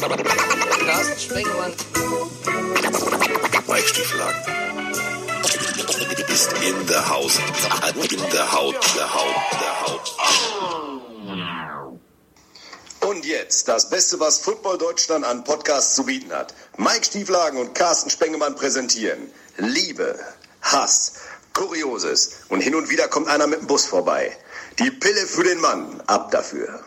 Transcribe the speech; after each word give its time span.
Carsten 0.00 1.20
Spengemann. 1.20 1.72
Mike 3.68 3.86
Stieflagen. 3.86 4.40
Ist 6.32 6.52
in 6.62 6.86
der 6.86 7.10
Haus. 7.10 7.38
In 8.10 8.30
der 8.30 8.52
Haut. 8.52 8.76
Der 8.96 9.14
Haut. 9.14 9.34
Der 9.60 9.80
Haut. 9.82 10.14
Und 13.02 13.26
jetzt 13.26 13.68
das 13.68 13.90
Beste, 13.90 14.18
was 14.20 14.38
Football 14.38 14.78
Deutschland 14.78 15.26
an 15.26 15.44
Podcasts 15.44 15.96
zu 15.96 16.04
bieten 16.04 16.32
hat. 16.32 16.54
Mike 16.78 17.04
Stieflagen 17.04 17.58
und 17.58 17.74
Carsten 17.74 18.08
Spengemann 18.08 18.54
präsentieren 18.54 19.30
Liebe, 19.58 20.18
Hass, 20.62 21.12
Kurioses 21.52 22.44
und 22.48 22.62
hin 22.62 22.74
und 22.74 22.88
wieder 22.88 23.08
kommt 23.08 23.28
einer 23.28 23.46
mit 23.46 23.60
dem 23.60 23.66
Bus 23.66 23.84
vorbei. 23.84 24.34
Die 24.78 24.90
Pille 24.90 25.26
für 25.26 25.44
den 25.44 25.60
Mann, 25.60 26.00
ab 26.06 26.30
dafür. 26.30 26.80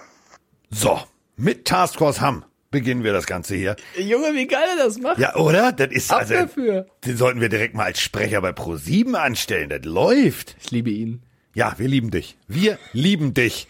So, 0.72 1.00
mit 1.36 1.66
Taskforce 1.66 2.20
Hamm 2.22 2.46
beginnen 2.74 3.06
wir 3.06 3.14
das 3.14 3.26
Ganze 3.26 3.56
hier. 3.56 3.78
Junge, 3.98 4.34
wie 4.34 4.48
geil 4.48 4.68
er 4.78 4.84
das 4.84 5.00
macht. 5.00 5.18
Ja, 5.18 5.36
oder? 5.38 5.72
Das 5.72 5.92
ist 5.92 6.12
Ab 6.12 6.22
also, 6.22 6.34
dafür. 6.34 6.88
Den 7.06 7.16
sollten 7.16 7.40
wir 7.40 7.48
direkt 7.48 7.76
mal 7.76 7.86
als 7.86 8.02
Sprecher 8.02 8.42
bei 8.42 8.50
Pro7 8.50 9.14
anstellen. 9.14 9.70
Das 9.70 9.86
läuft. 9.86 10.58
Ich 10.62 10.72
liebe 10.72 10.90
ihn. 10.90 11.22
Ja, 11.56 11.76
wir 11.78 11.88
lieben 11.88 12.12
dich. 12.12 12.36
Wir 12.50 12.78
lieben 12.92 13.34
dich. 13.34 13.68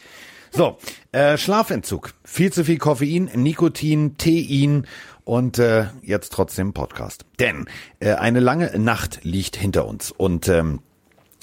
So, 0.52 0.78
äh, 1.12 1.38
Schlafentzug. 1.38 2.14
Viel 2.24 2.52
zu 2.52 2.64
viel 2.66 2.78
Koffein, 2.78 3.30
Nikotin, 3.36 4.18
Tein 4.18 4.88
und 5.26 5.60
äh, 5.60 5.88
jetzt 6.02 6.32
trotzdem 6.32 6.74
Podcast. 6.74 7.26
Denn 7.40 7.66
äh, 8.00 8.14
eine 8.14 8.40
lange 8.40 8.80
Nacht 8.80 9.20
liegt 9.24 9.56
hinter 9.56 9.86
uns 9.86 10.12
und 10.12 10.48
ähm, 10.48 10.80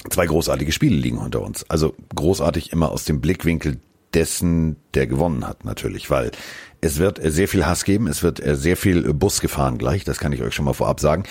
zwei 0.09 0.25
großartige 0.25 0.71
Spiele 0.71 0.95
liegen 0.95 1.21
hinter 1.21 1.41
uns. 1.41 1.69
Also 1.69 1.95
großartig 2.15 2.71
immer 2.71 2.91
aus 2.91 3.05
dem 3.05 3.21
Blickwinkel 3.21 3.79
dessen, 4.13 4.75
der 4.93 5.07
gewonnen 5.07 5.47
hat 5.47 5.65
natürlich, 5.65 6.09
weil 6.09 6.31
es 6.81 6.97
wird 6.99 7.23
äh, 7.23 7.31
sehr 7.31 7.47
viel 7.47 7.65
Hass 7.65 7.83
geben, 7.85 8.07
es 8.07 8.23
wird 8.23 8.43
äh, 8.45 8.55
sehr 8.55 8.75
viel 8.77 9.07
äh, 9.07 9.13
Bus 9.13 9.39
gefahren 9.41 9.77
gleich, 9.77 10.03
das 10.03 10.19
kann 10.19 10.33
ich 10.33 10.41
euch 10.41 10.53
schon 10.55 10.65
mal 10.65 10.73
vorab 10.73 10.99
sagen, 10.99 11.23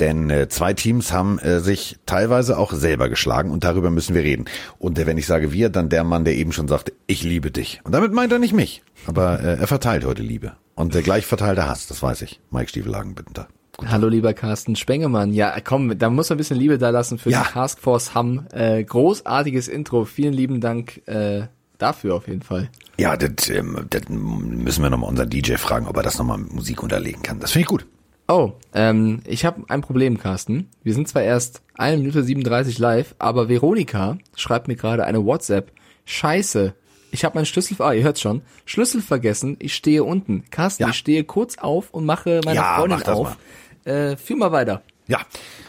denn 0.00 0.32
zwei 0.48 0.72
Teams 0.74 1.12
haben 1.12 1.38
sich 1.60 1.98
teilweise 2.06 2.58
auch 2.58 2.72
selber 2.72 3.08
geschlagen 3.08 3.50
und 3.50 3.62
darüber 3.62 3.90
müssen 3.90 4.14
wir 4.16 4.22
reden. 4.24 4.46
Und 4.78 4.98
wenn 5.04 5.16
ich 5.18 5.26
sage 5.26 5.52
wir, 5.52 5.68
dann 5.68 5.88
der 5.88 6.02
Mann, 6.02 6.24
der 6.24 6.34
eben 6.34 6.52
schon 6.52 6.66
sagte, 6.66 6.92
ich 7.06 7.22
liebe 7.22 7.50
dich. 7.52 7.80
Und 7.84 7.92
damit 7.92 8.12
meint 8.12 8.32
er 8.32 8.38
nicht 8.40 8.52
mich, 8.54 8.82
aber 9.06 9.38
er 9.40 9.66
verteilt 9.68 10.04
heute 10.04 10.22
Liebe 10.22 10.52
und 10.74 10.94
äh, 10.96 11.02
gleich 11.02 11.26
verteilte 11.26 11.68
Hass, 11.68 11.86
das 11.86 12.02
weiß 12.02 12.22
ich. 12.22 12.40
Mike 12.50 12.68
Stiefelagen, 12.70 13.14
bitte. 13.14 13.46
Hallo 13.86 14.08
lieber 14.08 14.34
Carsten 14.34 14.76
Spengemann. 14.76 15.32
Ja, 15.32 15.54
komm, 15.62 15.96
da 15.98 16.10
muss 16.10 16.28
man 16.28 16.36
ein 16.36 16.38
bisschen 16.38 16.58
Liebe 16.58 16.78
da 16.78 16.90
lassen 16.90 17.18
für 17.18 17.30
Ja. 17.30 17.42
die 17.46 17.52
Taskforce 17.52 18.14
Hamm. 18.14 18.46
Äh, 18.52 18.82
großartiges 18.84 19.68
Intro. 19.68 20.04
Vielen 20.04 20.32
lieben 20.34 20.60
Dank 20.60 21.00
äh, 21.06 21.42
dafür 21.82 22.14
auf 22.14 22.26
jeden 22.28 22.42
Fall. 22.42 22.70
Ja, 22.98 23.16
das, 23.16 23.48
ähm, 23.50 23.86
das 23.90 24.02
müssen 24.08 24.82
wir 24.82 24.90
nochmal 24.90 25.10
unseren 25.10 25.28
DJ 25.30 25.54
fragen, 25.56 25.86
ob 25.86 25.96
er 25.96 26.02
das 26.02 26.18
nochmal 26.18 26.38
mit 26.38 26.52
Musik 26.54 26.82
unterlegen 26.82 27.22
kann. 27.22 27.40
Das 27.40 27.52
finde 27.52 27.62
ich 27.62 27.68
gut. 27.68 27.86
Oh, 28.28 28.52
ähm, 28.72 29.20
ich 29.26 29.44
habe 29.44 29.64
ein 29.68 29.80
Problem, 29.82 30.18
Carsten. 30.18 30.68
Wir 30.82 30.94
sind 30.94 31.08
zwar 31.08 31.22
erst 31.22 31.60
eine 31.74 31.96
Minute 31.98 32.22
37 32.22 32.78
live, 32.78 33.14
aber 33.18 33.48
Veronika 33.48 34.16
schreibt 34.36 34.68
mir 34.68 34.76
gerade 34.76 35.04
eine 35.04 35.24
WhatsApp. 35.24 35.72
Scheiße. 36.04 36.74
Ich 37.10 37.24
habe 37.24 37.34
meinen 37.34 37.44
Schlüssel, 37.46 37.76
ah, 37.80 37.92
ihr 37.92 38.04
hört's 38.04 38.20
schon, 38.22 38.40
Schlüssel 38.64 39.02
vergessen, 39.02 39.56
ich 39.58 39.74
stehe 39.74 40.02
unten. 40.04 40.44
Carsten, 40.50 40.84
Ja. 40.84 40.88
ich 40.90 40.96
stehe 40.96 41.24
kurz 41.24 41.58
auf 41.58 41.90
und 41.90 42.06
mache 42.06 42.40
meine 42.44 42.56
Ja, 42.56 42.76
Freundin 42.78 43.00
mach 43.04 43.12
auf. 43.12 43.36
Äh, 43.84 44.16
führ 44.16 44.36
mal 44.36 44.52
weiter. 44.52 44.82
Ja, 45.08 45.20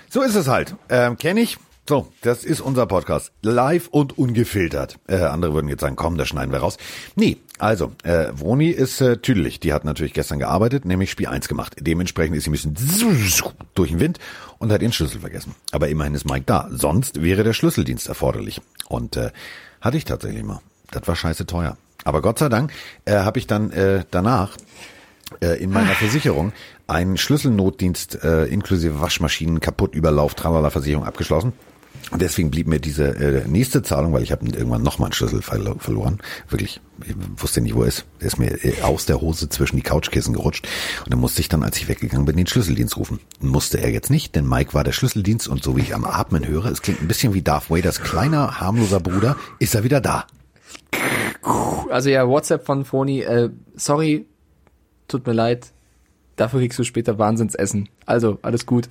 so 0.09 0.21
ist 0.21 0.35
es 0.35 0.47
halt. 0.47 0.75
Ähm, 0.89 1.17
Kenne 1.17 1.41
ich. 1.41 1.57
So, 1.85 2.07
das 2.21 2.45
ist 2.45 2.61
unser 2.61 2.85
Podcast. 2.85 3.33
Live 3.41 3.89
und 3.89 4.17
ungefiltert. 4.17 4.99
Äh, 5.05 5.17
andere 5.17 5.53
würden 5.53 5.67
jetzt 5.67 5.81
sagen, 5.81 5.97
komm, 5.97 6.17
das 6.17 6.29
schneiden 6.29 6.53
wir 6.53 6.59
raus. 6.59 6.77
Nee, 7.17 7.39
also, 7.59 7.91
äh, 8.03 8.31
Vroni 8.31 8.69
ist 8.69 9.01
äh, 9.01 9.17
tüdelig. 9.17 9.59
Die 9.59 9.73
hat 9.73 9.83
natürlich 9.83 10.13
gestern 10.13 10.39
gearbeitet, 10.39 10.85
nämlich 10.85 11.11
Spiel 11.11 11.27
1 11.27 11.49
gemacht. 11.49 11.75
Dementsprechend 11.81 12.37
ist 12.37 12.45
sie 12.45 12.51
ein 12.51 12.53
bisschen 12.53 12.77
durch 13.75 13.89
den 13.89 13.99
Wind 13.99 14.17
und 14.59 14.71
hat 14.71 14.81
ihren 14.81 14.93
Schlüssel 14.93 15.19
vergessen. 15.19 15.55
Aber 15.73 15.89
immerhin 15.89 16.15
ist 16.15 16.23
Mike 16.23 16.45
da. 16.45 16.69
Sonst 16.71 17.21
wäre 17.21 17.43
der 17.43 17.51
Schlüsseldienst 17.51 18.07
erforderlich. 18.07 18.61
Und 18.87 19.17
äh, 19.17 19.31
hatte 19.81 19.97
ich 19.97 20.05
tatsächlich 20.05 20.43
mal. 20.43 20.61
Das 20.89 21.05
war 21.05 21.17
scheiße 21.17 21.45
teuer. 21.45 21.75
Aber 22.05 22.21
Gott 22.21 22.39
sei 22.39 22.47
Dank 22.47 22.71
äh, 23.03 23.17
habe 23.17 23.39
ich 23.39 23.45
dann 23.45 23.71
äh, 23.71 24.05
danach 24.09 24.55
äh, 25.41 25.61
in 25.61 25.69
meiner 25.69 25.91
Versicherung 25.95 26.53
einen 26.87 27.17
Schlüsselnotdienst 27.17 28.23
äh, 28.23 28.45
inklusive 28.45 29.01
Waschmaschinen, 29.01 29.59
Kaputtüberlauf, 29.59 30.33
Tralala 30.35 30.69
Versicherung 30.69 31.03
abgeschlossen. 31.05 31.51
Und 32.11 32.21
deswegen 32.21 32.51
blieb 32.51 32.67
mir 32.67 32.79
diese 32.79 33.07
äh, 33.07 33.47
nächste 33.47 33.81
Zahlung, 33.81 34.13
weil 34.13 34.23
ich 34.23 34.31
habe 34.31 34.45
irgendwann 34.45 34.83
nochmal 34.83 35.07
einen 35.07 35.13
Schlüssel 35.13 35.41
verlo 35.41 35.75
verloren. 35.79 36.19
Wirklich, 36.49 36.79
ich 37.05 37.15
wusste 37.37 37.61
nicht, 37.61 37.75
wo 37.75 37.81
er 37.81 37.87
ist. 37.87 38.05
Der 38.19 38.27
ist 38.27 38.37
mir 38.37 38.63
äh, 38.63 38.81
aus 38.81 39.05
der 39.05 39.19
Hose 39.19 39.49
zwischen 39.49 39.77
die 39.77 39.81
Couchkissen 39.81 40.33
gerutscht. 40.33 40.67
Und 41.03 41.11
dann 41.11 41.19
musste 41.19 41.41
ich 41.41 41.49
dann, 41.49 41.63
als 41.63 41.77
ich 41.77 41.87
weggegangen 41.87 42.25
bin, 42.25 42.37
den 42.37 42.45
Schlüsseldienst 42.45 42.97
rufen. 42.97 43.19
Musste 43.39 43.79
er 43.79 43.89
jetzt 43.89 44.11
nicht, 44.11 44.35
denn 44.35 44.47
Mike 44.47 44.73
war 44.73 44.83
der 44.83 44.91
Schlüsseldienst 44.91 45.47
und 45.47 45.63
so 45.63 45.75
wie 45.75 45.81
ich 45.81 45.95
am 45.95 46.05
Atmen 46.05 46.47
höre, 46.47 46.65
es 46.65 46.81
klingt 46.81 47.01
ein 47.01 47.07
bisschen 47.07 47.33
wie 47.33 47.41
Darth 47.41 47.69
Vaders 47.69 48.01
kleiner, 48.01 48.59
harmloser 48.59 48.99
Bruder, 48.99 49.35
ist 49.59 49.73
er 49.73 49.83
wieder 49.83 50.01
da. 50.01 50.27
Also 51.89 52.09
ja, 52.09 52.27
WhatsApp 52.27 52.65
von 52.65 52.85
Froni, 52.85 53.21
äh, 53.21 53.49
sorry, 53.75 54.25
tut 55.07 55.25
mir 55.25 55.33
leid, 55.33 55.73
dafür 56.35 56.59
kriegst 56.59 56.79
du 56.79 56.83
später 56.83 57.17
Wahnsinnsessen. 57.19 57.89
Also, 58.05 58.39
alles 58.41 58.65
gut. 58.65 58.87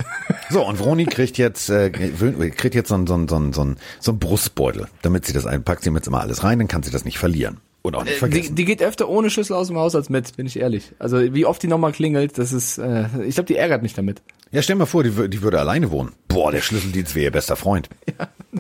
So, 0.51 0.67
und 0.67 0.77
Vroni 0.77 1.05
kriegt 1.07 1.39
jetzt, 1.39 1.69
äh, 1.71 1.91
kriegt 1.91 2.75
jetzt 2.75 2.89
so 2.89 2.95
einen 2.95 3.07
so 3.07 3.15
einen- 3.15 3.29
so 3.29 3.37
einen- 3.37 3.53
so 3.53 3.61
einen- 3.63 3.77
einen 4.13 4.19
Brustbeutel. 4.19 4.89
Damit 5.03 5.27
sie 5.27 5.33
das 5.33 5.47
einpackt, 5.47 5.83
sie 5.85 5.91
jetzt 5.91 6.07
immer 6.09 6.21
alles 6.21 6.45
rein, 6.45 6.59
dann 6.59 6.69
kann 6.69 6.83
sie 6.83 6.91
das 6.91 7.05
nicht 7.05 7.19
verlieren. 7.19 7.59
Und 7.83 7.97
auch 7.97 8.05
nicht 8.05 8.15
Die, 8.15 8.19
vergessen. 8.21 8.55
die 8.55 8.65
geht 8.65 8.81
öfter 8.81 9.09
ohne 9.09 9.29
Schlüssel 9.29 9.55
aus 9.55 9.67
dem 9.67 9.77
Haus 9.77 9.97
als 9.97 10.09
mit, 10.09 10.37
bin 10.37 10.47
ich 10.47 10.57
ehrlich. 10.59 10.93
Also 11.01 11.19
wie 11.35 11.45
oft 11.47 11.61
die 11.63 11.67
nochmal 11.67 11.91
klingelt, 11.91 12.39
das 12.39 12.53
ist, 12.53 12.79
äh, 12.79 13.07
ich 13.27 13.35
glaube, 13.35 13.49
die 13.49 13.57
ärgert 13.57 13.83
mich 13.83 13.95
damit. 13.95 14.23
Ja, 14.53 14.61
stell 14.63 14.77
mal 14.77 14.87
vor, 14.87 15.03
die, 15.03 15.31
die 15.31 15.43
würde 15.43 15.59
alleine 15.59 15.91
wohnen. 15.91 16.13
Boah, 16.29 16.53
der 16.53 16.61
Schlüsseldienst 16.61 17.15
wäre 17.15 17.25
ihr 17.25 17.31
bester 17.31 17.57
Freund. 17.57 17.89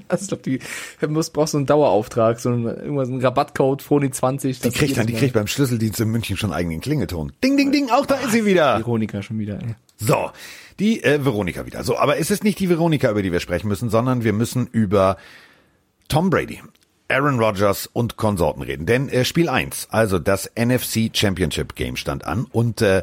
Also, 0.09 0.23
ich 0.23 0.29
glaube, 0.29 0.43
die 0.43 1.07
muss, 1.07 1.29
brauchst 1.29 1.53
so 1.53 1.59
einen 1.59 1.67
Dauerauftrag, 1.67 2.41
so 2.41 2.49
ein, 2.49 2.65
irgendwas, 2.65 3.11
ein 3.11 3.21
Rabattcode, 3.21 3.83
Froni 3.83 4.11
20. 4.11 4.61
Die 4.61 4.71
kriegt 4.71 4.97
dann, 4.97 5.07
die 5.07 5.13
kriegt 5.13 5.35
beim 5.35 5.47
Schlüsseldienst 5.47 6.01
in 6.01 6.09
München 6.09 6.39
schon 6.39 6.51
eigenen 6.51 6.81
Klingelton. 6.81 7.33
Ding, 7.45 7.59
ding, 7.59 7.73
ding, 7.73 7.91
auch 7.91 8.07
da 8.07 8.15
ist 8.15 8.33
sie 8.33 8.47
wieder. 8.47 8.79
Veronika 8.79 9.21
schon 9.21 9.39
wieder. 9.39 9.59
Ey. 9.61 9.75
So, 9.99 10.31
die 10.79 11.05
äh, 11.05 11.23
Veronika 11.23 11.67
wieder. 11.67 11.85
So, 11.85 11.99
aber 11.99 12.17
es 12.17 12.31
ist 12.31 12.43
nicht 12.43 12.59
die 12.59 12.71
Veronika, 12.71 13.11
über 13.11 13.23
die 13.23 13.33
wir 13.33 13.41
sprechen 13.41 13.69
müssen, 13.69 13.91
sondern 13.91 14.25
wir 14.25 14.33
müssen 14.33 14.67
über 14.67 15.19
Tom 16.09 16.31
Brady, 16.31 16.63
Aaron 17.09 17.39
Rodgers 17.39 17.87
und 17.93 18.17
Konsorten 18.17 18.63
reden. 18.63 18.87
Denn 18.87 19.11
äh, 19.11 19.27
Spiel 19.27 19.51
1, 19.51 19.89
also 19.91 20.19
das 20.19 20.51
NFC 20.59 21.11
Championship 21.13 21.75
Game 21.75 21.97
stand 21.97 22.25
an 22.25 22.47
und 22.51 22.81
äh, 22.81 23.03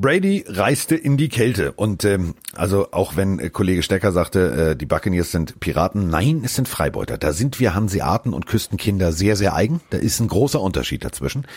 Brady 0.00 0.44
reiste 0.46 0.94
in 0.94 1.16
die 1.16 1.28
Kälte 1.28 1.72
und 1.72 2.04
ähm, 2.04 2.36
also 2.54 2.92
auch 2.92 3.16
wenn 3.16 3.40
äh, 3.40 3.50
Kollege 3.50 3.82
Stecker 3.82 4.12
sagte, 4.12 4.70
äh, 4.70 4.76
die 4.76 4.86
Buccaneers 4.86 5.32
sind 5.32 5.58
Piraten, 5.58 6.08
nein, 6.08 6.42
es 6.44 6.54
sind 6.54 6.68
Freibeuter. 6.68 7.18
Da 7.18 7.32
sind 7.32 7.58
wir 7.58 7.74
Hanseaten 7.74 8.32
und 8.32 8.46
Küstenkinder 8.46 9.10
sehr, 9.10 9.34
sehr 9.34 9.56
eigen. 9.56 9.80
Da 9.90 9.98
ist 9.98 10.20
ein 10.20 10.28
großer 10.28 10.60
Unterschied 10.60 11.04
dazwischen. 11.04 11.48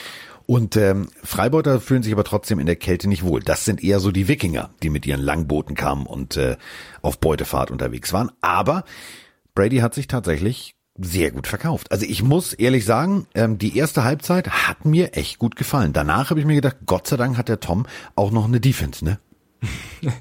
Und 0.48 0.76
ähm, 0.76 1.10
Freibeuter 1.24 1.80
fühlen 1.80 2.02
sich 2.02 2.14
aber 2.14 2.24
trotzdem 2.24 2.58
in 2.58 2.66
der 2.66 2.78
Kälte 2.78 3.08
nicht 3.08 3.24
wohl. 3.24 3.42
Das 3.42 3.64
sind 3.64 3.84
eher 3.84 4.00
so 4.00 4.12
die 4.12 4.28
Wikinger, 4.28 4.72
die 4.82 4.90
mit 4.90 5.06
ihren 5.06 5.22
Langbooten 5.22 5.76
kamen 5.76 6.08
und 6.08 6.36
äh, 6.36 6.58
auf 7.04 7.20
Beutefahrt 7.20 7.70
unterwegs 7.70 8.12
waren. 8.12 8.32
Aber 8.42 8.86
Brady 9.54 9.78
hat 9.78 9.94
sich 9.94 10.08
tatsächlich 10.08 10.74
sehr 11.06 11.32
gut 11.32 11.48
verkauft. 11.48 11.92
Also 11.92 12.06
ich 12.06 12.24
muss 12.24 12.54
ehrlich 12.54 12.86
sagen, 12.86 13.28
ähm, 13.34 13.58
die 13.58 13.78
erste 13.78 14.04
Halbzeit 14.04 14.50
hat 14.50 14.86
mir 14.86 15.16
echt 15.16 15.40
gut 15.40 15.56
gefallen. 15.56 15.94
Danach 15.94 16.30
habe 16.30 16.40
ich 16.40 16.46
mir 16.46 16.56
gedacht, 16.56 16.78
Gott 16.86 17.08
sei 17.08 17.18
Dank 17.18 17.38
hat 17.38 17.50
der 17.50 17.60
Tom 17.60 17.86
auch 18.16 18.32
noch 18.32 18.46
eine 18.46 18.60
Defense, 18.60 19.04
ne? 19.04 19.20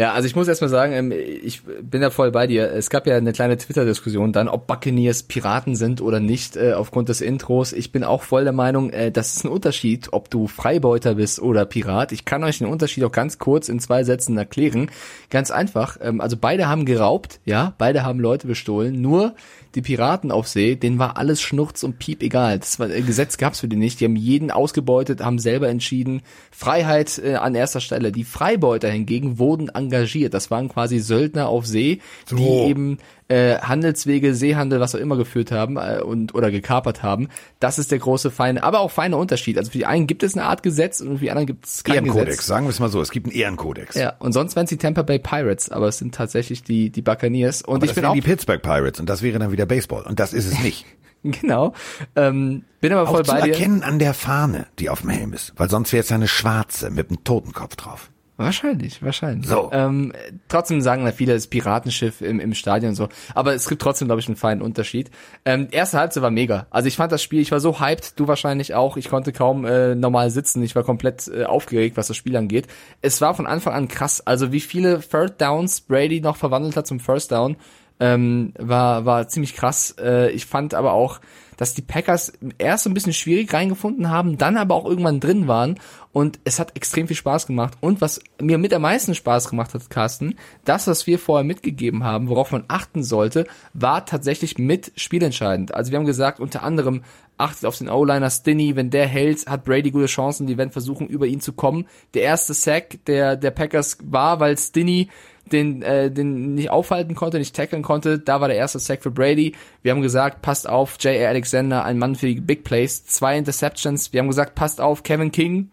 Ja, 0.00 0.14
also 0.14 0.26
ich 0.26 0.34
muss 0.34 0.48
erstmal 0.48 0.70
sagen, 0.70 0.94
ähm, 0.94 1.12
ich 1.12 1.60
bin 1.62 2.00
da 2.00 2.08
voll 2.08 2.30
bei 2.30 2.46
dir. 2.46 2.72
Es 2.72 2.88
gab 2.88 3.06
ja 3.06 3.18
eine 3.18 3.34
kleine 3.34 3.58
Twitter-Diskussion 3.58 4.32
dann, 4.32 4.48
ob 4.48 4.66
Buccaneers 4.66 5.24
Piraten 5.24 5.76
sind 5.76 6.00
oder 6.00 6.20
nicht, 6.20 6.56
äh, 6.56 6.72
aufgrund 6.72 7.10
des 7.10 7.20
Intros. 7.20 7.74
Ich 7.74 7.92
bin 7.92 8.02
auch 8.02 8.22
voll 8.22 8.44
der 8.44 8.54
Meinung, 8.54 8.88
äh, 8.88 9.12
das 9.12 9.36
ist 9.36 9.44
ein 9.44 9.48
Unterschied, 9.48 10.08
ob 10.12 10.30
du 10.30 10.46
Freibeuter 10.46 11.16
bist 11.16 11.42
oder 11.42 11.66
Pirat. 11.66 12.12
Ich 12.12 12.24
kann 12.24 12.42
euch 12.44 12.56
den 12.56 12.66
Unterschied 12.66 13.04
auch 13.04 13.12
ganz 13.12 13.38
kurz 13.38 13.68
in 13.68 13.78
zwei 13.78 14.02
Sätzen 14.02 14.38
erklären. 14.38 14.90
Ganz 15.28 15.50
einfach, 15.50 15.98
ähm, 16.00 16.22
also 16.22 16.38
beide 16.40 16.66
haben 16.66 16.86
geraubt, 16.86 17.38
ja, 17.44 17.74
beide 17.76 18.02
haben 18.02 18.20
Leute 18.20 18.46
bestohlen, 18.46 19.02
nur 19.02 19.34
die 19.74 19.82
Piraten 19.82 20.32
auf 20.32 20.48
See, 20.48 20.74
denen 20.74 20.98
war 20.98 21.16
alles 21.16 21.40
Schnurz 21.40 21.82
und 21.82 21.98
Piep 21.98 22.22
egal. 22.22 22.58
Das 22.58 22.78
war, 22.78 22.90
äh, 22.90 23.02
Gesetz 23.02 23.38
gab's 23.38 23.60
für 23.60 23.68
die 23.68 23.76
nicht. 23.76 24.00
Die 24.00 24.04
haben 24.04 24.16
jeden 24.16 24.50
ausgebeutet, 24.50 25.22
haben 25.22 25.38
selber 25.38 25.68
entschieden. 25.68 26.22
Freiheit 26.50 27.20
äh, 27.22 27.34
an 27.36 27.54
erster 27.54 27.80
Stelle. 27.80 28.12
Die 28.12 28.24
Freibeuter 28.24 28.88
hingegen 28.88 29.38
wurden 29.38 29.70
engagiert. 29.94 30.34
Das 30.34 30.50
waren 30.50 30.68
quasi 30.68 30.98
Söldner 31.00 31.48
auf 31.48 31.66
See, 31.66 32.00
die 32.30 32.34
So. 32.36 32.66
eben 32.68 32.98
äh, 33.28 33.58
Handelswege, 33.58 34.34
Seehandel, 34.34 34.80
was 34.80 34.94
auch 34.94 34.98
immer 34.98 35.16
geführt 35.16 35.52
haben 35.52 35.76
äh, 35.76 36.00
und 36.02 36.34
oder 36.34 36.50
gekapert 36.50 37.02
haben. 37.02 37.28
Das 37.60 37.78
ist 37.78 37.90
der 37.92 37.98
große 38.00 38.30
feine, 38.30 38.62
aber 38.62 38.80
auch 38.80 38.90
feine 38.90 39.16
Unterschied. 39.16 39.56
Also 39.58 39.70
für 39.70 39.78
die 39.78 39.86
einen 39.86 40.06
gibt 40.06 40.22
es 40.22 40.36
eine 40.36 40.46
Art 40.46 40.62
Gesetz 40.62 41.00
und 41.00 41.18
für 41.18 41.24
die 41.24 41.30
anderen 41.30 41.46
gibt 41.46 41.66
es 41.66 41.84
kein 41.84 41.96
Ehrenkodex, 41.96 42.28
Gesetz. 42.38 42.46
sagen 42.46 42.66
wir 42.66 42.70
es 42.70 42.80
mal 42.80 42.88
so. 42.88 43.00
Es 43.00 43.10
gibt 43.10 43.26
einen 43.26 43.34
Ehrenkodex. 43.36 43.94
Ja, 43.94 44.14
und 44.18 44.32
sonst 44.32 44.56
wären 44.56 44.64
es 44.64 44.70
die 44.70 44.78
Tampa 44.78 45.02
Bay 45.02 45.18
Pirates, 45.18 45.70
aber 45.70 45.88
es 45.88 45.98
sind 45.98 46.14
tatsächlich 46.14 46.62
die 46.64 46.90
die 46.90 47.02
Buccaneers. 47.02 47.62
Und 47.62 47.76
Aber 47.76 47.84
ich 47.84 47.90
das 47.90 47.94
bin 47.96 48.04
auch 48.06 48.14
die 48.14 48.20
Pittsburgh 48.20 48.62
Pirates 48.62 48.98
und 49.00 49.08
das 49.08 49.22
wäre 49.22 49.38
dann 49.38 49.52
wieder 49.52 49.66
Baseball 49.66 50.02
und 50.02 50.18
das 50.18 50.32
ist 50.32 50.46
es 50.46 50.58
nicht. 50.62 50.86
Genau. 51.22 51.74
Ähm, 52.16 52.64
bin 52.80 52.94
aber 52.94 53.06
voll 53.06 53.20
Auch 53.20 53.24
zu 53.26 53.32
bei 53.32 53.42
dir. 53.42 53.52
erkennen 53.52 53.82
an 53.82 53.98
der 53.98 54.14
Fahne, 54.14 54.66
die 54.78 54.88
auf 54.88 55.02
dem 55.02 55.10
Helm 55.10 55.34
ist. 55.34 55.52
Weil 55.58 55.68
sonst 55.68 55.92
wäre 55.92 56.02
es 56.02 56.10
eine 56.10 56.28
schwarze 56.28 56.88
mit 56.88 57.10
einem 57.10 57.22
Totenkopf 57.24 57.76
drauf. 57.76 58.10
Wahrscheinlich, 58.40 59.02
wahrscheinlich. 59.02 59.46
So. 59.48 59.68
Ähm, 59.70 60.14
trotzdem 60.48 60.80
sagen 60.80 61.04
da 61.04 61.12
viele, 61.12 61.34
ist 61.34 61.48
Piratenschiff 61.48 62.22
im, 62.22 62.40
im 62.40 62.54
Stadion 62.54 62.90
und 62.90 62.94
so. 62.94 63.10
Aber 63.34 63.52
es 63.54 63.68
gibt 63.68 63.82
trotzdem, 63.82 64.08
glaube 64.08 64.22
ich, 64.22 64.28
einen 64.28 64.36
feinen 64.36 64.62
Unterschied. 64.62 65.10
Ähm, 65.44 65.68
erste 65.70 65.98
Halbzeit 65.98 66.22
war 66.22 66.30
mega. 66.30 66.66
Also 66.70 66.88
ich 66.88 66.96
fand 66.96 67.12
das 67.12 67.22
Spiel, 67.22 67.40
ich 67.40 67.52
war 67.52 67.60
so 67.60 67.80
hyped, 67.80 68.18
du 68.18 68.28
wahrscheinlich 68.28 68.72
auch. 68.74 68.96
Ich 68.96 69.10
konnte 69.10 69.32
kaum 69.32 69.66
äh, 69.66 69.94
normal 69.94 70.30
sitzen. 70.30 70.62
Ich 70.62 70.74
war 70.74 70.84
komplett 70.84 71.28
äh, 71.28 71.44
aufgeregt, 71.44 71.98
was 71.98 72.06
das 72.06 72.16
Spiel 72.16 72.34
angeht. 72.34 72.66
Es 73.02 73.20
war 73.20 73.34
von 73.34 73.46
Anfang 73.46 73.74
an 73.74 73.88
krass. 73.88 74.26
Also 74.26 74.52
wie 74.52 74.60
viele 74.60 75.00
Third 75.00 75.38
Downs 75.38 75.82
Brady 75.82 76.22
noch 76.22 76.36
verwandelt 76.36 76.78
hat 76.78 76.86
zum 76.86 76.98
First 76.98 77.32
Down, 77.32 77.56
ähm, 78.00 78.54
war, 78.58 79.04
war 79.04 79.28
ziemlich 79.28 79.54
krass. 79.54 79.94
Äh, 80.00 80.30
ich 80.30 80.46
fand 80.46 80.72
aber 80.72 80.94
auch, 80.94 81.20
dass 81.60 81.74
die 81.74 81.82
Packers 81.82 82.32
erst 82.56 82.86
ein 82.86 82.94
bisschen 82.94 83.12
schwierig 83.12 83.52
reingefunden 83.52 84.08
haben, 84.08 84.38
dann 84.38 84.56
aber 84.56 84.74
auch 84.74 84.86
irgendwann 84.86 85.20
drin 85.20 85.46
waren 85.46 85.78
und 86.10 86.40
es 86.44 86.58
hat 86.58 86.74
extrem 86.74 87.06
viel 87.06 87.16
Spaß 87.16 87.46
gemacht. 87.46 87.74
Und 87.82 88.00
was 88.00 88.22
mir 88.40 88.56
mit 88.56 88.72
am 88.72 88.80
meisten 88.80 89.14
Spaß 89.14 89.50
gemacht 89.50 89.74
hat, 89.74 89.90
Carsten, 89.90 90.36
das, 90.64 90.86
was 90.86 91.06
wir 91.06 91.18
vorher 91.18 91.44
mitgegeben 91.44 92.02
haben, 92.02 92.30
worauf 92.30 92.50
man 92.50 92.64
achten 92.68 93.04
sollte, 93.04 93.46
war 93.74 94.06
tatsächlich 94.06 94.56
mit 94.56 94.90
spielentscheidend. 94.96 95.74
Also 95.74 95.92
wir 95.92 95.98
haben 95.98 96.06
gesagt, 96.06 96.40
unter 96.40 96.62
anderem 96.62 97.02
achtet 97.36 97.66
auf 97.66 97.76
den 97.76 97.90
O-Liner 97.90 98.30
Stinney, 98.30 98.74
wenn 98.74 98.88
der 98.88 99.06
hält, 99.06 99.46
hat 99.46 99.66
Brady 99.66 99.90
gute 99.90 100.06
Chancen, 100.06 100.46
die 100.46 100.56
werden 100.56 100.72
versuchen, 100.72 101.08
über 101.08 101.26
ihn 101.26 101.42
zu 101.42 101.52
kommen. 101.52 101.86
Der 102.14 102.22
erste 102.22 102.54
Sack 102.54 103.04
der, 103.04 103.36
der 103.36 103.50
Packers 103.50 103.98
war, 104.02 104.40
weil 104.40 104.56
Stinney 104.56 105.10
den, 105.52 105.82
äh, 105.82 106.10
den 106.10 106.54
nicht 106.54 106.70
aufhalten 106.70 107.14
konnte, 107.14 107.38
nicht 107.38 107.54
tackeln 107.54 107.82
konnte. 107.82 108.18
Da 108.18 108.40
war 108.40 108.48
der 108.48 108.56
erste 108.56 108.78
Sack 108.78 109.02
für 109.02 109.10
Brady. 109.10 109.54
Wir 109.82 109.92
haben 109.92 110.02
gesagt, 110.02 110.42
passt 110.42 110.68
auf, 110.68 110.96
J.A. 111.00 111.28
Alexander, 111.28 111.84
ein 111.84 111.98
Mann 111.98 112.16
für 112.16 112.26
die 112.26 112.40
Big 112.40 112.64
Plays. 112.64 113.04
Zwei 113.06 113.36
Interceptions. 113.38 114.12
Wir 114.12 114.20
haben 114.20 114.28
gesagt, 114.28 114.54
passt 114.54 114.80
auf, 114.80 115.02
Kevin 115.02 115.32
King. 115.32 115.70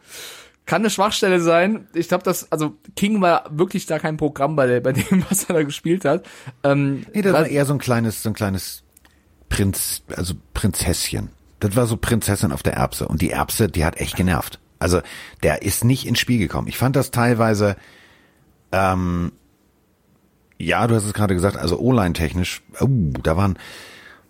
Kann 0.66 0.82
eine 0.82 0.90
Schwachstelle 0.90 1.40
sein. 1.40 1.88
Ich 1.94 2.10
glaube, 2.10 2.24
dass, 2.26 2.52
also 2.52 2.76
King 2.98 3.22
war 3.22 3.46
wirklich 3.50 3.86
da 3.86 4.00
kein 4.00 4.18
Programm 4.18 4.56
bei, 4.58 4.68
der, 4.68 4.82
bei 4.82 4.92
dem, 4.92 5.24
was 5.30 5.46
er 5.46 5.56
da 5.56 5.64
gespielt 5.64 6.04
hat. 6.06 6.26
Ähm, 6.64 7.06
Nee, 7.14 7.22
das 7.22 7.34
was- 7.34 7.42
war 7.42 7.48
eher 7.48 7.66
so 7.66 7.74
ein 7.74 7.80
kleines, 7.80 8.22
so 8.22 8.30
ein 8.30 8.34
kleines 8.34 8.84
Prinz, 9.48 10.04
also 10.16 10.34
Prinzesschen. 10.54 11.30
Das 11.62 11.76
war 11.76 11.88
so 11.88 11.96
Prinzessin 11.98 12.52
auf 12.52 12.64
der 12.64 12.74
Erbse. 12.74 13.08
Und 13.08 13.22
die 13.22 13.30
Erbse, 13.32 13.70
die 13.70 13.86
hat 13.86 13.98
echt 13.98 14.16
genervt. 14.18 14.60
Also, 14.78 15.02
der 15.42 15.62
ist 15.64 15.84
nicht 15.86 16.06
ins 16.06 16.20
Spiel 16.20 16.38
gekommen. 16.38 16.68
Ich 16.68 16.78
fand 16.78 16.96
das 16.96 17.10
teilweise, 17.12 17.78
ähm, 18.72 19.32
ja, 20.58 20.88
du 20.88 20.96
hast 20.96 21.06
es 21.06 21.14
gerade 21.14 21.34
gesagt, 21.34 21.58
also 21.58 21.80
O-Line 21.80 22.14
technisch, 22.14 22.62
oh, 22.80 22.88
da 23.24 23.38
waren, 23.38 23.58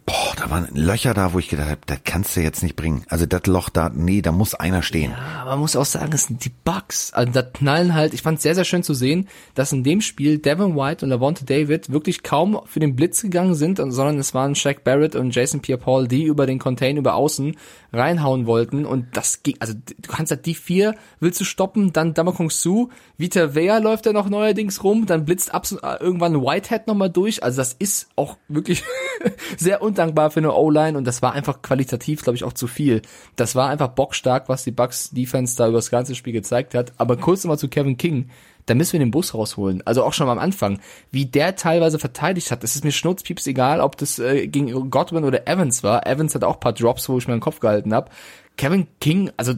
boah, 0.07 0.33
da 0.37 0.49
waren 0.49 0.69
Löcher 0.73 1.13
da, 1.13 1.33
wo 1.33 1.39
ich 1.39 1.49
gedacht 1.49 1.69
habe, 1.69 1.81
das 1.85 1.99
kannst 2.05 2.35
du 2.35 2.39
jetzt 2.39 2.63
nicht 2.63 2.77
bringen. 2.77 3.03
Also 3.09 3.25
das 3.25 3.45
Loch 3.45 3.69
da, 3.69 3.91
nee, 3.93 4.21
da 4.21 4.31
muss 4.31 4.55
einer 4.55 4.81
stehen. 4.81 5.13
Aber 5.41 5.51
man 5.51 5.59
muss 5.59 5.75
auch 5.75 5.85
sagen, 5.85 6.13
es 6.13 6.23
sind 6.23 6.45
die 6.45 6.51
Bugs. 6.63 7.11
Also 7.11 7.33
da 7.33 7.41
knallen 7.43 7.93
halt, 7.93 8.13
ich 8.13 8.21
fand 8.21 8.37
es 8.37 8.43
sehr, 8.43 8.55
sehr 8.55 8.63
schön 8.63 8.83
zu 8.83 8.93
sehen, 8.93 9.27
dass 9.53 9.73
in 9.73 9.83
dem 9.83 9.99
Spiel 9.99 10.39
Devin 10.39 10.77
White 10.77 11.05
und 11.05 11.11
Lavonte 11.11 11.43
David 11.43 11.91
wirklich 11.91 12.23
kaum 12.23 12.61
für 12.65 12.79
den 12.79 12.95
Blitz 12.95 13.21
gegangen 13.21 13.53
sind, 13.53 13.77
sondern 13.77 14.17
es 14.17 14.33
waren 14.33 14.55
Shaq 14.55 14.85
Barrett 14.85 15.15
und 15.15 15.35
Jason 15.35 15.61
Pierre-Paul, 15.61 16.07
die 16.07 16.23
über 16.23 16.45
den 16.45 16.57
Contain 16.57 16.95
über 16.95 17.15
außen 17.15 17.57
reinhauen 17.93 18.45
wollten 18.45 18.85
und 18.85 19.15
das 19.15 19.43
ging, 19.43 19.55
also 19.59 19.73
du 19.73 20.11
kannst 20.11 20.31
halt 20.31 20.45
die 20.45 20.55
vier, 20.55 20.95
willst 21.19 21.39
du 21.39 21.45
stoppen, 21.45 21.93
dann 21.93 22.13
Damakong 22.13 22.49
Su, 22.49 22.89
Vita 23.17 23.55
Vea 23.55 23.77
läuft 23.77 24.05
da 24.05 24.13
noch 24.13 24.29
neuerdings 24.29 24.83
rum, 24.83 25.05
dann 25.05 25.25
blitzt 25.25 25.53
absolut 25.53 25.83
äh, 25.83 25.97
irgendwann 25.99 26.41
Whitehead 26.41 26.87
nochmal 26.87 27.09
durch, 27.09 27.43
also 27.43 27.57
das 27.57 27.73
ist 27.73 28.09
auch 28.15 28.37
wirklich 28.47 28.83
sehr 29.57 29.81
undankbar 29.97 30.29
für 30.29 30.39
eine 30.39 30.53
O-Line 30.53 30.97
und 30.97 31.05
das 31.05 31.21
war 31.21 31.33
einfach 31.33 31.61
qualitativ, 31.61 32.21
glaube 32.21 32.35
ich, 32.35 32.43
auch 32.43 32.53
zu 32.53 32.67
viel. 32.67 33.01
Das 33.35 33.55
war 33.55 33.69
einfach 33.69 33.89
bockstark, 33.89 34.47
was 34.47 34.63
die 34.63 34.71
Bucks 34.71 35.09
Defense 35.09 35.57
da 35.57 35.67
über 35.67 35.79
das 35.79 35.89
ganze 35.89 36.13
Spiel 36.15 36.33
gezeigt 36.33 36.75
hat, 36.75 36.93
aber 36.97 37.17
kurz 37.17 37.43
nochmal 37.43 37.57
zu 37.57 37.67
Kevin 37.67 37.97
King, 37.97 38.29
da 38.67 38.75
müssen 38.75 38.93
wir 38.93 38.99
den 38.99 39.11
Bus 39.11 39.33
rausholen. 39.33 39.81
Also 39.85 40.03
auch 40.03 40.13
schon 40.13 40.29
am 40.29 40.39
Anfang. 40.39 40.79
Wie 41.09 41.25
der 41.25 41.55
teilweise 41.55 41.99
verteidigt 41.99 42.51
hat, 42.51 42.63
das 42.63 42.75
ist 42.75 42.83
mir 42.83 42.91
schnurzpieps 42.91 43.47
egal, 43.47 43.79
ob 43.79 43.97
das 43.97 44.19
äh, 44.19 44.47
gegen 44.47 44.89
Godwin 44.89 45.23
oder 45.23 45.47
Evans 45.47 45.83
war. 45.83 46.05
Evans 46.05 46.35
hat 46.35 46.43
auch 46.43 46.59
paar 46.59 46.73
Drops, 46.73 47.07
wo 47.07 47.17
ich 47.17 47.27
mir 47.27 47.35
den 47.35 47.39
Kopf 47.39 47.59
gehalten 47.59 47.93
habe. 47.93 48.11
Kevin 48.57 48.87
King, 48.99 49.31
also 49.37 49.53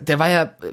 der 0.00 0.18
war 0.18 0.30
ja 0.30 0.42
äh, 0.44 0.72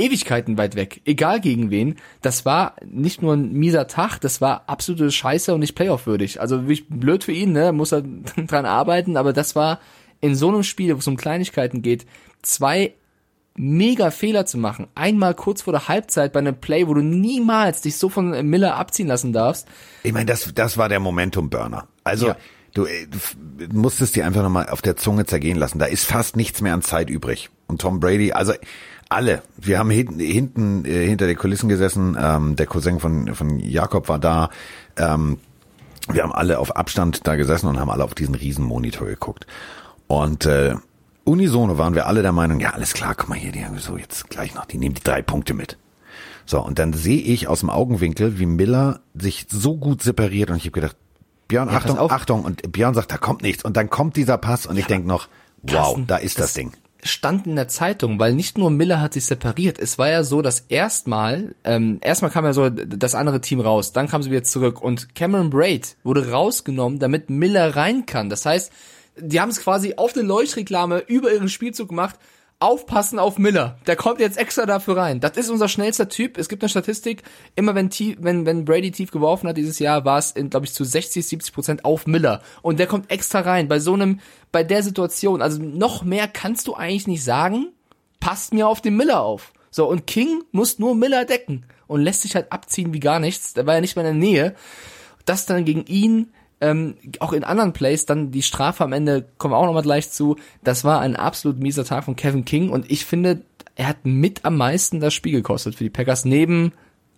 Ewigkeiten 0.00 0.58
weit 0.58 0.74
weg. 0.76 1.00
Egal 1.04 1.40
gegen 1.40 1.70
wen. 1.70 1.96
Das 2.22 2.44
war 2.44 2.74
nicht 2.84 3.22
nur 3.22 3.34
ein 3.34 3.52
mieser 3.52 3.86
Tag, 3.86 4.18
das 4.20 4.40
war 4.40 4.64
absolute 4.68 5.10
Scheiße 5.10 5.52
und 5.54 5.60
nicht 5.60 5.74
Playoff-würdig. 5.74 6.40
Also 6.40 6.62
wirklich 6.62 6.88
blöd 6.88 7.22
für 7.24 7.32
ihn, 7.32 7.52
ne? 7.52 7.72
Muss 7.72 7.92
er 7.92 8.02
dran 8.36 8.66
arbeiten, 8.66 9.16
aber 9.16 9.32
das 9.32 9.54
war 9.54 9.80
in 10.20 10.34
so 10.34 10.48
einem 10.48 10.62
Spiel, 10.64 10.94
wo 10.94 10.98
es 10.98 11.06
um 11.06 11.16
Kleinigkeiten 11.16 11.82
geht, 11.82 12.06
zwei 12.42 12.94
mega 13.56 14.10
Fehler 14.10 14.46
zu 14.46 14.58
machen. 14.58 14.86
Einmal 14.94 15.34
kurz 15.34 15.62
vor 15.62 15.72
der 15.72 15.88
Halbzeit 15.88 16.32
bei 16.32 16.38
einem 16.38 16.56
Play, 16.60 16.86
wo 16.86 16.94
du 16.94 17.02
niemals 17.02 17.82
dich 17.82 17.96
so 17.96 18.08
von 18.08 18.30
Miller 18.48 18.76
abziehen 18.76 19.08
lassen 19.08 19.32
darfst. 19.32 19.66
Ich 20.02 20.12
meine, 20.12 20.26
das, 20.26 20.50
das 20.54 20.78
war 20.78 20.88
der 20.88 21.00
Momentum-Burner. 21.00 21.88
Also, 22.04 22.28
Ja. 22.28 22.36
du, 22.74 22.84
äh, 22.86 23.06
du 23.08 23.18
musstest 23.76 24.14
dir 24.16 24.24
einfach 24.24 24.42
nochmal 24.42 24.68
auf 24.68 24.82
der 24.82 24.96
Zunge 24.96 25.26
zergehen 25.26 25.58
lassen. 25.58 25.78
Da 25.78 25.86
ist 25.86 26.04
fast 26.04 26.36
nichts 26.36 26.60
mehr 26.60 26.72
an 26.74 26.82
Zeit 26.82 27.10
übrig. 27.10 27.50
Und 27.66 27.80
Tom 27.80 28.00
Brady, 28.00 28.32
also 28.32 28.52
alle, 29.10 29.42
wir 29.58 29.78
haben 29.78 29.90
hinten, 29.90 30.20
hinten 30.20 30.84
äh, 30.86 31.06
hinter 31.06 31.26
den 31.26 31.36
Kulissen 31.36 31.68
gesessen, 31.68 32.16
ähm, 32.18 32.56
der 32.56 32.66
Cousin 32.66 33.00
von, 33.00 33.34
von 33.34 33.58
Jakob 33.58 34.08
war 34.08 34.18
da, 34.18 34.48
ähm, 34.96 35.38
wir 36.10 36.22
haben 36.22 36.32
alle 36.32 36.58
auf 36.58 36.76
Abstand 36.76 37.26
da 37.26 37.36
gesessen 37.36 37.66
und 37.66 37.78
haben 37.78 37.90
alle 37.90 38.04
auf 38.04 38.14
diesen 38.14 38.34
riesen 38.34 38.64
Monitor 38.64 39.06
geguckt. 39.06 39.46
Und 40.06 40.46
äh, 40.46 40.74
unisono 41.24 41.76
waren 41.76 41.94
wir 41.94 42.06
alle 42.06 42.22
der 42.22 42.32
Meinung, 42.32 42.60
ja, 42.60 42.70
alles 42.70 42.94
klar, 42.94 43.14
guck 43.14 43.28
mal 43.28 43.38
hier, 43.38 43.52
die 43.52 43.64
haben 43.64 43.78
so 43.78 43.98
jetzt 43.98 44.30
gleich 44.30 44.54
noch, 44.54 44.64
die 44.64 44.78
nehmen 44.78 44.94
die 44.94 45.02
drei 45.02 45.22
Punkte 45.22 45.54
mit. 45.54 45.76
So, 46.46 46.64
und 46.64 46.78
dann 46.78 46.92
sehe 46.92 47.20
ich 47.20 47.48
aus 47.48 47.60
dem 47.60 47.70
Augenwinkel, 47.70 48.38
wie 48.38 48.46
Miller 48.46 49.00
sich 49.14 49.46
so 49.50 49.76
gut 49.76 50.02
separiert 50.02 50.50
und 50.50 50.56
ich 50.56 50.64
habe 50.64 50.72
gedacht, 50.72 50.96
Björn, 51.50 51.68
Ja, 51.68 51.76
Achtung. 51.76 51.98
Achtung. 51.98 52.44
Und 52.44 52.72
Björn 52.72 52.94
sagt, 52.94 53.10
da 53.10 53.18
kommt 53.18 53.42
nichts. 53.42 53.64
Und 53.64 53.76
dann 53.76 53.90
kommt 53.90 54.14
dieser 54.14 54.38
Pass 54.38 54.66
und 54.66 54.76
ich 54.76 54.86
denk 54.86 55.04
noch, 55.04 55.28
wow, 55.62 55.98
da 56.06 56.16
ist 56.16 56.38
das, 56.38 56.54
Ding. 56.54 56.72
Stand 57.02 57.46
in 57.46 57.56
der 57.56 57.68
Zeitung, 57.68 58.18
weil 58.18 58.34
nicht 58.34 58.58
nur 58.58 58.70
Miller 58.70 59.00
hat 59.00 59.14
sich 59.14 59.24
separiert. 59.24 59.78
Es 59.78 59.98
war 59.98 60.08
ja 60.08 60.22
so, 60.22 60.42
dass 60.42 60.60
erstmal, 60.68 61.54
ähm, 61.64 61.98
erstmal 62.02 62.30
kam 62.30 62.44
ja 62.44 62.52
so 62.52 62.68
das 62.70 63.14
andere 63.14 63.40
Team 63.40 63.60
raus, 63.60 63.92
dann 63.92 64.08
kam 64.08 64.22
sie 64.22 64.30
wieder 64.30 64.44
zurück 64.44 64.82
und 64.82 65.14
Cameron 65.14 65.50
Braid 65.50 65.96
wurde 66.04 66.30
rausgenommen, 66.30 66.98
damit 66.98 67.30
Miller 67.30 67.76
rein 67.76 68.06
kann. 68.06 68.30
Das 68.30 68.44
heißt, 68.44 68.72
die 69.16 69.40
haben 69.40 69.50
es 69.50 69.60
quasi 69.60 69.94
auf 69.96 70.14
eine 70.14 70.26
Leuchtreklame 70.26 71.00
über 71.06 71.32
ihren 71.32 71.48
Spielzug 71.48 71.88
gemacht. 71.88 72.16
Aufpassen 72.60 73.18
auf 73.18 73.38
Miller. 73.38 73.78
Der 73.86 73.96
kommt 73.96 74.20
jetzt 74.20 74.36
extra 74.36 74.66
dafür 74.66 74.98
rein. 74.98 75.18
Das 75.18 75.38
ist 75.38 75.48
unser 75.48 75.66
schnellster 75.66 76.10
Typ. 76.10 76.36
Es 76.36 76.50
gibt 76.50 76.62
eine 76.62 76.68
Statistik. 76.68 77.22
Immer 77.56 77.74
wenn, 77.74 77.88
tief, 77.88 78.18
wenn, 78.20 78.44
wenn 78.44 78.66
Brady 78.66 78.90
tief 78.90 79.10
geworfen 79.10 79.48
hat 79.48 79.56
dieses 79.56 79.78
Jahr, 79.78 80.04
war 80.04 80.18
es, 80.18 80.34
glaube 80.34 80.66
ich, 80.66 80.74
zu 80.74 80.84
60, 80.84 81.26
70 81.26 81.54
Prozent 81.54 81.84
auf 81.86 82.06
Miller. 82.06 82.42
Und 82.60 82.78
der 82.78 82.86
kommt 82.86 83.10
extra 83.10 83.40
rein. 83.40 83.66
Bei 83.66 83.78
so 83.78 83.94
einem, 83.94 84.20
bei 84.52 84.62
der 84.62 84.82
Situation. 84.82 85.40
Also 85.40 85.60
noch 85.62 86.04
mehr 86.04 86.28
kannst 86.28 86.66
du 86.68 86.74
eigentlich 86.74 87.06
nicht 87.06 87.24
sagen. 87.24 87.68
Passt 88.20 88.52
mir 88.52 88.68
auf 88.68 88.82
den 88.82 88.94
Miller 88.94 89.22
auf. 89.22 89.54
So, 89.70 89.88
und 89.88 90.06
King 90.06 90.44
muss 90.52 90.78
nur 90.78 90.94
Miller 90.94 91.24
decken. 91.24 91.64
Und 91.86 92.02
lässt 92.02 92.22
sich 92.22 92.34
halt 92.34 92.52
abziehen 92.52 92.92
wie 92.92 93.00
gar 93.00 93.20
nichts. 93.20 93.54
Der 93.54 93.66
war 93.66 93.74
ja 93.74 93.80
nicht 93.80 93.96
mehr 93.96 94.06
in 94.06 94.20
der 94.20 94.28
Nähe. 94.28 94.54
Das 95.24 95.46
dann 95.46 95.64
gegen 95.64 95.86
ihn 95.86 96.32
ähm, 96.60 96.96
auch 97.20 97.32
in 97.32 97.44
anderen 97.44 97.72
Plays 97.72 98.06
dann 98.06 98.30
die 98.30 98.42
Strafe 98.42 98.84
am 98.84 98.92
Ende, 98.92 99.26
kommen 99.38 99.54
wir 99.54 99.58
auch 99.58 99.66
nochmal 99.66 99.82
gleich 99.82 100.10
zu, 100.10 100.36
das 100.62 100.84
war 100.84 101.00
ein 101.00 101.16
absolut 101.16 101.58
mieser 101.58 101.84
Tag 101.84 102.04
von 102.04 102.16
Kevin 102.16 102.44
King 102.44 102.70
und 102.70 102.90
ich 102.90 103.04
finde, 103.04 103.42
er 103.76 103.88
hat 103.88 104.04
mit 104.04 104.44
am 104.44 104.56
meisten 104.56 105.00
das 105.00 105.14
Spiel 105.14 105.32
gekostet 105.32 105.74
für 105.74 105.84
die 105.84 105.90
Packers, 105.90 106.24
neben 106.24 106.72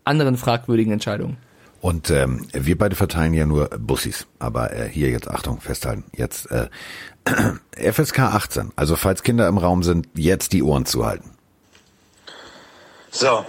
anderen 0.05 0.37
fragwürdigen 0.37 0.93
Entscheidungen. 0.93 1.37
Und 1.81 2.11
ähm, 2.11 2.47
wir 2.53 2.79
beide 2.79 2.95
verteilen 2.95 3.35
ja 3.35 3.45
nur 3.45 3.69
Bussis. 3.71 4.29
Aber 4.39 4.73
äh, 4.73 4.89
hier 4.89 5.11
jetzt, 5.11 5.29
Achtung, 5.29 5.61
festhalten. 5.61 6.05
Jetzt 6.17 6.49
äh, 6.53 6.69
FSK 7.93 8.21
18. 8.21 8.71
Also 8.77 8.95
falls 8.95 9.25
Kinder 9.25 9.49
im 9.49 9.59
Raum 9.59 9.83
sind, 9.83 10.07
jetzt 10.15 10.53
die 10.53 10.63
Ohren 10.63 10.87
zuhalten. 10.87 11.33
So, 13.11 13.45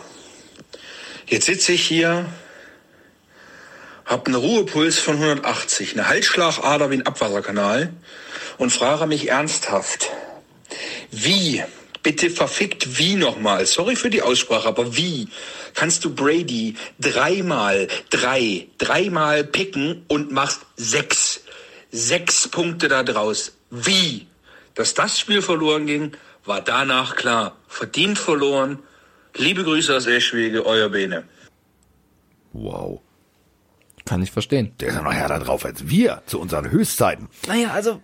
jetzt 1.27 1.45
sitze 1.45 1.73
ich 1.73 1.83
hier, 1.83 2.25
habe 4.13 4.27
einen 4.27 4.35
Ruhepuls 4.35 4.99
von 4.99 5.15
180, 5.15 5.93
eine 5.93 6.07
Halsschlagader 6.07 6.91
wie 6.91 6.97
ein 6.97 7.07
Abwasserkanal 7.07 7.91
und 8.59 8.69
frage 8.69 9.07
mich 9.07 9.29
ernsthaft, 9.29 10.11
wie, 11.09 11.63
bitte 12.03 12.29
verfickt 12.29 12.99
wie 12.99 13.15
nochmal, 13.15 13.65
sorry 13.65 13.95
für 13.95 14.11
die 14.11 14.21
Aussprache, 14.21 14.67
aber 14.67 14.95
wie 14.95 15.29
kannst 15.73 16.05
du 16.05 16.13
Brady 16.13 16.75
dreimal, 16.99 17.87
drei, 18.11 18.67
dreimal 18.77 19.43
picken 19.43 20.05
und 20.07 20.31
machst 20.31 20.61
sechs, 20.77 21.41
sechs 21.91 22.47
Punkte 22.47 22.89
da 22.89 23.01
draus? 23.01 23.53
Wie? 23.71 24.27
Dass 24.75 24.93
das 24.93 25.19
Spiel 25.19 25.41
verloren 25.41 25.87
ging, 25.87 26.11
war 26.45 26.61
danach 26.61 27.15
klar. 27.15 27.57
Verdient 27.67 28.19
verloren. 28.19 28.77
Liebe 29.35 29.63
Grüße 29.63 29.95
aus 29.95 30.05
Eschwege, 30.05 30.65
euer 30.67 30.89
Bene. 30.89 31.23
Wow. 32.51 33.01
Kann 34.05 34.21
ich 34.21 34.31
verstehen. 34.31 34.71
Der 34.79 34.89
ist 34.89 34.95
ja 34.95 35.01
noch 35.01 35.13
härter 35.13 35.39
drauf 35.39 35.65
als 35.65 35.87
wir 35.89 36.21
zu 36.25 36.39
unseren 36.39 36.69
Höchstzeiten. 36.69 37.27
Naja, 37.47 37.71
also 37.73 38.01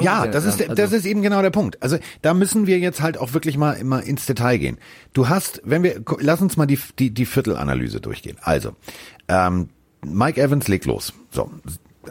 Ja, 0.00 0.26
das 0.26 0.44
ist, 0.44 0.60
Also- 0.60 0.74
das 0.74 0.92
ist 0.92 1.06
eben 1.06 1.22
genau 1.22 1.40
der 1.42 1.50
Punkt. 1.50 1.82
Also 1.82 1.98
da 2.22 2.34
müssen 2.34 2.66
wir 2.66 2.78
jetzt 2.78 3.00
halt 3.00 3.16
auch 3.18 3.32
wirklich 3.32 3.56
mal 3.56 3.72
immer 3.72 4.02
ins 4.02 4.26
Detail 4.26 4.58
gehen. 4.58 4.78
Du 5.14 5.28
hast, 5.28 5.60
wenn 5.64 5.82
wir, 5.82 6.02
lass 6.20 6.40
uns 6.42 6.56
mal 6.56 6.66
die, 6.66 6.78
die, 6.98 7.10
die 7.10 7.24
Viertelanalyse 7.26 8.00
durchgehen. 8.00 8.36
Also, 8.42 8.76
ähm, 9.28 9.70
Mike 10.04 10.40
Evans 10.40 10.68
legt 10.68 10.84
los. 10.84 11.14
So, 11.30 11.50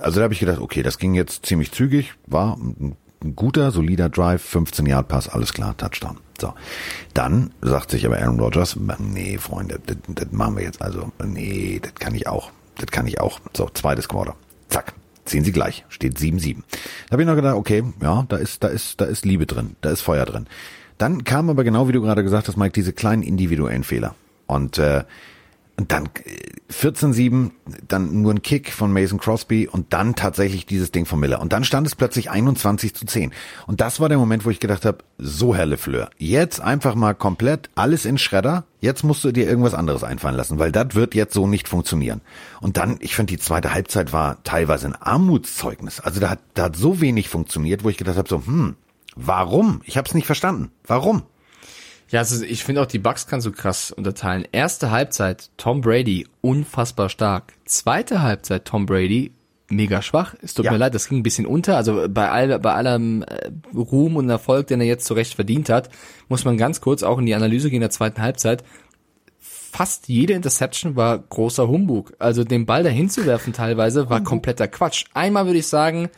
also 0.01 0.19
da 0.19 0.23
habe 0.23 0.33
ich 0.33 0.39
gedacht, 0.39 0.59
okay, 0.59 0.81
das 0.83 0.97
ging 0.97 1.13
jetzt 1.13 1.45
ziemlich 1.45 1.71
zügig, 1.71 2.13
war 2.25 2.57
ein, 2.57 2.95
ein 3.23 3.35
guter, 3.35 3.71
solider 3.71 4.09
Drive, 4.09 4.41
15 4.43 4.85
Yard 4.87 5.07
Pass, 5.07 5.29
alles 5.29 5.53
klar, 5.53 5.77
Touchdown. 5.77 6.17
So, 6.41 6.53
dann 7.13 7.51
sagt 7.61 7.91
sich 7.91 8.05
aber 8.05 8.17
Aaron 8.19 8.39
Rodgers, 8.39 8.75
nee, 8.99 9.37
Freunde, 9.37 9.79
das, 9.85 9.97
das 10.07 10.31
machen 10.31 10.57
wir 10.57 10.63
jetzt, 10.63 10.81
also 10.81 11.11
nee, 11.23 11.79
das 11.81 11.95
kann 11.95 12.13
ich 12.15 12.27
auch, 12.27 12.51
das 12.77 12.91
kann 12.91 13.07
ich 13.07 13.19
auch. 13.19 13.39
So, 13.55 13.69
zweites 13.73 14.07
Quarter, 14.07 14.35
zack, 14.69 14.93
ziehen 15.25 15.43
sie 15.43 15.51
gleich, 15.51 15.85
steht 15.89 16.17
7-7. 16.17 16.57
Da 17.07 17.13
habe 17.13 17.21
ich 17.21 17.27
noch 17.27 17.35
gedacht, 17.35 17.55
okay, 17.55 17.83
ja, 18.01 18.25
da 18.27 18.37
ist, 18.37 18.63
da 18.63 18.67
ist, 18.67 19.01
da 19.01 19.05
ist 19.05 19.25
Liebe 19.25 19.45
drin, 19.45 19.75
da 19.81 19.89
ist 19.89 20.01
Feuer 20.01 20.25
drin. 20.25 20.47
Dann 20.97 21.23
kam 21.23 21.49
aber 21.49 21.63
genau, 21.63 21.87
wie 21.87 21.91
du 21.91 22.01
gerade 22.01 22.23
gesagt 22.23 22.47
hast, 22.47 22.57
Mike, 22.57 22.73
diese 22.73 22.93
kleinen 22.93 23.21
individuellen 23.21 23.83
Fehler. 23.83 24.15
Und 24.47 24.79
äh, 24.79 25.03
und 25.77 25.91
dann 25.91 26.09
äh, 26.25 26.71
14-7, 26.73 27.51
dann 27.87 28.21
nur 28.21 28.33
ein 28.33 28.41
Kick 28.41 28.73
von 28.73 28.91
Mason 28.91 29.19
Crosby 29.19 29.67
und 29.67 29.93
dann 29.93 30.15
tatsächlich 30.15 30.65
dieses 30.65 30.91
Ding 30.91 31.05
von 31.05 31.19
Miller. 31.19 31.39
Und 31.39 31.53
dann 31.53 31.63
stand 31.63 31.87
es 31.87 31.95
plötzlich 31.95 32.29
21 32.29 32.93
zu 32.93 33.05
10. 33.05 33.31
Und 33.67 33.79
das 33.79 33.99
war 33.99 34.09
der 34.09 34.17
Moment, 34.17 34.43
wo 34.43 34.49
ich 34.49 34.59
gedacht 34.59 34.85
habe, 34.85 34.97
so 35.17 35.55
Herr 35.55 35.67
Lefleur, 35.67 36.09
jetzt 36.17 36.59
einfach 36.59 36.95
mal 36.95 37.13
komplett 37.13 37.69
alles 37.75 38.05
in 38.05 38.17
Schredder. 38.17 38.65
Jetzt 38.81 39.03
musst 39.03 39.23
du 39.23 39.31
dir 39.31 39.47
irgendwas 39.47 39.75
anderes 39.75 40.03
einfallen 40.03 40.35
lassen, 40.35 40.59
weil 40.59 40.71
das 40.71 40.95
wird 40.95 41.15
jetzt 41.15 41.33
so 41.33 41.47
nicht 41.47 41.67
funktionieren. 41.67 42.21
Und 42.59 42.77
dann, 42.77 42.97
ich 42.99 43.15
finde, 43.15 43.31
die 43.33 43.39
zweite 43.39 43.73
Halbzeit 43.73 44.11
war 44.11 44.43
teilweise 44.43 44.87
ein 44.87 44.95
Armutszeugnis. 44.95 45.99
Also 45.99 46.19
da 46.19 46.29
hat, 46.31 46.39
da 46.55 46.63
hat 46.63 46.75
so 46.75 47.01
wenig 47.01 47.29
funktioniert, 47.29 47.83
wo 47.83 47.89
ich 47.89 47.97
gedacht 47.97 48.17
habe, 48.17 48.29
so, 48.29 48.45
hm, 48.45 48.75
warum? 49.15 49.81
Ich 49.85 49.97
habe 49.97 50.07
es 50.07 50.15
nicht 50.15 50.25
verstanden. 50.25 50.71
Warum? 50.85 51.23
Ja, 52.09 52.19
also 52.21 52.43
ich 52.45 52.63
finde 52.63 52.81
auch 52.81 52.85
die 52.85 52.99
Bucks 52.99 53.27
kannst 53.27 53.45
du 53.45 53.51
krass 53.51 53.91
unterteilen. 53.91 54.47
Erste 54.51 54.91
Halbzeit 54.91 55.49
Tom 55.57 55.81
Brady 55.81 56.25
unfassbar 56.41 57.09
stark. 57.09 57.53
Zweite 57.65 58.21
Halbzeit 58.21 58.65
Tom 58.65 58.85
Brady 58.85 59.33
mega 59.69 60.01
schwach. 60.01 60.33
Es 60.41 60.53
tut 60.53 60.63
Ja. 60.65 60.71
mir 60.71 60.77
leid, 60.77 60.95
das 60.95 61.09
ging 61.09 61.19
ein 61.19 61.23
bisschen 61.23 61.45
unter. 61.45 61.75
Also 61.75 62.05
bei 62.09 62.29
all, 62.31 62.57
bei 62.59 62.73
allem 62.73 63.23
äh, 63.23 63.49
Ruhm 63.75 64.15
und 64.15 64.29
Erfolg, 64.29 64.67
den 64.67 64.79
er 64.79 64.87
jetzt 64.87 65.05
zurecht 65.05 65.33
verdient 65.33 65.67
hat, 65.69 65.89
muss 66.29 66.45
man 66.45 66.55
ganz 66.57 66.79
kurz 66.79 67.03
auch 67.03 67.17
in 67.19 67.25
die 67.25 67.35
Analyse 67.35 67.69
gehen 67.69 67.81
der 67.81 67.89
zweiten 67.89 68.21
Halbzeit. 68.21 68.63
Fast 69.39 70.07
jede 70.07 70.33
Interception 70.33 70.95
war 70.95 71.17
großer 71.19 71.67
Humbug. 71.67 72.13
Also 72.19 72.45
den 72.45 72.65
Ball 72.65 72.83
dahin 72.83 73.09
zu 73.09 73.25
werfen 73.25 73.51
teilweise 73.51 74.09
war 74.09 74.23
kompletter 74.23 74.67
Quatsch. 74.69 75.05
Einmal 75.13 75.45
würde 75.45 75.59
ich 75.59 75.67
sagen, 75.67 76.09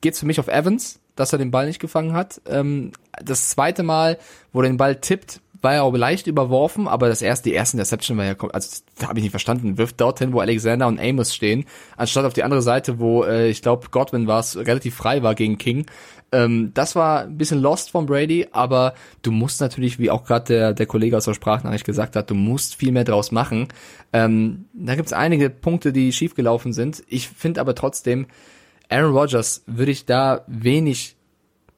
geht's 0.00 0.20
für 0.20 0.26
mich 0.26 0.38
auf 0.38 0.46
Evans, 0.48 1.00
dass 1.16 1.32
er 1.32 1.38
den 1.38 1.50
Ball 1.50 1.66
nicht 1.66 1.80
gefangen 1.80 2.12
hat. 2.12 2.40
Ähm, 2.46 2.92
das 3.22 3.50
zweite 3.50 3.82
Mal, 3.82 4.18
wo 4.52 4.60
er 4.60 4.68
den 4.68 4.76
Ball 4.76 4.96
tippt, 4.96 5.40
war 5.62 5.74
er 5.74 5.84
auch 5.84 5.96
leicht 5.96 6.26
überworfen, 6.26 6.88
aber 6.88 7.08
das 7.08 7.22
erste, 7.22 7.48
die 7.48 7.54
erste 7.54 7.76
Interception 7.76 8.18
war 8.18 8.24
ja, 8.24 8.34
also 8.52 8.82
das 8.96 9.08
habe 9.08 9.18
ich 9.18 9.22
nicht 9.22 9.30
verstanden, 9.30 9.78
wirft 9.78 10.00
dorthin, 10.00 10.32
wo 10.32 10.40
Alexander 10.40 10.88
und 10.88 11.00
Amos 11.00 11.34
stehen, 11.34 11.64
anstatt 11.96 12.24
auf 12.24 12.32
die 12.32 12.42
andere 12.42 12.62
Seite, 12.62 12.98
wo 12.98 13.24
äh, 13.24 13.48
ich 13.48 13.62
glaube 13.62 13.88
Godwin 13.90 14.26
war 14.26 14.40
es, 14.40 14.56
relativ 14.56 14.96
frei 14.96 15.22
war 15.22 15.34
gegen 15.34 15.58
King. 15.58 15.86
Ähm, 16.32 16.72
das 16.74 16.96
war 16.96 17.22
ein 17.22 17.38
bisschen 17.38 17.60
lost 17.60 17.90
von 17.90 18.06
Brady, 18.06 18.48
aber 18.52 18.94
du 19.22 19.30
musst 19.30 19.60
natürlich, 19.60 19.98
wie 19.98 20.10
auch 20.10 20.24
gerade 20.24 20.46
der, 20.46 20.72
der 20.72 20.86
Kollege 20.86 21.16
aus 21.16 21.26
der 21.26 21.34
Sprachnachricht 21.34 21.84
gesagt 21.84 22.16
hat, 22.16 22.30
du 22.30 22.34
musst 22.34 22.74
viel 22.74 22.90
mehr 22.90 23.04
draus 23.04 23.30
machen. 23.30 23.68
Ähm, 24.12 24.64
da 24.72 24.96
gibt's 24.96 25.12
einige 25.12 25.48
Punkte, 25.48 25.92
die 25.92 26.12
schiefgelaufen 26.12 26.72
sind. 26.72 27.04
Ich 27.06 27.28
finde 27.28 27.60
aber 27.60 27.74
trotzdem, 27.74 28.26
Aaron 28.92 29.16
Rodgers 29.16 29.62
würde 29.66 29.92
ich 29.92 30.04
da 30.06 30.44
wenig 30.46 31.16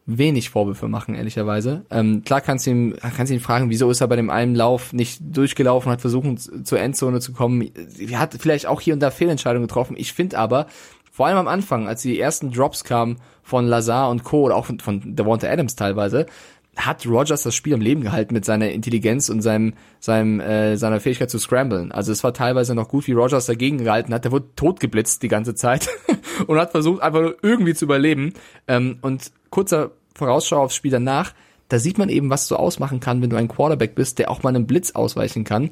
wenig 0.07 0.51
Vorwürfe 0.51 0.87
machen, 0.89 1.15
ehrlicherweise. 1.15 1.87
Ähm, 1.91 2.25
klar 2.25 2.41
kannst 2.41 2.67
du 2.67 2.71
ihn, 2.71 2.95
kannst 3.17 3.31
du 3.31 3.35
ihn 3.35 3.41
fragen, 3.41 3.71
wieso 3.71 3.91
ist 3.91 4.01
er 4.01 4.09
bei 4.09 4.17
dem 4.17 4.31
einen 4.31 4.55
Lauf 4.55 4.93
nicht 4.93 5.21
durchgelaufen, 5.23 5.91
hat 5.91 6.03
versucht, 6.03 6.27
zur 6.67 6.79
Endzone 6.79 7.21
zu 7.21 7.33
kommen. 7.33 7.71
Er 7.99 8.19
hat 8.19 8.37
vielleicht 8.39 8.67
auch 8.67 8.81
hier 8.81 8.95
und 8.95 9.01
da 9.01 9.11
Fehlentscheidungen 9.11 9.67
getroffen. 9.67 9.97
Ich 9.97 10.13
finde 10.13 10.39
aber, 10.39 10.67
vor 11.11 11.27
allem 11.27 11.39
am 11.39 11.49
Anfang, 11.49 11.89
als 11.89 12.03
die 12.03 12.21
ersten 12.21 12.51
Drops 12.51 12.85
kamen 12.85 13.17
von 13.43 13.67
Lazar 13.67 14.11
und 14.11 14.25
Co. 14.25 14.43
oder 14.43 14.57
auch 14.57 14.67
von, 14.67 14.81
von 14.81 15.17
Devonta 15.17 15.49
Adams 15.49 15.77
teilweise, 15.77 16.27
hat 16.77 17.07
Rogers 17.07 17.43
das 17.43 17.55
Spiel 17.55 17.75
am 17.75 17.81
Leben 17.81 18.01
gehalten 18.01 18.35
mit 18.35 18.45
seiner 18.45 18.71
Intelligenz 18.71 19.29
und 19.29 19.43
seinem, 19.43 19.75
seinem, 20.01 20.41
äh, 20.41 20.77
seiner 20.77 21.01
Fähigkeit 21.01 21.31
zu 21.31 21.39
scramblen. 21.39 21.93
Also 21.93 22.13
es 22.13 22.25
war 22.25 22.35
teilweise 22.35 22.75
noch 22.75 22.89
gut, 22.89 23.07
wie 23.07 23.13
Rogers 23.13 23.47
dagegen 23.47 23.79
gehalten 23.79 24.13
hat. 24.13 24.25
Der 24.25 24.33
wurde 24.33 24.47
totgeblitzt 24.57 25.23
die 25.23 25.29
ganze 25.29 25.55
Zeit 25.55 25.89
und 26.47 26.59
hat 26.59 26.71
versucht, 26.71 27.03
einfach 27.03 27.21
nur 27.21 27.37
irgendwie 27.43 27.75
zu 27.75 27.85
überleben. 27.85 28.35
Ähm, 28.69 28.99
und 29.03 29.33
kurzer 29.51 29.93
Vorausschau 30.15 30.63
aufs 30.63 30.75
Spiel 30.75 30.91
danach, 30.91 31.35
da 31.69 31.79
sieht 31.79 31.99
man 31.99 32.09
eben, 32.09 32.31
was 32.31 32.47
so 32.47 32.57
ausmachen 32.57 33.01
kann, 33.01 33.23
wenn 33.23 33.31
du 33.31 33.37
ein 33.37 33.49
Quarterback 33.49 33.95
bist, 33.95 34.19
der 34.19 34.31
auch 34.31 34.43
mal 34.43 34.51
einem 34.51 34.67
Blitz 34.67 34.93
ausweichen 34.93 35.45
kann. 35.45 35.71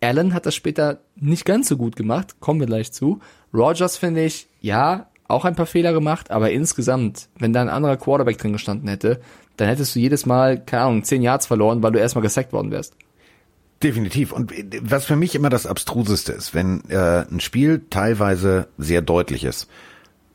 Allen 0.00 0.34
hat 0.34 0.46
das 0.46 0.54
später 0.54 1.00
nicht 1.16 1.44
ganz 1.44 1.68
so 1.68 1.76
gut 1.76 1.96
gemacht, 1.96 2.40
kommen 2.40 2.60
wir 2.60 2.66
gleich 2.66 2.92
zu. 2.92 3.20
Rogers 3.54 3.96
finde 3.96 4.24
ich, 4.24 4.48
ja, 4.60 5.06
auch 5.28 5.44
ein 5.44 5.54
paar 5.54 5.66
Fehler 5.66 5.92
gemacht, 5.92 6.30
aber 6.30 6.50
insgesamt, 6.50 7.28
wenn 7.38 7.52
da 7.52 7.62
ein 7.62 7.68
anderer 7.68 7.96
Quarterback 7.96 8.38
drin 8.38 8.52
gestanden 8.52 8.88
hätte, 8.88 9.20
dann 9.56 9.68
hättest 9.68 9.94
du 9.94 10.00
jedes 10.00 10.26
Mal, 10.26 10.62
keine 10.62 10.84
Ahnung, 10.84 11.04
10 11.04 11.22
Yards 11.22 11.46
verloren, 11.46 11.82
weil 11.82 11.92
du 11.92 11.98
erstmal 11.98 12.22
gesackt 12.22 12.52
worden 12.52 12.70
wärst. 12.70 12.94
Definitiv. 13.82 14.32
Und 14.32 14.52
was 14.80 15.04
für 15.06 15.16
mich 15.16 15.34
immer 15.34 15.50
das 15.50 15.66
Abstruseste 15.66 16.32
ist, 16.32 16.54
wenn 16.54 16.82
äh, 16.88 17.24
ein 17.30 17.40
Spiel 17.40 17.82
teilweise 17.90 18.68
sehr 18.78 19.02
deutlich 19.02 19.44
ist 19.44 19.68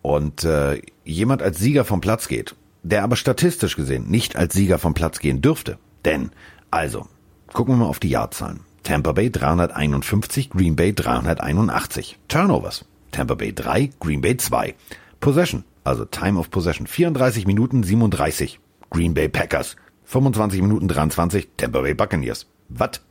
und 0.08 0.46
äh, 0.46 0.82
jemand 1.04 1.42
als 1.42 1.60
Sieger 1.60 1.84
vom 1.84 2.00
Platz 2.00 2.30
geht, 2.30 2.56
der 2.82 3.04
aber 3.04 3.18
statistisch 3.18 3.76
gesehen 3.76 4.08
nicht 4.08 4.38
als 4.38 4.54
Sieger 4.54 4.78
vom 4.78 4.94
Platz 4.94 5.20
gehen 5.20 5.42
dürfte. 5.42 5.78
Denn, 6.06 6.32
also, 6.72 7.08
gucken 7.52 7.74
wir 7.74 7.80
mal 7.80 7.90
auf 7.90 8.00
die 8.00 8.08
Jahrzahlen. 8.08 8.62
Tampa 8.84 9.12
Bay 9.12 9.30
351, 9.30 10.52
Green 10.52 10.78
Bay 10.78 10.94
381. 10.94 12.20
Turnovers. 12.30 12.86
Tampa 13.12 13.36
Bay 13.36 13.52
3, 13.52 13.90
Green 14.00 14.22
Bay 14.22 14.38
2. 14.38 14.76
Possession, 15.20 15.66
also 15.84 16.06
Time 16.06 16.40
of 16.40 16.52
Possession, 16.52 16.88
34 16.88 17.46
Minuten 17.46 17.84
37. 17.84 18.62
Green 18.90 19.14
Bay 19.14 19.28
Packers. 19.28 19.76
25 20.06 20.62
Minuten 20.62 20.88
23, 20.88 21.50
Tampa 21.58 21.82
Bay 21.82 21.94
Buccaneers. 21.94 22.48
Was? 22.70 23.02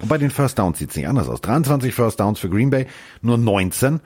Und 0.00 0.08
bei 0.08 0.18
den 0.18 0.30
First 0.30 0.58
Downs 0.58 0.80
sieht's 0.80 0.96
nicht 0.96 1.06
anders 1.06 1.28
aus. 1.28 1.40
23 1.42 1.94
First 1.94 2.18
Downs 2.18 2.40
für 2.40 2.50
Green 2.50 2.70
Bay, 2.70 2.88
nur 3.22 3.38
19 3.38 4.00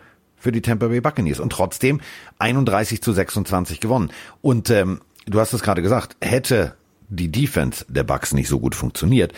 für 0.44 0.52
die 0.52 0.60
Tampa 0.60 0.88
Bay 0.88 1.00
Buccaneers 1.00 1.40
und 1.40 1.50
trotzdem 1.50 2.00
31 2.38 3.02
zu 3.02 3.12
26 3.12 3.80
gewonnen. 3.80 4.10
Und 4.42 4.68
ähm, 4.68 5.00
du 5.24 5.40
hast 5.40 5.54
es 5.54 5.62
gerade 5.62 5.80
gesagt, 5.80 6.16
hätte 6.20 6.74
die 7.08 7.32
Defense 7.32 7.86
der 7.88 8.04
Bucks 8.04 8.34
nicht 8.34 8.48
so 8.48 8.60
gut 8.60 8.74
funktioniert, 8.74 9.32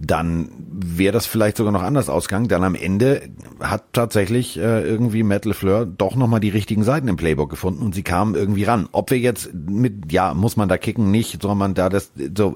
dann 0.00 0.48
wäre 0.70 1.12
das 1.12 1.26
vielleicht 1.26 1.56
sogar 1.56 1.72
noch 1.72 1.82
anders 1.82 2.08
ausgegangen. 2.08 2.48
Dann 2.48 2.62
am 2.62 2.74
Ende 2.74 3.30
hat 3.60 3.84
tatsächlich 3.92 4.56
äh, 4.56 4.82
irgendwie 4.82 5.24
Matt 5.24 5.44
LeFleur 5.44 5.86
doch 5.86 6.14
nochmal 6.14 6.40
die 6.40 6.50
richtigen 6.50 6.84
Seiten 6.84 7.08
im 7.08 7.16
Playbook 7.16 7.50
gefunden 7.50 7.82
und 7.82 7.94
sie 7.94 8.02
kamen 8.04 8.34
irgendwie 8.34 8.64
ran. 8.64 8.88
Ob 8.92 9.10
wir 9.10 9.18
jetzt 9.18 9.52
mit, 9.52 10.12
ja, 10.12 10.34
muss 10.34 10.56
man 10.56 10.68
da 10.68 10.78
kicken, 10.78 11.10
nicht, 11.10 11.42
soll 11.42 11.56
man 11.56 11.74
da 11.74 11.88
das, 11.88 12.12
so, 12.36 12.54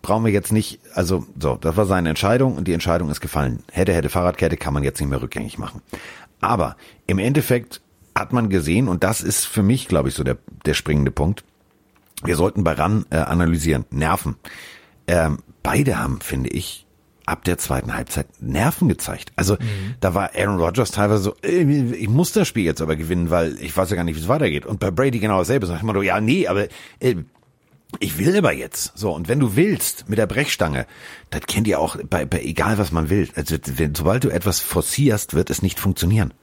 brauchen 0.00 0.24
wir 0.24 0.32
jetzt 0.32 0.52
nicht, 0.52 0.80
also, 0.94 1.26
so, 1.38 1.56
das 1.56 1.76
war 1.76 1.84
seine 1.84 2.08
Entscheidung 2.08 2.56
und 2.56 2.66
die 2.66 2.72
Entscheidung 2.72 3.10
ist 3.10 3.20
gefallen. 3.20 3.60
Hätte, 3.70 3.92
hätte 3.92 4.08
Fahrradkette 4.08 4.56
kann 4.56 4.72
man 4.72 4.82
jetzt 4.82 4.98
nicht 5.00 5.10
mehr 5.10 5.20
rückgängig 5.20 5.58
machen. 5.58 5.82
Aber 6.40 6.76
im 7.06 7.18
Endeffekt 7.18 7.80
hat 8.14 8.32
man 8.32 8.48
gesehen, 8.48 8.88
und 8.88 9.04
das 9.04 9.20
ist 9.20 9.46
für 9.46 9.62
mich, 9.62 9.88
glaube 9.88 10.08
ich, 10.08 10.14
so 10.14 10.24
der, 10.24 10.38
der 10.66 10.74
springende 10.74 11.10
Punkt, 11.10 11.44
wir 12.24 12.36
sollten 12.36 12.64
bei 12.64 12.72
RAN 12.72 13.06
äh, 13.10 13.18
analysieren, 13.18 13.84
Nerven. 13.90 14.36
Ähm, 15.06 15.38
beide 15.62 15.98
haben, 15.98 16.20
finde 16.20 16.50
ich, 16.50 16.86
ab 17.26 17.44
der 17.44 17.58
zweiten 17.58 17.94
Halbzeit 17.94 18.26
Nerven 18.40 18.88
gezeigt. 18.88 19.32
Also 19.36 19.56
da 20.00 20.14
war 20.14 20.30
Aaron 20.34 20.58
Rodgers 20.58 20.90
teilweise 20.90 21.22
so, 21.22 21.36
äh, 21.42 21.62
ich 21.62 22.08
muss 22.08 22.32
das 22.32 22.48
Spiel 22.48 22.64
jetzt 22.64 22.80
aber 22.80 22.96
gewinnen, 22.96 23.30
weil 23.30 23.56
ich 23.60 23.76
weiß 23.76 23.90
ja 23.90 23.96
gar 23.96 24.04
nicht, 24.04 24.16
wie 24.16 24.20
es 24.20 24.28
weitergeht. 24.28 24.66
Und 24.66 24.80
bei 24.80 24.90
Brady 24.90 25.18
genau 25.18 25.38
dasselbe. 25.38 25.66
Sag 25.66 25.76
ich 25.76 25.82
mal, 25.82 26.02
ja, 26.02 26.20
nee, 26.20 26.48
aber 26.48 26.66
äh, 27.00 27.16
ich 28.00 28.18
will 28.18 28.36
aber 28.36 28.52
jetzt. 28.52 28.92
So, 28.96 29.12
und 29.12 29.28
wenn 29.28 29.40
du 29.40 29.56
willst, 29.56 30.08
mit 30.08 30.18
der 30.18 30.26
Brechstange, 30.26 30.86
das 31.30 31.42
kennt 31.42 31.66
ihr 31.66 31.80
auch 31.80 31.96
bei, 32.08 32.26
bei 32.26 32.42
egal 32.42 32.78
was 32.78 32.92
man 32.92 33.08
will. 33.08 33.28
Also 33.34 33.56
wenn, 33.64 33.94
sobald 33.94 34.24
du 34.24 34.28
etwas 34.28 34.60
forcierst, 34.60 35.34
wird 35.34 35.50
es 35.50 35.62
nicht 35.62 35.80
funktionieren. 35.80 36.34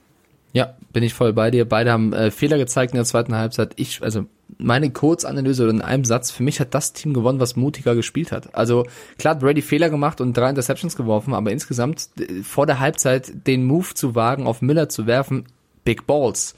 Ja, 0.52 0.74
bin 0.92 1.02
ich 1.02 1.14
voll 1.14 1.32
bei 1.32 1.50
dir. 1.50 1.68
Beide 1.68 1.92
haben 1.92 2.12
äh, 2.12 2.30
Fehler 2.30 2.58
gezeigt 2.58 2.92
in 2.92 2.96
der 2.96 3.04
zweiten 3.04 3.34
Halbzeit. 3.34 3.74
Ich, 3.76 4.02
also 4.02 4.24
meine 4.58 4.90
Kurzanalyse 4.90 5.64
oder 5.64 5.72
in 5.72 5.82
einem 5.82 6.04
Satz, 6.04 6.30
für 6.30 6.42
mich 6.42 6.60
hat 6.60 6.74
das 6.74 6.92
Team 6.92 7.12
gewonnen, 7.12 7.40
was 7.40 7.56
mutiger 7.56 7.94
gespielt 7.94 8.32
hat. 8.32 8.54
Also 8.54 8.86
klar 9.18 9.34
hat 9.34 9.40
Brady 9.40 9.62
Fehler 9.62 9.90
gemacht 9.90 10.20
und 10.20 10.36
drei 10.36 10.48
Interceptions 10.48 10.96
geworfen, 10.96 11.34
aber 11.34 11.52
insgesamt 11.52 12.08
äh, 12.18 12.42
vor 12.42 12.66
der 12.66 12.80
Halbzeit 12.80 13.46
den 13.46 13.64
Move 13.64 13.94
zu 13.94 14.14
wagen, 14.14 14.46
auf 14.46 14.62
Miller 14.62 14.88
zu 14.88 15.06
werfen, 15.06 15.44
Big 15.84 16.06
Balls. 16.06 16.54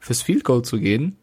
Fürs 0.00 0.22
Field 0.22 0.42
Goal 0.42 0.62
zu 0.62 0.80
gehen, 0.80 1.16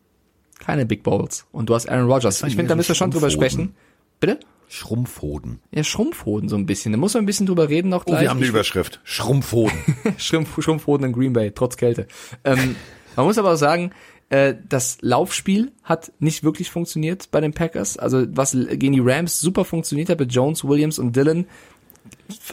keine 0.60 0.86
Big 0.86 1.04
Balls. 1.04 1.46
Und 1.52 1.70
du 1.70 1.76
hast 1.76 1.88
Aaron 1.90 2.12
Rodgers. 2.12 2.44
Ich 2.44 2.56
finde, 2.56 2.70
da 2.70 2.76
müssen 2.76 2.90
wir 2.90 2.96
schon 2.96 3.12
drüber 3.12 3.30
sprechen. 3.30 3.74
Bitte? 4.20 4.40
Schrumpfhoden. 4.68 5.60
Ja, 5.72 5.84
Schrumpfhoden 5.84 6.48
so 6.48 6.56
ein 6.56 6.66
bisschen. 6.66 6.92
Da 6.92 6.98
muss 6.98 7.14
man 7.16 7.24
ein 7.24 7.26
bisschen 7.26 7.46
drüber 7.48 7.70
reden 7.70 7.90
noch 7.90 8.04
Oh, 8.06 8.12
gleich. 8.12 8.22
wir 8.22 8.30
haben 8.30 8.42
Ich- 8.42 8.50
Überschrift. 8.50 9.00
Schrumpfhoden. 9.04 9.78
Schrumpf, 10.18 10.62
Schrumpfhoden 10.62 11.08
in 11.08 11.14
Green 11.14 11.34
Bay, 11.34 11.52
trotz 11.52 11.76
Kälte. 11.78 12.08
Ähm, 12.44 12.76
man 13.16 13.26
muss 13.26 13.38
aber 13.38 13.54
auch 13.54 13.58
sagen, 13.58 13.92
Äh, 14.32 14.54
das 14.70 15.00
Laufspiel 15.02 15.72
hat 15.82 16.12
nicht 16.20 16.44
wirklich 16.44 16.70
funktioniert 16.70 17.32
bei 17.32 17.42
den 17.42 17.52
Packers. 17.52 17.98
Also 17.98 18.28
was 18.30 18.52
gegen 18.52 18.94
die 18.94 19.00
Rams 19.00 19.42
super 19.42 19.66
funktioniert 19.66 20.08
hat 20.10 20.20
bei 20.20 20.26
Jones, 20.26 20.64
Williams 20.64 21.00
und 21.00 21.16
Dillon, 21.16 21.48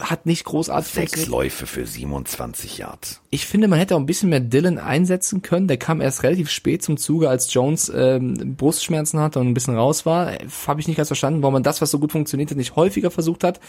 hat 0.01 0.25
nicht 0.25 0.43
großartig 0.45 0.91
Sechs. 0.91 1.27
Läufe 1.27 1.65
für 1.67 1.85
27 1.85 2.77
Yards. 2.77 3.21
Ich 3.29 3.45
finde, 3.45 3.67
man 3.67 3.79
hätte 3.79 3.95
auch 3.95 3.99
ein 3.99 4.05
bisschen 4.05 4.29
mehr 4.29 4.39
Dylan 4.39 4.77
einsetzen 4.77 5.41
können. 5.41 5.67
Der 5.67 5.77
kam 5.77 6.01
erst 6.01 6.23
relativ 6.23 6.49
spät 6.49 6.83
zum 6.83 6.97
Zuge, 6.97 7.29
als 7.29 7.53
Jones 7.53 7.91
ähm, 7.95 8.55
Brustschmerzen 8.55 9.19
hatte 9.19 9.39
und 9.39 9.47
ein 9.47 9.53
bisschen 9.53 9.75
raus 9.75 10.05
war. 10.05 10.31
Habe 10.67 10.79
ich 10.79 10.87
nicht 10.87 10.97
ganz 10.97 11.09
verstanden, 11.09 11.41
warum 11.41 11.53
man 11.53 11.63
das, 11.63 11.81
was 11.81 11.91
so 11.91 11.99
gut 11.99 12.11
funktioniert 12.11 12.49
hat, 12.49 12.57
nicht 12.57 12.75
häufiger 12.75 13.11
versucht 13.11 13.43
hat. 13.43 13.59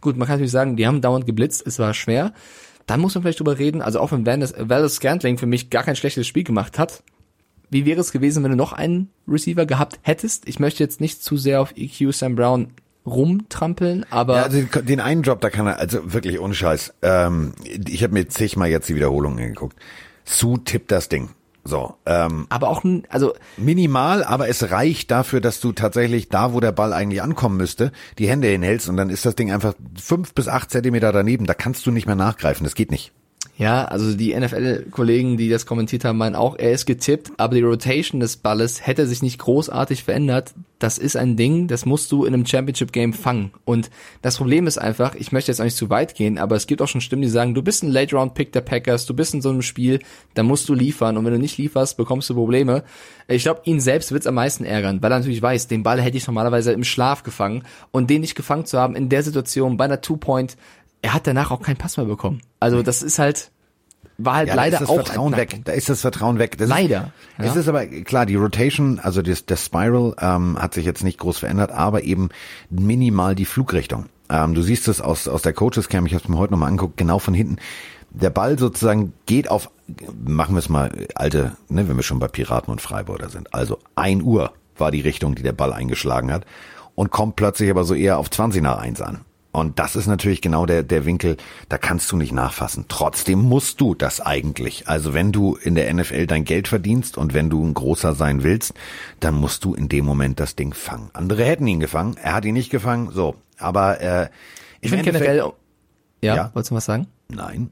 Gut, 0.00 0.16
man 0.16 0.26
kann 0.26 0.36
natürlich 0.36 0.52
sagen, 0.52 0.76
die 0.76 0.86
haben 0.86 1.00
dauernd 1.00 1.26
geblitzt, 1.26 1.62
es 1.66 1.78
war 1.78 1.92
schwer. 1.94 2.32
Dann 2.86 3.00
muss 3.00 3.14
man 3.14 3.22
vielleicht 3.22 3.40
drüber 3.40 3.58
reden, 3.58 3.82
also 3.82 4.00
auch 4.00 4.12
wenn 4.12 4.26
Wallace 4.26 4.94
Scantling 4.94 5.38
für 5.38 5.46
mich 5.46 5.70
gar 5.70 5.84
kein 5.84 5.96
schlechtes 5.96 6.26
Spiel 6.26 6.44
gemacht 6.44 6.78
hat, 6.78 7.02
wie 7.70 7.84
wäre 7.86 8.00
es 8.00 8.10
gewesen, 8.10 8.42
wenn 8.42 8.50
du 8.50 8.56
noch 8.56 8.72
einen 8.72 9.10
Receiver 9.28 9.64
gehabt 9.64 10.00
hättest? 10.02 10.48
Ich 10.48 10.58
möchte 10.58 10.82
jetzt 10.82 11.00
nicht 11.00 11.22
zu 11.22 11.36
sehr 11.36 11.60
auf 11.60 11.72
EQ 11.76 12.12
Sam 12.12 12.34
Brown 12.34 12.72
rumtrampeln, 13.06 14.04
aber 14.10 14.36
Ja, 14.36 14.42
also 14.44 14.62
den, 14.62 14.86
den 14.86 15.00
einen 15.00 15.22
Job, 15.22 15.40
da 15.40 15.50
kann 15.50 15.66
er, 15.66 15.78
also 15.78 16.12
wirklich 16.12 16.40
ohne 16.40 16.54
Scheiß. 16.54 16.94
Ähm, 17.02 17.54
ich 17.64 18.02
habe 18.02 18.12
mir 18.12 18.28
zigmal 18.28 18.68
jetzt 18.68 18.88
die 18.88 18.94
Wiederholungen 18.94 19.38
angeguckt. 19.38 19.76
Sue 20.24 20.62
tippt 20.64 20.90
das 20.90 21.08
Ding. 21.08 21.30
So, 21.62 21.94
ähm, 22.06 22.46
aber 22.48 22.68
auch 22.68 22.82
also 23.10 23.34
minimal, 23.58 24.24
aber 24.24 24.48
es 24.48 24.70
reicht 24.70 25.10
dafür, 25.10 25.42
dass 25.42 25.60
du 25.60 25.72
tatsächlich 25.72 26.30
da, 26.30 26.54
wo 26.54 26.60
der 26.60 26.72
Ball 26.72 26.94
eigentlich 26.94 27.20
ankommen 27.20 27.58
müsste, 27.58 27.92
die 28.18 28.28
Hände 28.28 28.48
hinhältst 28.48 28.88
und 28.88 28.96
dann 28.96 29.10
ist 29.10 29.26
das 29.26 29.36
Ding 29.36 29.52
einfach 29.52 29.74
fünf 30.00 30.32
bis 30.32 30.48
acht 30.48 30.70
Zentimeter 30.70 31.12
daneben. 31.12 31.46
Da 31.46 31.52
kannst 31.52 31.84
du 31.84 31.90
nicht 31.90 32.06
mehr 32.06 32.16
nachgreifen. 32.16 32.64
Das 32.64 32.74
geht 32.74 32.90
nicht. 32.90 33.12
Ja, 33.60 33.84
also 33.84 34.16
die 34.16 34.34
NFL-Kollegen, 34.34 35.36
die 35.36 35.50
das 35.50 35.66
kommentiert 35.66 36.06
haben, 36.06 36.16
meinen 36.16 36.34
auch, 36.34 36.56
er 36.58 36.72
ist 36.72 36.86
getippt, 36.86 37.32
aber 37.36 37.54
die 37.54 37.60
Rotation 37.60 38.18
des 38.18 38.38
Balles 38.38 38.86
hätte 38.86 39.06
sich 39.06 39.20
nicht 39.20 39.38
großartig 39.38 40.02
verändert. 40.02 40.54
Das 40.78 40.96
ist 40.96 41.14
ein 41.14 41.36
Ding, 41.36 41.68
das 41.68 41.84
musst 41.84 42.10
du 42.10 42.24
in 42.24 42.32
einem 42.32 42.46
Championship-Game 42.46 43.12
fangen. 43.12 43.50
Und 43.66 43.90
das 44.22 44.38
Problem 44.38 44.66
ist 44.66 44.78
einfach, 44.78 45.14
ich 45.14 45.30
möchte 45.30 45.52
jetzt 45.52 45.60
auch 45.60 45.66
nicht 45.66 45.76
zu 45.76 45.90
weit 45.90 46.14
gehen, 46.14 46.38
aber 46.38 46.56
es 46.56 46.66
gibt 46.66 46.80
auch 46.80 46.88
schon 46.88 47.02
Stimmen, 47.02 47.20
die 47.20 47.28
sagen, 47.28 47.52
du 47.52 47.60
bist 47.60 47.82
ein 47.82 47.90
Late-Round-Pick 47.90 48.50
der 48.52 48.62
Packers, 48.62 49.04
du 49.04 49.12
bist 49.12 49.34
in 49.34 49.42
so 49.42 49.50
einem 49.50 49.60
Spiel, 49.60 49.98
da 50.32 50.42
musst 50.42 50.66
du 50.70 50.72
liefern 50.72 51.18
und 51.18 51.26
wenn 51.26 51.34
du 51.34 51.38
nicht 51.38 51.58
lieferst, 51.58 51.98
bekommst 51.98 52.30
du 52.30 52.34
Probleme. 52.34 52.82
Ich 53.28 53.42
glaube, 53.42 53.60
ihn 53.64 53.78
selbst 53.78 54.10
wird's 54.10 54.26
am 54.26 54.36
meisten 54.36 54.64
ärgern, 54.64 55.02
weil 55.02 55.12
er 55.12 55.18
natürlich 55.18 55.42
weiß, 55.42 55.68
den 55.68 55.82
Ball 55.82 56.00
hätte 56.00 56.16
ich 56.16 56.26
normalerweise 56.26 56.72
im 56.72 56.82
Schlaf 56.82 57.24
gefangen 57.24 57.64
und 57.90 58.08
den 58.08 58.22
nicht 58.22 58.36
gefangen 58.36 58.64
zu 58.64 58.78
haben 58.78 58.96
in 58.96 59.10
der 59.10 59.22
Situation 59.22 59.76
bei 59.76 59.84
einer 59.84 60.00
Two-Point, 60.00 60.56
er 61.02 61.14
hat 61.14 61.26
danach 61.26 61.50
auch 61.50 61.62
keinen 61.62 61.76
Pass 61.76 61.96
mehr 61.96 62.06
bekommen. 62.06 62.40
Also 62.58 62.82
das 62.82 63.02
ist 63.02 63.18
halt, 63.18 63.50
war 64.18 64.34
halt 64.34 64.48
Ja, 64.48 64.54
leider 64.54 64.78
da 64.78 64.82
ist 64.84 64.90
das 64.90 64.90
auch 64.90 65.06
Vertrauen 65.06 65.36
weg. 65.36 65.60
Da 65.64 65.72
ist 65.72 65.88
das 65.88 66.02
Vertrauen 66.02 66.38
weg. 66.38 66.58
Das 66.58 66.68
Leider, 66.68 67.12
Ist, 67.38 67.46
Es 67.46 67.54
ja. 67.54 67.60
ist 67.60 67.68
aber 67.68 67.86
klar, 67.86 68.26
die 68.26 68.36
Rotation, 68.36 68.98
also 68.98 69.22
das, 69.22 69.46
das 69.46 69.64
Spiral 69.64 70.14
ähm, 70.20 70.58
hat 70.60 70.74
sich 70.74 70.84
jetzt 70.84 71.02
nicht 71.02 71.18
groß 71.18 71.38
verändert, 71.38 71.72
aber 71.72 72.02
eben 72.02 72.28
minimal 72.68 73.34
die 73.34 73.44
Flugrichtung. 73.46 74.06
Ähm, 74.28 74.54
du 74.54 74.62
siehst 74.62 74.88
es 74.88 75.00
aus, 75.00 75.26
aus 75.26 75.42
der 75.42 75.52
Coaches 75.52 75.88
Cam, 75.88 76.06
ich 76.06 76.14
habe 76.14 76.22
es 76.22 76.28
mir 76.28 76.38
heute 76.38 76.52
nochmal 76.52 76.68
angeguckt, 76.68 76.96
genau 76.96 77.18
von 77.18 77.34
hinten. 77.34 77.56
Der 78.10 78.30
Ball 78.30 78.58
sozusagen 78.58 79.12
geht 79.26 79.50
auf, 79.50 79.70
machen 80.24 80.54
wir 80.54 80.58
es 80.58 80.68
mal 80.68 80.90
alte, 81.14 81.56
ne, 81.68 81.88
wenn 81.88 81.96
wir 81.96 82.02
schon 82.02 82.18
bei 82.18 82.28
Piraten 82.28 82.72
und 82.72 82.80
Freiburger 82.80 83.30
sind. 83.30 83.54
Also 83.54 83.78
ein 83.94 84.22
Uhr 84.22 84.52
war 84.76 84.90
die 84.90 85.00
Richtung, 85.00 85.34
die 85.34 85.42
der 85.42 85.52
Ball 85.52 85.72
eingeschlagen 85.72 86.32
hat 86.32 86.44
und 86.94 87.10
kommt 87.10 87.36
plötzlich 87.36 87.70
aber 87.70 87.84
so 87.84 87.94
eher 87.94 88.18
auf 88.18 88.30
20 88.30 88.62
nach 88.62 88.78
1 88.78 89.00
an. 89.00 89.20
Und 89.52 89.80
das 89.80 89.96
ist 89.96 90.06
natürlich 90.06 90.40
genau 90.42 90.64
der, 90.64 90.84
der 90.84 91.04
Winkel, 91.04 91.36
da 91.68 91.76
kannst 91.76 92.12
du 92.12 92.16
nicht 92.16 92.32
nachfassen. 92.32 92.84
Trotzdem 92.88 93.40
musst 93.40 93.80
du 93.80 93.96
das 93.96 94.20
eigentlich. 94.20 94.86
Also 94.88 95.12
wenn 95.12 95.32
du 95.32 95.56
in 95.56 95.74
der 95.74 95.92
NFL 95.92 96.26
dein 96.28 96.44
Geld 96.44 96.68
verdienst 96.68 97.18
und 97.18 97.34
wenn 97.34 97.50
du 97.50 97.64
ein 97.64 97.74
großer 97.74 98.14
sein 98.14 98.44
willst, 98.44 98.74
dann 99.18 99.34
musst 99.34 99.64
du 99.64 99.74
in 99.74 99.88
dem 99.88 100.04
Moment 100.04 100.38
das 100.38 100.54
Ding 100.54 100.72
fangen. 100.72 101.10
Andere 101.14 101.44
hätten 101.44 101.66
ihn 101.66 101.80
gefangen, 101.80 102.16
er 102.22 102.34
hat 102.34 102.44
ihn 102.44 102.54
nicht 102.54 102.70
gefangen, 102.70 103.10
so. 103.12 103.34
Aber 103.58 104.00
äh, 104.00 104.28
Ich 104.80 104.90
finde 104.90 105.04
generell, 105.04 105.38
ja, 106.22 106.34
Ja. 106.36 106.50
wolltest 106.54 106.70
du 106.70 106.74
was 106.76 106.84
sagen? 106.84 107.08
Nein. 107.28 107.70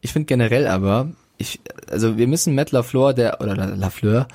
Ich 0.00 0.12
finde 0.14 0.26
generell 0.26 0.66
aber, 0.66 1.10
ich, 1.36 1.60
also 1.90 2.16
wir 2.16 2.26
müssen 2.26 2.54
Matt 2.54 2.70
LaFleur, 2.72 3.12
der, 3.12 3.40
oder 3.42 3.54
La- 3.54 3.66
LaFleur, 3.66 4.28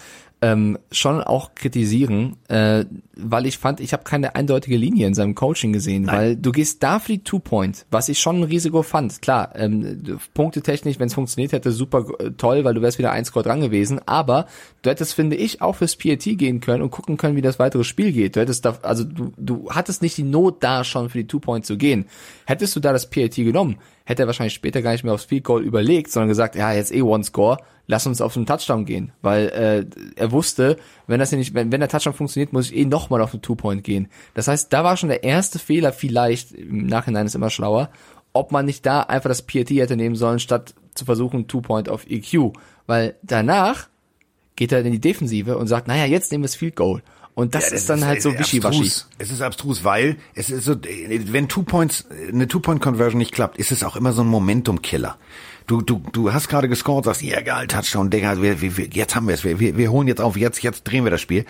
ähm, 0.43 0.77
schon 0.91 1.21
auch 1.21 1.55
kritisieren, 1.55 2.35
äh, 2.49 2.83
weil 3.15 3.45
ich 3.45 3.57
fand, 3.57 3.79
ich 3.79 3.93
habe 3.93 4.03
keine 4.03 4.35
eindeutige 4.35 4.75
Linie 4.75 5.07
in 5.07 5.13
seinem 5.13 5.35
Coaching 5.35 5.71
gesehen, 5.71 6.05
weil 6.05 6.35
du 6.35 6.51
gehst 6.51 6.83
da 6.83 6.99
für 6.99 7.13
die 7.13 7.23
Two-Point, 7.23 7.85
was 7.91 8.09
ich 8.09 8.19
schon 8.19 8.41
ein 8.41 8.43
Risiko 8.43 8.83
fand. 8.83 9.21
Klar, 9.21 9.53
ähm, 9.55 10.19
punktetechnisch, 10.33 10.99
wenn 10.99 11.07
es 11.07 11.13
funktioniert 11.13 11.53
hätte, 11.53 11.71
super 11.71 12.05
äh, 12.19 12.31
toll, 12.31 12.65
weil 12.65 12.73
du 12.73 12.81
wärst 12.81 12.99
wieder 12.99 13.13
ein 13.13 13.23
Score 13.23 13.41
dran 13.43 13.61
gewesen, 13.61 14.01
aber 14.05 14.47
du 14.81 14.89
hättest, 14.89 15.13
finde 15.13 15.37
ich, 15.37 15.61
auch 15.61 15.77
fürs 15.77 15.95
PAT 15.95 16.23
gehen 16.23 16.59
können 16.59 16.83
und 16.83 16.91
gucken 16.91 17.15
können, 17.15 17.37
wie 17.37 17.41
das 17.41 17.57
weitere 17.57 17.85
Spiel 17.85 18.11
geht. 18.11 18.35
Du 18.35 18.41
hättest 18.41 18.65
da, 18.65 18.77
also 18.81 19.05
du, 19.05 19.31
du 19.37 19.69
hattest 19.69 20.01
nicht 20.01 20.17
die 20.17 20.23
Not 20.23 20.61
da 20.61 20.83
schon 20.83 21.09
für 21.09 21.19
die 21.19 21.27
Two-Point 21.27 21.65
zu 21.65 21.77
gehen. 21.77 22.05
Hättest 22.45 22.75
du 22.75 22.81
da 22.81 22.91
das 22.91 23.09
PAT 23.09 23.35
genommen, 23.35 23.77
hätte 24.05 24.23
er 24.23 24.27
wahrscheinlich 24.27 24.53
später 24.53 24.81
gar 24.81 24.91
nicht 24.91 25.03
mehr 25.03 25.13
aufs 25.13 25.25
Field 25.25 25.43
Goal 25.43 25.63
überlegt, 25.63 26.11
sondern 26.11 26.29
gesagt, 26.29 26.55
ja, 26.55 26.73
jetzt 26.73 26.93
eh 26.93 27.01
One 27.01 27.23
Score, 27.23 27.57
lass 27.87 28.05
uns 28.05 28.21
auf 28.21 28.35
einen 28.35 28.45
Touchdown 28.45 28.85
gehen, 28.85 29.11
weil 29.21 29.49
äh, 29.49 29.85
er 30.15 30.31
wusste, 30.31 30.77
wenn 31.07 31.19
das 31.19 31.29
hier 31.29 31.37
nicht, 31.37 31.53
wenn, 31.53 31.71
wenn 31.71 31.79
der 31.79 31.89
Touchdown 31.89 32.13
funktioniert, 32.13 32.53
muss 32.53 32.69
ich 32.69 32.77
eh 32.77 32.85
nochmal 32.85 33.21
auf 33.21 33.33
eine 33.33 33.41
Two-Point 33.41 33.83
gehen. 33.83 34.09
Das 34.33 34.47
heißt, 34.47 34.71
da 34.71 34.83
war 34.83 34.97
schon 34.97 35.09
der 35.09 35.23
erste 35.23 35.59
Fehler 35.59 35.93
vielleicht, 35.93 36.51
im 36.51 36.87
Nachhinein 36.87 37.25
ist 37.25 37.35
immer 37.35 37.49
schlauer, 37.49 37.89
ob 38.33 38.51
man 38.51 38.65
nicht 38.65 38.85
da 38.85 39.01
einfach 39.01 39.29
das 39.29 39.43
PAT 39.43 39.69
hätte 39.69 39.95
nehmen 39.95 40.15
sollen, 40.15 40.39
statt 40.39 40.73
zu 40.95 41.05
versuchen 41.05 41.47
Two-Point 41.47 41.89
auf 41.89 42.05
EQ, 42.07 42.53
weil 42.87 43.15
danach 43.21 43.87
geht 44.55 44.71
er 44.71 44.85
in 44.85 44.91
die 44.91 44.99
Defensive 44.99 45.57
und 45.57 45.67
sagt, 45.67 45.87
naja, 45.87 46.05
jetzt 46.05 46.31
nehmen 46.31 46.43
wir 46.43 46.47
das 46.47 46.55
Field 46.55 46.75
Goal. 46.75 47.01
Und 47.35 47.55
das, 47.55 47.69
Ja, 47.69 47.75
ist 47.75 47.89
dann 47.89 48.05
halt 48.05 48.21
so 48.21 48.37
wischiwaschi. 48.37 48.91
Es 49.17 49.31
ist 49.31 49.41
abstrus, 49.41 49.83
weil 49.83 50.17
es 50.35 50.49
ist 50.51 50.65
so, 50.65 50.75
wenn 50.75 51.47
Two 51.47 51.63
Points, 51.63 52.05
eine 52.31 52.47
Two 52.47 52.59
Point 52.59 52.81
Conversion 52.81 53.17
nicht 53.17 53.31
klappt, 53.31 53.57
ist 53.57 53.71
es 53.71 53.83
auch 53.83 53.95
immer 53.95 54.13
so 54.13 54.21
ein 54.21 54.27
Momentum-Killer. 54.27 55.17
Du, 55.65 55.81
du, 55.81 56.03
du 56.11 56.33
hast 56.33 56.49
gerade 56.49 56.69
gescored, 56.69 57.05
sagst, 57.05 57.21
ja 57.21 57.39
egal, 57.39 57.67
Touchdown, 57.67 58.09
Digga, 58.09 58.41
wir, 58.41 58.61
wir, 58.61 58.87
jetzt 58.87 59.15
haben 59.15 59.27
wir 59.27 59.33
es, 59.33 59.43
wir, 59.43 59.59
wir, 59.59 59.77
wir 59.77 59.91
holen 59.91 60.07
jetzt 60.07 60.21
auf, 60.21 60.37
jetzt, 60.37 60.61
jetzt 60.61 60.83
drehen 60.83 61.05
wir 61.05 61.11
das 61.11 61.21
Spiel. 61.21 61.45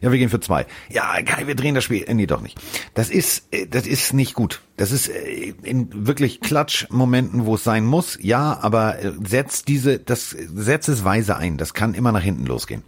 Ja, 0.00 0.12
wir 0.12 0.18
gehen 0.18 0.28
für 0.28 0.40
zwei. 0.40 0.66
Ja, 0.90 1.20
geil, 1.22 1.46
wir 1.46 1.54
drehen 1.54 1.74
das 1.74 1.84
Spiel. 1.84 2.04
Äh, 2.06 2.14
Nee, 2.14 2.26
doch 2.26 2.42
nicht. 2.42 2.58
Das 2.94 3.10
ist, 3.10 3.46
äh, 3.50 3.66
das 3.66 3.86
ist 3.86 4.12
nicht 4.12 4.34
gut. 4.34 4.62
Das 4.76 4.92
ist 4.92 5.08
äh, 5.08 5.54
in 5.62 6.06
wirklich 6.06 6.40
Klatsch-Momenten, 6.40 7.46
wo 7.46 7.56
es 7.56 7.64
sein 7.64 7.84
muss, 7.84 8.18
ja, 8.20 8.58
aber 8.60 8.96
setz 9.24 9.64
diese, 9.64 9.98
das, 9.98 10.30
setz 10.30 10.88
es 10.88 11.04
weise 11.04 11.36
ein. 11.36 11.56
Das 11.56 11.74
kann 11.74 11.94
immer 11.94 12.12
nach 12.12 12.22
hinten 12.22 12.46
losgehen. 12.46 12.82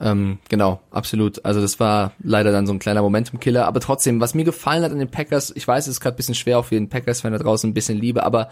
Ähm, 0.00 0.38
genau, 0.48 0.80
absolut. 0.90 1.44
Also 1.44 1.60
das 1.60 1.80
war 1.80 2.12
leider 2.22 2.52
dann 2.52 2.66
so 2.66 2.72
ein 2.72 2.78
kleiner 2.78 3.02
Momentum-Killer. 3.02 3.66
Aber 3.66 3.80
trotzdem, 3.80 4.20
was 4.20 4.34
mir 4.34 4.44
gefallen 4.44 4.82
hat 4.84 4.92
an 4.92 4.98
den 4.98 5.10
Packers, 5.10 5.52
ich 5.54 5.66
weiß, 5.66 5.86
es 5.86 5.94
ist 5.94 6.00
gerade 6.00 6.16
bisschen 6.16 6.34
schwer 6.34 6.58
auf 6.58 6.70
jeden 6.70 6.88
Packers-Fan 6.88 7.32
da 7.32 7.38
draußen, 7.38 7.68
ein 7.68 7.74
bisschen 7.74 7.98
Liebe, 7.98 8.22
aber 8.22 8.50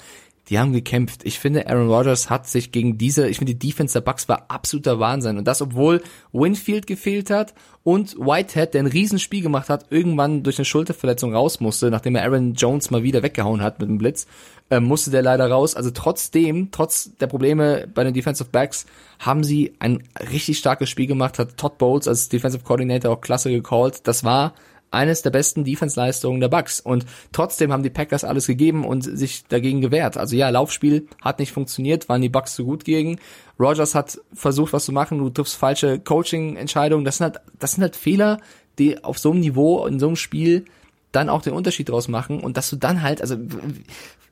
die 0.48 0.58
haben 0.58 0.72
gekämpft. 0.72 1.22
Ich 1.24 1.40
finde, 1.40 1.68
Aaron 1.68 1.88
Rodgers 1.88 2.30
hat 2.30 2.46
sich 2.46 2.70
gegen 2.70 2.98
diese, 2.98 3.28
ich 3.28 3.38
finde, 3.38 3.54
die 3.54 3.68
Defense 3.68 3.94
der 3.94 4.00
Bucks 4.00 4.28
war 4.28 4.46
absoluter 4.48 5.00
Wahnsinn. 5.00 5.38
Und 5.38 5.46
das, 5.46 5.60
obwohl 5.60 6.02
Winfield 6.32 6.86
gefehlt 6.86 7.30
hat 7.30 7.52
und 7.82 8.16
Whitehead, 8.16 8.74
der 8.74 8.82
ein 8.82 8.86
Riesenspiel 8.86 9.42
gemacht 9.42 9.68
hat, 9.68 9.86
irgendwann 9.90 10.44
durch 10.44 10.58
eine 10.58 10.64
Schulterverletzung 10.64 11.34
raus 11.34 11.58
musste, 11.58 11.90
nachdem 11.90 12.14
er 12.14 12.22
Aaron 12.22 12.54
Jones 12.54 12.90
mal 12.90 13.02
wieder 13.02 13.24
weggehauen 13.24 13.60
hat 13.60 13.80
mit 13.80 13.88
dem 13.88 13.98
Blitz, 13.98 14.28
äh, 14.70 14.78
musste 14.78 15.10
der 15.10 15.22
leider 15.22 15.50
raus. 15.50 15.74
Also 15.74 15.90
trotzdem, 15.90 16.70
trotz 16.70 17.16
der 17.16 17.26
Probleme 17.26 17.88
bei 17.92 18.04
den 18.04 18.14
Defensive 18.14 18.50
Backs, 18.50 18.86
haben 19.18 19.42
sie 19.42 19.74
ein 19.80 20.04
richtig 20.30 20.58
starkes 20.58 20.90
Spiel 20.90 21.06
gemacht, 21.06 21.38
hat 21.38 21.56
Todd 21.56 21.78
Bowles 21.78 22.06
als 22.06 22.28
Defensive 22.28 22.62
Coordinator 22.62 23.12
auch 23.12 23.20
klasse 23.20 23.50
gecallt. 23.50 24.06
Das 24.06 24.22
war 24.22 24.54
eines 24.90 25.22
der 25.22 25.30
besten 25.30 25.64
Defense-Leistungen 25.64 26.40
der 26.40 26.48
Bucks. 26.48 26.80
Und 26.80 27.06
trotzdem 27.32 27.72
haben 27.72 27.82
die 27.82 27.90
Packers 27.90 28.24
alles 28.24 28.46
gegeben 28.46 28.84
und 28.84 29.02
sich 29.02 29.44
dagegen 29.46 29.80
gewehrt. 29.80 30.16
Also 30.16 30.36
ja, 30.36 30.48
Laufspiel 30.48 31.08
hat 31.22 31.38
nicht 31.38 31.52
funktioniert, 31.52 32.08
waren 32.08 32.22
die 32.22 32.28
Bucks 32.28 32.54
zu 32.54 32.64
gut 32.64 32.84
gegen. 32.84 33.18
Rogers 33.58 33.94
hat 33.94 34.20
versucht, 34.32 34.72
was 34.72 34.84
zu 34.84 34.92
machen, 34.92 35.18
du 35.18 35.30
triffst 35.30 35.56
falsche 35.56 35.98
Coaching-Entscheidungen. 35.98 37.04
Das 37.04 37.18
sind 37.18 37.24
halt, 37.24 37.40
das 37.58 37.72
sind 37.72 37.82
halt 37.82 37.96
Fehler, 37.96 38.40
die 38.78 39.02
auf 39.02 39.18
so 39.18 39.30
einem 39.30 39.40
Niveau, 39.40 39.86
in 39.86 39.98
so 39.98 40.06
einem 40.06 40.16
Spiel 40.16 40.64
dann 41.12 41.28
auch 41.28 41.42
den 41.42 41.54
Unterschied 41.54 41.88
draus 41.88 42.08
machen 42.08 42.40
und 42.40 42.56
dass 42.56 42.68
du 42.68 42.76
dann 42.76 43.02
halt, 43.02 43.20
also 43.22 43.36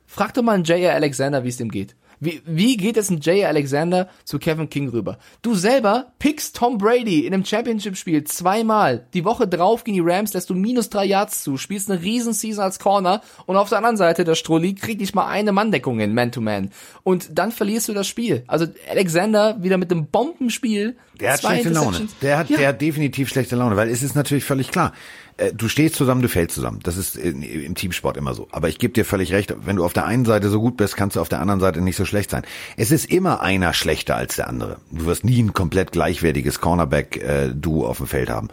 frag 0.06 0.34
doch 0.34 0.42
mal 0.42 0.52
einen 0.52 0.64
J.R. 0.64 0.94
Alexander, 0.94 1.44
wie 1.44 1.48
es 1.48 1.56
dem 1.56 1.70
geht. 1.70 1.94
Wie, 2.20 2.42
wie 2.46 2.76
geht 2.76 2.96
es 2.96 3.10
ein 3.10 3.18
J.R. 3.18 3.48
Alexander 3.48 4.08
zu 4.24 4.38
Kevin 4.38 4.70
King 4.70 4.88
rüber? 4.88 5.18
Du 5.42 5.54
selber 5.54 6.12
pickst 6.18 6.56
Tom 6.56 6.78
Brady 6.78 7.26
in 7.26 7.34
einem 7.34 7.44
Championship-Spiel 7.44 8.24
zweimal. 8.24 9.06
Die 9.14 9.24
Woche 9.24 9.46
drauf 9.48 9.84
gegen 9.84 9.96
die 9.96 10.10
Rams 10.12 10.32
lässt 10.32 10.50
du 10.50 10.54
minus 10.54 10.90
drei 10.90 11.04
Yards 11.04 11.42
zu, 11.42 11.56
spielst 11.56 11.90
eine 11.90 12.02
Riesenseason 12.02 12.62
als 12.64 12.78
Corner 12.78 13.20
und 13.46 13.56
auf 13.56 13.68
der 13.68 13.78
anderen 13.78 13.96
Seite 13.96 14.24
der 14.24 14.34
Strolli 14.34 14.74
kriegt 14.74 15.00
nicht 15.00 15.14
mal 15.14 15.26
eine 15.26 15.52
Manndeckung 15.52 15.98
hin, 15.98 16.14
Man-to-Man. 16.14 16.70
Und 17.02 17.38
dann 17.38 17.52
verlierst 17.52 17.88
du 17.88 17.92
das 17.94 18.06
Spiel. 18.06 18.44
Also 18.46 18.66
Alexander 18.90 19.62
wieder 19.62 19.78
mit 19.78 19.90
dem 19.90 20.06
Bombenspiel. 20.06 20.96
Der 21.20 21.32
hat 21.34 21.40
schlechte 21.40 21.68
Laune. 21.70 22.08
Der 22.22 22.38
hat, 22.38 22.50
Ja. 22.50 22.56
der 22.58 22.68
hat 22.68 22.80
definitiv 22.80 23.28
schlechte 23.28 23.56
Laune, 23.56 23.76
weil 23.76 23.88
es 23.88 24.02
ist 24.02 24.14
natürlich 24.14 24.44
völlig 24.44 24.70
klar. 24.70 24.92
Äh, 25.36 25.52
du 25.52 25.68
stehst 25.68 25.96
zusammen, 25.96 26.22
du 26.22 26.28
fällst 26.28 26.54
zusammen. 26.54 26.80
Das 26.82 26.96
ist 26.96 27.16
in, 27.16 27.42
im 27.42 27.74
Teamsport 27.74 28.16
immer 28.16 28.34
so. 28.34 28.48
Aber 28.52 28.68
ich 28.68 28.78
gebe 28.78 28.94
dir 28.94 29.04
völlig 29.04 29.32
recht, 29.32 29.54
wenn 29.64 29.76
du 29.76 29.84
auf 29.84 29.92
der 29.92 30.06
einen 30.06 30.24
Seite 30.24 30.48
so 30.48 30.60
gut 30.60 30.76
bist, 30.76 30.96
kannst 30.96 31.16
du 31.16 31.20
auf 31.20 31.28
der 31.28 31.40
anderen 31.40 31.60
Seite 31.60 31.80
nicht 31.80 31.96
so 31.96 32.04
schlecht 32.04 32.30
sein. 32.30 32.42
Es 32.76 32.90
ist 32.90 33.10
immer 33.10 33.40
einer 33.40 33.72
schlechter 33.72 34.16
als 34.16 34.36
der 34.36 34.48
andere. 34.48 34.78
Du 34.90 35.06
wirst 35.06 35.24
nie 35.24 35.42
ein 35.42 35.52
komplett 35.52 35.92
gleichwertiges 35.92 36.60
Cornerback-Duo 36.60 37.84
äh, 37.84 37.86
auf 37.86 37.98
dem 37.98 38.06
Feld 38.06 38.30
haben. 38.30 38.48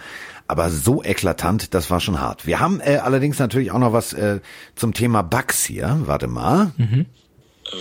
Aber 0.47 0.69
so 0.69 1.03
eklatant, 1.03 1.73
das 1.73 1.89
war 1.89 1.99
schon 1.99 2.19
hart. 2.19 2.45
Wir 2.45 2.59
haben 2.59 2.81
äh, 2.81 2.97
allerdings 2.97 3.39
natürlich 3.39 3.71
auch 3.71 3.79
noch 3.79 3.93
was 3.93 4.13
äh, 4.13 4.39
zum 4.75 4.93
Thema 4.93 5.21
Bugs 5.21 5.63
hier. 5.63 6.01
Warte 6.05 6.27
mal. 6.27 6.73
Mhm. 6.77 7.05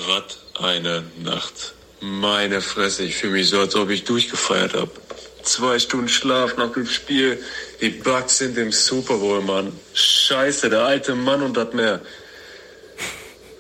Was 0.07 0.39
eine 0.63 1.03
Nacht. 1.23 1.75
Meine 2.01 2.61
Fresse, 2.61 3.03
ich 3.03 3.17
fühle 3.17 3.35
mich 3.35 3.49
so, 3.49 3.61
als 3.61 3.75
ob 3.75 3.91
ich 3.91 4.05
durchgefeiert 4.05 4.75
habe. 4.75 4.91
Zwei 5.43 5.79
Stunden 5.79 6.09
Schlaf 6.09 6.57
nach 6.57 6.73
dem 6.73 6.87
Spiel. 6.87 7.43
Die 7.81 7.91
Bugs 7.91 8.39
sind 8.39 8.59
im 8.59 8.73
Super 8.73 9.17
Bowl, 9.17 9.41
Mann. 9.41 9.73
Scheiße, 9.95 10.71
der 10.71 10.85
alte 10.85 11.15
Mann 11.15 11.43
und 11.43 11.57
das 11.57 11.73
mehr. 11.73 12.01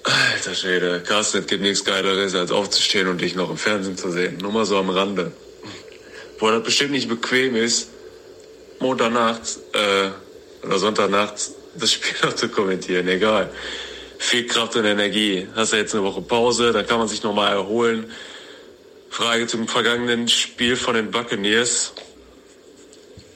Alter 0.03 0.55
Schwede, 0.55 1.03
Carsten, 1.07 1.39
es 1.39 1.47
gibt 1.47 1.63
nichts 1.63 1.85
Geileres, 1.85 2.35
als 2.35 2.51
aufzustehen 2.51 3.09
und 3.09 3.21
dich 3.21 3.35
noch 3.35 3.51
im 3.51 3.59
Fernsehen 3.59 3.97
zu 3.97 4.11
sehen. 4.11 4.39
Nur 4.39 4.53
mal 4.53 4.65
so 4.65 4.79
am 4.79 4.91
Rande. 4.91 5.33
Wo 6.39 6.51
das 6.51 6.63
bestimmt 6.63 6.93
nicht 6.93 7.09
bequem 7.09 7.55
ist, 7.55 7.91
Montagnachts 8.79 9.61
äh, 9.75 10.67
oder 10.67 10.79
Sonntagnachts 10.79 11.55
das 11.75 11.93
Spiel 11.93 12.15
noch 12.23 12.35
zu 12.35 12.49
kommentieren. 12.49 13.09
Egal. 13.09 13.51
Viel 14.19 14.47
Kraft 14.47 14.77
und 14.77 14.85
Energie. 14.85 15.49
Hast 15.55 15.73
du 15.73 15.77
jetzt 15.77 15.95
eine 15.95 16.05
Woche 16.05 16.21
Pause, 16.23 16.73
dann 16.73 16.87
kann 16.87 16.99
man 16.99 17.09
sich 17.09 17.23
nochmal 17.23 17.53
erholen. 17.53 18.11
Frage 19.11 19.49
zum 19.49 19.67
vergangenen 19.67 20.29
Spiel 20.29 20.77
von 20.77 20.95
den 20.95 21.11
Buccaneers. 21.11 21.93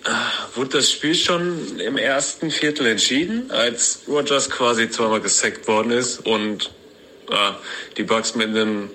Ah, 0.04 0.30
wurde 0.54 0.78
das 0.78 0.90
Spiel 0.90 1.14
schon 1.14 1.80
im 1.80 1.96
ersten 1.96 2.50
Viertel 2.50 2.87
entschieden, 2.87 3.50
als 3.50 4.02
Rogers 4.06 4.50
quasi 4.50 4.88
zweimal 4.88 5.20
gesackt 5.20 5.66
worden 5.66 5.90
ist 5.90 6.24
und 6.24 6.70
ah, 7.30 7.56
die 7.96 8.04
Bucks 8.04 8.34
mit 8.37 8.54
dem, 8.54 8.90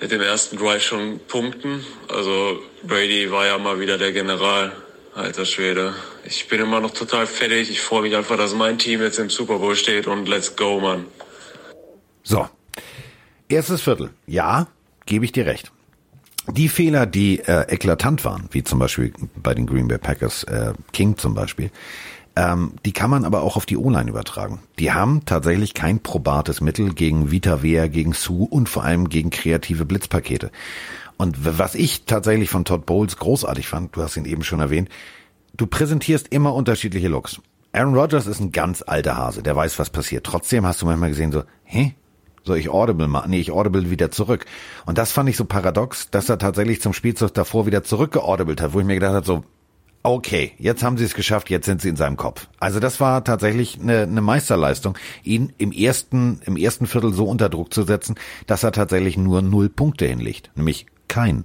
mit 0.00 0.10
dem 0.10 0.22
ersten 0.22 0.56
Drive 0.56 0.82
schon 0.82 1.20
punkten? 1.28 1.84
Also 2.08 2.60
Brady 2.82 3.30
war 3.30 3.46
ja 3.46 3.58
mal 3.58 3.78
wieder 3.78 3.98
der 3.98 4.12
General. 4.12 4.72
Alter 5.14 5.46
Schwede. 5.46 5.94
Ich 6.24 6.46
bin 6.48 6.60
immer 6.60 6.80
noch 6.80 6.90
total 6.90 7.26
fertig. 7.26 7.70
Ich 7.70 7.80
freue 7.80 8.02
mich 8.02 8.14
einfach, 8.14 8.36
dass 8.36 8.52
mein 8.52 8.78
Team 8.78 9.00
jetzt 9.00 9.18
im 9.18 9.30
Super 9.30 9.58
Bowl 9.58 9.74
steht 9.74 10.06
und 10.06 10.28
let's 10.28 10.54
go, 10.56 10.78
Mann. 10.78 11.06
So. 12.22 12.46
Erstes 13.48 13.80
Viertel. 13.80 14.10
Ja, 14.26 14.66
gebe 15.06 15.24
ich 15.24 15.32
dir 15.32 15.46
recht. 15.46 15.72
Die 16.48 16.68
Fehler, 16.68 17.06
die 17.06 17.40
äh, 17.40 17.62
eklatant 17.72 18.24
waren, 18.24 18.48
wie 18.52 18.62
zum 18.62 18.78
Beispiel 18.78 19.12
bei 19.34 19.54
den 19.54 19.66
Green 19.66 19.88
Bay 19.88 19.98
Packers, 19.98 20.44
äh, 20.44 20.74
King 20.92 21.16
zum 21.16 21.34
Beispiel, 21.34 21.70
ähm, 22.36 22.74
die 22.84 22.92
kann 22.92 23.10
man 23.10 23.24
aber 23.24 23.42
auch 23.42 23.56
auf 23.56 23.66
die 23.66 23.76
O-Line 23.76 24.10
übertragen. 24.10 24.60
Die 24.78 24.92
haben 24.92 25.24
tatsächlich 25.24 25.74
kein 25.74 26.00
probates 26.00 26.60
Mittel 26.60 26.92
gegen 26.92 27.30
Vita 27.30 27.62
Vea, 27.62 27.88
gegen 27.88 28.12
Sue 28.12 28.46
und 28.48 28.68
vor 28.68 28.84
allem 28.84 29.08
gegen 29.08 29.30
kreative 29.30 29.86
Blitzpakete. 29.86 30.52
Und 31.16 31.58
was 31.58 31.74
ich 31.74 32.04
tatsächlich 32.04 32.50
von 32.50 32.64
Todd 32.64 32.84
Bowles 32.84 33.16
großartig 33.16 33.66
fand, 33.66 33.96
du 33.96 34.02
hast 34.02 34.16
ihn 34.16 34.26
eben 34.26 34.44
schon 34.44 34.60
erwähnt, 34.60 34.90
du 35.56 35.66
präsentierst 35.66 36.28
immer 36.28 36.54
unterschiedliche 36.54 37.08
Looks. 37.08 37.40
Aaron 37.72 37.94
Rodgers 37.94 38.26
ist 38.26 38.40
ein 38.40 38.52
ganz 38.52 38.84
alter 38.86 39.16
Hase, 39.16 39.42
der 39.42 39.56
weiß, 39.56 39.78
was 39.78 39.90
passiert. 39.90 40.24
Trotzdem 40.24 40.66
hast 40.66 40.82
du 40.82 40.86
manchmal 40.86 41.10
gesehen 41.10 41.32
so, 41.32 41.42
hä? 41.64 41.94
Soll 42.46 42.58
ich 42.58 42.68
Audible 42.68 43.08
machen? 43.08 43.30
Nee, 43.30 43.40
ich 43.40 43.50
Audible 43.50 43.90
wieder 43.90 44.10
zurück. 44.10 44.46
Und 44.86 44.98
das 44.98 45.12
fand 45.12 45.28
ich 45.28 45.36
so 45.36 45.44
paradox, 45.44 46.10
dass 46.10 46.28
er 46.28 46.38
tatsächlich 46.38 46.80
zum 46.80 46.92
Spielzug 46.92 47.34
davor 47.34 47.66
wieder 47.66 47.82
zurückgeaudibelt 47.82 48.60
hat, 48.60 48.72
wo 48.72 48.80
ich 48.80 48.86
mir 48.86 48.94
gedacht 48.94 49.14
habe, 49.14 49.26
so, 49.26 49.44
okay, 50.04 50.52
jetzt 50.58 50.84
haben 50.84 50.96
sie 50.96 51.04
es 51.04 51.14
geschafft, 51.14 51.50
jetzt 51.50 51.66
sind 51.66 51.82
sie 51.82 51.88
in 51.88 51.96
seinem 51.96 52.16
Kopf. 52.16 52.48
Also 52.60 52.78
das 52.78 53.00
war 53.00 53.24
tatsächlich 53.24 53.80
eine, 53.80 54.02
eine 54.02 54.20
Meisterleistung, 54.20 54.96
ihn 55.24 55.52
im 55.58 55.72
ersten, 55.72 56.40
im 56.44 56.56
ersten 56.56 56.86
Viertel 56.86 57.12
so 57.12 57.24
unter 57.24 57.48
Druck 57.48 57.74
zu 57.74 57.82
setzen, 57.82 58.14
dass 58.46 58.62
er 58.62 58.72
tatsächlich 58.72 59.16
nur 59.16 59.42
null 59.42 59.68
Punkte 59.68 60.06
hinlegt, 60.06 60.50
nämlich 60.54 60.86
kein. 61.08 61.44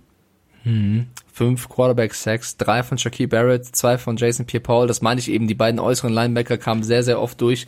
Hm. 0.64 1.08
Fünf 1.34 1.70
Quarterback-Sacks, 1.70 2.58
drei 2.58 2.84
von 2.84 3.00
Shaquille 3.00 3.30
Barrett, 3.30 3.66
zwei 3.66 3.98
von 3.98 4.18
Jason 4.18 4.46
Pierre-Paul. 4.46 4.86
Das 4.86 5.02
meine 5.02 5.20
ich 5.20 5.32
eben, 5.32 5.48
die 5.48 5.56
beiden 5.56 5.80
äußeren 5.80 6.14
Linebacker 6.14 6.58
kamen 6.60 6.84
sehr, 6.84 7.02
sehr 7.02 7.20
oft 7.20 7.42
durch. 7.42 7.66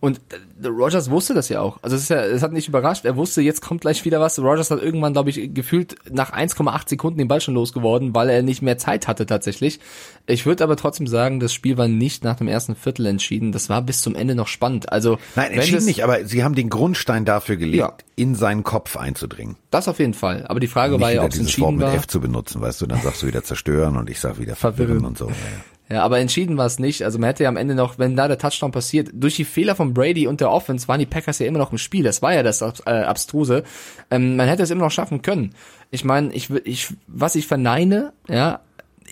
Und 0.00 0.20
äh, 0.62 0.66
Rogers 0.66 1.10
wusste 1.10 1.34
das 1.34 1.48
ja 1.48 1.60
auch. 1.60 1.78
Also 1.82 1.96
es, 1.96 2.02
ist 2.02 2.08
ja, 2.10 2.22
es 2.24 2.42
hat 2.42 2.52
nicht 2.52 2.68
überrascht. 2.68 3.04
Er 3.04 3.16
wusste, 3.16 3.42
jetzt 3.42 3.62
kommt 3.62 3.80
gleich 3.80 4.04
wieder 4.04 4.20
was. 4.20 4.38
Rogers 4.38 4.70
hat 4.70 4.82
irgendwann, 4.82 5.12
glaube 5.12 5.30
ich, 5.30 5.54
gefühlt 5.54 5.96
nach 6.10 6.32
1,8 6.32 6.88
Sekunden 6.88 7.18
den 7.18 7.28
Ball 7.28 7.40
schon 7.40 7.54
losgeworden, 7.54 8.14
weil 8.14 8.28
er 8.28 8.42
nicht 8.42 8.62
mehr 8.62 8.78
Zeit 8.78 9.08
hatte 9.08 9.26
tatsächlich. 9.26 9.80
Ich 10.26 10.46
würde 10.46 10.64
aber 10.64 10.76
trotzdem 10.76 11.06
sagen, 11.06 11.40
das 11.40 11.52
Spiel 11.52 11.78
war 11.78 11.88
nicht 11.88 12.24
nach 12.24 12.36
dem 12.36 12.48
ersten 12.48 12.74
Viertel 12.74 13.06
entschieden. 13.06 13.52
Das 13.52 13.68
war 13.68 13.82
bis 13.82 14.02
zum 14.02 14.14
Ende 14.14 14.34
noch 14.34 14.48
spannend. 14.48 14.92
Also 14.92 15.18
Nein, 15.34 15.52
entschieden 15.52 15.84
nicht, 15.84 16.04
aber 16.04 16.24
sie 16.24 16.44
haben 16.44 16.54
den 16.54 16.68
Grundstein 16.68 17.24
dafür 17.24 17.56
gelegt, 17.56 17.78
ja. 17.78 17.96
in 18.16 18.34
seinen 18.34 18.64
Kopf 18.64 18.96
einzudringen. 18.96 19.56
Das 19.70 19.88
auf 19.88 19.98
jeden 19.98 20.14
Fall. 20.14 20.46
Aber 20.46 20.60
die 20.60 20.66
Frage 20.66 20.94
nicht 20.94 21.02
war 21.02 21.12
ja, 21.12 21.24
ob 21.24 21.32
es 21.32 21.38
entschieden 21.38 21.64
Wort 21.64 21.74
mit 21.76 21.86
war. 21.86 21.94
F 21.94 22.06
zu 22.06 22.20
benutzen, 22.20 22.60
weißt 22.60 22.80
du, 22.80 22.86
dann 22.86 23.00
sagst 23.00 23.22
du 23.22 23.26
wieder 23.26 23.44
zerstören 23.44 23.96
und 23.96 24.10
ich 24.10 24.20
sag 24.20 24.38
wieder 24.38 24.56
verwirren, 24.56 24.86
verwirren 24.86 25.04
und 25.04 25.18
so. 25.18 25.26
Ja, 25.26 25.32
ja. 25.32 25.75
Ja, 25.88 26.02
aber 26.02 26.18
entschieden 26.18 26.56
war 26.56 26.66
es 26.66 26.80
nicht. 26.80 27.02
Also 27.02 27.18
man 27.18 27.28
hätte 27.28 27.44
ja 27.44 27.48
am 27.48 27.56
Ende 27.56 27.74
noch, 27.74 27.98
wenn 27.98 28.16
da 28.16 28.26
der 28.26 28.38
Touchdown 28.38 28.72
passiert, 28.72 29.10
durch 29.12 29.36
die 29.36 29.44
Fehler 29.44 29.76
von 29.76 29.94
Brady 29.94 30.26
und 30.26 30.40
der 30.40 30.50
Offense 30.50 30.88
waren 30.88 30.98
die 30.98 31.06
Packers 31.06 31.38
ja 31.38 31.46
immer 31.46 31.60
noch 31.60 31.70
im 31.70 31.78
Spiel. 31.78 32.02
Das 32.02 32.22
war 32.22 32.34
ja 32.34 32.42
das 32.42 32.60
äh, 32.60 32.90
Abstruse. 32.90 33.62
Ähm, 34.10 34.36
man 34.36 34.48
hätte 34.48 34.64
es 34.64 34.70
immer 34.70 34.82
noch 34.82 34.90
schaffen 34.90 35.22
können. 35.22 35.54
Ich 35.92 36.04
meine, 36.04 36.32
ich, 36.32 36.50
ich, 36.50 36.88
was 37.06 37.36
ich 37.36 37.46
verneine, 37.46 38.12
ja, 38.28 38.60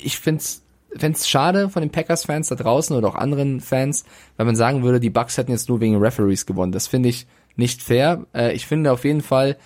ich 0.03 0.19
find's 0.19 0.63
find's 0.97 1.29
schade 1.29 1.71
von 1.71 1.83
den 1.83 1.91
Packers-Fans 1.91 2.49
da 2.49 2.55
draußen 2.55 2.97
oder 2.97 3.09
auch 3.09 3.15
anderen 3.17 3.61
Fans, 3.61 4.05
wenn 4.37 4.47
man 4.47 4.57
sagen 4.57 4.83
würde, 4.83 5.01
die 5.01 5.11
Bucks 5.11 5.37
hätten 5.37 5.51
jetzt 5.51 5.69
nur 5.69 5.81
wegen 5.81 5.97
Referees 5.97 6.47
gewonnen. 6.47 6.73
Das 6.73 6.87
finde 6.87 7.09
ich 7.09 7.27
nicht 7.57 7.83
fair. 7.83 8.27
Äh, 8.35 8.53
ich 8.53 8.67
finde 8.67 8.93
auf 8.93 9.05
jeden 9.05 9.23
Fall, 9.23 9.57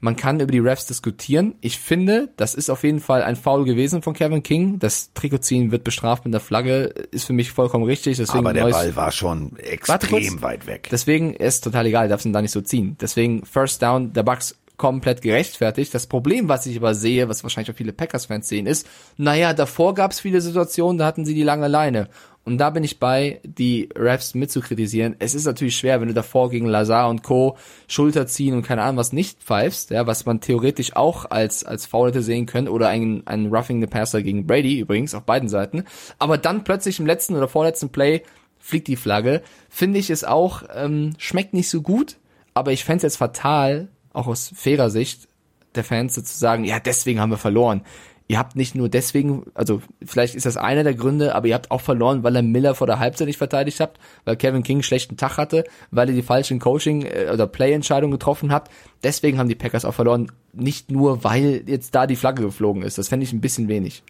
man 0.00 0.16
kann 0.16 0.40
über 0.40 0.52
die 0.52 0.58
Refs 0.58 0.86
diskutieren. 0.86 1.54
Ich 1.60 1.78
finde, 1.78 2.28
das 2.36 2.54
ist 2.54 2.70
auf 2.70 2.84
jeden 2.84 3.00
Fall 3.00 3.22
ein 3.22 3.36
Foul 3.36 3.64
gewesen 3.64 4.02
von 4.02 4.14
Kevin 4.14 4.42
King. 4.42 4.78
Das 4.78 5.12
Trikotziehen 5.14 5.72
wird 5.72 5.84
bestraft 5.84 6.24
mit 6.24 6.34
der 6.34 6.40
Flagge, 6.40 6.84
ist 7.10 7.24
für 7.24 7.32
mich 7.32 7.50
vollkommen 7.50 7.84
richtig. 7.84 8.18
Deswegen 8.18 8.46
Aber 8.46 8.52
der 8.52 8.68
Ball 8.68 8.94
war 8.96 9.12
schon 9.12 9.56
extrem 9.58 10.42
weit 10.42 10.66
weg. 10.66 10.88
Deswegen 10.90 11.34
ist 11.34 11.64
total 11.64 11.86
egal, 11.86 12.08
darfst 12.08 12.26
ihn 12.26 12.32
da 12.32 12.42
nicht 12.42 12.52
so 12.52 12.60
ziehen. 12.60 12.96
Deswegen 13.00 13.44
First 13.44 13.82
Down 13.82 14.12
der 14.12 14.22
Bucks 14.22 14.56
komplett 14.76 15.22
gerechtfertigt. 15.22 15.94
Das 15.94 16.06
Problem, 16.06 16.48
was 16.48 16.66
ich 16.66 16.76
aber 16.76 16.94
sehe, 16.94 17.28
was 17.28 17.42
wahrscheinlich 17.42 17.70
auch 17.70 17.78
viele 17.78 17.92
Packers-Fans 17.92 18.48
sehen, 18.48 18.66
ist, 18.66 18.86
naja, 19.16 19.54
davor 19.54 19.94
gab 19.94 20.12
es 20.12 20.20
viele 20.20 20.40
Situationen, 20.40 20.98
da 20.98 21.06
hatten 21.06 21.24
sie 21.24 21.34
die 21.34 21.42
lange 21.42 21.68
Leine. 21.68 22.08
Und 22.46 22.58
da 22.58 22.70
bin 22.70 22.84
ich 22.84 23.00
bei, 23.00 23.40
die 23.42 23.88
Refs 23.96 24.36
mitzukritisieren. 24.36 25.16
Es 25.18 25.34
ist 25.34 25.46
natürlich 25.46 25.76
schwer, 25.76 26.00
wenn 26.00 26.06
du 26.06 26.14
davor 26.14 26.48
gegen 26.48 26.66
Lazar 26.66 27.08
und 27.08 27.24
Co. 27.24 27.56
Schulter 27.88 28.28
ziehen 28.28 28.54
und 28.54 28.62
keine 28.62 28.82
Ahnung 28.82 28.98
was 28.98 29.12
nicht 29.12 29.42
pfeifst, 29.42 29.90
ja, 29.90 30.06
was 30.06 30.26
man 30.26 30.40
theoretisch 30.40 30.94
auch 30.94 31.28
als, 31.28 31.64
als 31.64 31.86
Foul 31.86 32.10
hätte 32.10 32.22
sehen 32.22 32.46
können 32.46 32.68
oder 32.68 32.86
ein, 32.88 33.24
ein 33.26 33.52
Roughing 33.52 33.80
the 33.80 33.88
Passer 33.88 34.22
gegen 34.22 34.46
Brady 34.46 34.78
übrigens 34.78 35.12
auf 35.12 35.24
beiden 35.24 35.48
Seiten. 35.48 35.82
Aber 36.20 36.38
dann 36.38 36.62
plötzlich 36.62 37.00
im 37.00 37.06
letzten 37.06 37.34
oder 37.34 37.48
vorletzten 37.48 37.88
Play 37.88 38.22
fliegt 38.60 38.86
die 38.86 38.94
Flagge. 38.94 39.42
Finde 39.68 39.98
ich 39.98 40.08
es 40.10 40.22
auch, 40.22 40.62
ähm, 40.72 41.14
schmeckt 41.18 41.52
nicht 41.52 41.68
so 41.68 41.82
gut, 41.82 42.16
aber 42.54 42.70
ich 42.70 42.84
fände 42.84 42.98
es 42.98 43.02
jetzt 43.02 43.16
fatal, 43.16 43.88
auch 44.12 44.28
aus 44.28 44.52
fairer 44.54 44.90
Sicht 44.90 45.26
der 45.74 45.82
Fans 45.82 46.14
zu 46.14 46.22
sagen, 46.22 46.62
ja, 46.62 46.78
deswegen 46.78 47.20
haben 47.20 47.30
wir 47.30 47.38
verloren 47.38 47.82
ihr 48.28 48.38
habt 48.38 48.56
nicht 48.56 48.74
nur 48.74 48.88
deswegen, 48.88 49.44
also 49.54 49.80
vielleicht 50.04 50.34
ist 50.34 50.46
das 50.46 50.56
einer 50.56 50.84
der 50.84 50.94
Gründe, 50.94 51.34
aber 51.34 51.46
ihr 51.48 51.54
habt 51.54 51.70
auch 51.70 51.80
verloren, 51.80 52.22
weil 52.22 52.34
er 52.36 52.42
Miller 52.42 52.74
vor 52.74 52.86
der 52.86 52.98
Halbzeit 52.98 53.28
nicht 53.28 53.36
verteidigt 53.36 53.80
habt, 53.80 54.00
weil 54.24 54.36
Kevin 54.36 54.62
King 54.62 54.78
einen 54.78 54.82
schlechten 54.82 55.16
Tag 55.16 55.36
hatte, 55.36 55.64
weil 55.90 56.08
ihr 56.08 56.14
die 56.14 56.22
falschen 56.22 56.58
Coaching- 56.58 57.02
äh, 57.02 57.30
oder 57.32 57.46
Play-Entscheidungen 57.46 58.12
getroffen 58.12 58.52
habt. 58.52 58.70
Deswegen 59.02 59.38
haben 59.38 59.48
die 59.48 59.54
Packers 59.54 59.84
auch 59.84 59.94
verloren, 59.94 60.32
nicht 60.52 60.90
nur, 60.90 61.22
weil 61.22 61.62
jetzt 61.66 61.94
da 61.94 62.06
die 62.06 62.16
Flagge 62.16 62.42
geflogen 62.42 62.82
ist. 62.82 62.98
Das 62.98 63.08
fände 63.08 63.24
ich 63.24 63.32
ein 63.32 63.40
bisschen 63.40 63.68
wenig. 63.68 64.02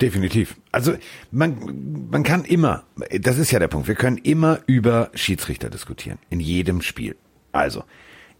Definitiv. 0.00 0.56
Also 0.70 0.94
man, 1.30 2.08
man 2.10 2.22
kann 2.22 2.44
immer, 2.44 2.84
das 3.20 3.38
ist 3.38 3.50
ja 3.50 3.58
der 3.58 3.68
Punkt, 3.68 3.88
wir 3.88 3.94
können 3.94 4.18
immer 4.18 4.60
über 4.66 5.10
Schiedsrichter 5.14 5.68
diskutieren, 5.68 6.18
in 6.30 6.40
jedem 6.40 6.80
Spiel. 6.80 7.16
Also, 7.52 7.84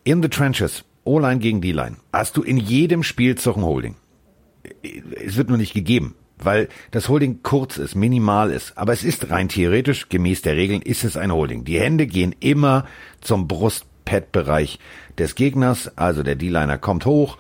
in 0.05 0.23
the 0.23 0.29
trenches, 0.29 0.85
O-Line 1.05 1.39
gegen 1.39 1.61
D-Line, 1.61 1.97
hast 2.13 2.37
du 2.37 2.43
in 2.43 2.57
jedem 2.57 3.03
Spiel 3.03 3.37
Zochen 3.37 3.65
Holding 3.65 3.97
es 4.83 5.37
wird 5.37 5.49
nur 5.49 5.59
nicht 5.59 5.75
gegeben, 5.75 6.15
weil 6.39 6.69
das 6.91 7.09
Holding 7.09 7.41
kurz 7.43 7.79
ist, 7.79 7.95
minimal 7.95 8.51
ist. 8.51 8.77
Aber 8.77 8.93
es 8.93 9.05
ist 9.05 9.31
rein 9.31 9.49
theoretisch, 9.49 10.09
gemäß 10.09 10.43
der 10.43 10.57
Regeln, 10.57 10.83
ist 10.83 11.05
es 11.05 11.17
ein 11.17 11.33
Holding. 11.33 11.65
Die 11.65 11.81
Hände 11.81 12.07
gehen 12.07 12.35
immer 12.41 12.87
zum 13.21 13.49
Brustpad-Bereich 13.49 14.79
des 15.19 15.35
Gegners, 15.35 15.97
also 15.97 16.23
der 16.23 16.37
D-Liner 16.37 16.79
kommt 16.79 17.07
hoch, 17.07 17.39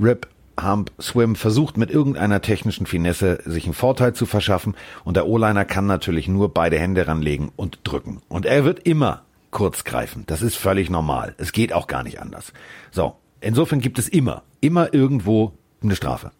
Rip, 0.00 0.28
Hump, 0.62 0.92
Swim 1.00 1.34
versucht 1.34 1.76
mit 1.76 1.90
irgendeiner 1.90 2.40
technischen 2.40 2.86
Finesse 2.86 3.40
sich 3.44 3.64
einen 3.64 3.74
Vorteil 3.74 4.12
zu 4.12 4.24
verschaffen 4.24 4.76
und 5.02 5.16
der 5.16 5.26
O-Liner 5.26 5.64
kann 5.64 5.86
natürlich 5.86 6.28
nur 6.28 6.54
beide 6.54 6.78
Hände 6.78 7.08
ranlegen 7.08 7.50
und 7.56 7.80
drücken. 7.82 8.22
Und 8.28 8.46
er 8.46 8.64
wird 8.64 8.86
immer 8.86 9.22
kurz 9.50 9.84
greifen. 9.84 10.24
Das 10.26 10.42
ist 10.42 10.56
völlig 10.56 10.90
normal. 10.90 11.34
Es 11.38 11.52
geht 11.52 11.72
auch 11.72 11.86
gar 11.86 12.02
nicht 12.02 12.20
anders. 12.20 12.52
So. 12.90 13.16
Insofern 13.40 13.80
gibt 13.80 13.98
es 13.98 14.08
immer, 14.08 14.42
immer 14.60 14.94
irgendwo 14.94 15.52
eine 15.82 15.96
Strafe 15.96 16.30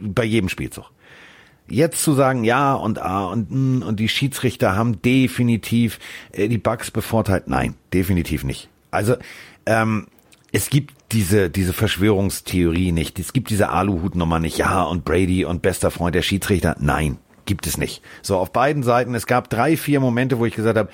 bei 0.00 0.24
jedem 0.24 0.48
Spielzug. 0.48 0.90
jetzt 1.68 2.02
zu 2.02 2.14
sagen, 2.14 2.44
ja 2.44 2.74
und 2.74 3.00
ah 3.00 3.26
und 3.26 3.50
mm, 3.50 3.82
und 3.82 4.00
die 4.00 4.08
Schiedsrichter 4.08 4.76
haben 4.76 5.00
definitiv 5.02 5.98
äh, 6.32 6.48
die 6.48 6.58
Bugs 6.58 6.90
bevorteilt, 6.90 7.44
nein, 7.46 7.74
definitiv 7.92 8.44
nicht. 8.44 8.68
Also 8.90 9.16
ähm, 9.66 10.08
es 10.52 10.70
gibt 10.70 10.94
diese 11.12 11.50
diese 11.50 11.72
Verschwörungstheorie 11.72 12.92
nicht, 12.92 13.18
es 13.18 13.32
gibt 13.32 13.50
diese 13.50 13.70
Aluhutnummer 13.70 14.40
nicht, 14.40 14.58
ja 14.58 14.82
und 14.82 15.04
Brady 15.04 15.44
und 15.44 15.62
bester 15.62 15.90
Freund 15.90 16.14
der 16.14 16.22
Schiedsrichter, 16.22 16.76
nein, 16.80 17.18
gibt 17.46 17.66
es 17.66 17.78
nicht. 17.78 18.02
So 18.22 18.36
auf 18.36 18.52
beiden 18.52 18.82
Seiten, 18.82 19.14
es 19.14 19.26
gab 19.26 19.50
drei, 19.50 19.76
vier 19.76 20.00
Momente, 20.00 20.38
wo 20.38 20.46
ich 20.46 20.54
gesagt 20.54 20.78
habe, 20.78 20.90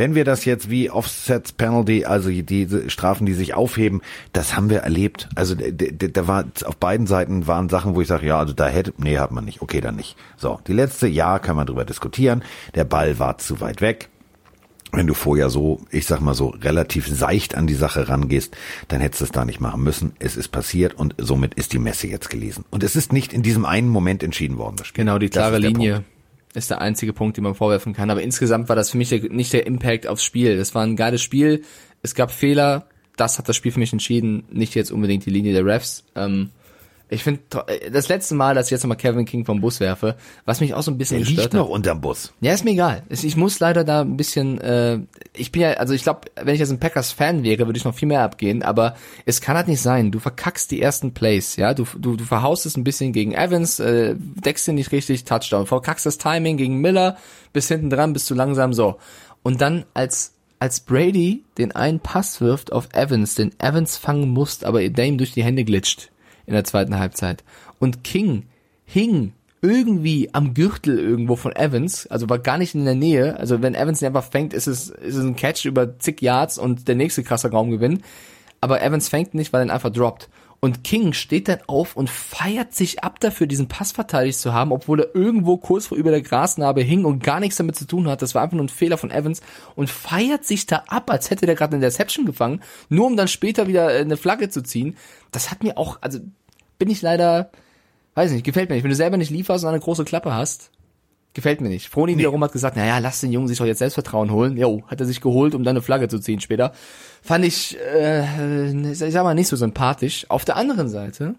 wenn 0.00 0.14
wir 0.14 0.24
das 0.24 0.46
jetzt 0.46 0.70
wie 0.70 0.88
Offsets 0.88 1.52
Penalty, 1.52 2.06
also 2.06 2.30
diese 2.30 2.88
Strafen, 2.88 3.26
die 3.26 3.34
sich 3.34 3.52
aufheben, 3.52 4.00
das 4.32 4.56
haben 4.56 4.70
wir 4.70 4.78
erlebt. 4.78 5.28
Also 5.34 5.54
da 5.54 6.26
war 6.26 6.46
auf 6.64 6.78
beiden 6.78 7.06
Seiten 7.06 7.46
waren 7.46 7.68
Sachen, 7.68 7.94
wo 7.94 8.00
ich 8.00 8.08
sage, 8.08 8.26
ja, 8.26 8.38
also 8.38 8.54
da 8.54 8.66
hätte, 8.66 8.94
nee, 8.96 9.18
hat 9.18 9.30
man 9.30 9.44
nicht. 9.44 9.60
Okay, 9.60 9.82
dann 9.82 9.96
nicht. 9.96 10.16
So, 10.38 10.58
die 10.66 10.72
letzte, 10.72 11.06
ja, 11.06 11.38
kann 11.38 11.54
man 11.54 11.66
drüber 11.66 11.84
diskutieren. 11.84 12.42
Der 12.74 12.84
Ball 12.84 13.18
war 13.18 13.36
zu 13.36 13.60
weit 13.60 13.82
weg. 13.82 14.08
Wenn 14.90 15.06
du 15.06 15.12
vorher 15.12 15.50
so, 15.50 15.82
ich 15.90 16.06
sag 16.06 16.20
mal 16.20 16.32
so, 16.32 16.48
relativ 16.48 17.06
seicht 17.06 17.54
an 17.54 17.66
die 17.66 17.74
Sache 17.74 18.08
rangehst, 18.08 18.56
dann 18.88 19.02
hättest 19.02 19.20
du 19.20 19.24
es 19.26 19.32
da 19.32 19.44
nicht 19.44 19.60
machen 19.60 19.82
müssen. 19.82 20.12
Es 20.18 20.34
ist 20.34 20.48
passiert 20.48 20.94
und 20.94 21.14
somit 21.18 21.52
ist 21.52 21.74
die 21.74 21.78
Messe 21.78 22.06
jetzt 22.06 22.30
gelesen. 22.30 22.64
Und 22.70 22.82
es 22.84 22.96
ist 22.96 23.12
nicht 23.12 23.34
in 23.34 23.42
diesem 23.42 23.66
einen 23.66 23.90
Moment 23.90 24.22
entschieden 24.22 24.56
worden. 24.56 24.76
Das 24.78 24.86
Spiel. 24.86 25.04
Genau, 25.04 25.18
die 25.18 25.28
klare 25.28 25.58
Linie. 25.58 25.96
Punkt 25.96 26.19
ist 26.54 26.70
der 26.70 26.80
einzige 26.80 27.12
Punkt, 27.12 27.36
den 27.36 27.44
man 27.44 27.54
vorwerfen 27.54 27.92
kann. 27.92 28.10
Aber 28.10 28.22
insgesamt 28.22 28.68
war 28.68 28.76
das 28.76 28.90
für 28.90 28.98
mich 28.98 29.10
nicht 29.30 29.52
der 29.52 29.66
Impact 29.66 30.06
aufs 30.06 30.24
Spiel. 30.24 30.56
Das 30.56 30.74
war 30.74 30.82
ein 30.82 30.96
geiles 30.96 31.22
Spiel. 31.22 31.62
Es 32.02 32.14
gab 32.14 32.30
Fehler. 32.30 32.86
Das 33.16 33.38
hat 33.38 33.48
das 33.48 33.56
Spiel 33.56 33.72
für 33.72 33.80
mich 33.80 33.92
entschieden. 33.92 34.44
Nicht 34.50 34.74
jetzt 34.74 34.90
unbedingt 34.90 35.26
die 35.26 35.30
Linie 35.30 35.52
der 35.52 35.64
Refs. 35.64 36.04
Ähm, 36.16 36.50
ich 37.12 37.24
finde, 37.24 37.40
das 37.90 38.08
letzte 38.08 38.36
Mal, 38.36 38.54
dass 38.54 38.68
ich 38.68 38.70
jetzt 38.70 38.84
nochmal 38.84 38.96
Kevin 38.96 39.24
King 39.24 39.44
vom 39.44 39.60
Bus 39.60 39.80
werfe, 39.80 40.16
was 40.44 40.60
mich 40.60 40.74
auch 40.74 40.82
so 40.82 40.92
ein 40.92 40.98
bisschen 40.98 41.18
Der 41.18 41.26
gestört 41.26 41.46
liegt 41.46 41.54
noch 41.54 41.68
unterm 41.68 42.00
Bus. 42.00 42.32
Ja, 42.40 42.52
ist 42.52 42.64
mir 42.64 42.70
egal. 42.70 43.02
Ich 43.08 43.36
muss 43.36 43.58
leider 43.58 43.82
da 43.82 44.02
ein 44.02 44.16
bisschen, 44.16 44.60
äh, 44.60 45.00
ich 45.34 45.50
bin 45.50 45.62
ja, 45.62 45.72
also 45.72 45.92
ich 45.92 46.04
glaube, 46.04 46.20
wenn 46.40 46.54
ich 46.54 46.60
jetzt 46.60 46.70
ein 46.70 46.78
Packers-Fan 46.78 47.42
wäre, 47.42 47.66
würde 47.66 47.76
ich 47.76 47.84
noch 47.84 47.96
viel 47.96 48.06
mehr 48.06 48.22
abgehen, 48.22 48.62
aber 48.62 48.94
es 49.26 49.40
kann 49.40 49.56
halt 49.56 49.66
nicht 49.66 49.82
sein. 49.82 50.12
Du 50.12 50.20
verkackst 50.20 50.70
die 50.70 50.80
ersten 50.80 51.12
Plays, 51.12 51.56
ja, 51.56 51.74
du, 51.74 51.84
du, 51.98 52.14
du 52.14 52.24
verhaust 52.24 52.64
es 52.64 52.76
ein 52.76 52.84
bisschen 52.84 53.12
gegen 53.12 53.34
Evans, 53.34 53.80
äh, 53.80 54.14
deckst 54.16 54.68
ihn 54.68 54.76
nicht 54.76 54.92
richtig, 54.92 55.24
Touchdown, 55.24 55.66
verkackst 55.66 56.06
das 56.06 56.16
Timing 56.16 56.56
gegen 56.58 56.76
Miller, 56.80 57.16
bis 57.52 57.66
hinten 57.66 57.90
dran, 57.90 58.12
bist 58.12 58.30
du 58.30 58.34
langsam 58.34 58.72
so. 58.72 58.98
Und 59.42 59.60
dann 59.60 59.84
als 59.94 60.34
als 60.60 60.80
Brady 60.80 61.42
den 61.56 61.72
einen 61.72 62.00
Pass 62.00 62.40
wirft 62.42 62.70
auf 62.70 62.90
Evans, 62.92 63.34
den 63.34 63.58
Evans 63.58 63.96
fangen 63.96 64.28
muss, 64.28 64.62
aber 64.62 64.86
der 64.86 65.06
ihm 65.06 65.16
durch 65.16 65.32
die 65.32 65.42
Hände 65.42 65.64
glitscht 65.64 66.10
in 66.46 66.54
der 66.54 66.64
zweiten 66.64 66.98
Halbzeit. 66.98 67.44
Und 67.78 68.04
King 68.04 68.44
hing 68.84 69.32
irgendwie 69.62 70.30
am 70.32 70.54
Gürtel 70.54 70.98
irgendwo 70.98 71.36
von 71.36 71.54
Evans, 71.54 72.06
also 72.06 72.28
war 72.30 72.38
gar 72.38 72.56
nicht 72.56 72.74
in 72.74 72.84
der 72.84 72.94
Nähe. 72.94 73.38
Also 73.38 73.62
wenn 73.62 73.74
Evans 73.74 74.00
ihn 74.00 74.06
einfach 74.06 74.24
fängt, 74.24 74.54
ist 74.54 74.66
es, 74.66 74.88
ist 74.88 75.16
es 75.16 75.24
ein 75.24 75.36
Catch 75.36 75.66
über 75.66 75.98
zig 75.98 76.22
Yards 76.22 76.58
und 76.58 76.88
der 76.88 76.94
nächste 76.94 77.22
krasser 77.22 77.50
Raumgewinn. 77.50 78.02
Aber 78.60 78.82
Evans 78.82 79.08
fängt 79.08 79.34
nicht, 79.34 79.52
weil 79.52 79.60
er 79.62 79.66
ihn 79.66 79.70
einfach 79.70 79.90
droppt. 79.90 80.28
Und 80.60 80.84
King 80.84 81.14
steht 81.14 81.48
dann 81.48 81.60
auf 81.66 81.96
und 81.96 82.10
feiert 82.10 82.74
sich 82.74 83.02
ab 83.02 83.18
dafür, 83.18 83.46
diesen 83.46 83.68
Pass 83.68 83.92
verteidigt 83.92 84.38
zu 84.38 84.52
haben, 84.52 84.72
obwohl 84.72 85.00
er 85.00 85.14
irgendwo 85.14 85.56
kurz 85.56 85.86
vor 85.86 85.96
über 85.96 86.10
der 86.10 86.20
Grasnarbe 86.20 86.82
hing 86.82 87.06
und 87.06 87.22
gar 87.22 87.40
nichts 87.40 87.56
damit 87.56 87.76
zu 87.76 87.86
tun 87.86 88.08
hat. 88.08 88.20
Das 88.20 88.34
war 88.34 88.42
einfach 88.42 88.56
nur 88.56 88.66
ein 88.66 88.68
Fehler 88.68 88.98
von 88.98 89.10
Evans 89.10 89.40
und 89.74 89.88
feiert 89.88 90.44
sich 90.44 90.66
da 90.66 90.84
ab, 90.88 91.10
als 91.10 91.30
hätte 91.30 91.46
der 91.46 91.54
gerade 91.54 91.76
eine 91.76 91.84
Deception 91.84 92.26
gefangen, 92.26 92.60
nur 92.90 93.06
um 93.06 93.16
dann 93.16 93.28
später 93.28 93.68
wieder 93.68 93.94
äh, 93.94 94.00
eine 94.00 94.18
Flagge 94.18 94.50
zu 94.50 94.62
ziehen. 94.62 94.98
Das 95.32 95.50
hat 95.50 95.62
mir 95.62 95.78
auch, 95.78 95.96
also 96.02 96.18
bin 96.78 96.90
ich 96.90 97.00
leider, 97.00 97.50
weiß 98.14 98.30
nicht, 98.32 98.44
gefällt 98.44 98.68
mir 98.68 98.74
nicht. 98.76 98.84
Wenn 98.84 98.90
du 98.90 98.96
selber 98.96 99.16
nicht 99.16 99.30
lieferst 99.30 99.64
und 99.64 99.70
eine 99.70 99.80
große 99.80 100.04
Klappe 100.04 100.34
hast, 100.34 100.70
gefällt 101.34 101.60
mir 101.60 101.68
nicht. 101.68 101.88
Froni 101.88 102.12
nee. 102.12 102.18
wiederum 102.18 102.42
hat 102.42 102.52
gesagt, 102.52 102.76
naja, 102.76 102.98
lass 102.98 103.20
den 103.20 103.32
Jungen 103.32 103.48
sich 103.48 103.58
doch 103.58 103.66
jetzt 103.66 103.78
Selbstvertrauen 103.78 104.30
holen. 104.30 104.56
Jo, 104.56 104.82
hat 104.86 105.00
er 105.00 105.06
sich 105.06 105.20
geholt, 105.20 105.54
um 105.54 105.62
dann 105.62 105.76
eine 105.76 105.82
Flagge 105.82 106.08
zu 106.08 106.18
ziehen 106.18 106.40
später. 106.40 106.72
Fand 107.22 107.44
ich, 107.44 107.78
äh, 107.78 108.90
ich 108.90 108.98
sag 108.98 109.24
mal, 109.24 109.34
nicht 109.34 109.48
so 109.48 109.56
sympathisch. 109.56 110.26
Auf 110.28 110.44
der 110.44 110.56
anderen 110.56 110.88
Seite, 110.88 111.34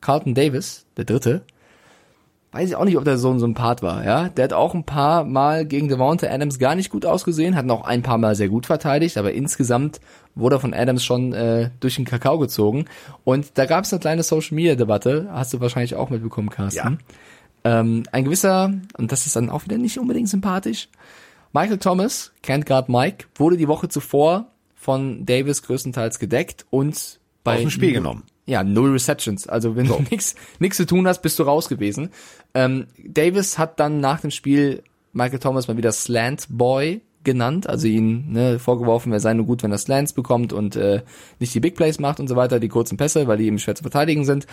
Carlton 0.00 0.34
Davis, 0.34 0.86
der 0.96 1.04
Dritte, 1.04 1.42
weiß 2.52 2.70
ich 2.70 2.76
auch 2.76 2.84
nicht, 2.84 2.96
ob 2.96 3.04
der 3.04 3.18
so 3.18 3.30
ein 3.30 3.38
Sympath 3.38 3.82
war, 3.82 4.04
ja. 4.04 4.28
Der 4.30 4.44
hat 4.44 4.52
auch 4.52 4.74
ein 4.74 4.84
paar 4.84 5.24
Mal 5.24 5.66
gegen 5.66 5.88
Devonta 5.88 6.28
Adams 6.28 6.58
gar 6.58 6.74
nicht 6.74 6.90
gut 6.90 7.04
ausgesehen, 7.04 7.56
hat 7.56 7.66
noch 7.66 7.84
ein 7.84 8.02
paar 8.02 8.18
Mal 8.18 8.34
sehr 8.34 8.48
gut 8.48 8.66
verteidigt, 8.66 9.18
aber 9.18 9.32
insgesamt 9.32 10.00
wurde 10.34 10.56
er 10.56 10.60
von 10.60 10.72
Adams 10.72 11.04
schon 11.04 11.32
äh, 11.32 11.70
durch 11.80 11.96
den 11.96 12.04
Kakao 12.04 12.38
gezogen. 12.38 12.86
Und 13.24 13.58
da 13.58 13.66
gab 13.66 13.84
es 13.84 13.92
eine 13.92 14.00
kleine 14.00 14.22
Social 14.22 14.54
Media 14.54 14.74
Debatte, 14.74 15.28
hast 15.32 15.52
du 15.52 15.60
wahrscheinlich 15.60 15.96
auch 15.96 16.08
mitbekommen, 16.08 16.48
Carsten. 16.48 16.78
Ja. 16.78 17.14
Ähm, 17.66 18.04
ein 18.12 18.24
gewisser, 18.24 18.72
und 18.96 19.10
das 19.10 19.26
ist 19.26 19.34
dann 19.34 19.50
auch 19.50 19.64
wieder 19.64 19.76
nicht 19.76 19.98
unbedingt 19.98 20.28
sympathisch, 20.28 20.88
Michael 21.52 21.78
Thomas, 21.78 22.32
Can't 22.44 22.64
Guard 22.64 22.88
Mike, 22.88 23.26
wurde 23.34 23.56
die 23.56 23.66
Woche 23.66 23.88
zuvor 23.88 24.52
von 24.76 25.26
Davis 25.26 25.62
größtenteils 25.64 26.20
gedeckt 26.20 26.64
und 26.70 27.18
bei 27.42 27.56
aus 27.56 27.60
dem 27.62 27.70
Spiel 27.70 27.92
genommen. 27.92 28.22
Ja, 28.44 28.62
null 28.62 28.92
Receptions. 28.92 29.48
Also 29.48 29.74
wenn 29.74 29.88
du 29.88 30.00
nichts 30.10 30.36
nix 30.60 30.76
zu 30.76 30.86
tun 30.86 31.08
hast, 31.08 31.22
bist 31.22 31.40
du 31.40 31.42
raus 31.42 31.68
gewesen. 31.68 32.10
Ähm, 32.54 32.86
Davis 33.04 33.58
hat 33.58 33.80
dann 33.80 33.98
nach 33.98 34.20
dem 34.20 34.30
Spiel 34.30 34.84
Michael 35.12 35.40
Thomas 35.40 35.66
mal 35.66 35.76
wieder 35.76 35.90
Slant 35.90 36.46
Boy 36.48 37.00
genannt, 37.24 37.68
also 37.68 37.88
ihn 37.88 38.30
ne, 38.30 38.60
vorgeworfen, 38.60 39.12
er 39.12 39.18
sei 39.18 39.34
nur 39.34 39.46
gut, 39.46 39.64
wenn 39.64 39.72
er 39.72 39.78
Slants 39.78 40.12
bekommt 40.12 40.52
und 40.52 40.76
äh, 40.76 41.02
nicht 41.40 41.52
die 41.52 41.58
Big 41.58 41.74
Plays 41.74 41.98
macht 41.98 42.20
und 42.20 42.28
so 42.28 42.36
weiter, 42.36 42.60
die 42.60 42.68
kurzen 42.68 42.96
Pässe, 42.96 43.26
weil 43.26 43.38
die 43.38 43.46
eben 43.46 43.58
schwer 43.58 43.74
zu 43.74 43.82
verteidigen 43.82 44.24
sind. 44.24 44.46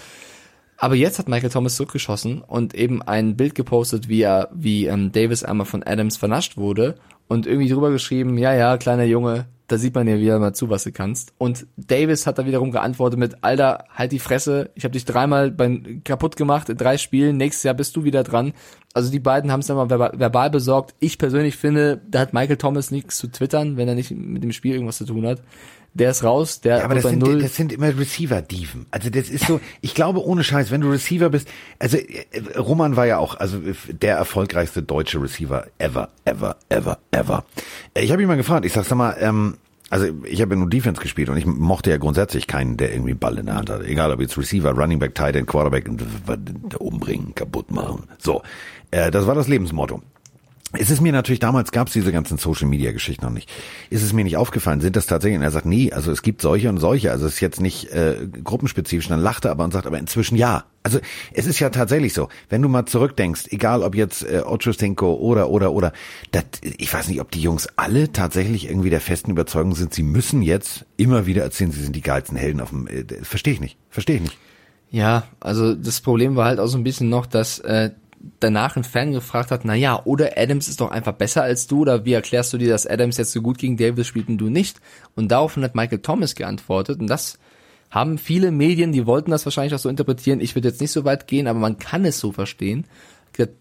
Aber 0.83 0.95
jetzt 0.95 1.17
hat 1.17 1.29
Michael 1.29 1.49
Thomas 1.49 1.77
zurückgeschossen 1.77 2.41
und 2.41 2.75
eben 2.75 3.01
ein 3.01 3.37
Bild 3.37 3.55
gepostet, 3.55 4.09
wie 4.09 4.21
er, 4.21 4.49
wie 4.53 4.87
ähm, 4.87 5.13
Davis 5.13 5.41
einmal 5.41 5.65
von 5.65 5.81
Adams 5.81 6.17
vernascht 6.17 6.57
wurde 6.57 6.95
und 7.29 7.47
irgendwie 7.47 7.69
drüber 7.69 7.89
geschrieben, 7.89 8.37
ja, 8.37 8.53
ja, 8.53 8.75
kleiner 8.75 9.05
Junge, 9.05 9.45
da 9.67 9.77
sieht 9.77 9.95
man 9.95 10.09
ja 10.09 10.19
wieder 10.19 10.39
mal 10.39 10.51
zu, 10.51 10.69
was 10.69 10.83
du 10.83 10.91
kannst. 10.91 11.31
Und 11.37 11.67
Davis 11.77 12.27
hat 12.27 12.37
da 12.37 12.45
wiederum 12.45 12.71
geantwortet 12.71 13.17
mit, 13.17 13.45
Alter, 13.45 13.85
halt 13.95 14.11
die 14.11 14.19
Fresse, 14.19 14.71
ich 14.75 14.83
habe 14.83 14.91
dich 14.91 15.05
dreimal 15.05 15.51
beim, 15.51 16.01
kaputt 16.03 16.35
gemacht 16.35 16.67
in 16.67 16.75
drei 16.75 16.97
Spielen, 16.97 17.37
nächstes 17.37 17.63
Jahr 17.63 17.75
bist 17.75 17.95
du 17.95 18.03
wieder 18.03 18.23
dran. 18.23 18.51
Also 18.93 19.09
die 19.09 19.21
beiden 19.21 19.53
haben 19.53 19.61
es 19.61 19.67
dann 19.67 19.77
mal 19.77 19.89
verbal, 19.89 20.11
verbal 20.19 20.49
besorgt. 20.49 20.95
Ich 20.99 21.17
persönlich 21.17 21.55
finde, 21.55 22.01
da 22.09 22.19
hat 22.19 22.33
Michael 22.33 22.57
Thomas 22.57 22.91
nichts 22.91 23.15
zu 23.19 23.27
twittern, 23.27 23.77
wenn 23.77 23.87
er 23.87 23.95
nicht 23.95 24.11
mit 24.11 24.43
dem 24.43 24.51
Spiel 24.51 24.73
irgendwas 24.73 24.97
zu 24.97 25.05
tun 25.05 25.25
hat 25.25 25.41
der 25.93 26.11
ist 26.11 26.23
raus, 26.23 26.61
der 26.61 26.79
ja, 26.79 26.83
aber 26.85 26.95
das 26.95 27.03
sind, 27.03 27.19
Null. 27.19 27.41
das 27.41 27.55
sind 27.55 27.71
immer 27.71 27.97
Receiver-Dieven. 27.97 28.87
Also 28.91 29.09
das 29.09 29.29
ist 29.29 29.45
so, 29.45 29.59
ich 29.81 29.93
glaube 29.93 30.25
ohne 30.25 30.43
Scheiß, 30.43 30.71
wenn 30.71 30.81
du 30.81 30.89
Receiver 30.89 31.29
bist, 31.29 31.47
also 31.79 31.97
äh, 31.97 32.57
Roman 32.57 32.95
war 32.95 33.05
ja 33.05 33.19
auch 33.19 33.35
also 33.35 33.59
der 33.87 34.17
erfolgreichste 34.17 34.81
deutsche 34.81 35.21
Receiver 35.21 35.67
ever, 35.77 36.09
ever, 36.25 36.57
ever, 36.69 36.97
ever. 37.11 37.45
Ich 37.95 38.11
habe 38.11 38.21
ihn 38.21 38.27
mal 38.27 38.37
gefragt, 38.37 38.65
ich 38.65 38.73
sag, 38.73 38.85
sag 38.85 38.97
mal, 38.97 39.15
ähm, 39.19 39.57
also 39.89 40.07
ich 40.23 40.41
habe 40.41 40.55
ja 40.55 40.59
nur 40.59 40.69
Defense 40.69 40.99
gespielt 40.99 41.29
und 41.29 41.37
ich 41.37 41.45
mochte 41.45 41.91
ja 41.91 41.97
grundsätzlich 41.97 42.47
keinen, 42.47 42.77
der 42.77 42.91
irgendwie 42.91 43.13
Ball 43.13 43.37
in 43.37 43.45
der 43.45 43.55
Hand 43.55 43.69
hat. 43.69 43.83
Egal 43.83 44.11
ob 44.11 44.21
jetzt 44.21 44.35
Receiver, 44.37 44.71
Running 44.71 44.97
Back, 44.97 45.13
Tight 45.13 45.35
End, 45.35 45.47
Quarterback, 45.47 45.87
da 46.25 46.77
umbringen, 46.77 47.35
kaputt 47.35 47.69
machen. 47.69 48.03
So, 48.17 48.41
äh, 48.89 49.11
das 49.11 49.27
war 49.27 49.35
das 49.35 49.47
Lebensmotto. 49.47 50.01
Ist 50.75 50.89
es 50.89 51.01
mir 51.01 51.11
natürlich, 51.11 51.39
damals 51.39 51.71
gab 51.71 51.87
es 51.87 51.93
diese 51.93 52.11
ganzen 52.11 52.39
Social 52.39 52.67
Media 52.67 52.91
Geschichten 52.91 53.23
noch 53.23 53.31
nicht. 53.31 53.47
Ist 53.91 54.01
es 54.01 54.11
mir 54.11 54.23
nicht 54.23 54.37
aufgefallen, 54.37 54.81
sind 54.81 54.95
das 54.95 55.05
tatsächlich, 55.05 55.37
und 55.37 55.43
er 55.43 55.51
sagt, 55.51 55.67
nee, 55.67 55.91
also 55.91 56.11
es 56.11 56.23
gibt 56.23 56.41
solche 56.41 56.67
und 56.69 56.79
solche, 56.79 57.11
also 57.11 57.27
es 57.27 57.35
ist 57.35 57.39
jetzt 57.41 57.61
nicht 57.61 57.91
äh, 57.91 58.27
gruppenspezifisch, 58.43 59.07
dann 59.07 59.19
lacht 59.19 59.45
er 59.45 59.51
aber 59.51 59.63
und 59.65 59.71
sagt, 59.71 59.85
aber 59.85 59.99
inzwischen 59.99 60.35
ja. 60.35 60.65
Also 60.81 60.99
es 61.31 61.45
ist 61.45 61.59
ja 61.59 61.69
tatsächlich 61.69 62.13
so, 62.13 62.27
wenn 62.49 62.61
du 62.63 62.69
mal 62.69 62.85
zurückdenkst, 62.85 63.49
egal 63.51 63.83
ob 63.83 63.95
jetzt 63.95 64.23
äh, 64.23 64.41
Ochocinco 64.43 65.13
oder, 65.13 65.49
oder, 65.49 65.73
oder, 65.73 65.93
dat, 66.31 66.45
ich 66.61 66.91
weiß 66.91 67.07
nicht, 67.07 67.21
ob 67.21 67.29
die 67.29 67.41
Jungs 67.41 67.67
alle 67.75 68.11
tatsächlich 68.11 68.67
irgendwie 68.67 68.89
der 68.89 68.99
festen 68.99 69.29
Überzeugung 69.29 69.75
sind, 69.75 69.93
sie 69.93 70.03
müssen 70.03 70.41
jetzt 70.41 70.85
immer 70.97 71.27
wieder 71.27 71.43
erzählen, 71.43 71.71
sie 71.71 71.83
sind 71.83 71.95
die 71.95 72.01
geilsten 72.01 72.35
Helden 72.35 72.61
auf 72.61 72.69
dem, 72.69 72.87
äh, 72.87 73.05
verstehe 73.21 73.53
ich 73.53 73.61
nicht, 73.61 73.77
verstehe 73.91 74.15
ich 74.15 74.23
nicht. 74.23 74.37
Ja, 74.89 75.23
also 75.39 75.73
das 75.73 76.01
Problem 76.01 76.35
war 76.35 76.45
halt 76.45 76.59
auch 76.59 76.67
so 76.67 76.77
ein 76.77 76.83
bisschen 76.83 77.09
noch, 77.09 77.25
dass 77.25 77.59
äh, 77.59 77.91
danach 78.39 78.75
ein 78.75 78.83
Fan 78.83 79.11
gefragt 79.11 79.51
hat, 79.51 79.65
na 79.65 79.75
ja, 79.75 80.01
oder 80.05 80.37
Adams 80.37 80.67
ist 80.67 80.81
doch 80.81 80.91
einfach 80.91 81.13
besser 81.13 81.43
als 81.43 81.67
du, 81.67 81.81
oder 81.81 82.05
wie 82.05 82.13
erklärst 82.13 82.53
du 82.53 82.57
dir, 82.57 82.69
dass 82.69 82.87
Adams 82.87 83.17
jetzt 83.17 83.33
so 83.33 83.41
gut 83.41 83.57
gegen 83.57 83.77
Davis 83.77 84.07
spielt 84.07 84.29
und 84.29 84.37
du 84.37 84.49
nicht? 84.49 84.79
Und 85.15 85.29
daraufhin 85.31 85.63
hat 85.63 85.75
Michael 85.75 85.99
Thomas 85.99 86.35
geantwortet 86.35 86.99
und 86.99 87.07
das 87.07 87.37
haben 87.91 88.17
viele 88.17 88.51
Medien, 88.51 88.91
die 88.91 89.05
wollten 89.05 89.31
das 89.31 89.45
wahrscheinlich 89.45 89.75
auch 89.75 89.79
so 89.79 89.89
interpretieren. 89.89 90.39
Ich 90.39 90.55
würde 90.55 90.69
jetzt 90.69 90.81
nicht 90.81 90.91
so 90.91 91.05
weit 91.05 91.27
gehen, 91.27 91.47
aber 91.47 91.59
man 91.59 91.77
kann 91.77 92.05
es 92.05 92.19
so 92.19 92.31
verstehen. 92.31 92.85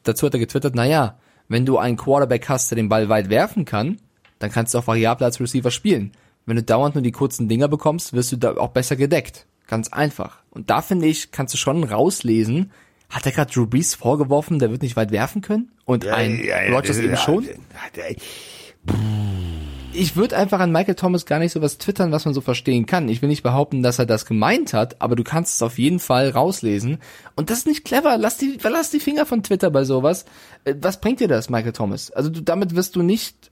Dazu 0.05 0.27
hat 0.27 0.35
er 0.35 0.41
getwittert, 0.41 0.75
na 0.75 0.87
ja, 0.87 1.19
wenn 1.49 1.67
du 1.67 1.77
einen 1.77 1.97
Quarterback 1.97 2.49
hast, 2.49 2.71
der 2.71 2.77
den 2.77 2.89
Ball 2.89 3.09
weit 3.09 3.29
werfen 3.29 3.65
kann, 3.65 3.99
dann 4.39 4.51
kannst 4.51 4.73
du 4.73 4.79
auch 4.79 4.87
variabler 4.87 5.27
als 5.27 5.41
Receiver 5.41 5.71
spielen. 5.71 6.13
Wenn 6.47 6.57
du 6.57 6.63
dauernd 6.63 6.95
nur 6.95 7.03
die 7.03 7.13
kurzen 7.13 7.49
Dinger 7.49 7.69
bekommst, 7.69 8.13
wirst 8.15 8.33
du 8.33 8.37
da 8.37 8.57
auch 8.57 8.71
besser 8.71 8.97
gedeckt. 8.97 9.47
Ganz 9.67 9.89
einfach. 9.89 10.39
Und 10.51 10.71
da 10.71 10.83
finde 10.83 11.07
ich, 11.07 11.31
kannst 11.31 11.55
du 11.55 11.59
schon 11.59 11.85
rauslesen, 11.85 12.73
hat 13.13 13.27
er 13.27 13.33
gerade 13.33 13.53
Drew 13.53 13.67
Brees 13.67 13.95
vorgeworfen, 13.95 14.59
der 14.59 14.71
wird 14.71 14.83
nicht 14.83 14.97
weit 14.97 15.13
werfen 15.13 15.43
können? 15.43 15.71
Und 15.85 16.07
ein 16.07 16.43
ja, 16.43 16.63
ja, 16.63 16.75
Rogers 16.75 16.99
eben 16.99 17.17
schon? 17.17 17.47
ich 19.93 20.17
würde 20.17 20.37
einfach 20.37 20.61
an 20.61 20.73
Michael 20.73 20.95
Thomas 20.95 21.27
gar 21.27 21.39
nicht 21.39 21.53
so 21.53 21.61
was 21.61 21.77
twittern, 21.77 22.11
was 22.11 22.25
man 22.25 22.33
so 22.33 22.41
verstehen 22.41 22.87
kann. 22.87 23.11
Ich 23.11 23.21
will 23.21 23.29
nicht 23.29 23.43
behaupten, 23.43 23.83
dass 23.83 23.99
er 23.99 24.07
das 24.07 24.25
gemeint 24.25 24.73
hat, 24.73 25.03
aber 25.03 25.15
du 25.15 25.25
kannst 25.25 25.57
es 25.57 25.63
auf 25.63 25.79
jeden 25.79 25.99
Fall 25.99 26.31
rauslesen. 26.31 26.99
Und 27.37 27.51
das 27.51 27.59
ist 27.59 27.67
nicht 27.67 27.85
clever. 27.85 28.17
Lass 28.17 28.39
die, 28.39 28.59
lass 28.63 28.91
die 28.91 29.01
Finger 29.01 29.27
von 29.27 29.43
Twitter 29.43 29.71
bei 29.71 29.85
sowas. 29.85 30.25
Äh, 30.65 30.75
Was 30.81 30.99
bringt 30.99 31.21
dir 31.21 31.29
das, 31.29 31.51
Michael 31.51 31.73
Thomas? 31.73 32.11
Also 32.11 32.31
du, 32.31 32.41
damit 32.41 32.75
wirst 32.75 32.97
du 32.97 33.03
nicht 33.03 33.51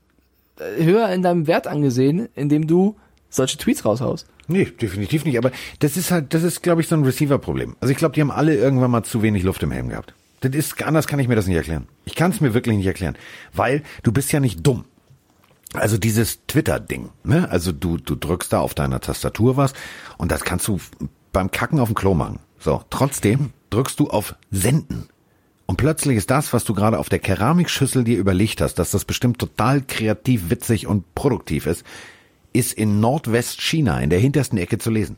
äh, 0.57 0.83
höher 0.83 1.07
in 1.09 1.21
deinem 1.21 1.45
Wert 1.45 1.67
angesehen, 1.67 2.29
indem 2.33 2.65
du 2.65 2.95
solche 3.29 3.57
Tweets 3.57 3.85
raushaust. 3.85 4.25
Nee, 4.47 4.65
definitiv 4.65 5.25
nicht. 5.25 5.37
Aber 5.37 5.51
das 5.79 5.97
ist 5.97 6.11
halt, 6.11 6.33
das 6.33 6.43
ist, 6.43 6.61
glaube 6.61 6.81
ich, 6.81 6.87
so 6.87 6.95
ein 6.95 7.03
Receiver-Problem. 7.03 7.75
Also 7.79 7.91
ich 7.91 7.97
glaube, 7.97 8.15
die 8.15 8.21
haben 8.21 8.31
alle 8.31 8.55
irgendwann 8.55 8.91
mal 8.91 9.03
zu 9.03 9.21
wenig 9.21 9.43
Luft 9.43 9.63
im 9.63 9.71
Helm 9.71 9.89
gehabt. 9.89 10.13
Das 10.41 10.53
ist, 10.55 10.81
anders 10.83 11.07
kann 11.07 11.19
ich 11.19 11.27
mir 11.27 11.35
das 11.35 11.47
nicht 11.47 11.55
erklären. 11.55 11.87
Ich 12.05 12.15
kann 12.15 12.31
es 12.31 12.41
mir 12.41 12.53
wirklich 12.53 12.75
nicht 12.75 12.87
erklären. 12.87 13.15
Weil 13.53 13.83
du 14.03 14.11
bist 14.11 14.31
ja 14.31 14.39
nicht 14.39 14.65
dumm. 14.65 14.85
Also 15.73 15.97
dieses 15.97 16.45
Twitter-Ding, 16.47 17.09
ne? 17.23 17.49
Also 17.49 17.71
du, 17.71 17.97
du 17.97 18.15
drückst 18.15 18.51
da 18.51 18.59
auf 18.59 18.73
deiner 18.73 18.99
Tastatur 18.99 19.55
was 19.55 19.73
und 20.17 20.29
das 20.29 20.43
kannst 20.43 20.67
du 20.67 20.79
beim 21.31 21.49
Kacken 21.49 21.79
auf 21.79 21.87
dem 21.87 21.95
Klo 21.95 22.13
machen. 22.13 22.39
So, 22.59 22.83
trotzdem 22.89 23.51
drückst 23.69 23.99
du 23.99 24.09
auf 24.09 24.35
Senden. 24.49 25.07
Und 25.65 25.77
plötzlich 25.77 26.17
ist 26.17 26.29
das, 26.29 26.51
was 26.51 26.65
du 26.65 26.73
gerade 26.73 26.99
auf 26.99 27.07
der 27.07 27.19
Keramikschüssel 27.19 28.03
dir 28.03 28.17
überlegt 28.17 28.59
hast, 28.59 28.75
dass 28.75 28.91
das 28.91 29.05
bestimmt 29.05 29.39
total 29.39 29.81
kreativ, 29.81 30.49
witzig 30.49 30.87
und 30.87 31.15
produktiv 31.15 31.65
ist, 31.65 31.85
ist 32.53 32.73
in 32.73 32.99
Nordwestchina 32.99 33.99
in 34.01 34.09
der 34.09 34.19
hintersten 34.19 34.57
Ecke 34.57 34.77
zu 34.77 34.89
lesen. 34.89 35.17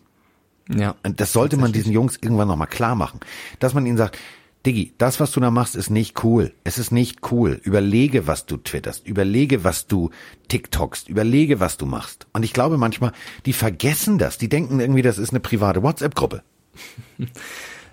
Ja. 0.69 0.95
Und 1.03 1.19
das 1.19 1.33
sollte 1.33 1.57
man 1.57 1.73
diesen 1.73 1.91
Jungs 1.91 2.17
irgendwann 2.21 2.47
nochmal 2.47 2.67
klar 2.67 2.95
machen. 2.95 3.19
Dass 3.59 3.73
man 3.73 3.85
ihnen 3.85 3.97
sagt, 3.97 4.17
Diggi, 4.65 4.93
das, 4.97 5.19
was 5.19 5.31
du 5.31 5.41
da 5.41 5.51
machst, 5.51 5.75
ist 5.75 5.89
nicht 5.89 6.23
cool. 6.23 6.53
Es 6.63 6.77
ist 6.77 6.91
nicht 6.91 7.31
cool. 7.31 7.59
Überlege, 7.63 8.27
was 8.27 8.45
du 8.45 8.55
twitterst. 8.55 9.05
Überlege, 9.05 9.65
was 9.65 9.87
du 9.87 10.09
TikTokst. 10.47 11.09
Überlege, 11.09 11.59
was 11.59 11.75
du 11.75 11.85
machst. 11.85 12.27
Und 12.31 12.43
ich 12.43 12.53
glaube 12.53 12.77
manchmal, 12.77 13.11
die 13.45 13.51
vergessen 13.51 14.17
das. 14.19 14.37
Die 14.37 14.47
denken 14.47 14.79
irgendwie, 14.79 15.01
das 15.01 15.17
ist 15.17 15.31
eine 15.31 15.41
private 15.41 15.83
WhatsApp-Gruppe. 15.83 16.43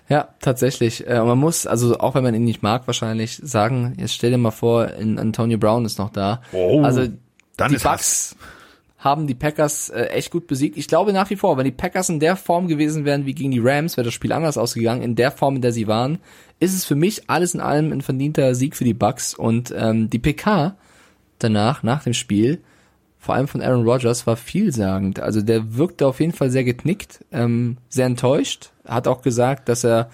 Ja, 0.07 0.27
tatsächlich. 0.41 1.07
Äh, 1.07 1.23
man 1.23 1.37
muss, 1.37 1.65
also 1.65 1.97
auch 1.99 2.15
wenn 2.15 2.23
man 2.23 2.35
ihn 2.35 2.43
nicht 2.43 2.61
mag, 2.61 2.85
wahrscheinlich 2.85 3.39
sagen, 3.41 3.93
jetzt 3.97 4.13
stell 4.13 4.31
dir 4.31 4.37
mal 4.37 4.51
vor, 4.51 4.89
in 4.89 5.17
Antonio 5.17 5.57
Brown 5.57 5.85
ist 5.85 5.99
noch 5.99 6.09
da. 6.09 6.41
Oh, 6.51 6.81
also 6.81 7.07
dann 7.55 7.69
die 7.69 7.75
ist 7.75 7.83
Bucks 7.83 8.35
haben 9.01 9.25
die 9.25 9.33
Packers 9.33 9.89
äh, 9.89 10.03
echt 10.05 10.31
gut 10.31 10.45
besiegt. 10.45 10.77
Ich 10.77 10.87
glaube 10.87 11.11
nach 11.11 11.29
wie 11.31 11.35
vor, 11.35 11.57
wenn 11.57 11.65
die 11.65 11.71
Packers 11.71 12.09
in 12.09 12.19
der 12.19 12.35
Form 12.35 12.67
gewesen 12.67 13.03
wären 13.03 13.25
wie 13.25 13.33
gegen 13.33 13.49
die 13.49 13.59
Rams, 13.59 13.97
wäre 13.97 14.05
das 14.05 14.13
Spiel 14.13 14.31
anders 14.31 14.59
ausgegangen. 14.59 15.01
In 15.01 15.15
der 15.15 15.31
Form, 15.31 15.55
in 15.55 15.63
der 15.63 15.73
sie 15.73 15.87
waren, 15.87 16.19
ist 16.59 16.75
es 16.75 16.85
für 16.85 16.95
mich 16.95 17.27
alles 17.27 17.55
in 17.55 17.61
allem 17.61 17.91
ein 17.91 18.01
verdienter 18.01 18.53
Sieg 18.53 18.75
für 18.75 18.83
die 18.83 18.93
Bucks. 18.93 19.33
Und 19.33 19.73
ähm, 19.75 20.11
die 20.11 20.19
PK 20.19 20.75
danach, 21.39 21.81
nach 21.81 22.03
dem 22.03 22.13
Spiel, 22.13 22.61
vor 23.17 23.33
allem 23.33 23.47
von 23.47 23.61
Aaron 23.61 23.87
Rodgers, 23.87 24.27
war 24.27 24.37
vielsagend. 24.37 25.19
Also 25.19 25.41
der 25.41 25.75
wirkte 25.75 26.05
auf 26.05 26.19
jeden 26.19 26.33
Fall 26.33 26.51
sehr 26.51 26.63
geknickt, 26.63 27.25
ähm, 27.31 27.77
sehr 27.89 28.05
enttäuscht. 28.05 28.69
Hat 28.85 29.07
auch 29.07 29.23
gesagt, 29.23 29.67
dass 29.67 29.83
er 29.83 30.11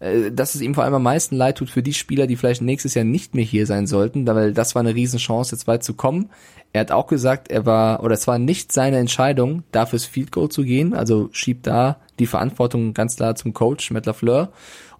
dass 0.00 0.54
es 0.54 0.60
ihm 0.60 0.74
vor 0.74 0.84
allem 0.84 0.94
am 0.94 1.02
meisten 1.02 1.34
leid 1.36 1.58
tut 1.58 1.70
für 1.70 1.82
die 1.82 1.94
Spieler, 1.94 2.26
die 2.26 2.36
vielleicht 2.36 2.62
nächstes 2.62 2.94
Jahr 2.94 3.04
nicht 3.04 3.34
mehr 3.34 3.44
hier 3.44 3.66
sein 3.66 3.86
sollten, 3.86 4.26
weil 4.26 4.52
das 4.52 4.74
war 4.74 4.80
eine 4.80 4.94
Riesenchance, 4.94 5.54
jetzt 5.54 5.66
weit 5.66 5.82
zu 5.82 5.94
kommen. 5.94 6.30
Er 6.72 6.82
hat 6.82 6.92
auch 6.92 7.06
gesagt, 7.06 7.50
er 7.50 7.66
war, 7.66 8.02
oder 8.04 8.14
es 8.14 8.26
war 8.26 8.38
nicht 8.38 8.70
seine 8.72 8.98
Entscheidung, 8.98 9.62
da 9.72 9.86
fürs 9.86 10.04
Field 10.04 10.30
Goal 10.32 10.50
zu 10.50 10.62
gehen, 10.62 10.94
also 10.94 11.28
schiebt 11.32 11.66
da 11.66 11.98
die 12.18 12.26
Verantwortung 12.26 12.94
ganz 12.94 13.16
klar 13.16 13.34
zum 13.34 13.54
Coach, 13.54 13.90
Matt 13.90 14.06
LaFleur, 14.06 14.52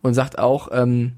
und 0.02 0.14
sagt 0.14 0.38
auch, 0.38 0.68
ähm, 0.72 1.12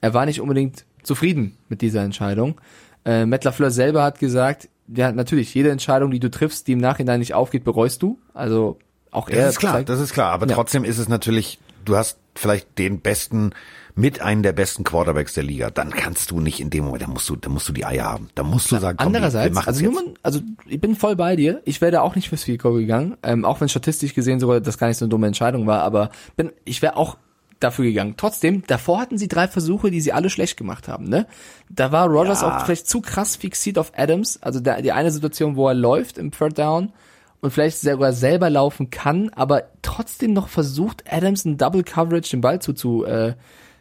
er 0.00 0.14
war 0.14 0.24
nicht 0.26 0.40
unbedingt 0.40 0.84
zufrieden 1.02 1.56
mit 1.68 1.82
dieser 1.82 2.02
Entscheidung. 2.02 2.60
Äh, 3.04 3.26
Matt 3.26 3.44
LaFleur 3.44 3.70
selber 3.70 4.02
hat 4.04 4.20
gesagt, 4.20 4.68
ja, 4.94 5.10
natürlich, 5.12 5.52
jede 5.54 5.70
Entscheidung, 5.70 6.10
die 6.12 6.20
du 6.20 6.30
triffst, 6.30 6.66
die 6.68 6.72
im 6.72 6.78
Nachhinein 6.78 7.18
nicht 7.18 7.34
aufgeht, 7.34 7.64
bereust 7.64 8.02
du. 8.02 8.18
Also 8.34 8.78
auch 9.10 9.28
er 9.28 9.36
Das 9.46 9.54
ist 9.54 9.58
klar, 9.58 9.72
zeigt- 9.74 9.88
das 9.88 10.00
ist 10.00 10.12
klar. 10.12 10.32
Aber 10.32 10.46
Ja. 10.46 10.54
trotzdem 10.54 10.84
ist 10.84 10.98
es 10.98 11.08
natürlich, 11.08 11.58
du 11.88 11.96
hast 11.96 12.18
vielleicht 12.34 12.78
den 12.78 13.00
besten, 13.00 13.52
mit 13.94 14.20
einem 14.20 14.42
der 14.44 14.52
besten 14.52 14.84
Quarterbacks 14.84 15.34
der 15.34 15.42
Liga. 15.42 15.70
Dann 15.70 15.90
kannst 15.90 16.30
du 16.30 16.38
nicht 16.40 16.60
in 16.60 16.70
dem 16.70 16.84
Moment, 16.84 17.02
da 17.02 17.08
musst 17.08 17.28
du, 17.28 17.34
da 17.34 17.48
musst 17.48 17.68
du 17.68 17.72
die 17.72 17.84
Eier 17.84 18.04
haben. 18.04 18.30
Da 18.36 18.44
musst 18.44 18.70
du 18.70 18.78
sagen, 18.78 18.96
komm, 18.96 19.12
wir 19.12 19.16
Andererseits, 19.16 19.54
machen's 19.54 19.68
also, 19.68 19.80
jetzt. 19.80 19.92
nur 19.92 20.02
man, 20.04 20.14
also 20.22 20.40
ich 20.66 20.80
bin 20.80 20.94
voll 20.94 21.16
bei 21.16 21.34
dir. 21.34 21.60
Ich 21.64 21.80
wäre 21.80 21.90
da 21.90 22.02
auch 22.02 22.14
nicht 22.14 22.28
fürs 22.28 22.44
Field 22.44 22.62
Goal 22.62 22.78
gegangen, 22.78 23.16
ähm, 23.24 23.44
auch 23.44 23.60
wenn 23.60 23.68
statistisch 23.68 24.14
gesehen 24.14 24.38
sogar 24.38 24.60
das 24.60 24.78
gar 24.78 24.86
nicht 24.86 24.98
so 24.98 25.04
eine 25.04 25.10
dumme 25.10 25.26
Entscheidung 25.26 25.66
war. 25.66 25.82
Aber 25.82 26.10
bin, 26.36 26.52
ich 26.64 26.80
wäre 26.80 26.96
auch 26.96 27.16
dafür 27.58 27.86
gegangen. 27.86 28.14
Trotzdem, 28.16 28.62
davor 28.68 29.00
hatten 29.00 29.18
sie 29.18 29.26
drei 29.26 29.48
Versuche, 29.48 29.90
die 29.90 30.00
sie 30.00 30.12
alle 30.12 30.30
schlecht 30.30 30.56
gemacht 30.56 30.86
haben. 30.86 31.08
Ne? 31.08 31.26
Da 31.68 31.90
war 31.90 32.06
Rodgers 32.06 32.42
Ja. 32.42 32.56
auch 32.58 32.64
vielleicht 32.64 32.88
zu 32.88 33.00
krass 33.00 33.34
fixiert 33.34 33.78
auf 33.78 33.90
Adams. 33.96 34.40
Also 34.42 34.60
der, 34.60 34.80
die 34.80 34.92
eine 34.92 35.10
Situation, 35.10 35.56
wo 35.56 35.66
er 35.66 35.74
läuft 35.74 36.18
im 36.18 36.30
Third 36.30 36.56
Down 36.56 36.92
und 37.40 37.50
vielleicht 37.52 37.78
sogar 37.80 38.12
selber 38.12 38.50
laufen 38.50 38.90
kann, 38.90 39.30
aber 39.30 39.64
trotzdem 39.82 40.32
noch 40.32 40.48
versucht, 40.48 41.04
Adams 41.10 41.44
in 41.44 41.56
Double 41.58 41.82
Coverage 41.84 42.30
den 42.30 42.40
Ball 42.40 42.60
zu, 42.60 42.72
zu 42.72 43.04
äh, 43.04 43.34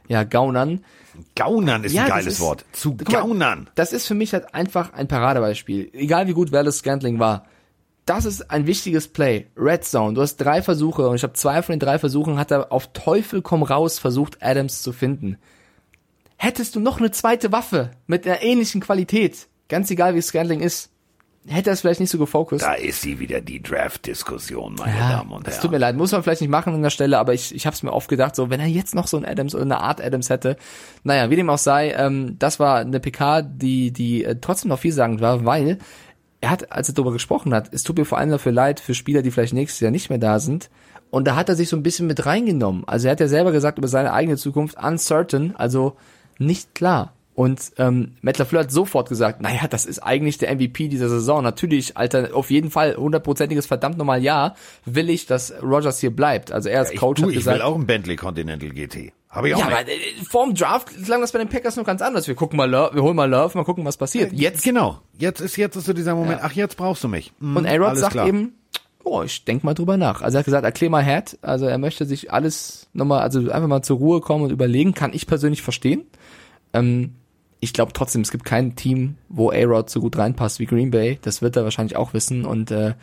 ja, 0.07 0.23
gaunern. 0.23 0.83
Gaunern 1.35 1.83
ist 1.83 1.93
Ja, 1.93 2.03
ein 2.03 2.09
geiles 2.09 2.33
ist- 2.35 2.39
Wort. 2.39 2.65
Zu 2.71 2.91
Guck 2.95 3.11
mal, 3.11 3.21
gaunern. 3.21 3.69
Das 3.75 3.91
ist 3.93 4.05
für 4.07 4.13
mich 4.15 4.33
halt 4.33 4.53
einfach 4.53 4.93
ein 4.93 5.07
Paradebeispiel. 5.07 5.89
Egal 5.93 6.27
wie 6.27 6.33
gut 6.33 6.51
Wallace 6.51 6.77
Scantling 6.79 7.19
war. 7.19 7.45
Das 8.05 8.23
ist 8.23 8.51
ein 8.51 8.67
wichtiges 8.67 9.07
Play. 9.09 9.47
Red 9.57 9.83
Zone. 9.83 10.13
Du 10.13 10.21
hast 10.21 10.37
drei 10.37 10.61
Versuche 10.61 11.09
und 11.09 11.15
ich 11.17 11.23
habe 11.23 11.33
zwei 11.33 11.61
von 11.61 11.73
den 11.73 11.79
drei 11.81 11.99
Versuchen 11.99 12.37
hat 12.37 12.51
er 12.51 12.71
auf 12.71 12.87
Teufel 12.93 13.41
komm 13.41 13.63
raus 13.63 13.99
versucht, 13.99 14.37
Adams 14.41 14.81
zu 14.81 14.93
finden. 14.93 15.37
Hättest 16.37 16.75
du 16.75 16.79
noch 16.79 16.99
eine 16.99 17.11
zweite 17.11 17.51
Waffe 17.51 17.91
mit 18.05 18.25
einer 18.25 18.41
ähnlichen 18.43 18.79
Qualität, 18.79 19.47
ganz 19.69 19.89
egal 19.91 20.13
wie 20.15 20.21
Scantling 20.21 20.59
ist, 20.61 20.89
hätte 21.47 21.69
er 21.69 21.73
es 21.73 21.81
vielleicht 21.81 21.99
nicht 21.99 22.09
so 22.09 22.17
gefokust. 22.17 22.63
Da 22.63 22.73
ist 22.73 23.01
sie 23.01 23.19
wieder 23.19 23.41
die 23.41 23.61
Draft-Diskussion, 23.61 24.75
meine 24.75 24.97
Ja, 24.97 25.09
Damen 25.17 25.31
und 25.31 25.47
es 25.47 25.55
tut 25.55 25.63
Herren. 25.63 25.71
mir 25.71 25.77
leid, 25.79 25.95
muss 25.95 26.11
man 26.11 26.23
vielleicht 26.23 26.41
nicht 26.41 26.49
machen 26.49 26.73
an 26.73 26.83
der 26.83 26.89
Stelle, 26.89 27.17
aber 27.17 27.33
ich, 27.33 27.53
ich 27.55 27.65
habe 27.65 27.73
es 27.75 27.83
mir 27.83 27.93
oft 27.93 28.09
gedacht, 28.09 28.35
so 28.35 28.49
wenn 28.49 28.59
er 28.59 28.67
jetzt 28.67 28.95
noch 28.95 29.07
so 29.07 29.17
ein 29.17 29.25
Adams 29.25 29.55
oder 29.55 29.63
eine 29.63 29.79
Art 29.79 30.01
Adams 30.01 30.29
hätte, 30.29 30.57
naja, 31.03 31.29
wie 31.29 31.35
dem 31.35 31.49
auch 31.49 31.57
sei, 31.57 31.91
ähm, 31.91 32.35
das 32.39 32.59
war 32.59 32.77
eine 32.79 32.99
PK, 32.99 33.41
die 33.41 33.91
die 33.91 34.23
äh, 34.23 34.35
trotzdem 34.39 34.69
noch 34.69 34.79
vielsagend 34.79 35.21
war, 35.21 35.45
weil 35.45 35.77
er 36.41 36.51
hat, 36.51 36.71
als 36.71 36.89
er 36.89 36.93
darüber 36.95 37.13
gesprochen 37.13 37.53
hat, 37.53 37.73
es 37.73 37.83
tut 37.83 37.97
mir 37.97 38.05
vor 38.05 38.17
allem 38.19 38.29
dafür 38.29 38.51
leid 38.51 38.79
für 38.79 38.93
Spieler, 38.93 39.21
die 39.23 39.31
vielleicht 39.31 39.53
nächstes 39.53 39.79
Jahr 39.79 39.91
nicht 39.91 40.09
mehr 40.09 40.19
da 40.19 40.39
sind. 40.39 40.69
Und 41.09 41.25
da 41.25 41.35
hat 41.35 41.49
er 41.49 41.55
sich 41.55 41.69
so 41.69 41.77
ein 41.77 41.83
bisschen 41.83 42.05
mit 42.05 42.25
reingenommen. 42.25 42.83
Also 42.85 43.07
er 43.07 43.13
hat 43.13 43.19
ja 43.21 43.27
selber 43.29 43.51
gesagt 43.53 43.77
über 43.77 43.87
seine 43.87 44.11
eigene 44.13 44.37
Zukunft 44.37 44.77
uncertain, 44.83 45.55
also 45.55 45.95
nicht 46.37 46.75
klar. 46.75 47.13
Und 47.37 47.73
ähm, 47.77 48.13
Matt 48.21 48.39
LaFleur 48.39 48.63
hat 48.63 48.71
sofort 48.71 49.09
gesagt, 49.09 49.41
naja, 49.41 49.67
das 49.69 49.85
ist 49.85 49.99
eigentlich 49.99 50.39
der 50.39 50.55
MVP 50.55 50.87
dieser 50.87 51.07
Saison. 51.07 51.43
Natürlich, 51.43 51.95
Alter, 51.95 52.29
auf 52.33 52.49
jeden 52.49 52.71
Fall 52.71 52.95
hundertprozentiges 52.95 53.67
verdammt 53.67 53.99
nochmal 53.99 54.23
ja, 54.23 54.55
will 54.85 55.07
ich, 55.11 55.27
dass 55.27 55.53
Rogers 55.61 55.99
hier 55.99 56.09
bleibt. 56.09 56.51
Also 56.51 56.69
er 56.69 56.79
als 56.79 56.91
Ich, 56.91 56.99
Coach 56.99 57.17
du, 57.21 57.25
hat 57.27 57.29
ich 57.29 57.37
gesagt, 57.37 57.57
will 57.59 57.61
auch 57.61 57.75
einen 57.75 57.85
Bentley 57.85 58.15
Continental 58.15 58.69
GT. 58.71 59.13
Habe 59.29 59.49
ich 59.49 59.53
auch 59.53 59.59
ja, 59.59 59.65
nicht. 59.67 59.77
aber 59.77 59.87
äh, 59.87 59.97
vorm 60.27 60.55
Draft 60.55 60.89
klang 61.05 61.21
das 61.21 61.31
bei 61.31 61.37
den 61.37 61.47
Packers 61.47 61.75
noch 61.75 61.85
ganz 61.85 62.01
anders. 62.01 62.27
Wir 62.27 62.33
gucken 62.33 62.57
mal, 62.57 62.67
Love, 62.67 62.95
wir 62.95 63.03
holen 63.03 63.15
mal 63.15 63.29
Love, 63.29 63.55
mal 63.55 63.65
gucken, 63.65 63.85
was 63.85 63.97
passiert. 63.97 64.33
Jetzt 64.33 64.63
Genau. 64.63 64.99
Jetzt 65.19 65.39
ist 65.39 65.57
jetzt 65.57 65.75
ist 65.75 65.85
so 65.85 65.93
dieser 65.93 66.15
Moment, 66.15 66.39
Ja. 66.39 66.45
ach, 66.47 66.53
jetzt 66.53 66.75
brauchst 66.75 67.03
du 67.03 67.07
mich. 67.07 67.33
Mhm, 67.39 67.55
Und 67.55 67.67
alles 67.67 67.99
sagt 67.99 68.13
klar. 68.13 68.25
eben, 68.27 68.55
oh, 69.03 69.21
ich 69.21 69.45
denk 69.45 69.63
mal 69.63 69.75
drüber 69.75 69.95
nach. 69.95 70.23
Also 70.23 70.37
er 70.37 70.39
hat 70.39 70.45
gesagt, 70.45 70.65
erklär 70.65 70.89
mal 70.89 71.03
Head. 71.03 71.37
Also 71.43 71.67
er 71.67 71.77
möchte 71.77 72.05
sich 72.07 72.33
alles 72.33 72.87
nochmal, 72.93 73.21
also 73.21 73.41
einfach 73.51 73.67
mal 73.67 73.83
zur 73.83 73.97
Ruhe 73.97 74.21
kommen 74.21 74.43
und 74.45 74.49
überlegen. 74.51 74.95
Kann 74.95 75.13
ich 75.13 75.27
persönlich 75.27 75.61
verstehen. 75.61 76.01
Ähm, 76.73 77.13
ich 77.59 77.73
glaube 77.73 77.93
trotzdem, 77.93 78.21
es 78.21 78.31
gibt 78.31 78.45
kein 78.45 78.75
Team, 78.75 79.15
wo 79.29 79.49
A-Rod 79.51 79.89
so 79.89 79.99
gut 79.99 80.17
reinpasst 80.17 80.59
wie 80.59 80.65
Green 80.65 80.91
Bay. 80.91 81.19
Das 81.21 81.41
wird 81.41 81.55
er 81.55 81.63
wahrscheinlich 81.63 81.97
auch 81.97 82.13
wissen. 82.13 82.45
Und 82.45 82.71
äh, 82.71 82.93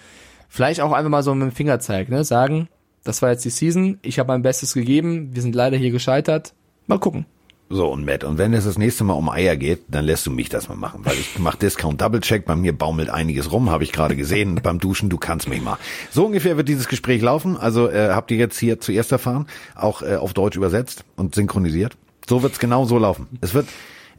vielleicht 0.48 0.80
auch 0.80 0.92
einfach 0.92 1.10
mal 1.10 1.22
so 1.22 1.34
mit 1.34 1.50
dem 1.50 1.54
Fingerzeig, 1.54 2.08
ne? 2.08 2.24
Sagen, 2.24 2.68
das 3.04 3.20
war 3.20 3.30
jetzt 3.30 3.44
die 3.44 3.50
Season, 3.50 3.98
ich 4.02 4.18
habe 4.18 4.28
mein 4.28 4.42
Bestes 4.42 4.74
gegeben, 4.74 5.30
wir 5.32 5.42
sind 5.42 5.54
leider 5.54 5.76
hier 5.76 5.90
gescheitert. 5.90 6.54
Mal 6.86 6.98
gucken. 6.98 7.26
So, 7.70 7.88
und 7.88 8.04
Matt, 8.04 8.24
und 8.24 8.36
wenn 8.36 8.52
es 8.52 8.64
das 8.64 8.76
nächste 8.78 9.04
Mal 9.04 9.14
um 9.14 9.30
Eier 9.30 9.56
geht, 9.56 9.84
dann 9.88 10.04
lässt 10.04 10.26
du 10.26 10.30
mich 10.30 10.48
das 10.48 10.68
mal 10.68 10.76
machen, 10.76 11.00
weil 11.04 11.14
ich 11.14 11.30
mach 11.38 11.56
Discount 11.56 12.00
Double 12.00 12.20
Check, 12.20 12.44
bei 12.44 12.56
mir 12.56 12.76
baumelt 12.76 13.10
einiges 13.10 13.52
rum, 13.52 13.70
habe 13.70 13.84
ich 13.84 13.92
gerade 13.92 14.16
gesehen 14.16 14.54
beim 14.62 14.78
Duschen, 14.78 15.08
du 15.08 15.18
kannst 15.18 15.48
mich 15.48 15.62
mal. 15.62 15.78
So 16.10 16.26
ungefähr 16.26 16.56
wird 16.56 16.68
dieses 16.68 16.88
Gespräch 16.88 17.22
laufen, 17.22 17.56
also 17.56 17.88
äh, 17.88 18.10
habt 18.10 18.30
ihr 18.30 18.36
jetzt 18.36 18.58
hier 18.58 18.80
zuerst 18.80 19.12
erfahren, 19.12 19.46
auch 19.74 20.02
äh, 20.02 20.16
auf 20.16 20.34
Deutsch 20.34 20.56
übersetzt 20.56 21.04
und 21.16 21.34
synchronisiert. 21.34 21.96
So 22.28 22.42
wird's 22.42 22.58
genau 22.58 22.84
so 22.84 22.98
laufen. 22.98 23.28
Es 23.40 23.54
wird 23.54 23.66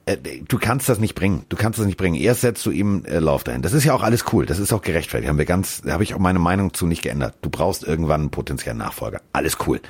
äh, 0.06 0.18
du 0.48 0.58
kannst 0.58 0.88
das 0.88 1.00
nicht 1.00 1.16
bringen. 1.16 1.46
Du 1.50 1.58
kannst 1.58 1.80
das 1.80 1.86
nicht 1.86 1.98
bringen. 1.98 2.16
Erst 2.16 2.42
setzt 2.42 2.66
du 2.66 2.72
ihm 2.72 3.06
äh, 3.06 3.20
Lauf 3.20 3.44
dahin. 3.44 3.62
Das 3.62 3.74
ist 3.74 3.84
ja 3.84 3.94
auch 3.94 4.04
alles 4.04 4.26
cool. 4.34 4.46
Das 4.46 4.60
ist 4.60 4.72
auch 4.74 4.82
gerechtfertigt. 4.82 5.30
Haben 5.30 5.38
wir 5.38 5.46
ganz, 5.46 5.82
habe 5.88 6.04
ich 6.04 6.14
auch 6.14 6.20
meine 6.20 6.40
Meinung 6.40 6.74
zu 6.74 6.86
nicht 6.86 7.02
geändert. 7.02 7.36
Du 7.42 7.50
brauchst 7.50 7.84
irgendwann 7.84 8.22
einen 8.22 8.30
potenziellen 8.30 8.78
Nachfolger. 8.78 9.22
Alles 9.34 9.58
cool. 9.68 9.82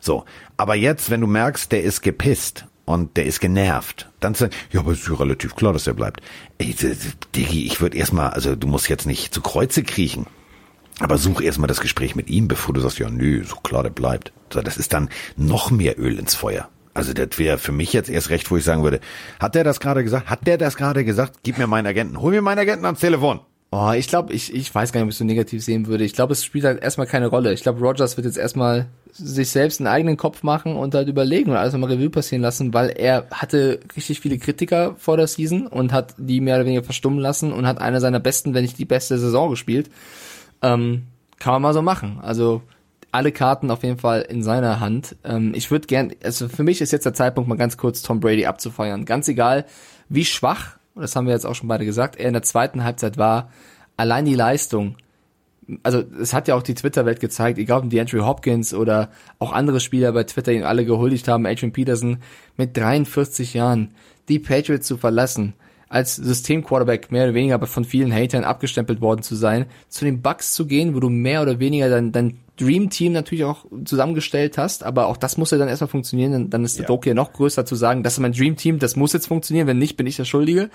So. 0.00 0.24
Aber 0.56 0.74
jetzt, 0.76 1.10
wenn 1.10 1.20
du 1.20 1.26
merkst, 1.26 1.72
der 1.72 1.82
ist 1.82 2.02
gepisst 2.02 2.66
und 2.84 3.16
der 3.16 3.26
ist 3.26 3.40
genervt, 3.40 4.10
dann 4.20 4.34
sagen, 4.34 4.52
ja, 4.70 4.80
aber 4.80 4.92
es 4.92 5.00
ist 5.00 5.08
ja 5.08 5.14
relativ 5.14 5.56
klar, 5.56 5.72
dass 5.72 5.86
er 5.86 5.94
bleibt. 5.94 6.20
Ey, 6.58 6.74
Diggi, 7.34 7.66
ich 7.66 7.80
würde 7.80 7.96
erstmal, 7.96 8.30
also 8.30 8.54
du 8.54 8.68
musst 8.68 8.88
jetzt 8.88 9.06
nicht 9.06 9.34
zu 9.34 9.40
Kreuze 9.40 9.82
kriechen. 9.82 10.26
Aber 11.00 11.18
such 11.18 11.40
erstmal 11.40 11.66
das 11.66 11.80
Gespräch 11.80 12.14
mit 12.14 12.30
ihm, 12.30 12.46
bevor 12.46 12.72
du 12.72 12.80
sagst, 12.80 13.00
ja, 13.00 13.10
nö, 13.10 13.42
so 13.44 13.56
klar, 13.56 13.82
der 13.82 13.90
bleibt. 13.90 14.32
So, 14.52 14.62
das 14.62 14.76
ist 14.76 14.92
dann 14.92 15.08
noch 15.36 15.72
mehr 15.72 15.98
Öl 15.98 16.20
ins 16.20 16.36
Feuer. 16.36 16.68
Also 16.94 17.12
das 17.12 17.38
wäre 17.38 17.58
für 17.58 17.72
mich 17.72 17.92
jetzt 17.92 18.08
erst 18.08 18.30
recht, 18.30 18.50
wo 18.50 18.56
ich 18.56 18.64
sagen 18.64 18.84
würde, 18.84 19.00
hat 19.40 19.56
der 19.56 19.64
das 19.64 19.80
gerade 19.80 20.04
gesagt? 20.04 20.30
Hat 20.30 20.46
der 20.46 20.58
das 20.58 20.76
gerade 20.76 21.04
gesagt? 21.04 21.40
Gib 21.42 21.58
mir 21.58 21.66
meinen 21.66 21.86
Agenten. 21.86 22.20
Hol 22.20 22.30
mir 22.30 22.40
meinen 22.40 22.60
Agenten 22.60 22.84
ans 22.84 23.00
Telefon. 23.00 23.40
Oh, 23.72 23.90
ich 23.90 24.06
glaube, 24.06 24.32
ich, 24.32 24.54
ich 24.54 24.72
weiß 24.72 24.92
gar 24.92 25.00
nicht, 25.00 25.06
ob 25.06 25.10
ich 25.10 25.16
so 25.16 25.24
negativ 25.24 25.64
sehen 25.64 25.88
würde. 25.88 26.04
Ich 26.04 26.12
glaube, 26.12 26.32
es 26.32 26.44
spielt 26.44 26.64
halt 26.64 26.80
erstmal 26.80 27.08
keine 27.08 27.26
Rolle. 27.26 27.52
Ich 27.52 27.62
glaube, 27.62 27.80
Rogers 27.80 28.16
wird 28.16 28.24
jetzt 28.24 28.38
erstmal 28.38 28.86
sich 29.10 29.50
selbst 29.50 29.80
einen 29.80 29.88
eigenen 29.88 30.16
Kopf 30.16 30.44
machen 30.44 30.76
und 30.76 30.94
halt 30.94 31.08
überlegen 31.08 31.50
und 31.50 31.56
alles 31.56 31.72
nochmal 31.72 31.90
Revue 31.90 32.08
passieren 32.08 32.42
lassen, 32.42 32.72
weil 32.72 32.90
er 32.90 33.26
hatte 33.32 33.80
richtig 33.96 34.20
viele 34.20 34.38
Kritiker 34.38 34.94
vor 34.98 35.16
der 35.16 35.26
Season 35.26 35.66
und 35.66 35.92
hat 35.92 36.14
die 36.18 36.40
mehr 36.40 36.54
oder 36.54 36.66
weniger 36.66 36.84
verstummen 36.84 37.18
lassen 37.18 37.52
und 37.52 37.66
hat 37.66 37.80
eine 37.80 38.00
seiner 38.00 38.20
besten, 38.20 38.54
wenn 38.54 38.62
nicht 38.62 38.78
die 38.78 38.84
beste 38.84 39.18
Saison 39.18 39.50
gespielt. 39.50 39.90
Ähm, 40.62 41.02
kann 41.40 41.54
man 41.54 41.62
mal 41.62 41.74
so 41.74 41.82
machen. 41.82 42.20
Also 42.22 42.62
alle 43.14 43.32
Karten 43.32 43.70
auf 43.70 43.82
jeden 43.82 43.98
Fall 43.98 44.22
in 44.22 44.42
seiner 44.42 44.80
Hand. 44.80 45.16
Ähm, 45.24 45.52
ich 45.54 45.70
würde 45.70 45.86
gern, 45.86 46.12
also 46.22 46.48
für 46.48 46.64
mich 46.64 46.80
ist 46.80 46.92
jetzt 46.92 47.06
der 47.06 47.14
Zeitpunkt, 47.14 47.48
mal 47.48 47.56
ganz 47.56 47.76
kurz 47.76 48.02
Tom 48.02 48.20
Brady 48.20 48.46
abzufeiern. 48.46 49.04
Ganz 49.04 49.28
egal, 49.28 49.64
wie 50.08 50.24
schwach 50.24 50.76
das 50.94 51.16
haben 51.16 51.26
wir 51.26 51.34
jetzt 51.34 51.46
auch 51.46 51.54
schon 51.54 51.68
beide 51.68 51.84
gesagt, 51.84 52.16
er 52.16 52.28
in 52.28 52.32
der 52.32 52.42
zweiten 52.42 52.84
Halbzeit 52.84 53.18
war, 53.18 53.50
allein 53.96 54.24
die 54.24 54.34
Leistung, 54.34 54.96
also 55.82 56.02
es 56.20 56.34
hat 56.34 56.46
ja 56.46 56.54
auch 56.54 56.62
die 56.62 56.74
Twitter-Welt 56.74 57.20
gezeigt, 57.20 57.58
egal 57.58 57.80
ob 57.82 57.90
die 57.90 58.00
Andrew 58.00 58.24
Hopkins 58.24 58.74
oder 58.74 59.10
auch 59.38 59.52
andere 59.52 59.80
Spieler 59.80 60.12
bei 60.12 60.24
Twitter 60.24 60.52
ihn 60.52 60.62
alle 60.62 60.84
gehuldigt 60.84 61.26
haben, 61.26 61.46
Adrian 61.46 61.72
Peterson, 61.72 62.18
mit 62.56 62.76
43 62.76 63.54
Jahren 63.54 63.92
die 64.28 64.38
Patriots 64.38 64.86
zu 64.86 64.96
verlassen, 64.96 65.54
als 65.88 66.16
System-Quarterback 66.16 67.10
mehr 67.10 67.24
oder 67.24 67.34
weniger 67.34 67.54
aber 67.54 67.66
von 67.66 67.84
vielen 67.84 68.12
Hatern 68.12 68.44
abgestempelt 68.44 69.00
worden 69.00 69.22
zu 69.22 69.34
sein, 69.34 69.66
zu 69.88 70.04
den 70.04 70.22
Bucks 70.22 70.52
zu 70.52 70.66
gehen, 70.66 70.94
wo 70.94 71.00
du 71.00 71.08
mehr 71.08 71.42
oder 71.42 71.60
weniger 71.60 71.88
dein, 71.88 72.12
dein 72.12 72.38
Dream 72.56 72.88
Team 72.90 73.12
natürlich 73.12 73.44
auch 73.44 73.64
zusammengestellt 73.84 74.58
hast, 74.58 74.84
aber 74.84 75.08
auch 75.08 75.16
das 75.16 75.36
muss 75.36 75.50
ja 75.50 75.58
dann 75.58 75.68
erstmal 75.68 75.88
funktionieren, 75.88 76.32
dann, 76.32 76.50
dann 76.50 76.64
ist 76.64 76.78
der 76.78 76.86
Druck 76.86 77.04
ja 77.06 77.14
noch 77.14 77.32
größer 77.32 77.66
zu 77.66 77.74
sagen, 77.74 78.02
das 78.02 78.14
ist 78.14 78.20
mein 78.20 78.32
Dream 78.32 78.56
Team, 78.56 78.78
das 78.78 78.94
muss 78.94 79.12
jetzt 79.12 79.26
funktionieren, 79.26 79.66
wenn 79.66 79.78
nicht, 79.78 79.96
bin 79.96 80.06
ich 80.06 80.16
der 80.16 80.24
Schuldige. 80.24 80.70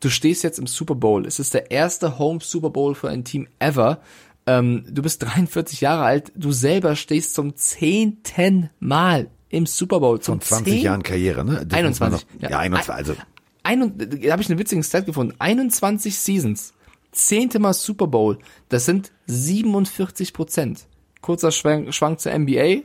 Du 0.00 0.08
stehst 0.08 0.42
jetzt 0.42 0.58
im 0.58 0.66
Super 0.66 0.94
Bowl, 0.94 1.26
es 1.26 1.38
ist 1.38 1.54
der 1.54 1.70
erste 1.70 2.18
Home 2.18 2.40
Super 2.42 2.70
Bowl 2.70 2.94
für 2.94 3.08
ein 3.08 3.24
Team 3.24 3.46
ever. 3.58 4.00
Ähm, 4.46 4.84
du 4.88 5.02
bist 5.02 5.22
43 5.22 5.80
Jahre 5.80 6.04
alt, 6.04 6.32
du 6.34 6.50
selber 6.50 6.96
stehst 6.96 7.34
zum 7.34 7.54
zehnten 7.54 8.70
Mal 8.80 9.28
im 9.50 9.66
Super 9.66 10.00
Bowl. 10.00 10.20
Zum 10.20 10.40
Von 10.40 10.64
20 10.64 10.74
10? 10.74 10.82
Jahren 10.82 11.02
Karriere, 11.02 11.44
ne? 11.44 11.64
Das 11.66 11.78
21. 11.78 12.26
Noch, 12.26 12.42
ja, 12.42 12.50
ja, 12.50 12.58
21, 12.58 12.94
also. 12.94 13.14
Ein, 13.62 13.92
da 13.98 14.32
habe 14.32 14.42
ich 14.42 14.48
einen 14.48 14.58
witzigen 14.58 14.82
Stat 14.82 15.06
gefunden. 15.06 15.34
21 15.38 16.18
Seasons. 16.18 16.72
Zehnte 17.12 17.58
Mal 17.58 17.74
Super 17.74 18.06
Bowl. 18.06 18.38
Das 18.68 18.86
sind 18.86 19.12
47 19.26 20.32
Prozent. 20.32 20.86
Kurzer 21.20 21.50
Schwank, 21.50 21.92
Schwank 21.94 22.20
zur 22.20 22.36
NBA. 22.36 22.82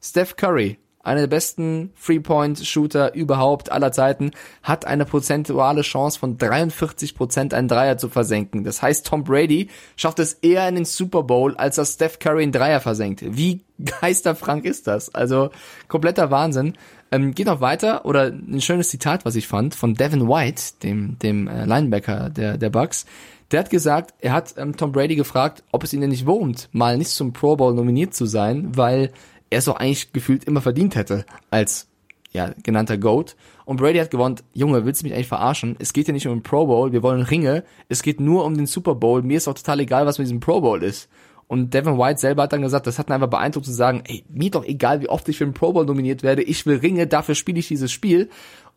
Steph 0.00 0.36
Curry, 0.36 0.78
einer 1.02 1.20
der 1.20 1.26
besten 1.28 1.92
Three-Point-Shooter 2.04 3.14
überhaupt 3.14 3.72
aller 3.72 3.92
Zeiten, 3.92 4.30
hat 4.62 4.86
eine 4.86 5.04
prozentuale 5.04 5.82
Chance 5.82 6.18
von 6.18 6.36
43 6.36 7.14
Prozent 7.14 7.54
einen 7.54 7.68
Dreier 7.68 7.98
zu 7.98 8.08
versenken. 8.08 8.62
Das 8.62 8.82
heißt, 8.82 9.06
Tom 9.06 9.24
Brady 9.24 9.68
schafft 9.96 10.18
es 10.18 10.34
eher 10.34 10.68
in 10.68 10.74
den 10.74 10.84
Super 10.84 11.22
Bowl, 11.22 11.56
als 11.56 11.76
dass 11.76 11.94
Steph 11.94 12.18
Curry 12.18 12.42
einen 12.42 12.52
Dreier 12.52 12.80
versenkt. 12.80 13.24
Wie 13.24 13.64
geisterfrank 14.00 14.64
ist 14.64 14.86
das? 14.86 15.14
Also 15.14 15.50
kompletter 15.88 16.30
Wahnsinn. 16.30 16.74
Ähm, 17.10 17.34
geht 17.34 17.46
noch 17.46 17.62
weiter 17.62 18.04
oder 18.04 18.26
ein 18.26 18.60
schönes 18.60 18.90
Zitat, 18.90 19.24
was 19.24 19.34
ich 19.34 19.48
fand, 19.48 19.74
von 19.74 19.94
Devin 19.94 20.28
White, 20.28 20.62
dem, 20.82 21.18
dem 21.18 21.48
äh, 21.48 21.64
Linebacker 21.64 22.28
der, 22.28 22.58
der 22.58 22.68
Bucks. 22.68 23.06
Der 23.50 23.60
hat 23.60 23.70
gesagt, 23.70 24.14
er 24.20 24.32
hat 24.32 24.54
ähm, 24.58 24.76
Tom 24.76 24.92
Brady 24.92 25.16
gefragt, 25.16 25.64
ob 25.72 25.82
es 25.82 25.92
ihn 25.92 26.00
denn 26.00 26.10
nicht 26.10 26.26
wurmt, 26.26 26.68
mal 26.72 26.98
nicht 26.98 27.10
zum 27.10 27.32
Pro 27.32 27.56
Bowl 27.56 27.74
nominiert 27.74 28.14
zu 28.14 28.26
sein, 28.26 28.76
weil 28.76 29.10
er 29.50 29.58
es 29.58 29.68
auch 29.68 29.76
eigentlich 29.76 30.12
gefühlt 30.12 30.44
immer 30.44 30.60
verdient 30.60 30.94
hätte 30.96 31.24
als 31.50 31.88
ja, 32.32 32.52
genannter 32.62 32.98
GOAT. 32.98 33.36
Und 33.64 33.78
Brady 33.78 33.98
hat 33.98 34.10
gewonnen, 34.10 34.36
Junge, 34.52 34.84
willst 34.84 35.00
du 35.00 35.06
mich 35.06 35.14
eigentlich 35.14 35.28
verarschen? 35.28 35.76
Es 35.78 35.94
geht 35.94 36.08
ja 36.08 36.12
nicht 36.12 36.26
um 36.26 36.34
den 36.34 36.42
Pro 36.42 36.66
Bowl, 36.66 36.92
wir 36.92 37.02
wollen 37.02 37.22
Ringe, 37.22 37.64
es 37.88 38.02
geht 38.02 38.20
nur 38.20 38.44
um 38.44 38.54
den 38.54 38.66
Super 38.66 38.94
Bowl, 38.94 39.22
mir 39.22 39.38
ist 39.38 39.48
auch 39.48 39.54
total 39.54 39.80
egal, 39.80 40.04
was 40.04 40.18
mit 40.18 40.26
diesem 40.26 40.40
Pro 40.40 40.60
Bowl 40.60 40.82
ist. 40.82 41.08
Und 41.46 41.72
Devin 41.72 41.96
White 41.98 42.20
selber 42.20 42.42
hat 42.42 42.52
dann 42.52 42.60
gesagt, 42.60 42.86
das 42.86 42.98
hat 42.98 43.08
ihn 43.08 43.14
einfach 43.14 43.30
beeindruckt 43.30 43.64
zu 43.64 43.72
sagen, 43.72 44.02
ey, 44.06 44.22
mir 44.28 44.50
doch 44.50 44.64
egal, 44.64 45.00
wie 45.00 45.08
oft 45.08 45.26
ich 45.30 45.38
für 45.38 45.46
den 45.46 45.54
Pro 45.54 45.72
Bowl 45.72 45.86
nominiert 45.86 46.22
werde, 46.22 46.42
ich 46.42 46.66
will 46.66 46.76
Ringe, 46.76 47.06
dafür 47.06 47.34
spiele 47.34 47.58
ich 47.58 47.68
dieses 47.68 47.90
Spiel. 47.90 48.28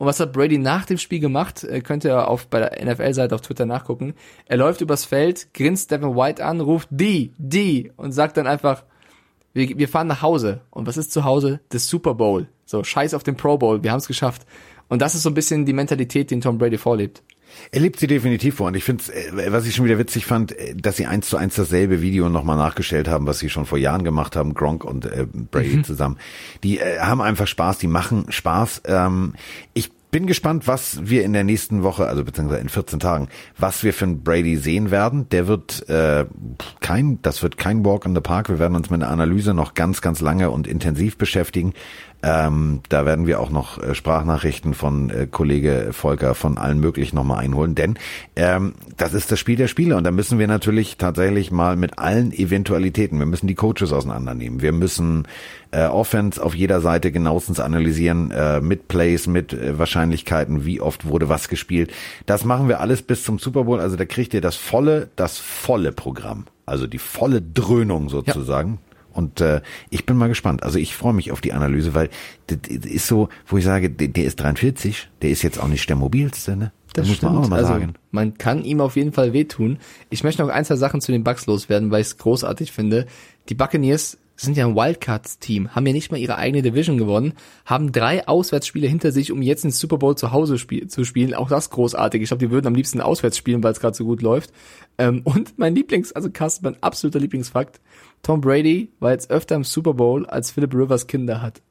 Und 0.02 0.08
was 0.08 0.20
hat 0.20 0.34
Brady 0.34 0.58
nach 0.58 0.88
dem 0.88 0.98
Spiel 0.98 1.20
gemacht? 1.20 1.64
Äh, 1.64 1.82
könnt 1.82 2.06
ihr 2.06 2.28
auf 2.28 2.48
bei 2.48 2.58
der 2.60 2.84
NFL-Seite 2.84 3.36
auf 3.36 3.42
Twitter 3.42 3.68
nachgucken. 3.68 4.16
Er 4.48 4.58
läuft 4.58 4.82
übers 4.82 5.06
Feld, 5.06 5.54
grinst 5.54 5.92
Devin 5.92 6.16
White 6.16 6.44
an, 6.44 6.60
ruft 6.60 6.88
die, 6.90 7.34
die 7.38 7.92
und 7.98 8.12
sagt 8.12 8.38
dann 8.38 8.48
einfach, 8.48 8.84
wir, 9.54 9.78
wir 9.78 9.88
fahren 9.88 10.08
nach 10.08 10.24
Hause. 10.24 10.62
Und 10.72 10.88
was 10.88 10.98
ist 10.98 11.12
zu 11.12 11.24
Hause? 11.24 11.60
Das 11.70 11.88
Super 11.88 12.16
Bowl. 12.16 12.48
So, 12.66 12.84
scheiß 12.84 13.14
auf 13.14 13.22
den 13.22 13.38
Pro 13.38 13.60
Bowl, 13.60 13.84
wir 13.84 13.92
haben 13.92 14.00
es 14.00 14.08
geschafft. 14.08 14.48
Und 14.90 15.04
das 15.04 15.14
ist 15.14 15.22
so 15.22 15.30
ein 15.30 15.36
bisschen 15.36 15.68
die 15.68 15.74
Mentalität, 15.74 16.32
die 16.32 16.40
Tom 16.40 16.58
Brady 16.58 16.80
vorlebt. 16.80 17.22
Er 17.72 17.82
lebt 17.82 18.00
sie 18.00 18.08
definitiv 18.08 18.56
vor 18.56 18.68
und 18.68 18.76
ich 18.76 18.84
finde, 18.84 19.04
äh, 19.14 19.52
was 19.52 19.66
ich 19.66 19.76
schon 19.76 19.86
wieder 19.86 19.98
witzig 19.98 20.26
fand, 20.26 20.58
äh, 20.58 20.76
dass 20.76 20.98
sie 20.98 21.06
eins 21.06 21.28
zu 21.28 21.38
eins 21.38 21.56
dasselbe 21.56 22.02
Video 22.02 22.30
nochmal 22.30 22.58
nachgestellt 22.58 23.08
haben, 23.08 23.28
was 23.28 23.40
sie 23.40 23.50
schon 23.50 23.66
vor 23.66 23.78
Jahren 23.78 24.04
gemacht 24.04 24.36
haben, 24.36 24.54
Gronk 24.54 24.84
und 24.84 25.06
äh, 25.06 25.26
Brady 25.26 25.78
mhm. 25.78 25.84
zusammen. 25.84 26.18
Die 26.64 26.80
äh, 26.80 27.00
haben 27.00 27.22
einfach 27.22 27.48
Spaß, 27.48 27.78
die 27.78 27.88
machen 27.88 28.26
Spaß. 28.30 28.84
Ähm, 28.86 29.34
ich 29.74 29.92
bin 30.12 30.28
gespannt, 30.28 30.68
was 30.68 31.00
wir 31.04 31.24
in 31.24 31.32
der 31.34 31.46
nächsten 31.46 31.84
Woche, 31.84 32.06
also 32.06 32.24
beziehungsweise 32.24 32.62
in 32.62 32.70
14 32.70 33.00
Tagen, 33.00 33.30
was 33.58 33.84
wir 33.84 33.94
von 33.94 34.24
Brady 34.24 34.58
sehen 34.58 34.92
werden. 34.92 35.30
Der 35.30 35.48
wird 35.48 35.88
äh, 35.90 36.26
kein, 36.82 37.20
das 37.22 37.42
wird 37.42 37.58
kein 37.58 37.84
Walk 37.86 38.06
in 38.06 38.14
the 38.14 38.22
Park. 38.22 38.50
Wir 38.50 38.60
werden 38.60 38.76
uns 38.76 38.90
mit 38.90 39.02
der 39.02 39.10
Analyse 39.10 39.54
noch 39.54 39.74
ganz, 39.74 40.02
ganz 40.02 40.20
lange 40.20 40.52
und 40.52 40.68
intensiv 40.68 41.18
beschäftigen. 41.18 41.74
Ähm, 42.24 42.82
da 42.90 43.06
werden 43.06 43.26
wir 43.26 43.40
auch 43.40 43.50
noch 43.50 43.82
äh, 43.82 43.96
Sprachnachrichten 43.96 44.74
von 44.76 45.10
äh, 45.10 45.28
Kollege 45.30 45.90
Volker 45.92 46.36
von 46.36 46.58
allen 46.58 46.80
möglichen 46.80 47.16
nochmal 47.16 47.40
einholen, 47.40 47.74
denn 47.74 47.98
ähm, 48.36 48.74
das 48.98 49.14
ist 49.14 49.32
das 49.32 49.40
Spiel 49.40 49.56
der 49.56 49.68
Spiele. 49.68 49.98
Und 49.98 50.04
da 50.04 50.12
müssen 50.12 50.38
wir 50.38 50.48
natürlich 50.48 50.98
tatsächlich 50.98 51.52
mal 51.52 51.76
mit 51.76 51.98
allen 51.98 52.32
Eventualitäten, 52.32 53.18
wir 53.18 53.26
müssen 53.26 53.48
die 53.48 53.56
Coaches 53.56 53.92
auseinandernehmen, 53.92 54.62
wir 54.62 54.72
müssen 54.72 55.28
äh, 55.72 55.86
Offense 55.86 56.44
auf 56.44 56.54
jeder 56.54 56.80
Seite 56.80 57.12
genauestens 57.12 57.60
analysieren, 57.60 58.30
äh, 58.30 58.62
mit 58.62 58.88
Plays, 58.88 59.26
mit 59.26 59.54
äh, 59.54 59.80
Wahrscheinlichkeiten, 59.80 60.64
wie 60.64 60.80
oft 60.80 61.08
wurde 61.08 61.28
was 61.28 61.50
gespielt. 61.50 61.92
Das 62.28 62.46
machen 62.46 62.68
wir 62.68 62.82
alles 62.82 63.02
bis 63.02 63.24
zum 63.24 63.40
Super 63.40 63.64
Bowl, 63.64 63.80
also 63.80 63.96
da 63.96 64.06
kriegt 64.06 64.36
ihr 64.36 64.42
das 64.42 64.56
volle, 64.56 65.10
das 65.16 65.40
volle 65.40 65.92
Programm, 65.92 66.46
also 66.68 66.86
die 66.86 67.00
volle 67.00 67.42
Dröhnung 67.42 68.10
sozusagen. 68.10 68.74
Ja 68.74 68.91
und 69.14 69.42
äh, 69.42 69.62
ich 69.90 70.06
bin 70.06 70.18
mal 70.18 70.28
gespannt. 70.28 70.64
Also 70.64 70.80
ich 70.80 70.96
freue 70.96 71.14
mich 71.14 71.32
auf 71.32 71.42
die 71.42 71.54
Analyse, 71.54 71.94
weil 71.94 72.10
das 72.48 72.60
ist 72.70 73.08
so, 73.08 73.30
wo 73.48 73.58
ich 73.58 73.64
sage, 73.64 73.90
der, 73.90 74.08
der 74.08 74.26
ist 74.26 74.40
43, 74.40 75.10
der 75.22 75.30
ist 75.30 75.42
jetzt 75.42 75.60
auch 75.60 75.68
nicht 75.68 75.88
der 75.90 75.96
mobilste, 75.96 76.56
ne? 76.56 76.72
Das, 76.94 77.08
das 77.08 77.10
muss 77.10 77.22
man 77.22 77.38
auch 77.38 77.48
mal 77.48 77.60
also, 77.60 77.70
sagen. 77.70 77.94
Man 78.12 78.38
kann 78.38 78.66
ihm 78.66 78.82
auf 78.82 78.98
jeden 78.98 79.14
Fall 79.14 79.32
wehtun. 79.32 79.78
Ich 80.10 80.26
möchte 80.26 80.42
noch 80.42 80.50
ein, 80.50 80.66
zwei 80.66 80.76
Sachen 80.76 81.00
zu 81.00 81.14
den 81.14 81.24
Bugs 81.24 81.46
loswerden, 81.46 81.90
weil 81.90 82.02
ich 82.02 82.08
es 82.08 82.18
großartig 82.18 82.74
finde. 82.74 83.06
Die 83.48 83.56
Buccaneers 83.56 84.18
sind 84.42 84.58
ja 84.58 84.66
ein 84.66 84.76
Wildcards-Team, 84.76 85.76
haben 85.76 85.86
ja 85.86 85.94
nicht 85.94 86.12
mal 86.12 86.18
ihre 86.18 86.38
eigene 86.38 86.64
Division 86.64 86.98
gewonnen, 86.98 87.34
haben 87.66 87.92
drei 87.92 88.28
Auswärtsspiele 88.28 88.88
hinter 88.88 89.12
sich, 89.12 89.32
um 89.32 89.42
jetzt 89.42 89.64
ins 89.64 89.80
Super 89.80 89.98
Bowl 89.98 90.16
zu 90.16 90.32
Hause 90.32 90.58
spiel 90.58 90.88
zu 90.88 91.06
spielen. 91.06 91.34
Auch 91.34 91.48
das 91.48 91.70
großartig. 91.70 92.22
Ich 92.22 92.30
glaube, 92.30 92.46
die 92.46 92.52
würden 92.52 92.68
am 92.68 92.76
liebsten 92.76 93.02
auswärts 93.02 93.38
spielen, 93.38 93.64
weil 93.64 93.72
es 93.72 93.80
gerade 93.80 93.96
so 93.96 94.04
gut 94.04 94.22
läuft. 94.22 94.52
Ähm, 94.98 95.22
und 95.24 95.58
mein 95.58 95.76
Lieblings, 95.76 96.12
also 96.12 96.30
Carsten, 96.32 96.66
mein 96.66 96.82
absoluter 96.82 97.20
Lieblingsfakt, 97.20 97.80
Tom 98.24 98.42
Brady 98.42 98.90
war 99.00 99.12
jetzt 99.12 99.32
öfter 99.32 99.56
im 99.56 99.64
Super 99.64 99.94
Bowl, 99.94 100.26
als 100.26 100.52
Philip 100.52 100.74
Rivers 100.74 101.08
Kinder 101.08 101.42
hat. 101.42 101.62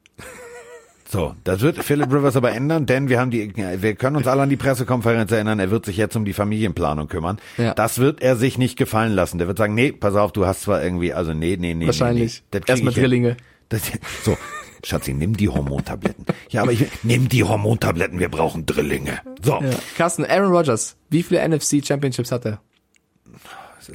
So, 1.11 1.35
das 1.43 1.59
wird 1.59 1.83
Philip 1.83 2.09
Rivers 2.09 2.37
aber 2.37 2.53
ändern, 2.53 2.85
denn 2.85 3.09
wir 3.09 3.19
haben 3.19 3.31
die, 3.31 3.53
wir 3.55 3.95
können 3.95 4.15
uns 4.15 4.27
alle 4.27 4.43
an 4.43 4.49
die 4.49 4.55
Pressekonferenz 4.55 5.29
erinnern, 5.29 5.59
er 5.59 5.69
wird 5.69 5.85
sich 5.85 5.97
jetzt 5.97 6.15
um 6.15 6.23
die 6.23 6.31
Familienplanung 6.31 7.09
kümmern. 7.09 7.37
Ja. 7.57 7.73
Das 7.73 7.97
wird 7.97 8.21
er 8.21 8.37
sich 8.37 8.57
nicht 8.57 8.77
gefallen 8.77 9.11
lassen. 9.11 9.37
Der 9.37 9.47
wird 9.47 9.57
sagen, 9.57 9.73
nee, 9.73 9.91
pass 9.91 10.15
auf, 10.15 10.31
du 10.31 10.45
hast 10.45 10.61
zwar 10.61 10.81
irgendwie, 10.81 11.11
also 11.11 11.33
nee, 11.33 11.57
nee, 11.59 11.73
nee. 11.73 11.85
Wahrscheinlich. 11.85 12.43
Nee, 12.53 12.59
nee. 12.59 12.65
Erstmal 12.65 12.93
Drillinge. 12.93 13.35
Das, 13.67 13.91
so, 14.23 14.37
Schatzi, 14.85 15.13
nimm 15.13 15.35
die 15.35 15.49
Hormontabletten. 15.49 16.25
Ja, 16.49 16.61
aber 16.61 16.71
ich 16.71 16.85
nimm 17.03 17.27
die 17.27 17.43
Hormontabletten, 17.43 18.17
wir 18.19 18.29
brauchen 18.29 18.65
Drillinge. 18.65 19.19
So. 19.43 19.59
Ja. 19.61 19.69
Carsten, 19.97 20.25
Aaron 20.25 20.53
Rodgers, 20.53 20.95
wie 21.09 21.23
viele 21.23 21.45
NFC 21.45 21.85
Championships 21.85 22.31
hat 22.31 22.45
er? 22.45 22.61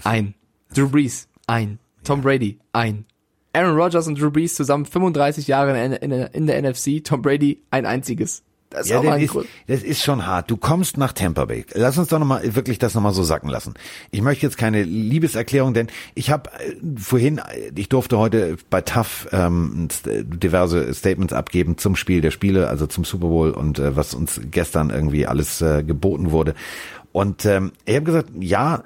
Ein. 0.04 0.34
Drew 0.74 0.90
Brees, 0.90 1.28
ein. 1.46 1.78
Tom 2.06 2.22
Brady, 2.22 2.58
ein. 2.72 3.04
Aaron 3.52 3.76
Rodgers 3.76 4.06
und 4.06 4.20
Drew 4.20 4.30
Brees 4.30 4.54
zusammen 4.54 4.84
35 4.84 5.46
Jahre 5.46 5.82
in, 5.82 5.92
in, 5.92 6.12
in 6.12 6.46
der 6.46 6.62
NFC, 6.62 7.02
Tom 7.02 7.22
Brady 7.22 7.62
ein 7.70 7.86
einziges. 7.86 8.42
Das 8.70 8.86
ist, 8.86 8.90
ja, 8.90 9.00
das 9.00 9.22
ist, 9.22 9.34
das 9.68 9.82
ist 9.82 10.02
schon 10.02 10.26
hart. 10.26 10.50
Du 10.50 10.56
kommst 10.56 10.98
nach 10.98 11.12
Tampa 11.12 11.44
Bay. 11.44 11.64
Lass 11.72 11.98
uns 11.98 12.08
doch 12.08 12.18
nochmal 12.18 12.54
wirklich 12.54 12.78
das 12.78 12.94
nochmal 12.94 13.12
so 13.12 13.22
sacken 13.22 13.48
lassen. 13.48 13.74
Ich 14.10 14.22
möchte 14.22 14.44
jetzt 14.44 14.58
keine 14.58 14.82
Liebeserklärung, 14.82 15.72
denn 15.72 15.86
ich 16.14 16.30
habe 16.30 16.50
äh, 16.50 16.74
vorhin, 16.96 17.38
äh, 17.38 17.70
ich 17.76 17.88
durfte 17.88 18.18
heute 18.18 18.56
bei 18.68 18.82
TAF 18.82 19.28
ähm, 19.32 19.88
diverse 20.04 20.92
Statements 20.94 21.32
abgeben 21.32 21.78
zum 21.78 21.96
Spiel 21.96 22.20
der 22.20 22.32
Spiele, 22.32 22.68
also 22.68 22.86
zum 22.86 23.04
Super 23.04 23.28
Bowl 23.28 23.50
und 23.50 23.78
äh, 23.78 23.96
was 23.96 24.14
uns 24.14 24.40
gestern 24.50 24.90
irgendwie 24.90 25.26
alles 25.26 25.60
äh, 25.60 25.82
geboten 25.82 26.30
wurde. 26.32 26.54
Und 27.12 27.46
ähm, 27.46 27.72
ich 27.84 27.94
habe 27.94 28.04
gesagt, 28.04 28.30
ja, 28.38 28.82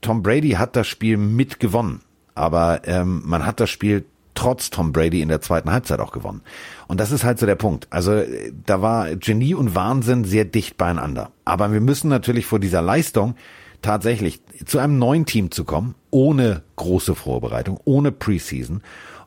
Tom 0.00 0.22
Brady 0.22 0.50
hat 0.50 0.76
das 0.76 0.88
Spiel 0.88 1.16
mitgewonnen. 1.16 2.00
Aber 2.34 2.86
ähm, 2.86 3.22
man 3.24 3.44
hat 3.44 3.60
das 3.60 3.70
Spiel 3.70 4.04
trotz 4.34 4.70
Tom 4.70 4.92
Brady 4.92 5.20
in 5.20 5.28
der 5.28 5.40
zweiten 5.40 5.70
Halbzeit 5.70 6.00
auch 6.00 6.12
gewonnen. 6.12 6.42
Und 6.88 7.00
das 7.00 7.12
ist 7.12 7.24
halt 7.24 7.38
so 7.38 7.46
der 7.46 7.54
Punkt. 7.54 7.86
Also 7.90 8.22
da 8.66 8.80
war 8.82 9.14
Genie 9.16 9.54
und 9.54 9.74
Wahnsinn 9.74 10.24
sehr 10.24 10.44
dicht 10.44 10.76
beieinander. 10.76 11.30
Aber 11.44 11.72
wir 11.72 11.80
müssen 11.80 12.08
natürlich 12.08 12.46
vor 12.46 12.58
dieser 12.58 12.82
Leistung 12.82 13.34
tatsächlich 13.82 14.40
zu 14.64 14.78
einem 14.78 14.98
neuen 14.98 15.26
Team 15.26 15.50
zu 15.50 15.64
kommen, 15.64 15.94
ohne 16.10 16.62
große 16.76 17.14
Vorbereitung, 17.14 17.78
ohne 17.84 18.12
Preseason, 18.12 18.82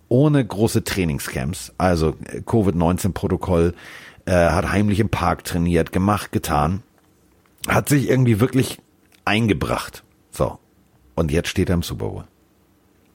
ohne 0.08 0.43
große 0.45 0.84
Trainingscamps, 0.84 1.74
also 1.78 2.16
äh, 2.26 2.41
Covid-19-Protokoll, 2.41 3.74
äh, 4.26 4.32
hat 4.32 4.72
heimlich 4.72 4.99
im 4.99 5.10
Park 5.10 5.43
trainiert, 5.43 5.91
gemacht, 5.91 6.32
getan, 6.32 6.84
hat 7.68 7.89
sich 7.89 8.10
irgendwie 8.10 8.39
wirklich 8.39 8.80
eingebracht. 9.26 10.03
So. 10.32 10.58
Und 11.16 11.32
jetzt 11.32 11.49
steht 11.49 11.70
er 11.70 11.76
im 11.76 11.84
Super 11.84 12.10
Bowl. 12.10 12.24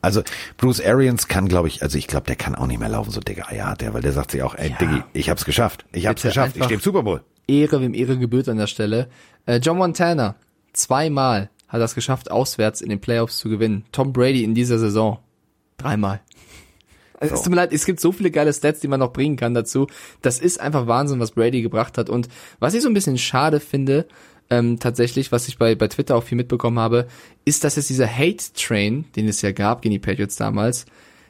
Also 0.02 0.22
Bruce 0.56 0.80
Arians 0.80 1.28
kann, 1.28 1.46
glaube 1.48 1.68
ich, 1.68 1.82
also 1.82 1.98
ich 1.98 2.06
glaube, 2.06 2.26
der 2.26 2.36
kann 2.36 2.54
auch 2.54 2.66
nicht 2.66 2.80
mehr 2.80 2.88
laufen, 2.88 3.10
so 3.10 3.20
dicke 3.20 3.46
Eier 3.48 3.66
hat 3.66 3.80
der, 3.82 3.92
weil 3.92 4.02
der 4.02 4.12
sagt 4.12 4.30
sich 4.30 4.42
auch, 4.42 4.54
ey, 4.54 4.70
Ja. 4.70 4.76
Diggi, 4.78 5.02
ich 5.12 5.28
hab's 5.28 5.44
geschafft. 5.44 5.84
Ich 5.92 6.06
hab's 6.06 6.22
Bitte 6.22 6.28
geschafft. 6.28 6.56
Ich 6.56 6.64
stehe 6.64 6.76
im 6.76 6.82
Super 6.82 7.02
Bowl. 7.02 7.22
Ehre, 7.46 7.80
wem 7.80 7.94
Ehre 7.94 8.18
gebührt 8.18 8.48
an 8.48 8.56
der 8.56 8.66
Stelle. 8.66 9.08
Äh, 9.46 9.56
John 9.56 9.76
Montana, 9.76 10.36
zweimal 10.72 11.50
hat 11.68 11.80
er 11.80 11.84
es 11.84 11.94
geschafft, 11.94 12.30
auswärts 12.30 12.80
in 12.80 12.88
den 12.88 13.00
Playoffs 13.00 13.38
zu 13.38 13.48
gewinnen. 13.48 13.84
Tom 13.92 14.12
Brady 14.12 14.42
in 14.44 14.54
dieser 14.54 14.78
Saison, 14.78 15.18
dreimal. 15.76 16.20
Also, 17.20 17.34
Es 17.34 17.42
tut 17.42 17.50
mir 17.50 17.56
leid, 17.56 17.72
es 17.72 17.84
gibt 17.84 18.00
so 18.00 18.12
viele 18.12 18.30
geile 18.30 18.52
Stats, 18.52 18.80
die 18.80 18.88
man 18.88 18.98
noch 19.00 19.12
bringen 19.12 19.36
kann 19.36 19.52
dazu. 19.52 19.86
Das 20.22 20.38
ist 20.38 20.58
einfach 20.58 20.86
Wahnsinn, 20.86 21.20
was 21.20 21.32
Brady 21.32 21.60
gebracht 21.60 21.98
hat. 21.98 22.08
Und 22.08 22.28
was 22.60 22.72
ich 22.72 22.80
so 22.82 22.88
ein 22.88 22.94
bisschen 22.94 23.18
schade 23.18 23.60
finde, 23.60 24.06
ähm, 24.50 24.78
tatsächlich, 24.78 25.32
was 25.32 25.48
ich 25.48 25.58
bei, 25.58 25.74
bei 25.74 25.88
Twitter 25.88 26.16
auch 26.16 26.24
viel 26.24 26.36
mitbekommen 26.36 26.78
habe, 26.78 27.06
ist, 27.44 27.64
dass 27.64 27.76
jetzt 27.76 27.88
dieser 27.88 28.08
Hate-Train, 28.08 29.06
den 29.16 29.28
es 29.28 29.42
ja 29.42 29.52
gab 29.52 29.82
gegen 29.82 29.92
die 29.92 29.98
Patriots 29.98 30.36
damals, 30.36 30.86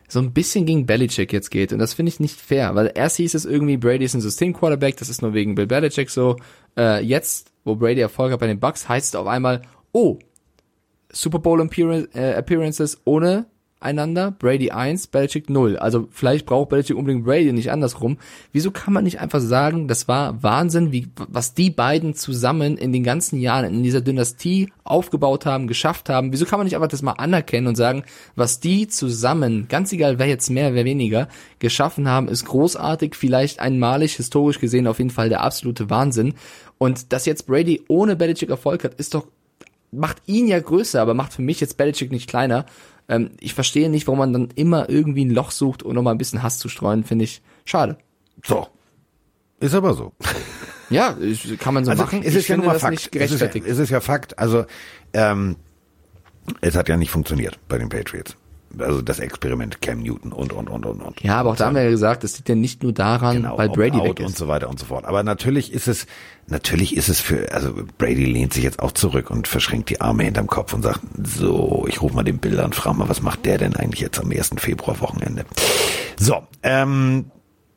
so 0.09 0.19
ein 0.19 0.33
bisschen 0.33 0.67
gegen 0.67 0.87
Belichick 0.87 1.33
jetzt 1.33 1.51
geht. 1.51 1.73
Und 1.73 1.79
das 1.79 1.95
finde 1.95 2.11
ich 2.11 2.19
nicht 2.19 2.41
fair, 2.41 2.75
weil 2.75 2.91
erst 2.95 3.17
hieß 3.19 3.35
es 3.35 3.45
irgendwie, 3.45 3.77
Brady 3.77 4.05
ist 4.05 4.15
ein 4.15 4.21
System-Quarterback, 4.21 4.97
das 4.97 5.09
ist 5.09 5.23
nur 5.23 5.35
wegen 5.35 5.55
Bill 5.55 5.67
Belichick 5.67 6.11
so. 6.11 6.37
Äh, 6.77 7.05
jetzt, 7.05 7.53
wo 7.65 7.77
Brady 7.77 8.01
Erfolg 8.01 8.33
hat 8.33 8.41
bei 8.41 8.47
den 8.47 8.59
Bucks, 8.59 8.89
heißt 8.89 9.15
es 9.15 9.15
auf 9.15 9.27
einmal, 9.27 9.63
oh, 9.93 10.19
Super 11.13 11.39
Bowl 11.39 11.61
äh, 12.15 12.33
Appearances 12.33 13.01
ohne 13.05 13.47
einander, 13.81 14.31
Brady 14.31 14.71
1, 14.71 15.07
Belichick 15.07 15.49
0. 15.49 15.79
Also 15.79 16.09
vielleicht 16.11 16.47
braucht 16.47 16.69
Belichick 16.69 16.97
unbedingt 16.97 17.25
Brady, 17.25 17.53
nicht 17.53 17.73
andersrum. 17.73 18.19
Wieso 18.53 18.71
kann 18.71 18.93
man 18.93 19.05
nicht 19.05 19.21
einfach 19.21 19.41
sagen, 19.41 19.89
das 19.89 20.07
war 20.07 20.43
Wahnsinn, 20.43 20.93
wie, 20.93 21.09
was 21.17 21.55
die 21.55 21.71
beiden 21.71 22.15
zusammen 22.15 22.77
in 22.77 22.93
den 22.93 23.03
ganzen 23.03 23.41
Jahren 23.41 23.75
in 23.75 23.83
dieser 23.83 24.03
Dynastie 24.03 24.71
aufgebaut 24.85 25.47
haben, 25.47 25.67
geschafft 25.67 26.11
haben. 26.11 26.33
Wieso 26.33 26.45
kann 26.45 26.59
man 26.59 26.67
nicht 26.67 26.77
einfach 26.77 26.89
das 26.89 27.03
mal 27.03 27.13
anerkennen 27.13 27.69
und 27.69 27.77
sagen, 27.77 28.05
was 28.37 28.61
die 28.61 28.87
zusammen, 28.87 29.67
ganz 29.69 29.93
egal 29.93 30.19
wer 30.19 30.27
jetzt 30.27 30.51
mehr, 30.51 30.75
wer 30.75 30.85
weniger, 30.85 31.29
geschaffen 31.59 32.09
haben, 32.09 32.29
ist 32.29 32.45
großartig, 32.45 33.15
vielleicht 33.15 33.61
einmalig, 33.61 34.15
historisch 34.15 34.61
gesehen 34.61 34.87
auf 34.87 34.99
jeden 34.99 35.11
Fall 35.11 35.31
der 35.31 35.43
absolute 35.43 35.89
Wahnsinn. 35.89 36.35
Und 36.77 37.13
dass 37.13 37.25
jetzt 37.25 37.47
Brady 37.47 37.83
ohne 37.89 38.17
Belichick 38.17 38.51
Erfolg 38.51 38.85
hat, 38.85 38.95
ist 38.95 39.15
doch 39.15 39.27
macht 39.93 40.23
ihn 40.27 40.47
ja 40.47 40.59
größer, 40.61 41.01
aber 41.01 41.15
macht 41.15 41.33
für 41.33 41.43
mich 41.43 41.61
jetzt 41.61 41.77
Belichick 41.77 42.13
nicht 42.13 42.29
kleiner. 42.29 42.67
Ähm, 43.11 43.33
ich 43.41 43.53
verstehe 43.55 43.91
nicht, 43.91 44.07
warum 44.07 44.21
man 44.21 44.33
dann 44.33 44.49
immer 44.55 44.89
irgendwie 44.89 45.25
ein 45.25 45.31
Loch 45.31 45.51
sucht, 45.51 45.83
um 45.83 45.93
nochmal 45.95 46.15
ein 46.15 46.19
bisschen 46.19 46.43
Hass 46.43 46.59
zu 46.59 46.69
streuen, 46.69 47.05
finde 47.05 47.25
ich 47.25 47.43
schade. 47.65 47.99
So. 48.45 48.69
Ist 49.59 49.75
aber 49.75 49.93
so. 49.95 50.13
Ja, 50.89 51.17
kann 51.59 51.75
man 51.75 51.85
so 51.85 51.91
Also 51.91 52.05
machen. 52.05 52.21
es 52.23 52.29
ich 52.29 52.37
ist 52.37 52.49
ja 52.49 52.57
mal 52.57 52.73
das 52.73 52.83
Fakt. 52.83 52.93
nicht 52.93 53.15
Es 53.17 53.31
ist, 53.33 53.41
ja, 53.41 53.49
es 53.49 53.79
ist 53.79 53.91
ja 53.91 54.01
Fakt. 54.01 54.39
Also 54.39 54.65
ähm, 55.13 55.57
es 56.61 56.75
hat 56.77 56.89
ja 56.89 56.97
nicht 56.97 57.11
funktioniert 57.11 57.59
bei 57.69 57.79
den 57.79 57.89
Patriots. 57.89 58.37
Also 58.79 59.03
das 59.03 59.19
Experiment 59.19 59.81
Cam 59.83 60.01
Newton 60.01 60.33
und 60.33 60.53
und 60.53 60.69
und 60.69 60.87
und 60.87 61.01
und. 61.03 61.21
ja, 61.23 61.37
aber 61.39 61.51
auch 61.51 61.57
da 61.57 61.67
haben 61.67 61.75
wir 61.75 61.83
ja 61.83 61.91
gesagt, 61.91 62.23
das 62.25 62.37
liegt 62.37 62.49
ja 62.49 62.55
nicht 62.55 62.83
nur 62.83 62.93
daran, 62.93 63.37
Genau, 63.37 63.59
weil 63.59 63.69
Brady 63.69 64.03
weg 64.03 64.21
und 64.21 64.31
ist. 64.31 64.39
so 64.39 64.47
weiter 64.49 64.69
und 64.69 64.79
so 64.79 64.87
fort. 64.87 65.05
Aber 65.07 65.23
natürlich 65.23 65.73
ist 65.73 65.89
es, 65.89 66.07
natürlich 66.47 66.97
ist 66.97 67.09
es 67.09 67.21
für, 67.21 67.53
also 67.53 67.75
Brady 67.99 68.25
lehnt 68.27 68.53
sich 68.55 68.63
jetzt 68.65 68.79
auch 68.81 68.93
zurück 68.93 69.31
und 69.31 69.49
verschränkt 69.49 69.91
die 69.91 70.01
Arme 70.01 70.23
hinterm 70.25 70.47
Kopf 70.47 70.73
und 70.73 70.83
sagt, 70.83 71.01
so, 71.23 71.85
ich 71.89 72.01
rufe 72.01 72.15
mal 72.15 72.23
den 72.23 72.39
Bilder 72.39 72.65
und 72.65 72.75
frage 72.75 72.97
mal, 72.97 73.09
was 73.09 73.23
macht 73.23 73.45
der 73.45 73.59
denn 73.59 73.75
eigentlich 73.75 74.01
jetzt 74.01 74.21
am 74.21 74.31
1. 74.31 74.51
Februar-Wochenende? 74.59 75.45
So, 76.19 76.43
ähm, 76.63 77.27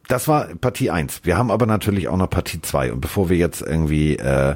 das 0.07 0.27
war 0.27 0.47
Partie 0.59 0.91
eins. 0.91 1.21
Wir 1.23 1.37
haben 1.37 1.49
aber 1.49 1.65
natürlich 1.65 2.07
auch 2.09 2.17
noch 2.17 2.29
Partie 2.29 2.61
zwei 2.61 2.91
Und 2.91 3.01
bevor 3.01 3.29
wir 3.29 3.37
jetzt 3.37 3.61
irgendwie 3.61 4.17
äh, 4.17 4.55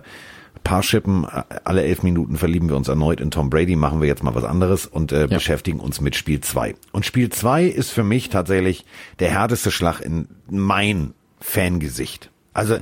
Paar 0.67 0.83
schippen, 0.83 1.23
äh, 1.23 1.43
alle 1.63 1.83
elf 1.83 2.03
Minuten 2.03 2.35
verlieben 2.35 2.67
wir 2.67 2.75
uns 2.75 2.89
erneut 2.89 3.21
in 3.21 3.31
Tom 3.31 3.49
Brady, 3.49 3.77
machen 3.77 4.01
wir 4.01 4.07
jetzt 4.07 4.21
mal 4.21 4.35
was 4.35 4.43
anderes 4.43 4.85
und 4.85 5.13
äh, 5.13 5.27
beschäftigen 5.27 5.79
uns 5.79 6.01
mit 6.01 6.17
Spiel 6.17 6.41
zwei. 6.41 6.75
Und 6.91 7.05
Spiel 7.05 7.29
zwei 7.29 7.63
ist 7.63 7.91
für 7.91 8.03
mich 8.03 8.27
tatsächlich 8.27 8.83
der 9.19 9.29
härteste 9.29 9.71
Schlag 9.71 10.01
in 10.01 10.27
mein 10.49 11.13
Fangesicht. 11.39 12.31
Also 12.51 12.79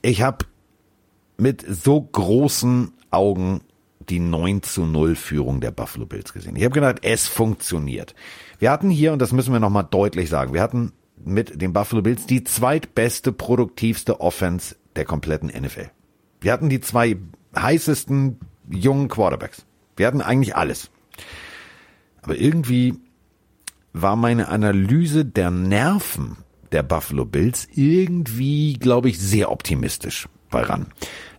ich 0.00 0.22
habe 0.22 0.46
mit 1.38 1.64
so 1.68 2.00
großen 2.00 2.92
Augen 3.10 3.62
die 4.08 4.20
9 4.20 4.62
zu 4.62 4.86
0 4.86 5.16
Führung 5.16 5.60
der 5.60 5.72
Buffalo 5.72 6.06
Bills 6.06 6.32
gesehen. 6.32 6.54
Ich 6.54 6.62
habe 6.62 6.74
gedacht, 6.74 6.98
es 7.02 7.26
funktioniert. 7.26 8.14
Wir 8.60 8.70
hatten 8.70 8.90
hier, 8.90 9.12
und 9.12 9.20
das 9.20 9.32
müssen 9.32 9.52
wir 9.52 9.58
nochmal 9.58 9.88
deutlich 9.90 10.28
sagen, 10.30 10.54
wir 10.54 10.62
hatten 10.62 10.92
mit 11.24 11.60
den 11.60 11.72
Buffalo 11.72 12.00
Bills 12.00 12.26
die 12.26 12.44
zweitbeste, 12.44 13.32
produktivste 13.32 14.20
Offense 14.20 14.76
der 14.94 15.04
kompletten 15.04 15.48
NFL. 15.48 15.90
Wir 16.40 16.52
hatten 16.52 16.68
die 16.68 16.80
zwei 16.80 17.16
heißesten 17.56 18.38
jungen 18.70 19.08
Quarterbacks. 19.08 19.64
Wir 19.96 20.06
hatten 20.06 20.20
eigentlich 20.20 20.56
alles. 20.56 20.90
Aber 22.22 22.36
irgendwie 22.36 22.94
war 23.92 24.16
meine 24.16 24.48
Analyse 24.48 25.24
der 25.24 25.50
Nerven 25.50 26.36
der 26.72 26.82
Buffalo 26.82 27.24
Bills 27.24 27.66
irgendwie, 27.72 28.74
glaube 28.74 29.08
ich, 29.08 29.18
sehr 29.18 29.50
optimistisch 29.50 30.28
bei 30.50 30.62
ran. 30.62 30.86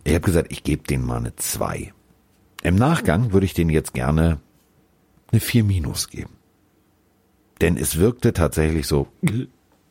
Ich 0.04 0.12
habe 0.12 0.24
gesagt, 0.24 0.50
ich 0.50 0.62
gebe 0.62 0.82
denen 0.82 1.06
mal 1.06 1.18
eine 1.18 1.36
2. 1.36 1.92
Im 2.62 2.74
Nachgang 2.74 3.32
würde 3.32 3.46
ich 3.46 3.54
denen 3.54 3.70
jetzt 3.70 3.94
gerne 3.94 4.40
eine 5.30 5.40
4 5.40 5.64
minus 5.64 6.08
geben. 6.08 6.32
Denn 7.60 7.76
es 7.76 7.98
wirkte 7.98 8.32
tatsächlich 8.32 8.86
so, 8.86 9.08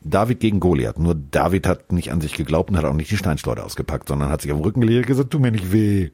David 0.02 0.40
gegen 0.40 0.60
Goliath. 0.60 1.00
Nur 1.00 1.16
David 1.16 1.68
hat 1.68 1.92
nicht 1.92 2.12
an 2.12 2.22
sich 2.22 2.34
geglaubt 2.34 2.70
und 2.70 2.78
hat 2.78 2.86
auch 2.86 2.94
nicht 2.94 3.12
die 3.12 3.18
Steinschleuder 3.18 3.66
ausgepackt, 3.66 4.08
sondern 4.08 4.30
hat 4.30 4.42
sich 4.42 4.52
auf 4.52 4.58
den 4.58 4.64
Rücken 4.64 4.82
gelegt 4.82 5.06
und 5.06 5.08
gesagt, 5.08 5.32
tu 5.32 5.40
mir 5.40 5.52
nicht 5.52 5.72
weh. 5.72 6.10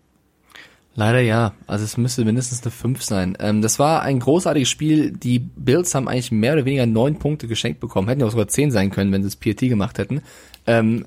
Leider 0.96 1.20
ja. 1.20 1.54
Also 1.68 1.84
es 1.84 1.98
müsste 1.98 2.24
mindestens 2.24 2.64
eine 2.64 2.72
5 2.72 3.04
sein. 3.04 3.38
Ähm, 3.40 3.62
das 3.62 3.80
war 3.80 4.02
ein 4.02 4.20
großartiges 4.20 4.70
Spiel. 4.70 5.12
Die 5.12 5.40
Bills 5.40 5.94
haben 5.94 6.08
eigentlich 6.08 6.32
mehr 6.32 6.54
oder 6.54 6.66
weniger 6.66 6.86
neun 6.86 7.20
Punkte 7.20 7.48
geschenkt 7.48 7.82
bekommen. 7.82 8.08
Hätten 8.08 8.22
ja 8.22 8.28
auch 8.28 8.32
sogar 8.32 8.48
10 8.48 8.72
sein 8.72 8.92
können, 8.92 9.12
wenn 9.12 9.22
sie 9.22 9.28
das 9.28 9.36
PAT 9.36 9.60
gemacht 9.60 9.98
hätten. 9.98 10.22
Ähm, 10.66 11.06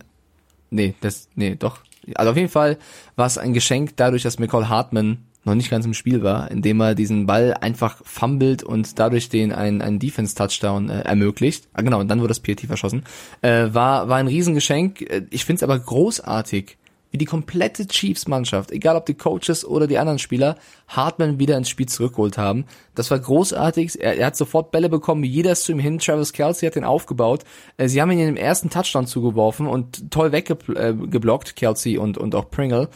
nee, 0.71 0.95
das, 1.01 1.29
nee, 1.35 1.57
doch. 1.59 1.81
Also 2.15 2.31
auf 2.31 2.37
jeden 2.37 2.51
Fall 2.51 2.79
war 3.17 3.27
es 3.27 3.39
ein 3.39 3.55
Geschenk 3.55 3.97
dadurch, 3.97 4.23
dass 4.23 4.39
McCall 4.39 4.69
Hartman 4.69 5.25
noch 5.49 5.55
nicht 5.57 5.71
ganz 5.71 5.85
im 5.85 5.95
Spiel 5.95 6.23
war, 6.23 6.51
indem 6.51 6.81
er 6.81 6.95
diesen 6.95 7.27
Ball 7.27 7.55
einfach 7.55 8.01
fummelt 8.05 8.63
und 8.63 8.99
dadurch 8.99 9.29
den 9.29 9.53
einen, 9.53 9.83
einen 9.83 9.99
Defense-Touchdown 9.99 10.91
äh, 10.91 11.01
ermöglicht. 11.01 11.69
Ah, 11.73 11.83
genau, 11.83 12.01
und 12.01 12.09
dann 12.09 12.21
wurde 12.21 12.29
das 12.29 12.41
PAT 12.41 12.61
verschossen. 12.61 13.05
Äh, 13.43 13.69
war, 13.73 14.09
war 14.09 14.19
ein 14.19 14.29
Riesengeschenk. 14.29 15.01
Äh, 15.03 15.23
Ich 15.31 15.45
finde 15.45 15.59
es 15.59 15.63
aber 15.63 15.79
großartig, 15.79 16.77
wie 17.11 17.19
die 17.19 17.25
komplette 17.25 17.87
Chiefs-Mannschaft, 17.87 18.71
egal 18.71 18.97
ob 18.97 19.07
die 19.07 19.15
Coaches 19.15 19.65
oder 19.65 19.87
die 19.87 19.99
anderen 19.99 20.19
Spieler, 20.19 20.57
Hartman 20.89 21.39
wieder 21.39 21.57
ins 21.57 21.71
Spiel 21.71 21.87
zurückgeholt 21.87 22.37
haben. 22.37 22.67
Das 22.95 23.11
war 23.11 23.19
großartig. 23.19 24.01
Er, 24.01 24.19
er 24.19 24.27
hat 24.27 24.37
sofort 24.37 24.71
Bälle 24.73 24.89
bekommen, 24.91 25.23
wie 25.23 25.29
jeder 25.29 25.55
zu 25.55 25.73
ihm 25.73 25.79
hin. 25.79 25.99
Travis 25.99 26.33
Kelsey 26.33 26.67
hat 26.69 26.77
den 26.77 26.85
aufgebaut. 26.85 27.45
Äh, 27.79 27.89
Sie 27.89 28.03
haben 28.03 28.11
ihn 28.11 28.19
in 28.19 28.27
dem 28.27 28.37
ersten 28.37 28.69
Touchdown 28.69 29.07
zugeworfen 29.07 29.67
und 29.67 30.11
toll 30.11 30.33
weggeblockt, 30.33 31.57
Kelsey 31.57 31.97
und, 31.99 32.19
und 32.19 32.35
auch 32.35 32.51
Pringle. 32.51 32.89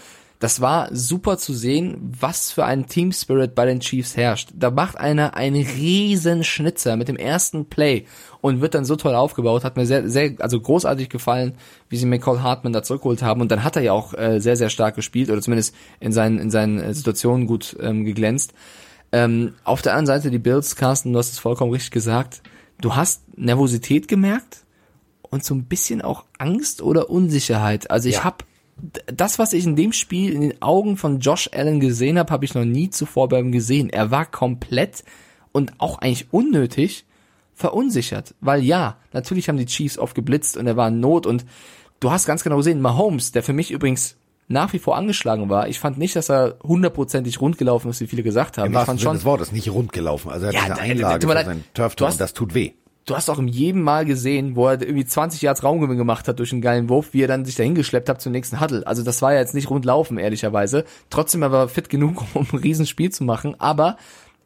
Das 0.42 0.60
war 0.60 0.88
super 0.92 1.38
zu 1.38 1.54
sehen, 1.54 1.98
was 2.18 2.50
für 2.50 2.64
ein 2.64 2.88
Team 2.88 3.12
Spirit 3.12 3.54
bei 3.54 3.64
den 3.64 3.78
Chiefs 3.78 4.16
herrscht. 4.16 4.48
Da 4.52 4.72
macht 4.72 4.96
einer 4.98 5.36
einen 5.36 5.64
riesen 5.64 6.42
Schnitzer 6.42 6.96
mit 6.96 7.06
dem 7.06 7.14
ersten 7.14 7.66
Play 7.66 8.06
und 8.40 8.60
wird 8.60 8.74
dann 8.74 8.84
so 8.84 8.96
toll 8.96 9.14
aufgebaut. 9.14 9.62
Hat 9.62 9.76
mir 9.76 9.86
sehr, 9.86 10.08
sehr, 10.10 10.32
also 10.40 10.58
großartig 10.60 11.10
gefallen, 11.10 11.54
wie 11.88 11.96
sie 11.96 12.06
McCall 12.06 12.42
Hartman 12.42 12.72
da 12.72 12.82
zurückgeholt 12.82 13.22
haben. 13.22 13.40
Und 13.40 13.52
dann 13.52 13.62
hat 13.62 13.76
er 13.76 13.82
ja 13.82 13.92
auch 13.92 14.14
äh, 14.14 14.40
sehr, 14.40 14.56
sehr 14.56 14.68
stark 14.68 14.96
gespielt 14.96 15.30
oder 15.30 15.40
zumindest 15.40 15.76
in 16.00 16.10
seinen, 16.10 16.40
in 16.40 16.50
seinen 16.50 16.80
äh, 16.80 16.92
Situationen 16.92 17.46
gut 17.46 17.76
ähm, 17.78 18.04
geglänzt. 18.04 18.52
Ähm, 19.12 19.54
auf 19.62 19.80
der 19.80 19.92
anderen 19.92 20.06
Seite 20.06 20.32
die 20.32 20.40
Bills, 20.40 20.74
Carsten, 20.74 21.12
du 21.12 21.20
hast 21.20 21.30
es 21.30 21.38
vollkommen 21.38 21.70
richtig 21.70 21.92
gesagt. 21.92 22.42
Du 22.80 22.96
hast 22.96 23.22
Nervosität 23.38 24.08
gemerkt 24.08 24.64
und 25.22 25.44
so 25.44 25.54
ein 25.54 25.66
bisschen 25.66 26.02
auch 26.02 26.24
Angst 26.38 26.82
oder 26.82 27.10
Unsicherheit. 27.10 27.92
Also 27.92 28.08
ich 28.08 28.16
Ja. 28.16 28.24
hab 28.24 28.42
das, 29.06 29.38
was 29.38 29.52
ich 29.52 29.64
in 29.64 29.76
dem 29.76 29.92
Spiel 29.92 30.32
in 30.32 30.40
den 30.40 30.62
Augen 30.62 30.96
von 30.96 31.20
Josh 31.20 31.48
Allen 31.52 31.78
gesehen 31.80 32.18
habe, 32.18 32.32
habe 32.32 32.44
ich 32.44 32.54
noch 32.54 32.64
nie 32.64 32.90
zuvor 32.90 33.28
bei 33.28 33.38
ihm 33.38 33.52
gesehen. 33.52 33.90
Er 33.90 34.10
war 34.10 34.26
komplett 34.26 35.04
und 35.52 35.72
auch 35.78 35.98
eigentlich 35.98 36.32
unnötig 36.32 37.04
verunsichert, 37.54 38.34
weil 38.40 38.62
ja, 38.64 38.96
natürlich 39.12 39.48
haben 39.48 39.58
die 39.58 39.66
Chiefs 39.66 39.98
oft 39.98 40.14
geblitzt 40.14 40.56
und 40.56 40.66
er 40.66 40.76
war 40.76 40.88
in 40.88 41.00
Not 41.00 41.26
und 41.26 41.44
du 42.00 42.10
hast 42.10 42.26
ganz 42.26 42.42
genau 42.42 42.56
gesehen, 42.56 42.80
Mahomes, 42.80 43.30
der 43.32 43.42
für 43.42 43.52
mich 43.52 43.70
übrigens 43.70 44.16
nach 44.48 44.72
wie 44.72 44.78
vor 44.78 44.96
angeschlagen 44.96 45.48
war. 45.48 45.68
Ich 45.68 45.78
fand 45.78 45.98
nicht, 45.98 46.16
dass 46.16 46.28
er 46.30 46.56
hundertprozentig 46.62 47.40
rund 47.40 47.58
gelaufen 47.58 47.90
ist, 47.90 48.00
wie 48.00 48.06
viele 48.06 48.22
gesagt 48.22 48.58
haben. 48.58 48.66
Im 48.72 48.78
ich 48.78 48.84
fand 48.84 49.00
schon, 49.00 49.14
des 49.14 49.24
Wortes, 49.24 49.52
nicht 49.52 49.70
rund 49.70 49.92
gelaufen. 49.92 50.30
Also 50.30 50.46
er 50.46 50.48
hat 50.48 50.54
Ja, 50.54 50.60
diese 50.62 50.74
da- 50.74 50.82
Einlage 50.82 51.18
tut 51.20 51.28
mir 51.28 51.28
für 51.28 51.34
leid. 51.34 51.46
seinen 51.46 51.64
Du 51.74 51.82
Turftor 51.82 52.06
hast- 52.08 52.14
und 52.14 52.20
das 52.20 52.32
tut 52.32 52.54
weh. 52.54 52.72
Du 53.06 53.16
hast 53.16 53.28
auch 53.28 53.38
in 53.38 53.48
jedem 53.48 53.82
Mal 53.82 54.04
gesehen, 54.04 54.56
wo 54.56 54.68
er 54.68 54.80
irgendwie 54.80 55.04
20 55.04 55.42
Yards 55.42 55.62
Raumgewinn 55.62 55.96
gemacht 55.96 56.28
hat 56.28 56.38
durch 56.38 56.52
einen 56.52 56.62
geilen 56.62 56.88
Wurf, 56.88 57.12
wie 57.12 57.22
er 57.22 57.28
dann 57.28 57.44
sich 57.44 57.56
dahin 57.56 57.74
geschleppt 57.74 58.08
hat 58.08 58.20
zum 58.20 58.32
nächsten 58.32 58.60
Huddle. 58.60 58.86
Also 58.86 59.02
das 59.02 59.22
war 59.22 59.32
ja 59.32 59.40
jetzt 59.40 59.54
nicht 59.54 59.70
rundlaufen, 59.70 60.18
ehrlicherweise. 60.18 60.84
Trotzdem 61.10 61.42
er 61.42 61.52
war 61.52 61.68
fit 61.68 61.88
genug, 61.88 62.24
um 62.34 62.46
ein 62.52 62.58
Riesenspiel 62.58 63.10
zu 63.10 63.24
machen. 63.24 63.58
Aber 63.58 63.96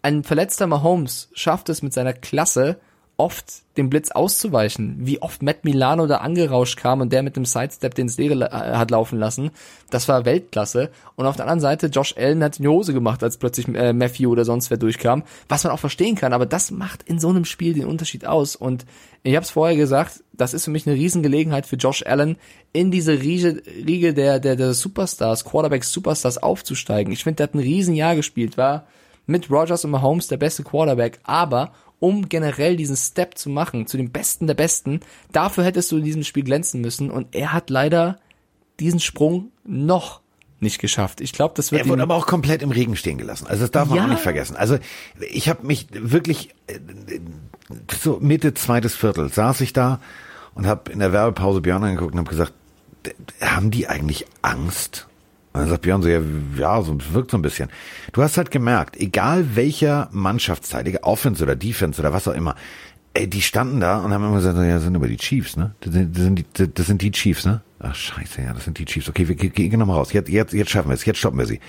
ein 0.02 0.24
verletzter 0.24 0.66
Mahomes 0.66 1.28
schafft 1.34 1.68
es 1.68 1.82
mit 1.82 1.92
seiner 1.92 2.12
Klasse, 2.12 2.78
oft 3.18 3.62
dem 3.76 3.88
Blitz 3.88 4.10
auszuweichen. 4.10 4.96
Wie 5.00 5.22
oft 5.22 5.42
Matt 5.42 5.64
Milano 5.64 6.06
da 6.06 6.18
angerauscht 6.18 6.78
kam 6.78 7.00
und 7.00 7.12
der 7.12 7.22
mit 7.22 7.36
dem 7.36 7.44
Sidestep 7.44 7.94
den 7.94 8.08
Leere 8.08 8.50
äh, 8.50 8.76
hat 8.76 8.90
laufen 8.90 9.18
lassen. 9.18 9.50
Das 9.90 10.06
war 10.08 10.24
Weltklasse. 10.24 10.90
Und 11.14 11.26
auf 11.26 11.36
der 11.36 11.46
anderen 11.46 11.60
Seite, 11.60 11.86
Josh 11.86 12.14
Allen 12.16 12.42
hat 12.42 12.58
in 12.58 12.64
die 12.64 12.68
Hose 12.68 12.92
gemacht, 12.92 13.22
als 13.22 13.38
plötzlich 13.38 13.68
äh, 13.68 13.92
Matthew 13.92 14.30
oder 14.30 14.44
sonst 14.44 14.70
wer 14.70 14.76
durchkam. 14.76 15.22
Was 15.48 15.64
man 15.64 15.72
auch 15.72 15.78
verstehen 15.78 16.14
kann, 16.14 16.32
aber 16.32 16.46
das 16.46 16.70
macht 16.70 17.02
in 17.04 17.18
so 17.18 17.28
einem 17.28 17.44
Spiel 17.44 17.72
den 17.72 17.86
Unterschied 17.86 18.26
aus. 18.26 18.54
Und 18.54 18.84
ich 19.22 19.34
habe 19.34 19.44
es 19.44 19.50
vorher 19.50 19.76
gesagt, 19.76 20.22
das 20.32 20.52
ist 20.52 20.64
für 20.64 20.70
mich 20.70 20.86
eine 20.86 20.96
Riesengelegenheit 20.96 21.66
für 21.66 21.76
Josh 21.76 22.04
Allen, 22.04 22.36
in 22.72 22.90
diese 22.90 23.20
Riege, 23.22 23.62
Riege 23.86 24.12
der, 24.12 24.40
der, 24.40 24.56
der 24.56 24.74
Superstars, 24.74 25.44
Quarterbacks 25.44 25.90
Superstars 25.90 26.36
aufzusteigen. 26.38 27.12
Ich 27.12 27.24
finde, 27.24 27.36
der 27.36 27.44
hat 27.44 27.54
ein 27.54 27.60
Riesenjahr 27.60 28.14
gespielt, 28.14 28.58
war 28.58 28.86
mit 29.26 29.50
Rogers 29.50 29.84
und 29.84 29.90
Mahomes 29.90 30.28
der 30.28 30.36
beste 30.36 30.62
Quarterback, 30.62 31.18
aber 31.24 31.72
um 31.98 32.28
generell 32.28 32.76
diesen 32.76 32.96
Step 32.96 33.38
zu 33.38 33.50
machen, 33.50 33.86
zu 33.86 33.96
dem 33.96 34.10
Besten 34.10 34.46
der 34.46 34.54
Besten. 34.54 35.00
Dafür 35.32 35.64
hättest 35.64 35.90
du 35.92 35.96
in 35.98 36.04
diesem 36.04 36.24
Spiel 36.24 36.44
glänzen 36.44 36.80
müssen 36.80 37.10
und 37.10 37.34
er 37.34 37.52
hat 37.52 37.70
leider 37.70 38.18
diesen 38.78 39.00
Sprung 39.00 39.50
noch 39.64 40.20
nicht 40.60 40.78
geschafft. 40.78 41.20
Ich 41.20 41.32
glaube, 41.32 41.54
das 41.56 41.72
wird. 41.72 41.82
Er 41.82 41.88
wurde 41.88 42.02
aber 42.02 42.14
auch 42.14 42.26
komplett 42.26 42.62
im 42.62 42.70
Regen 42.70 42.96
stehen 42.96 43.18
gelassen. 43.18 43.46
Also 43.46 43.62
das 43.62 43.70
darf 43.70 43.88
man 43.88 43.98
ja. 43.98 44.04
auch 44.04 44.08
nicht 44.08 44.22
vergessen. 44.22 44.56
Also 44.56 44.78
ich 45.20 45.48
habe 45.48 45.66
mich 45.66 45.88
wirklich 45.92 46.54
äh, 46.66 46.78
so 47.92 48.18
Mitte 48.20 48.54
zweites 48.54 48.94
Viertel 48.94 49.28
saß 49.28 49.60
ich 49.60 49.72
da 49.72 50.00
und 50.54 50.66
habe 50.66 50.90
in 50.90 50.98
der 50.98 51.12
Werbepause 51.12 51.60
Björn 51.60 51.84
angeguckt 51.84 52.14
und 52.14 52.20
habe 52.20 52.30
gesagt, 52.30 52.54
haben 53.40 53.70
die 53.70 53.88
eigentlich 53.88 54.26
Angst? 54.42 55.06
Und 55.56 55.62
dann 55.62 55.70
sagt 55.70 55.82
Björn 55.82 56.02
so, 56.02 56.08
ja, 56.10 56.20
ja, 56.58 56.82
so 56.82 56.98
wirkt 57.14 57.30
so 57.30 57.38
ein 57.38 57.42
bisschen. 57.42 57.70
Du 58.12 58.22
hast 58.22 58.36
halt 58.36 58.50
gemerkt, 58.50 58.98
egal 58.98 59.56
welcher 59.56 60.10
Mannschaftsteil, 60.12 60.98
Offense 61.00 61.42
oder 61.42 61.56
Defense 61.56 61.98
oder 61.98 62.12
was 62.12 62.28
auch 62.28 62.34
immer, 62.34 62.56
ey, 63.16 63.28
die 63.28 63.42
standen 63.42 63.80
da 63.80 63.98
und 63.98 64.12
haben 64.12 64.24
immer 64.24 64.36
gesagt, 64.36 64.58
ja, 64.58 64.74
das 64.74 64.82
sind 64.82 64.96
aber 64.96 65.08
die 65.08 65.16
Chiefs, 65.16 65.56
ne? 65.56 65.74
Das 65.80 65.92
sind, 65.92 66.16
das 66.16 66.22
sind, 66.22 66.38
die, 66.38 66.74
das 66.74 66.86
sind 66.86 67.02
die 67.02 67.10
Chiefs, 67.10 67.44
ne? 67.44 67.62
Ach, 67.78 67.94
scheiße, 67.94 68.42
ja, 68.42 68.52
das 68.54 68.64
sind 68.64 68.78
die 68.78 68.84
Chiefs. 68.84 69.08
Okay, 69.08 69.28
wir 69.28 69.34
gehen 69.34 69.78
nochmal 69.78 69.98
raus. 69.98 70.12
Jetzt, 70.12 70.30
jetzt, 70.30 70.52
jetzt 70.54 70.70
schaffen 70.70 70.88
wir 70.88 70.94
es, 70.94 71.04
jetzt 71.04 71.18
stoppen 71.18 71.38
wir 71.38 71.46
sie. 71.46 71.60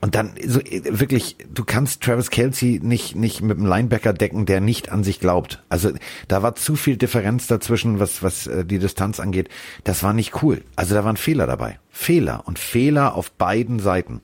Und 0.00 0.14
dann, 0.16 0.32
so, 0.44 0.60
wirklich, 0.60 1.36
du 1.52 1.64
kannst 1.64 2.02
Travis 2.02 2.30
Kelsey 2.30 2.80
nicht, 2.82 3.14
nicht 3.14 3.42
mit 3.42 3.58
einem 3.58 3.66
Linebacker 3.66 4.12
decken, 4.12 4.44
der 4.44 4.60
nicht 4.60 4.90
an 4.90 5.04
sich 5.04 5.20
glaubt. 5.20 5.62
Also, 5.68 5.92
da 6.26 6.42
war 6.42 6.56
zu 6.56 6.74
viel 6.74 6.96
Differenz 6.96 7.46
dazwischen, 7.46 8.00
was, 8.00 8.22
was 8.22 8.48
äh, 8.48 8.64
die 8.64 8.80
Distanz 8.80 9.20
angeht. 9.20 9.48
Das 9.84 10.02
war 10.02 10.12
nicht 10.12 10.42
cool. 10.42 10.62
Also, 10.74 10.94
da 10.94 11.04
waren 11.04 11.16
Fehler 11.16 11.46
dabei. 11.46 11.78
Fehler 11.90 12.42
und 12.46 12.58
Fehler 12.58 13.14
auf 13.14 13.30
beiden 13.30 13.78
Seiten. 13.78 14.20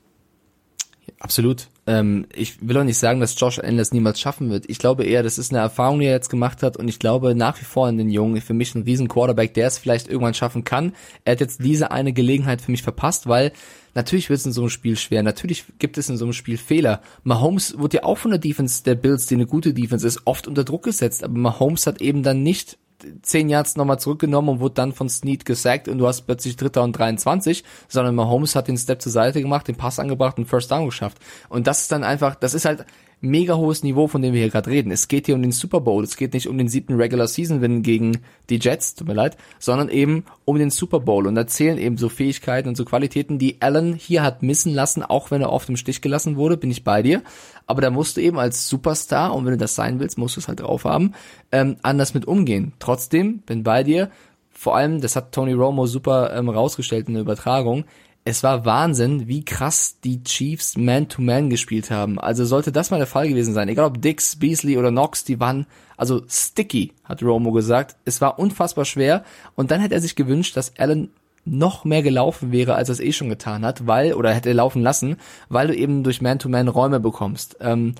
Absolut. 1.21 1.67
Ähm, 1.85 2.27
ich 2.33 2.65
will 2.65 2.77
auch 2.77 2.83
nicht 2.85 2.97
sagen, 2.97 3.19
dass 3.19 3.37
Josh 3.37 3.59
Allen 3.59 3.77
das 3.77 3.91
niemals 3.91 4.21
schaffen 4.21 4.49
wird. 4.49 4.69
Ich 4.69 4.79
glaube 4.79 5.03
eher, 5.03 5.21
das 5.21 5.37
ist 5.37 5.51
eine 5.51 5.59
Erfahrung, 5.59 5.99
die 5.99 6.05
er 6.05 6.13
jetzt 6.13 6.29
gemacht 6.29 6.63
hat 6.63 6.77
und 6.77 6.87
ich 6.87 6.97
glaube 6.97 7.35
nach 7.35 7.59
wie 7.59 7.65
vor 7.65 7.89
in 7.89 7.97
den 7.97 8.09
Jungen, 8.09 8.39
für 8.39 8.53
mich 8.53 8.73
ein 8.73 8.83
riesen 8.83 9.09
Quarterback, 9.09 9.53
der 9.53 9.67
es 9.67 9.77
vielleicht 9.77 10.07
irgendwann 10.07 10.33
schaffen 10.33 10.63
kann. 10.63 10.93
Er 11.25 11.33
hat 11.33 11.41
jetzt 11.41 11.61
diese 11.61 11.91
eine 11.91 12.13
Gelegenheit 12.13 12.61
für 12.61 12.71
mich 12.71 12.83
verpasst, 12.83 13.27
weil 13.27 13.51
natürlich 13.95 14.29
wird 14.29 14.39
es 14.39 14.45
in 14.45 14.53
so 14.53 14.61
einem 14.61 14.69
Spiel 14.69 14.95
schwer, 14.95 15.21
natürlich 15.21 15.65
gibt 15.77 15.97
es 15.97 16.07
in 16.07 16.15
so 16.15 16.23
einem 16.23 16.33
Spiel 16.33 16.57
Fehler. 16.57 17.01
Mahomes 17.23 17.77
wird 17.77 17.93
ja 17.93 18.03
auch 18.03 18.17
von 18.17 18.31
der 18.31 18.39
Defense 18.39 18.83
der 18.83 18.95
Bills, 18.95 19.25
die 19.25 19.35
eine 19.35 19.45
gute 19.45 19.73
Defense 19.73 20.07
ist, 20.07 20.21
oft 20.23 20.47
unter 20.47 20.63
Druck 20.63 20.83
gesetzt, 20.83 21.25
aber 21.25 21.37
Mahomes 21.37 21.85
hat 21.85 22.01
eben 22.01 22.23
dann 22.23 22.43
nicht 22.43 22.77
zehn 23.21 23.49
Yards 23.49 23.75
nochmal 23.75 23.99
zurückgenommen 23.99 24.49
und 24.49 24.59
wurde 24.59 24.75
dann 24.75 24.93
von 24.93 25.09
Snead 25.09 25.45
gesackt 25.45 25.87
und 25.87 25.97
du 25.97 26.07
hast 26.07 26.21
plötzlich 26.21 26.55
Dritter 26.55 26.83
und 26.83 26.93
23, 26.93 27.63
sondern 27.87 28.15
Mahomes 28.15 28.55
hat 28.55 28.67
den 28.67 28.77
Step 28.77 29.01
zur 29.01 29.11
Seite 29.11 29.41
gemacht, 29.41 29.67
den 29.67 29.75
Pass 29.75 29.99
angebracht 29.99 30.37
und 30.37 30.45
First 30.45 30.71
Down 30.71 30.85
geschafft. 30.85 31.17
Und 31.49 31.67
das 31.67 31.81
ist 31.81 31.91
dann 31.91 32.03
einfach, 32.03 32.35
das 32.35 32.53
ist 32.53 32.65
halt 32.65 32.85
mega 33.21 33.55
hohes 33.55 33.83
Niveau, 33.83 34.07
von 34.07 34.21
dem 34.21 34.33
wir 34.33 34.41
hier 34.41 34.49
gerade 34.49 34.69
reden. 34.69 34.91
Es 34.91 35.07
geht 35.07 35.25
hier 35.25 35.35
um 35.35 35.41
den 35.41 35.51
Super 35.51 35.81
Bowl, 35.81 36.03
es 36.03 36.15
geht 36.15 36.33
nicht 36.33 36.47
um 36.47 36.57
den 36.57 36.69
siebten 36.69 36.95
Regular 36.95 37.27
Season 37.27 37.61
Win 37.61 37.83
gegen 37.83 38.19
die 38.49 38.59
Jets, 38.59 38.95
tut 38.95 39.07
mir 39.07 39.13
leid, 39.13 39.37
sondern 39.59 39.89
eben 39.89 40.23
um 40.45 40.57
den 40.57 40.69
Super 40.69 40.99
Bowl 40.99 41.27
und 41.27 41.35
da 41.35 41.45
zählen 41.45 41.77
eben 41.77 41.97
so 41.97 42.09
Fähigkeiten 42.09 42.69
und 42.69 42.75
so 42.75 42.85
Qualitäten, 42.85 43.37
die 43.37 43.61
Allen 43.61 43.93
hier 43.93 44.23
hat 44.23 44.41
missen 44.41 44.73
lassen, 44.73 45.03
auch 45.03 45.31
wenn 45.31 45.41
er 45.41 45.51
oft 45.51 45.69
im 45.69 45.77
Stich 45.77 46.01
gelassen 46.01 46.37
wurde, 46.37 46.57
bin 46.57 46.71
ich 46.71 46.83
bei 46.83 47.01
dir. 47.01 47.21
Aber 47.69 47.81
da 47.81 47.91
musst 47.91 48.17
du 48.17 48.21
eben 48.21 48.39
als 48.39 48.67
Superstar, 48.67 49.35
und 49.35 49.45
wenn 49.45 49.51
du 49.51 49.57
das 49.59 49.75
sein 49.75 49.99
willst, 49.99 50.17
musst 50.17 50.35
du 50.35 50.39
es 50.39 50.47
halt 50.47 50.61
drauf 50.61 50.85
haben, 50.85 51.13
ähm, 51.51 51.77
anders 51.83 52.15
mit 52.15 52.25
umgehen. 52.25 52.73
Trotzdem, 52.79 53.41
bin 53.41 53.61
bei 53.61 53.83
dir, 53.83 54.09
vor 54.49 54.75
allem, 54.75 55.01
das 55.01 55.15
hat 55.15 55.31
Tony 55.31 55.53
Romo 55.53 55.85
super 55.85 56.33
ähm, 56.33 56.49
rausgestellt 56.49 57.07
in 57.07 57.13
der 57.13 57.21
Übertragung, 57.21 57.85
es 58.25 58.41
war 58.41 58.65
Wahnsinn, 58.65 59.27
wie 59.27 59.45
krass 59.45 59.99
die 60.03 60.23
Chiefs 60.23 60.77
Man-to-Man 60.77 61.45
-Man 61.45 61.49
gespielt 61.49 61.91
haben. 61.91 62.19
Also 62.19 62.43
sollte 62.43 62.71
das 62.71 62.89
mal 62.89 62.97
der 62.97 63.07
Fall 63.07 63.29
gewesen 63.29 63.53
sein. 63.53 63.69
Egal 63.69 63.85
ob 63.85 64.01
Dix, 64.01 64.37
Beasley 64.37 64.77
oder 64.77 64.89
Knox, 64.89 65.23
die 65.23 65.39
waren 65.39 65.67
also 65.95 66.23
sticky, 66.27 66.93
hat 67.03 67.21
Romo 67.21 67.51
gesagt. 67.51 67.97
Es 68.05 68.19
war 68.19 68.39
unfassbar 68.39 68.85
schwer. 68.85 69.23
Und 69.55 69.69
dann 69.69 69.79
hätte 69.79 69.93
er 69.93 70.01
sich 70.01 70.15
gewünscht, 70.15 70.57
dass 70.57 70.77
Allen 70.77 71.11
noch 71.45 71.85
mehr 71.85 72.03
gelaufen 72.03 72.51
wäre, 72.51 72.75
als 72.75 72.89
er 72.89 72.93
es 72.93 72.99
eh 72.99 73.11
schon 73.11 73.29
getan 73.29 73.65
hat, 73.65 73.87
weil, 73.87 74.13
oder 74.13 74.33
hätte 74.33 74.51
laufen 74.53 74.81
lassen, 74.81 75.17
weil 75.47 75.67
du 75.67 75.75
eben 75.75 76.03
durch 76.03 76.21
Man-to-Man 76.21 76.67
-Man 76.67 76.71
Räume 76.71 76.99
bekommst. 76.99 77.57
Ähm, 77.61 77.95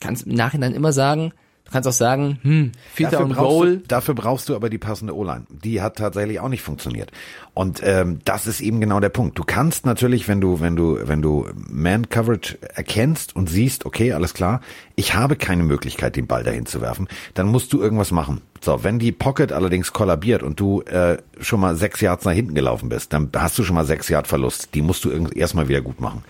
kannst 0.00 0.26
im 0.26 0.34
Nachhinein 0.34 0.74
immer 0.74 0.92
sagen, 0.92 1.32
Du 1.66 1.72
kannst 1.72 1.88
auch 1.88 1.92
sagen, 1.92 2.38
hm, 2.42 2.72
Vierter 2.94 3.24
und 3.24 3.34
Goal. 3.34 3.78
Du, 3.78 3.88
dafür 3.88 4.14
brauchst 4.14 4.48
du 4.48 4.54
aber 4.54 4.70
die 4.70 4.78
passende 4.78 5.16
O-Line. 5.16 5.46
Die 5.50 5.82
hat 5.82 5.96
tatsächlich 5.96 6.38
auch 6.38 6.48
nicht 6.48 6.62
funktioniert. 6.62 7.10
Und 7.54 7.80
ähm, 7.82 8.20
das 8.24 8.46
ist 8.46 8.60
eben 8.60 8.80
genau 8.80 9.00
der 9.00 9.08
Punkt. 9.08 9.36
Du 9.36 9.42
kannst 9.42 9.84
natürlich, 9.84 10.28
wenn 10.28 10.40
du, 10.40 10.60
wenn 10.60 10.76
du, 10.76 11.00
wenn 11.02 11.22
du 11.22 11.48
Man 11.68 12.08
Coverage 12.08 12.56
erkennst 12.60 13.34
und 13.34 13.50
siehst, 13.50 13.84
okay, 13.84 14.12
alles 14.12 14.32
klar, 14.32 14.60
ich 14.94 15.14
habe 15.16 15.34
keine 15.34 15.64
Möglichkeit, 15.64 16.14
den 16.14 16.28
Ball 16.28 16.44
dahin 16.44 16.66
zu 16.66 16.80
werfen, 16.80 17.08
dann 17.34 17.48
musst 17.48 17.72
du 17.72 17.80
irgendwas 17.80 18.12
machen. 18.12 18.42
So, 18.60 18.82
wenn 18.84 18.98
die 18.98 19.12
Pocket 19.12 19.52
allerdings 19.52 19.92
kollabiert 19.92 20.42
und 20.42 20.58
du 20.58 20.82
äh, 20.82 21.18
schon 21.40 21.60
mal 21.60 21.76
sechs 21.76 22.00
Yards 22.00 22.24
nach 22.24 22.32
hinten 22.32 22.54
gelaufen 22.54 22.88
bist, 22.88 23.12
dann 23.12 23.30
hast 23.36 23.58
du 23.58 23.64
schon 23.64 23.74
mal 23.74 23.84
sechs 23.84 24.08
Yard 24.08 24.26
Verlust. 24.26 24.74
Die 24.74 24.82
musst 24.82 25.04
du 25.04 25.10
erstmal 25.10 25.68
wieder 25.68 25.80
gut 25.80 26.00
machen. 26.00 26.24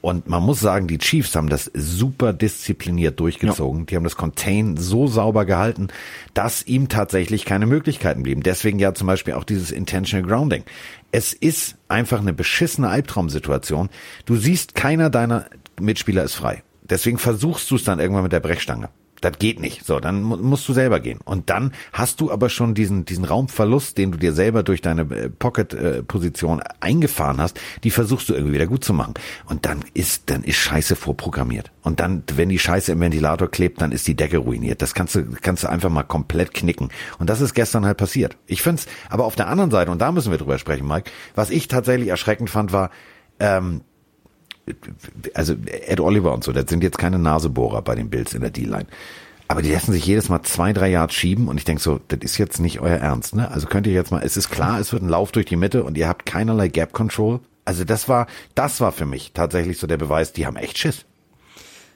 Und 0.00 0.28
man 0.28 0.42
muss 0.42 0.60
sagen, 0.60 0.86
die 0.86 0.98
Chiefs 0.98 1.34
haben 1.34 1.48
das 1.48 1.70
super 1.74 2.32
diszipliniert 2.32 3.18
durchgezogen. 3.18 3.80
Ja. 3.80 3.86
Die 3.86 3.96
haben 3.96 4.04
das 4.04 4.16
Contain 4.16 4.76
so 4.76 5.08
sauber 5.08 5.44
gehalten, 5.44 5.88
dass 6.34 6.66
ihm 6.66 6.88
tatsächlich 6.88 7.44
keine 7.44 7.66
Möglichkeiten 7.66 8.22
blieben. 8.22 8.42
Deswegen 8.42 8.78
ja 8.78 8.94
zum 8.94 9.08
Beispiel 9.08 9.34
auch 9.34 9.44
dieses 9.44 9.72
Intentional 9.72 10.28
Grounding. 10.28 10.62
Es 11.10 11.32
ist 11.32 11.76
einfach 11.88 12.20
eine 12.20 12.32
beschissene 12.32 12.88
Albtraumsituation. 12.88 13.88
Du 14.24 14.36
siehst, 14.36 14.74
keiner 14.74 15.10
deiner 15.10 15.46
Mitspieler 15.80 16.22
ist 16.22 16.34
frei. 16.34 16.62
Deswegen 16.82 17.18
versuchst 17.18 17.70
du 17.70 17.76
es 17.76 17.84
dann 17.84 17.98
irgendwann 17.98 18.22
mit 18.22 18.32
der 18.32 18.40
Brechstange 18.40 18.88
das 19.20 19.38
geht 19.38 19.60
nicht. 19.60 19.84
So, 19.84 20.00
dann 20.00 20.22
musst 20.22 20.68
du 20.68 20.72
selber 20.72 21.00
gehen. 21.00 21.20
Und 21.24 21.50
dann 21.50 21.72
hast 21.92 22.20
du 22.20 22.30
aber 22.30 22.48
schon 22.48 22.74
diesen, 22.74 23.04
diesen 23.04 23.24
Raumverlust, 23.24 23.98
den 23.98 24.12
du 24.12 24.18
dir 24.18 24.32
selber 24.32 24.62
durch 24.62 24.80
deine 24.80 25.02
äh, 25.02 25.28
Pocket-Position 25.28 26.62
eingefahren 26.80 27.40
hast, 27.40 27.60
die 27.84 27.90
versuchst 27.90 28.28
du 28.28 28.34
irgendwie 28.34 28.54
wieder 28.54 28.66
gut 28.66 28.84
zu 28.84 28.92
machen. 28.92 29.14
Und 29.46 29.66
dann 29.66 29.80
ist, 29.94 30.30
dann 30.30 30.44
ist 30.44 30.56
Scheiße 30.56 30.96
vorprogrammiert. 30.96 31.70
Und 31.82 32.00
dann, 32.00 32.22
wenn 32.34 32.48
die 32.48 32.58
Scheiße 32.58 32.92
im 32.92 33.00
Ventilator 33.00 33.48
klebt, 33.48 33.80
dann 33.80 33.92
ist 33.92 34.06
die 34.06 34.14
Decke 34.14 34.38
ruiniert. 34.38 34.82
Das 34.82 34.94
kannst 34.94 35.14
du, 35.14 35.24
kannst 35.40 35.64
du 35.64 35.68
einfach 35.68 35.90
mal 35.90 36.02
komplett 36.02 36.54
knicken. 36.54 36.90
Und 37.18 37.30
das 37.30 37.40
ist 37.40 37.54
gestern 37.54 37.86
halt 37.86 37.96
passiert. 37.96 38.36
Ich 38.46 38.62
find's, 38.62 38.86
aber 39.08 39.24
auf 39.24 39.36
der 39.36 39.48
anderen 39.48 39.70
Seite, 39.70 39.90
und 39.90 40.00
da 40.00 40.12
müssen 40.12 40.30
wir 40.30 40.38
drüber 40.38 40.58
sprechen, 40.58 40.86
Mike, 40.86 41.10
was 41.34 41.50
ich 41.50 41.68
tatsächlich 41.68 42.08
erschreckend 42.08 42.50
fand, 42.50 42.72
war, 42.72 42.90
ähm, 43.40 43.82
also 45.34 45.54
Ed 45.66 46.00
Oliver 46.00 46.32
und 46.32 46.44
so, 46.44 46.52
das 46.52 46.68
sind 46.68 46.82
jetzt 46.82 46.98
keine 46.98 47.18
Nasebohrer 47.18 47.82
bei 47.82 47.94
den 47.94 48.10
Bills 48.10 48.34
in 48.34 48.40
der 48.40 48.50
D-Line. 48.50 48.86
Aber 49.48 49.62
die 49.62 49.72
lassen 49.72 49.92
sich 49.92 50.04
jedes 50.04 50.28
Mal 50.28 50.42
zwei, 50.42 50.74
drei 50.74 50.90
Yards 50.90 51.14
schieben 51.14 51.48
und 51.48 51.56
ich 51.56 51.64
denk 51.64 51.80
so, 51.80 52.00
das 52.08 52.20
ist 52.20 52.36
jetzt 52.36 52.60
nicht 52.60 52.80
euer 52.80 52.98
Ernst, 52.98 53.34
ne? 53.34 53.50
Also 53.50 53.66
könnt 53.66 53.86
ihr 53.86 53.94
jetzt 53.94 54.10
mal, 54.10 54.22
es 54.22 54.36
ist 54.36 54.50
klar, 54.50 54.78
es 54.78 54.92
wird 54.92 55.02
ein 55.02 55.08
Lauf 55.08 55.32
durch 55.32 55.46
die 55.46 55.56
Mitte 55.56 55.84
und 55.84 55.96
ihr 55.96 56.06
habt 56.06 56.26
keinerlei 56.26 56.68
Gap 56.68 56.92
Control. 56.92 57.40
Also 57.64 57.84
das 57.84 58.08
war, 58.08 58.26
das 58.54 58.80
war 58.80 58.92
für 58.92 59.06
mich 59.06 59.32
tatsächlich 59.32 59.78
so 59.78 59.86
der 59.86 59.96
Beweis, 59.96 60.34
die 60.34 60.46
haben 60.46 60.56
echt 60.56 60.76
Schiss. 60.76 61.06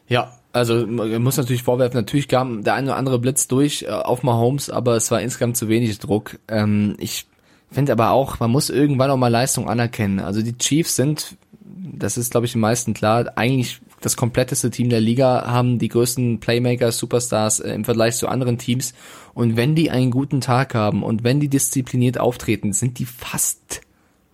Ja, 0.09 0.33
also 0.53 0.87
man 0.87 1.23
muss 1.23 1.37
natürlich 1.37 1.63
vorwerfen, 1.63 1.99
natürlich 1.99 2.29
kam 2.29 2.65
der 2.65 2.75
eine 2.75 2.89
oder 2.89 2.97
andere 2.97 3.19
Blitz 3.19 3.49
durch 3.49 3.83
äh, 3.83 3.91
auf 3.91 4.23
Mahomes, 4.23 4.71
aber 4.71 4.97
es 4.97 5.11
war 5.11 5.21
insgesamt 5.21 5.57
zu 5.59 5.69
wenig 5.69 5.99
Druck. 5.99 6.39
Ähm, 6.49 6.97
ich 6.99 7.27
finde 7.71 7.93
aber 7.93 8.11
auch, 8.11 8.41
man 8.41 8.51
muss 8.51 8.71
irgendwann 8.71 9.11
auch 9.11 9.17
mal 9.17 9.29
Leistung 9.29 9.69
anerkennen. 9.69 10.21
Also 10.21 10.43
die 10.43 10.57
Chiefs 10.57 10.97
sind 10.97 11.37
das 11.93 12.17
ist, 12.17 12.31
glaube 12.31 12.47
ich, 12.47 12.53
den 12.53 12.61
meisten 12.61 12.95
klar, 12.95 13.33
eigentlich 13.37 13.81
das 14.01 14.17
kompletteste 14.17 14.71
Team 14.71 14.89
der 14.89 15.01
Liga, 15.01 15.47
haben 15.47 15.79
die 15.79 15.89
größten 15.89 16.41
Playmakers, 16.41 16.99
Superstars 16.99 17.61
äh, 17.61 17.73
im 17.73 17.85
Vergleich 17.85 18.17
zu 18.17 18.29
anderen 18.29 18.59
Teams. 18.59 18.95
Und 19.35 19.57
wenn 19.57 19.75
die 19.75 19.91
einen 19.91 20.11
guten 20.11 20.41
Tag 20.41 20.75
haben 20.75 21.03
und 21.03 21.23
wenn 21.23 21.41
die 21.41 21.49
diszipliniert 21.49 22.19
auftreten, 22.19 22.73
sind 22.73 22.99
die 22.99 23.05
fast 23.05 23.83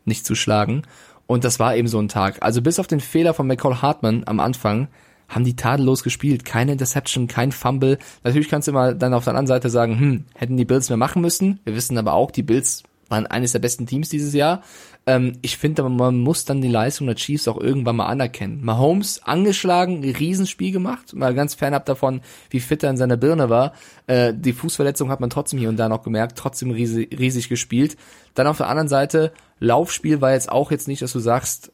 nicht 0.04 0.24
zu 0.24 0.34
schlagen. 0.34 0.82
Und 1.26 1.44
das 1.44 1.58
war 1.60 1.76
eben 1.76 1.88
so 1.88 1.98
ein 1.98 2.08
Tag. 2.08 2.38
Also 2.40 2.62
bis 2.62 2.78
auf 2.78 2.86
den 2.86 3.00
Fehler 3.00 3.34
von 3.34 3.46
McCall 3.46 3.82
Hartman 3.82 4.22
am 4.26 4.40
Anfang 4.40 4.88
haben 5.28 5.44
die 5.44 5.56
tadellos 5.56 6.02
gespielt. 6.02 6.46
Keine 6.46 6.72
Interception, 6.72 7.26
kein 7.26 7.52
Fumble. 7.52 7.98
Natürlich 8.24 8.48
kannst 8.48 8.66
du 8.66 8.72
immer 8.72 8.94
dann 8.94 9.12
auf 9.12 9.24
der 9.24 9.32
anderen 9.32 9.46
Seite 9.46 9.68
sagen, 9.68 10.00
hm, 10.00 10.24
hätten 10.34 10.56
die 10.56 10.64
Bills 10.64 10.88
mehr 10.88 10.96
machen 10.96 11.20
müssen. 11.20 11.60
Wir 11.64 11.74
wissen 11.74 11.98
aber 11.98 12.14
auch, 12.14 12.30
die 12.30 12.42
Bills 12.42 12.82
waren 13.08 13.26
eines 13.26 13.52
der 13.52 13.58
besten 13.58 13.86
Teams 13.86 14.08
dieses 14.08 14.32
Jahr. 14.32 14.62
Ähm, 15.08 15.38
ich 15.40 15.56
finde 15.56 15.80
aber, 15.80 15.88
man 15.88 16.18
muss 16.18 16.44
dann 16.44 16.60
die 16.60 16.68
Leistung 16.68 17.06
der 17.06 17.16
Chiefs 17.16 17.48
auch 17.48 17.58
irgendwann 17.58 17.96
mal 17.96 18.08
anerkennen. 18.08 18.62
Mahomes 18.62 19.22
angeschlagen, 19.22 20.02
ein 20.02 20.14
Riesenspiel 20.14 20.70
gemacht, 20.70 21.14
mal 21.14 21.34
ganz 21.34 21.54
fernab 21.54 21.86
davon, 21.86 22.20
wie 22.50 22.60
fit 22.60 22.82
er 22.82 22.90
in 22.90 22.98
seiner 22.98 23.16
Birne 23.16 23.48
war. 23.48 23.72
Äh, 24.06 24.34
die 24.36 24.52
Fußverletzung 24.52 25.08
hat 25.08 25.20
man 25.20 25.30
trotzdem 25.30 25.58
hier 25.58 25.70
und 25.70 25.78
da 25.78 25.88
noch 25.88 26.02
gemerkt, 26.02 26.36
trotzdem 26.36 26.72
riesig, 26.72 27.18
riesig 27.18 27.48
gespielt. 27.48 27.96
Dann 28.34 28.46
auf 28.46 28.58
der 28.58 28.68
anderen 28.68 28.88
Seite, 28.88 29.32
Laufspiel 29.60 30.20
war 30.20 30.32
jetzt 30.32 30.52
auch 30.52 30.70
jetzt 30.70 30.88
nicht, 30.88 31.00
dass 31.00 31.14
du 31.14 31.20
sagst, 31.20 31.72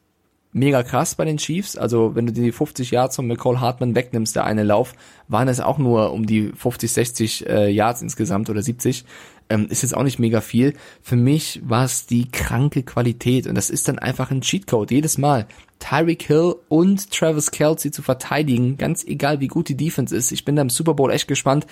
mega 0.55 0.85
krass 0.85 1.17
bei 1.17 1.25
den 1.25 1.37
Chiefs. 1.37 1.77
Also 1.77 2.15
wenn 2.15 2.27
du 2.27 2.33
die 2.33 2.53
50 2.53 2.93
Yards 2.93 3.17
von 3.17 3.27
McCall 3.27 3.61
Hartman 3.61 3.97
wegnimmst, 3.97 4.37
der 4.37 4.45
eine 4.45 4.63
Lauf, 4.63 4.95
waren 5.27 5.49
es 5.49 5.61
auch 5.61 5.79
nur 5.79 6.13
um 6.13 6.25
die 6.25 6.53
50, 6.53 6.93
60 6.93 7.49
äh, 7.49 7.69
Yards 7.69 8.01
insgesamt 8.01 8.49
oder 8.49 8.63
70 8.63 9.05
ähm, 9.49 9.67
ist 9.69 9.83
jetzt 9.83 9.97
auch 9.97 10.03
nicht 10.03 10.19
mega 10.19 10.41
viel. 10.41 10.75
Für 11.03 11.17
mich 11.17 11.61
war 11.65 11.85
es 11.85 12.07
die 12.07 12.31
kranke 12.31 12.83
Qualität 12.83 13.47
und 13.47 13.55
das 13.55 13.71
ist 13.71 13.89
dann 13.89 13.99
einfach 13.99 14.31
ein 14.31 14.41
Cheatcode 14.41 14.91
jedes 14.91 15.19
Mal. 15.19 15.47
Tyreek 15.81 16.23
Hill 16.23 16.55
und 16.69 17.11
Travis 17.11 17.51
Kelsey 17.51 17.91
zu 17.91 18.03
verteidigen, 18.03 18.77
ganz 18.79 19.05
egal 19.05 19.41
wie 19.41 19.49
gut 19.49 19.69
die 19.69 19.77
Defense 19.77 20.17
ist. 20.17 20.33
Ich 20.33 20.45
bin 20.45 20.57
da 20.57 20.63
im 20.63 20.71
Super 20.71 20.95
Bowl 20.95 21.11
echt 21.11 21.29
gespannt. 21.29 21.67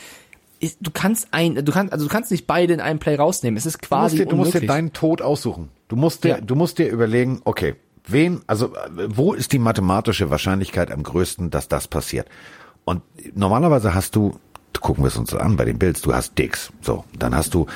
Du 0.80 0.90
kannst 0.92 1.28
ein, 1.32 1.56
du 1.56 1.72
kannst, 1.72 1.92
also 1.92 2.06
du 2.06 2.12
kannst 2.12 2.30
nicht 2.30 2.46
beide 2.46 2.72
in 2.72 2.80
einem 2.80 3.00
Play 3.00 3.16
rausnehmen. 3.16 3.56
Es 3.56 3.66
ist 3.66 3.80
quasi 3.80 4.16
du 4.16 4.22
musst 4.22 4.26
dir, 4.26 4.30
du 4.30 4.36
musst 4.36 4.54
dir 4.54 4.66
deinen 4.66 4.92
Tod 4.92 5.20
aussuchen. 5.22 5.70
Du 5.88 5.96
musst 5.96 6.24
dir, 6.24 6.28
Ja. 6.28 6.40
du 6.40 6.54
musst 6.54 6.78
dir 6.78 6.88
überlegen, 6.88 7.40
okay, 7.44 7.74
wen, 8.06 8.42
also 8.46 8.72
wo 9.08 9.32
ist 9.32 9.52
die 9.52 9.58
mathematische 9.58 10.30
Wahrscheinlichkeit 10.30 10.92
am 10.92 11.02
größten, 11.02 11.50
dass 11.50 11.68
das 11.68 11.88
passiert? 11.88 12.28
Und 12.84 13.02
normalerweise 13.34 13.94
hast 13.94 14.14
du, 14.14 14.38
gucken 14.80 15.04
wir 15.04 15.08
es 15.08 15.16
uns 15.16 15.34
an 15.34 15.56
bei 15.56 15.64
den 15.64 15.78
Bills, 15.78 16.00
du 16.00 16.14
hast 16.14 16.38
Dix, 16.38 16.72
so, 16.80 17.04
dann 17.18 17.34
hast 17.34 17.54
du 17.54 17.66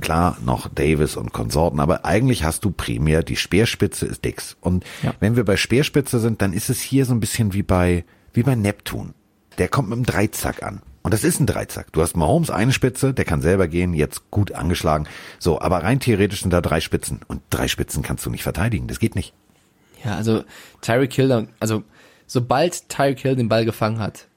klar 0.00 0.36
noch 0.44 0.68
Davis 0.68 1.16
und 1.16 1.32
Konsorten, 1.32 1.80
aber 1.80 2.04
eigentlich 2.04 2.44
hast 2.44 2.64
du 2.64 2.70
primär 2.70 3.22
die 3.22 3.36
Speerspitze 3.36 4.06
ist 4.06 4.24
Dix. 4.24 4.56
Und 4.60 4.84
Ja. 5.02 5.14
wenn 5.20 5.36
wir 5.36 5.44
bei 5.44 5.56
Speerspitze 5.56 6.20
sind, 6.20 6.42
dann 6.42 6.52
ist 6.52 6.70
es 6.70 6.80
hier 6.80 7.04
so 7.06 7.14
ein 7.14 7.20
bisschen 7.20 7.52
wie 7.52 7.62
bei 7.62 8.04
wie 8.34 8.42
bei 8.42 8.54
Neptun. 8.54 9.14
Der 9.58 9.68
kommt 9.68 9.88
mit 9.90 9.96
einem 9.96 10.06
Dreizack 10.06 10.62
an. 10.62 10.80
Und 11.02 11.12
das 11.12 11.24
ist 11.24 11.40
ein 11.40 11.46
Dreizack. 11.46 11.92
Du 11.92 12.00
hast 12.00 12.16
Mahomes 12.16 12.48
eine 12.50 12.72
Spitze, 12.72 13.12
der 13.12 13.24
kann 13.24 13.42
selber 13.42 13.66
gehen, 13.68 13.92
jetzt 13.92 14.30
gut 14.30 14.52
angeschlagen. 14.52 15.06
So, 15.38 15.60
aber 15.60 15.82
rein 15.82 16.00
theoretisch 16.00 16.42
sind 16.42 16.52
da 16.52 16.60
drei 16.60 16.80
Spitzen. 16.80 17.20
Und 17.26 17.42
drei 17.50 17.66
Spitzen 17.68 18.02
kannst 18.02 18.24
du 18.24 18.30
nicht 18.30 18.42
verteidigen. 18.44 18.86
Das 18.86 19.00
geht 19.00 19.16
nicht. 19.16 19.34
Ja, 20.04 20.14
also 20.16 20.44
Tyreek 20.80 21.12
Hill, 21.12 21.48
also 21.60 21.82
sobald 22.26 22.88
Tyreek 22.88 23.20
Hill 23.20 23.36
den 23.36 23.48
Ball 23.48 23.64
gefangen 23.64 23.98
hat, 23.98 24.28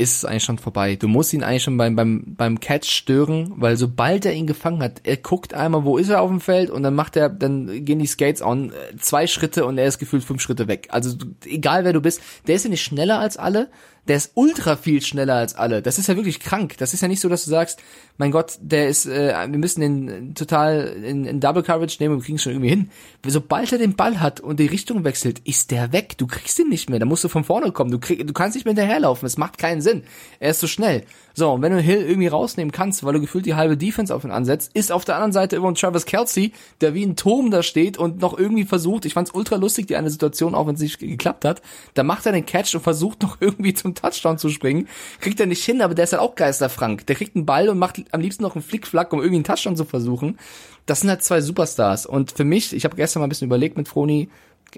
ist 0.00 0.16
es 0.16 0.24
eigentlich 0.24 0.44
schon 0.44 0.56
vorbei. 0.56 0.96
Du 0.96 1.08
musst 1.08 1.34
ihn 1.34 1.42
eigentlich 1.42 1.62
schon 1.62 1.76
beim, 1.76 1.94
beim, 1.94 2.24
beim 2.26 2.58
Catch 2.58 2.90
stören, 2.90 3.52
weil 3.56 3.76
sobald 3.76 4.24
er 4.24 4.32
ihn 4.32 4.46
gefangen 4.46 4.82
hat, 4.82 5.02
er 5.04 5.18
guckt 5.18 5.52
einmal, 5.52 5.84
wo 5.84 5.98
ist 5.98 6.08
er 6.08 6.22
auf 6.22 6.30
dem 6.30 6.40
Feld 6.40 6.70
und 6.70 6.82
dann 6.82 6.94
macht 6.94 7.16
er, 7.16 7.28
dann 7.28 7.84
gehen 7.84 7.98
die 7.98 8.06
Skates 8.06 8.40
on, 8.40 8.70
äh, 8.70 8.96
zwei 8.98 9.26
Schritte 9.26 9.66
und 9.66 9.76
er 9.76 9.86
ist 9.86 9.98
gefühlt 9.98 10.24
fünf 10.24 10.40
Schritte 10.40 10.68
weg. 10.68 10.88
Also 10.90 11.18
egal 11.44 11.84
wer 11.84 11.92
du 11.92 12.00
bist, 12.00 12.22
der 12.46 12.54
ist 12.54 12.64
ja 12.64 12.70
nicht 12.70 12.82
schneller 12.82 13.18
als 13.18 13.36
alle, 13.36 13.68
der 14.08 14.16
ist 14.16 14.32
ultra 14.34 14.76
viel 14.76 15.02
schneller 15.02 15.34
als 15.34 15.54
alle. 15.54 15.82
Das 15.82 15.98
ist 15.98 16.08
ja 16.08 16.16
wirklich 16.16 16.40
krank. 16.40 16.76
Das 16.78 16.94
ist 16.94 17.00
ja 17.00 17.08
nicht 17.08 17.20
so, 17.20 17.28
dass 17.28 17.44
du 17.44 17.50
sagst, 17.50 17.80
mein 18.18 18.30
Gott, 18.30 18.58
der 18.60 18.88
ist, 18.88 19.06
äh, 19.06 19.34
wir 19.48 19.58
müssen 19.58 19.80
den 19.80 20.34
total 20.34 20.88
in, 21.02 21.24
in 21.24 21.40
Double 21.40 21.62
Coverage 21.62 21.96
nehmen 22.00 22.16
und 22.16 22.24
kriegen 22.24 22.36
es 22.36 22.42
schon 22.42 22.52
irgendwie 22.52 22.70
hin. 22.70 22.90
Sobald 23.26 23.72
er 23.72 23.78
den 23.78 23.96
Ball 23.96 24.20
hat 24.20 24.40
und 24.40 24.60
die 24.60 24.66
Richtung 24.66 25.04
wechselt, 25.04 25.40
ist 25.40 25.70
der 25.70 25.92
weg. 25.92 26.18
Du 26.18 26.26
kriegst 26.26 26.58
ihn 26.58 26.68
nicht 26.68 26.90
mehr. 26.90 26.98
Da 26.98 27.06
musst 27.06 27.24
du 27.24 27.28
von 27.28 27.44
vorne 27.44 27.72
kommen. 27.72 27.90
Du, 27.90 27.98
krieg, 27.98 28.26
du 28.26 28.32
kannst 28.32 28.56
nicht 28.56 28.64
mehr 28.64 28.74
hinterherlaufen. 28.74 29.26
Es 29.26 29.38
macht 29.38 29.58
keinen 29.58 29.80
Sinn. 29.80 30.02
Er 30.38 30.50
ist 30.50 30.60
so 30.60 30.66
schnell. 30.66 31.04
So, 31.34 31.52
und 31.52 31.62
wenn 31.62 31.72
du 31.72 31.80
Hill 31.80 32.02
irgendwie 32.02 32.26
rausnehmen 32.26 32.72
kannst, 32.72 33.04
weil 33.04 33.14
du 33.14 33.20
gefühlt 33.20 33.46
die 33.46 33.54
halbe 33.54 33.76
Defense 33.76 34.14
auf 34.14 34.24
ihn 34.24 34.30
ansetzt, 34.30 34.72
ist 34.74 34.92
auf 34.92 35.04
der 35.04 35.14
anderen 35.14 35.32
Seite 35.32 35.56
immer 35.56 35.68
ein 35.68 35.74
Travis 35.74 36.04
Kelsey, 36.04 36.52
der 36.80 36.92
wie 36.92 37.04
ein 37.04 37.16
Turm 37.16 37.50
da 37.50 37.62
steht 37.62 37.96
und 37.96 38.20
noch 38.20 38.36
irgendwie 38.36 38.64
versucht, 38.64 39.04
ich 39.04 39.14
fand's 39.14 39.32
ultra 39.32 39.56
lustig, 39.56 39.86
die 39.86 39.96
eine 39.96 40.10
Situation, 40.10 40.54
auch 40.54 40.66
wenn 40.66 40.74
es 40.74 40.80
nicht 40.80 40.98
geklappt 40.98 41.44
hat, 41.44 41.62
da 41.94 42.02
macht 42.02 42.26
er 42.26 42.32
den 42.32 42.44
Catch 42.46 42.74
und 42.74 42.82
versucht 42.82 43.22
noch 43.22 43.38
irgendwie 43.40 43.74
zum 43.74 43.89
Touchdown 43.94 44.38
zu 44.38 44.48
springen. 44.48 44.88
Kriegt 45.20 45.40
er 45.40 45.46
nicht 45.46 45.64
hin, 45.64 45.82
aber 45.82 45.94
der 45.94 46.04
ist 46.04 46.12
halt 46.12 46.22
auch 46.22 46.34
geisterfrank. 46.34 47.06
Der 47.06 47.16
kriegt 47.16 47.36
einen 47.36 47.46
Ball 47.46 47.68
und 47.68 47.78
macht 47.78 48.02
am 48.12 48.20
liebsten 48.20 48.42
noch 48.42 48.54
einen 48.54 48.64
Flickflack, 48.64 49.12
um 49.12 49.20
irgendwie 49.20 49.36
einen 49.36 49.44
Touchdown 49.44 49.76
zu 49.76 49.84
versuchen. 49.84 50.38
Das 50.86 51.00
sind 51.00 51.10
halt 51.10 51.22
zwei 51.22 51.40
Superstars. 51.40 52.06
Und 52.06 52.32
für 52.32 52.44
mich, 52.44 52.72
ich 52.72 52.84
habe 52.84 52.96
gestern 52.96 53.20
mal 53.20 53.26
ein 53.26 53.30
bisschen 53.30 53.46
überlegt 53.46 53.76
mit 53.76 53.88
Froni, 53.88 54.28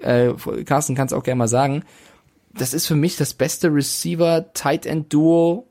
äh, 0.01 0.33
Carsten 0.65 0.95
kann 0.95 1.07
es 1.07 1.13
auch 1.13 1.23
gerne 1.23 1.39
mal 1.39 1.47
sagen, 1.47 1.83
das 2.53 2.73
ist 2.73 2.87
für 2.87 2.95
mich 2.95 3.17
das 3.17 3.33
beste 3.33 3.73
Receiver-Tight-End-Duo 3.73 5.67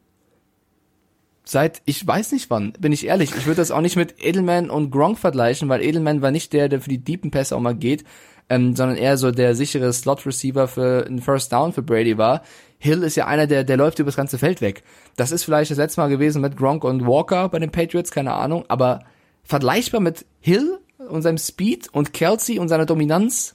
seit 1.45 1.83
ich 1.85 2.07
weiß 2.07 2.33
nicht 2.33 2.51
wann, 2.51 2.73
bin 2.79 2.93
ich 2.93 3.07
ehrlich. 3.07 3.35
Ich 3.37 3.47
würde 3.47 3.61
das 3.61 3.71
auch 3.71 3.81
nicht 3.81 3.97
mit 3.97 4.25
Edelman 4.25 4.71
und 4.71 4.91
Gronk 4.91 5.19
vergleichen, 5.19 5.69
weil 5.69 5.83
Edelman 5.83 6.23
war 6.23 6.31
nicht 6.31 6.53
der, 6.53 6.69
der 6.69 6.81
für 6.81 6.89
die 6.89 7.03
deepen 7.03 7.31
Pässe 7.31 7.57
auch 7.57 7.61
mal 7.61 7.75
geht, 7.75 8.05
ähm, 8.49 8.77
sondern 8.77 8.97
eher 8.97 9.17
so 9.17 9.31
der 9.31 9.55
sichere 9.55 9.93
Slot-Receiver 9.93 10.69
für 10.69 11.07
einen 11.07 11.21
First 11.21 11.53
Down 11.53 11.73
für 11.73 11.83
Brady 11.83 12.19
war. 12.19 12.43
Hill 12.79 13.03
ist 13.03 13.17
ja 13.17 13.27
einer, 13.27 13.47
der, 13.47 13.65
der 13.65 13.77
läuft 13.77 13.99
übers 13.99 14.17
ganze 14.17 14.39
Feld 14.39 14.61
weg. 14.61 14.83
Das 15.17 15.31
ist 15.31 15.45
vielleicht 15.45 15.71
das 15.71 15.79
letzte 15.79 16.01
Mal 16.01 16.09
gewesen 16.09 16.43
mit 16.43 16.57
Gronk 16.57 16.85
und 16.85 17.07
Walker 17.07 17.49
bei 17.49 17.59
den 17.59 17.71
Patriots, 17.71 18.11
keine 18.11 18.33
Ahnung, 18.33 18.65
aber 18.69 19.01
vergleichbar 19.45 20.01
mit 20.01 20.27
Hill 20.41 20.79
und 20.99 21.23
seinem 21.23 21.39
Speed 21.39 21.89
und 21.93 22.13
Kelsey 22.13 22.59
und 22.59 22.69
seiner 22.69 22.87
Dominanz, 22.87 23.55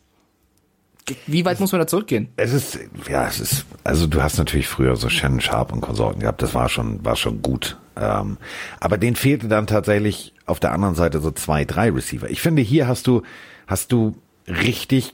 wie 1.26 1.46
weit 1.46 1.60
muss 1.60 1.72
man 1.72 1.80
da 1.80 1.88
zurückgehen? 1.88 2.30
Es 2.36 2.54
ist, 2.54 2.80
ja, 3.10 3.28
es 3.28 3.40
ist, 3.40 3.66
also 3.84 4.08
du 4.08 4.22
hast 4.22 4.38
natürlich 4.38 4.68
früher 4.68 4.96
so 4.96 5.10
Shannon 5.10 5.40
Sharp 5.40 5.72
und 5.72 5.82
Konsorten 5.82 6.22
gehabt, 6.22 6.42
das 6.42 6.54
war 6.54 6.68
schon, 6.70 7.04
war 7.06 7.16
schon 7.16 7.42
gut. 7.42 7.78
Ähm, 7.96 8.38
aber 8.80 8.98
denen 8.98 9.16
fehlte 9.16 9.48
dann 9.48 9.68
tatsächlich 9.68 10.34
auf 10.46 10.60
der 10.60 10.72
anderen 10.72 10.96
Seite 10.96 11.20
so 11.20 11.32
zwei, 11.32 11.66
drei 11.66 11.92
Receiver. 11.92 12.30
Ich 12.30 12.42
finde, 12.42 12.62
hier 12.62 12.88
hast 12.88 13.08
du, 13.08 13.24
hast 13.68 13.92
du 13.92 14.16
richtig, 14.48 15.14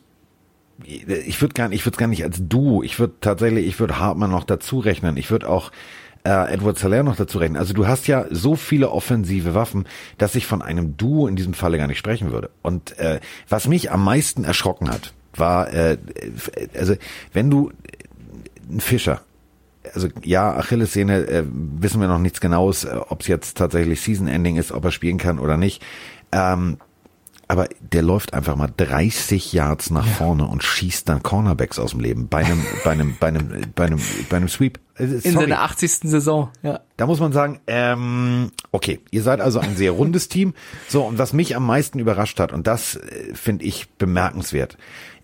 ich 0.83 1.41
würde 1.41 1.53
gar 1.53 1.69
nicht, 1.69 1.79
ich 1.79 1.85
würde 1.85 1.97
gar 1.97 2.07
nicht 2.07 2.23
als 2.23 2.37
Duo, 2.41 2.83
ich 2.83 2.99
würde 2.99 3.13
tatsächlich, 3.21 3.67
ich 3.67 3.79
würde 3.79 3.99
Hartmann 3.99 4.31
noch 4.31 4.43
dazu 4.43 4.79
rechnen, 4.79 5.17
ich 5.17 5.31
würde 5.31 5.49
auch 5.49 5.71
äh, 6.25 6.53
Edward 6.53 6.77
Salaire 6.77 7.03
noch 7.03 7.15
dazu 7.15 7.37
rechnen. 7.37 7.57
Also 7.57 7.73
du 7.73 7.87
hast 7.87 8.07
ja 8.07 8.25
so 8.29 8.55
viele 8.55 8.91
offensive 8.91 9.53
Waffen, 9.53 9.85
dass 10.17 10.35
ich 10.35 10.45
von 10.45 10.61
einem 10.61 10.97
Duo 10.97 11.27
in 11.27 11.35
diesem 11.35 11.53
Falle 11.53 11.77
gar 11.77 11.87
nicht 11.87 11.97
sprechen 11.97 12.31
würde. 12.31 12.49
Und 12.61 12.97
äh, 12.97 13.19
was 13.49 13.67
mich 13.67 13.91
am 13.91 14.03
meisten 14.03 14.43
erschrocken 14.43 14.89
hat, 14.89 15.13
war, 15.35 15.73
äh, 15.73 15.97
also 16.77 16.95
wenn 17.33 17.49
du 17.49 17.71
ein 18.69 18.79
Fischer, 18.79 19.21
also 19.93 20.07
ja, 20.23 20.55
Achillessehne, 20.55 21.27
äh, 21.27 21.43
wissen 21.45 21.99
wir 21.99 22.07
noch 22.07 22.19
nichts 22.19 22.39
Genaues, 22.39 22.85
äh, 22.85 22.95
ob 23.09 23.21
es 23.21 23.27
jetzt 23.27 23.57
tatsächlich 23.57 24.01
Season 24.01 24.27
Ending 24.27 24.55
ist, 24.55 24.71
ob 24.71 24.85
er 24.85 24.91
spielen 24.91 25.17
kann 25.17 25.39
oder 25.39 25.57
nicht. 25.57 25.83
Ähm, 26.31 26.77
aber 27.47 27.67
der 27.79 28.01
läuft 28.01 28.33
einfach 28.33 28.55
mal 28.55 28.69
30 28.75 29.53
Yards 29.53 29.89
nach 29.89 30.05
vorne 30.05 30.47
und 30.47 30.63
schießt 30.63 31.07
dann 31.09 31.23
Cornerbacks 31.23 31.79
aus 31.79 31.91
dem 31.91 31.99
Leben 31.99 32.27
bei 32.27 32.45
einem, 32.45 32.63
bei 32.83 32.91
einem, 32.91 33.15
bei 33.19 33.27
einem, 33.27 33.47
bei 33.75 33.85
einem, 33.85 33.99
bei 34.29 34.37
einem 34.37 34.49
Sweep. 34.49 34.79
Äh, 34.97 35.03
In 35.03 35.19
sorry. 35.21 35.33
seiner 35.33 35.61
80. 35.61 35.91
Saison, 36.09 36.49
ja. 36.61 36.79
Da 36.97 37.05
muss 37.05 37.19
man 37.19 37.33
sagen, 37.33 37.59
ähm, 37.67 38.51
okay, 38.71 38.99
ihr 39.11 39.23
seid 39.23 39.41
also 39.41 39.59
ein 39.59 39.75
sehr 39.75 39.91
rundes 39.91 40.29
Team. 40.29 40.53
So, 40.87 41.03
und 41.03 41.17
was 41.17 41.33
mich 41.33 41.55
am 41.55 41.65
meisten 41.65 41.99
überrascht 41.99 42.39
hat, 42.39 42.53
und 42.53 42.67
das 42.67 42.95
äh, 42.95 43.33
finde 43.33 43.65
ich 43.65 43.89
bemerkenswert, 43.97 44.77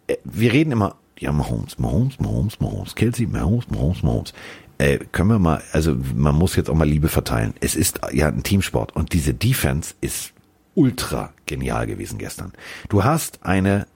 äh, 0.08 0.18
wir 0.24 0.52
reden 0.52 0.72
immer, 0.72 0.96
ja, 1.18 1.32
Mahomes, 1.32 1.80
Mahomes, 1.80 2.20
Mahomes, 2.20 2.60
Mahomes, 2.60 2.96
Kelsey, 2.96 3.28
Mahomes, 3.28 3.70
Mahomes, 3.70 4.04
Mahomes. 4.04 4.34
Äh, 4.78 5.00
können 5.12 5.30
wir 5.30 5.40
mal, 5.40 5.62
also 5.74 5.96
man 6.16 6.36
muss 6.36 6.56
jetzt 6.56 6.70
auch 6.70 6.76
mal 6.76 6.88
Liebe 6.88 7.10
verteilen. 7.10 7.54
Es 7.60 7.76
ist 7.76 8.00
ja 8.14 8.28
ein 8.28 8.44
Teamsport 8.44 8.96
und 8.96 9.14
diese 9.14 9.34
Defense 9.34 9.94
ist 10.00 10.34
ultra 10.76 11.34
genial 11.46 11.88
gewesen 11.88 12.18
gestern. 12.18 12.54
Du 12.90 13.04
hast 13.04 13.44
eine 13.44 13.88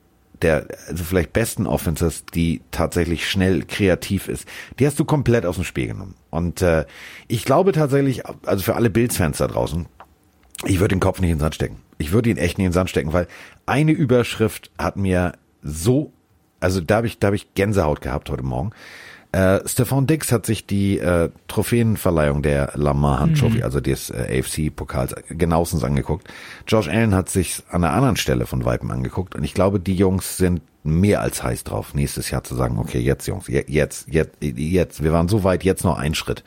der 0.44 0.68
also 0.88 1.04
vielleicht 1.04 1.34
besten 1.34 1.66
Offenses, 1.66 2.26
die 2.26 2.62
tatsächlich 2.72 3.30
schnell 3.30 3.64
kreativ 3.64 4.28
ist, 4.28 4.46
die 4.78 4.86
hast 4.86 5.00
du 5.00 5.06
komplett 5.06 5.46
aus 5.46 5.56
dem 5.56 5.64
Spiel 5.64 5.88
genommen. 5.88 6.16
Und 6.30 6.62
äh, 6.62 6.86
ich 7.28 7.46
glaube 7.46 7.72
tatsächlich, 7.72 8.24
also 8.46 8.64
für 8.64 8.76
alle 8.76 8.90
Bills-Fans 8.90 9.38
da 9.38 9.48
draußen, 9.48 9.88
ich 10.66 10.80
würde 10.80 10.96
den 10.96 11.00
Kopf 11.00 11.20
nicht 11.20 11.30
in 11.30 11.38
den 11.38 11.42
Sand 11.42 11.56
stecken. 11.56 11.78
Ich 11.98 12.12
würde 12.12 12.30
ihn 12.30 12.38
echt 12.38 12.58
nicht 12.58 12.66
in 12.66 12.72
den 12.72 12.74
Sand 12.74 12.90
stecken, 12.90 13.14
weil 13.14 13.28
eine 13.66 13.92
Überschrift 13.92 14.72
hat 14.78 14.98
mir 14.98 15.34
so, 15.62 16.12
also 16.60 16.82
da 16.82 16.98
habe 16.98 17.08
ich, 17.08 17.20
da 17.20 17.28
habe 17.28 17.36
ich 17.36 17.54
Gänsehaut 17.54 18.02
gehabt 18.02 18.30
heute 18.30 18.44
Morgen. 18.44 18.72
Äh, 19.34 19.68
Stefan 19.68 20.06
Dix 20.08 20.32
hat 20.32 20.46
sich 20.46 20.66
die 20.68 21.00
äh, 21.00 21.30
Trophäenverleihung 21.48 22.44
der 22.44 22.72
Lamar 22.76 23.20
Hunt 23.20 23.40
Trophy, 23.40 23.64
also 23.64 23.82
des 23.82 24.12
äh, 24.12 24.40
AFC-Pokals, 24.40 25.16
genauestens 25.30 25.84
angeguckt. 25.84 26.28
Josh 26.68 26.88
Allen 26.88 27.16
hat 27.16 27.30
sich 27.30 27.64
an 27.70 27.84
einer 27.84 27.94
anderen 27.94 28.16
Stelle 28.16 28.46
von 28.46 28.64
Weitem 28.64 28.92
angeguckt 28.92 29.34
und 29.34 29.44
ich 29.44 29.56
glaube, 29.56 29.80
die 29.80 29.96
Jungs 29.96 30.38
sind 30.38 30.62
mehr 30.84 31.22
als 31.22 31.42
heiß 31.44 31.64
drauf, 31.64 31.96
nächstes 31.96 32.30
Jahr 32.30 32.44
zu 32.44 32.54
sagen, 32.56 32.78
okay, 32.78 33.00
jetzt 33.00 33.26
Jungs, 33.28 33.48
je- 33.48 33.66
jetzt, 33.68 34.08
jetzt, 34.08 34.34
jetzt, 34.42 35.04
wir 35.04 35.12
waren 35.14 35.28
so 35.28 35.44
weit, 35.44 35.64
jetzt 35.64 35.84
noch 35.84 35.98
ein 35.98 36.14
Schritt. 36.14 36.44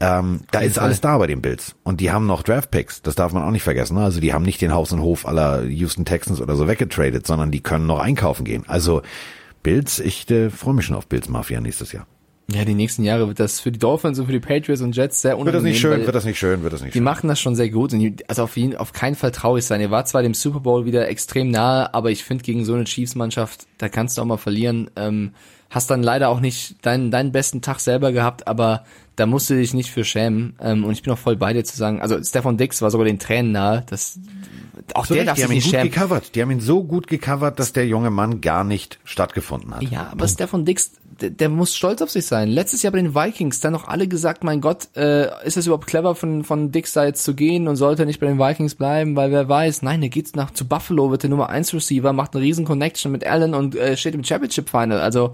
Ähm, 0.00 0.40
da 0.50 0.60
ist 0.60 0.78
alles 0.78 1.00
da 1.00 1.18
bei 1.18 1.26
den 1.26 1.42
Bills. 1.42 1.74
Und 1.82 2.00
die 2.00 2.10
haben 2.12 2.26
noch 2.26 2.42
Draftpicks, 2.42 3.02
das 3.02 3.14
darf 3.14 3.32
man 3.32 3.42
auch 3.42 3.50
nicht 3.50 3.62
vergessen. 3.62 3.94
ne? 3.96 4.04
Also 4.04 4.20
die 4.20 4.32
haben 4.32 4.44
nicht 4.44 4.60
den 4.62 4.72
Haus 4.72 4.92
und 4.92 5.00
Hof 5.00 5.26
aller 5.26 5.64
Houston 5.64 6.04
Texans 6.06 6.40
oder 6.40 6.54
so 6.56 6.66
weggetradet, 6.68 7.26
sondern 7.26 7.50
die 7.50 7.60
können 7.60 7.86
noch 7.86 7.98
einkaufen 7.98 8.44
gehen. 8.44 8.64
Also 8.68 9.02
Bills, 9.66 9.98
ich 9.98 10.30
äh, 10.30 10.48
freue 10.48 10.74
mich 10.74 10.84
schon 10.86 10.94
auf 10.94 11.08
Bills 11.08 11.28
Mafia 11.28 11.60
nächstes 11.60 11.90
Jahr. 11.90 12.06
Ja, 12.48 12.64
die 12.64 12.74
nächsten 12.74 13.02
Jahre 13.02 13.26
wird 13.26 13.40
das 13.40 13.58
für 13.58 13.72
die 13.72 13.80
Dolphins 13.80 14.20
und 14.20 14.26
für 14.26 14.32
die 14.32 14.38
Patriots 14.38 14.80
und 14.80 14.94
Jets 14.94 15.22
sehr 15.22 15.32
Wird 15.32 15.40
unangenehm. 15.40 15.64
das 15.64 15.72
nicht 15.72 15.80
schön, 15.80 16.06
wird 16.06 16.14
das 16.14 16.24
nicht 16.24 16.38
schön, 16.38 16.62
wird 16.62 16.72
das 16.72 16.82
nicht 16.82 16.94
die 16.94 16.98
schön. 16.98 17.04
machen 17.04 17.26
das 17.26 17.40
schon 17.40 17.56
sehr 17.56 17.68
gut 17.68 17.92
und 17.92 17.98
die, 17.98 18.14
also 18.28 18.44
auf 18.44 18.56
jeden, 18.56 18.76
auf 18.76 18.92
keinen 18.92 19.16
Fall 19.16 19.32
traurig 19.32 19.64
sein. 19.64 19.80
Ihr 19.80 19.90
war 19.90 20.04
zwar 20.04 20.22
dem 20.22 20.34
Super 20.34 20.60
Bowl 20.60 20.84
wieder 20.84 21.08
extrem 21.08 21.50
nahe, 21.50 21.92
aber 21.92 22.12
ich 22.12 22.22
finde 22.22 22.44
gegen 22.44 22.64
so 22.64 22.74
eine 22.74 22.84
Chiefs-Mannschaft, 22.84 23.66
da 23.78 23.88
kannst 23.88 24.16
du 24.16 24.22
auch 24.22 24.26
mal 24.26 24.36
verlieren. 24.36 24.88
Ähm, 24.94 25.32
hast 25.68 25.90
dann 25.90 26.04
leider 26.04 26.28
auch 26.28 26.38
nicht 26.38 26.86
deinen, 26.86 27.10
deinen 27.10 27.32
besten 27.32 27.60
Tag 27.60 27.80
selber 27.80 28.12
gehabt, 28.12 28.46
aber 28.46 28.84
da 29.16 29.26
musst 29.26 29.50
du 29.50 29.54
dich 29.54 29.74
nicht 29.74 29.90
für 29.90 30.04
schämen. 30.04 30.54
Ähm, 30.60 30.84
und 30.84 30.92
ich 30.92 31.02
bin 31.02 31.12
auch 31.12 31.18
voll 31.18 31.34
bei 31.34 31.52
dir 31.52 31.64
zu 31.64 31.76
sagen, 31.76 32.00
also 32.00 32.22
Stefan 32.22 32.56
Dix 32.56 32.82
war 32.82 32.92
sogar 32.92 33.06
den 33.06 33.18
Tränen 33.18 33.50
nahe, 33.50 33.84
das, 33.88 34.20
auch 34.94 35.06
So 35.06 35.14
der 35.14 35.24
darf 35.24 35.34
die 35.34 35.40
sich 35.40 35.44
haben 35.48 35.52
ihn 35.52 35.56
nicht 35.56 35.70
schämen. 35.70 35.90
gecovert. 35.90 36.34
Die 36.34 36.42
haben 36.42 36.50
ihn 36.50 36.60
so 36.60 36.84
gut 36.84 37.06
gecovert, 37.06 37.58
dass 37.58 37.72
der 37.72 37.86
junge 37.86 38.10
Mann 38.10 38.40
gar 38.40 38.64
nicht 38.64 38.98
stattgefunden 39.04 39.74
hat. 39.74 39.82
Ja, 39.82 40.08
aber 40.12 40.28
Stefan 40.28 40.64
Dix, 40.64 40.92
der, 41.20 41.30
der 41.30 41.48
muss 41.48 41.74
stolz 41.74 42.02
auf 42.02 42.10
sich 42.10 42.26
sein. 42.26 42.48
Letztes 42.48 42.82
Jahr 42.82 42.92
bei 42.92 43.00
den 43.00 43.14
Vikings, 43.14 43.60
dann 43.60 43.72
noch 43.72 43.88
alle 43.88 44.06
gesagt, 44.06 44.44
mein 44.44 44.60
Gott, 44.60 44.88
äh, 44.96 45.46
ist 45.46 45.56
es 45.56 45.66
überhaupt 45.66 45.86
clever 45.86 46.14
von, 46.14 46.44
von 46.44 46.72
Dix 46.72 46.92
da 46.92 47.04
jetzt 47.04 47.24
zu 47.24 47.34
gehen 47.34 47.68
und 47.68 47.76
sollte 47.76 48.02
er 48.02 48.06
nicht 48.06 48.20
bei 48.20 48.26
den 48.26 48.38
Vikings 48.38 48.74
bleiben, 48.74 49.16
weil 49.16 49.30
wer 49.32 49.48
weiß, 49.48 49.82
nein, 49.82 50.02
er 50.02 50.08
geht 50.08 50.36
nach 50.36 50.50
zu 50.52 50.66
Buffalo, 50.66 51.10
wird 51.10 51.22
der 51.22 51.30
Nummer 51.30 51.48
1 51.48 51.74
Receiver, 51.74 52.12
macht 52.12 52.34
eine 52.34 52.44
riesen 52.44 52.64
Connection 52.64 53.10
mit 53.12 53.26
Allen 53.26 53.54
und 53.54 53.74
äh, 53.76 53.96
steht 53.96 54.14
im 54.14 54.24
Championship 54.24 54.68
Final. 54.68 55.00
Also 55.00 55.32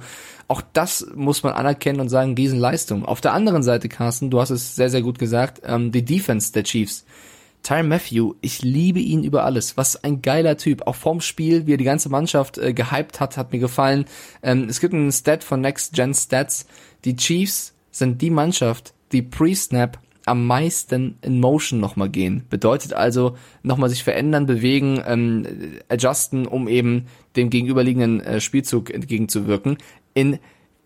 auch 0.48 0.62
das 0.72 1.06
muss 1.14 1.42
man 1.42 1.52
anerkennen 1.54 2.00
und 2.00 2.08
sagen, 2.08 2.34
Riesenleistung. 2.34 3.04
Auf 3.04 3.20
der 3.20 3.32
anderen 3.32 3.62
Seite, 3.62 3.88
Carsten, 3.88 4.30
du 4.30 4.40
hast 4.40 4.50
es 4.50 4.76
sehr, 4.76 4.90
sehr 4.90 5.02
gut 5.02 5.18
gesagt, 5.18 5.62
ähm, 5.64 5.92
die 5.92 6.04
Defense 6.04 6.52
der 6.52 6.64
Chiefs. 6.64 7.04
Tyron 7.62 7.88
Matthew, 7.88 8.34
ich 8.40 8.62
liebe 8.62 8.98
ihn 8.98 9.22
über 9.22 9.44
alles. 9.44 9.76
Was 9.76 10.02
ein 10.02 10.20
geiler 10.22 10.56
Typ. 10.56 10.86
Auch 10.86 10.96
vorm 10.96 11.20
Spiel, 11.20 11.66
wie 11.66 11.74
er 11.74 11.78
die 11.78 11.84
ganze 11.84 12.08
Mannschaft 12.08 12.58
äh, 12.58 12.72
gehypt 12.72 13.20
hat, 13.20 13.36
hat 13.36 13.52
mir 13.52 13.60
gefallen. 13.60 14.06
Ähm, 14.42 14.68
es 14.68 14.80
gibt 14.80 14.94
einen 14.94 15.12
Stat 15.12 15.44
von 15.44 15.60
Next 15.60 15.94
Gen 15.94 16.14
Stats. 16.14 16.66
Die 17.04 17.16
Chiefs 17.16 17.74
sind 17.90 18.20
die 18.20 18.30
Mannschaft, 18.30 18.94
die 19.12 19.22
pre-Snap 19.22 19.98
am 20.24 20.46
meisten 20.46 21.18
in 21.22 21.40
Motion 21.40 21.80
nochmal 21.80 22.08
gehen. 22.08 22.44
Bedeutet 22.48 22.94
also 22.94 23.36
nochmal 23.62 23.90
sich 23.90 24.04
verändern, 24.04 24.46
bewegen, 24.46 25.02
ähm, 25.06 25.46
adjusten, 25.88 26.46
um 26.46 26.68
eben 26.68 27.06
dem 27.36 27.50
gegenüberliegenden 27.50 28.20
äh, 28.20 28.40
Spielzug 28.40 28.90
entgegenzuwirken. 28.90 29.78
In 30.14 30.38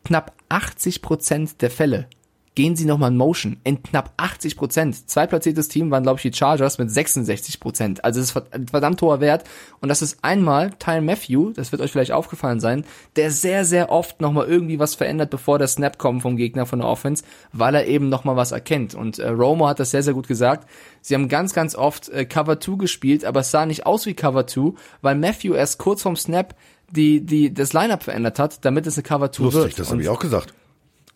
knapp 0.05 0.33
80 0.49 1.03
Prozent 1.03 1.63
der 1.63 1.71
Fälle 1.71 2.09
gehen 2.57 2.75
sie 2.75 2.87
nochmal 2.87 3.13
in 3.13 3.17
Motion. 3.19 3.59
In 3.63 3.83
knapp 3.85 4.13
80 4.17 4.57
Prozent. 4.57 5.09
Zweitplatziertes 5.09 5.69
Team 5.69 5.91
waren, 5.93 6.03
glaube 6.03 6.17
ich, 6.19 6.23
die 6.23 6.33
Chargers 6.37 6.79
mit 6.79 6.91
66 6.91 7.61
Prozent. 7.61 8.05
Also 8.05 8.19
das 8.19 8.31
ist 8.31 8.53
ein 8.53 8.67
verdammt 8.67 9.01
hoher 9.03 9.21
Wert. 9.21 9.45
Und 9.81 9.91
das 9.91 10.03
ist 10.03 10.19
einmal 10.23 10.71
Tyron 10.79 11.05
Matthew, 11.05 11.51
das 11.53 11.71
wird 11.71 11.83
euch 11.83 11.93
vielleicht 11.93 12.13
aufgefallen 12.13 12.59
sein, 12.59 12.85
der 13.15 13.31
sehr, 13.31 13.65
sehr 13.65 13.91
oft 13.93 14.21
nochmal 14.21 14.47
irgendwie 14.49 14.79
was 14.79 14.95
verändert, 14.97 15.31
bevor 15.31 15.59
der 15.59 15.69
Snap 15.69 15.99
kommt 15.99 16.23
vom 16.23 16.37
Gegner 16.37 16.67
von 16.67 16.81
der 16.81 16.89
Offense, 16.89 17.23
weil 17.53 17.75
er 17.75 17.87
eben 17.87 18.09
nochmal 18.09 18.37
was 18.37 18.53
erkennt. 18.53 18.95
Und 18.95 19.19
äh, 19.19 19.29
Romo 19.29 19.69
hat 19.69 19.79
das 19.79 19.91
sehr, 19.91 20.03
sehr 20.03 20.15
gut 20.15 20.27
gesagt. 20.27 20.67
Sie 21.03 21.15
haben 21.15 21.29
ganz, 21.29 21.53
ganz 21.53 21.77
oft 21.77 22.09
äh, 22.09 22.25
Cover 22.25 22.59
2 22.59 22.77
gespielt, 22.79 23.25
aber 23.27 23.41
es 23.41 23.51
sah 23.51 23.67
nicht 23.67 23.85
aus 23.87 24.07
wie 24.07 24.15
Cover 24.15 24.47
2, 24.47 24.73
weil 25.03 25.15
Matthew 25.15 25.53
erst 25.55 25.79
kurz 25.79 26.01
vorm 26.03 26.17
Snap 26.17 26.55
die, 26.91 27.21
die, 27.21 27.53
das 27.53 27.75
Lineup 27.75 28.03
verändert 28.03 28.39
hat, 28.39 28.65
damit 28.65 28.87
es 28.87 28.97
eine 28.97 29.03
Cover 29.03 29.31
2 29.31 29.43
Lustig, 29.45 29.63
wird. 29.63 29.79
das 29.79 29.87
Und- 29.89 29.93
habe 29.95 30.03
ich 30.03 30.09
auch 30.09 30.19
gesagt. 30.21 30.55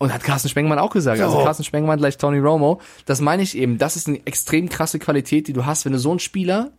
Und 0.01 0.11
hat 0.11 0.23
Carsten 0.23 0.49
Spengmann 0.49 0.79
auch 0.79 0.89
gesagt. 0.89 1.21
Also 1.21 1.37
Ja. 1.37 1.43
Carsten 1.43 1.63
Spengmann 1.63 1.99
gleich 1.99 2.17
Tony 2.17 2.39
Romo. 2.39 2.81
Das 3.05 3.21
meine 3.21 3.43
ich 3.43 3.55
eben. 3.55 3.77
Das 3.77 3.95
ist 3.95 4.07
eine 4.07 4.25
extrem 4.25 4.67
krasse 4.67 4.97
Qualität, 4.97 5.47
die 5.47 5.53
du 5.53 5.67
hast, 5.67 5.85
wenn 5.85 5.91
du 5.91 5.99
so 5.99 6.09
einen 6.09 6.17
Spieler, 6.17 6.71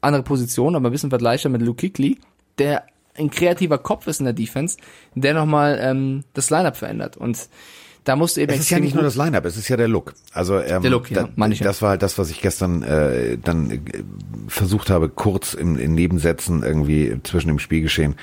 andere 0.00 0.22
Position, 0.22 0.76
aber 0.76 0.90
ein 0.90 0.92
bisschen 0.92 1.10
vergleichbar 1.10 1.50
mit 1.50 1.60
Luke 1.60 1.88
Kuechly, 1.88 2.18
der 2.58 2.84
ein 3.18 3.30
kreativer 3.30 3.78
Kopf 3.78 4.06
ist 4.06 4.20
in 4.20 4.26
der 4.26 4.32
Defense, 4.32 4.76
der 5.16 5.34
nochmal 5.34 5.80
ähm, 5.82 6.22
das 6.32 6.50
Lineup 6.50 6.76
verändert. 6.76 7.16
Und 7.16 7.48
da 8.04 8.14
musst 8.14 8.36
du 8.36 8.42
eben 8.42 8.52
Es 8.52 8.60
ist 8.60 8.70
ja 8.70 8.78
nicht 8.78 8.94
nur 8.94 9.02
das 9.02 9.16
Line-Up, 9.16 9.44
es 9.44 9.56
ist 9.56 9.68
ja 9.68 9.76
der 9.76 9.88
Look. 9.88 10.14
Also 10.32 10.60
ähm, 10.60 10.82
Der 10.82 10.90
Look, 10.92 11.10
ja, 11.10 11.28
da, 11.36 11.46
ich 11.48 11.58
ja. 11.58 11.64
das 11.64 11.82
war 11.82 11.90
halt 11.90 12.02
das, 12.02 12.16
was 12.16 12.30
ich 12.30 12.40
gestern 12.40 12.84
äh, 12.84 13.38
dann 13.38 13.70
äh, 13.72 13.80
versucht 14.46 14.88
habe, 14.88 15.08
kurz 15.08 15.52
in, 15.52 15.76
in 15.76 15.94
Nebensätzen 15.94 16.62
irgendwie 16.62 17.18
zwischen 17.24 17.48
dem 17.48 17.58
Spielgeschehen 17.58 18.14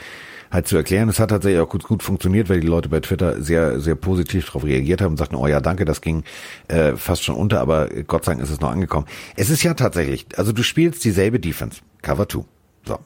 halt 0.51 0.67
zu 0.67 0.77
erklären. 0.77 1.09
Es 1.09 1.19
hat 1.19 1.29
tatsächlich 1.29 1.61
auch 1.61 1.69
gut, 1.69 1.83
gut 1.83 2.03
funktioniert, 2.03 2.49
weil 2.49 2.59
die 2.59 2.67
Leute 2.67 2.89
bei 2.89 2.99
Twitter 2.99 3.41
sehr, 3.41 3.79
sehr 3.79 3.95
positiv 3.95 4.47
darauf 4.47 4.63
reagiert 4.63 5.01
haben 5.01 5.11
und 5.11 5.17
sagten, 5.17 5.35
oh 5.35 5.47
ja, 5.47 5.59
danke, 5.59 5.85
das 5.85 6.01
ging 6.01 6.23
äh, 6.67 6.95
fast 6.95 7.23
schon 7.23 7.35
unter, 7.35 7.59
aber 7.59 7.87
Gott 8.07 8.25
sei 8.25 8.33
Dank 8.33 8.43
ist 8.43 8.49
es 8.49 8.61
noch 8.61 8.71
angekommen. 8.71 9.07
Es 9.35 9.49
ist 9.49 9.63
ja 9.63 9.73
tatsächlich, 9.73 10.25
also 10.35 10.51
du 10.51 10.63
spielst 10.63 11.03
dieselbe 11.03 11.39
Defense, 11.39 11.81
Cover 12.01 12.27
2. 12.27 12.45
So. 12.85 12.99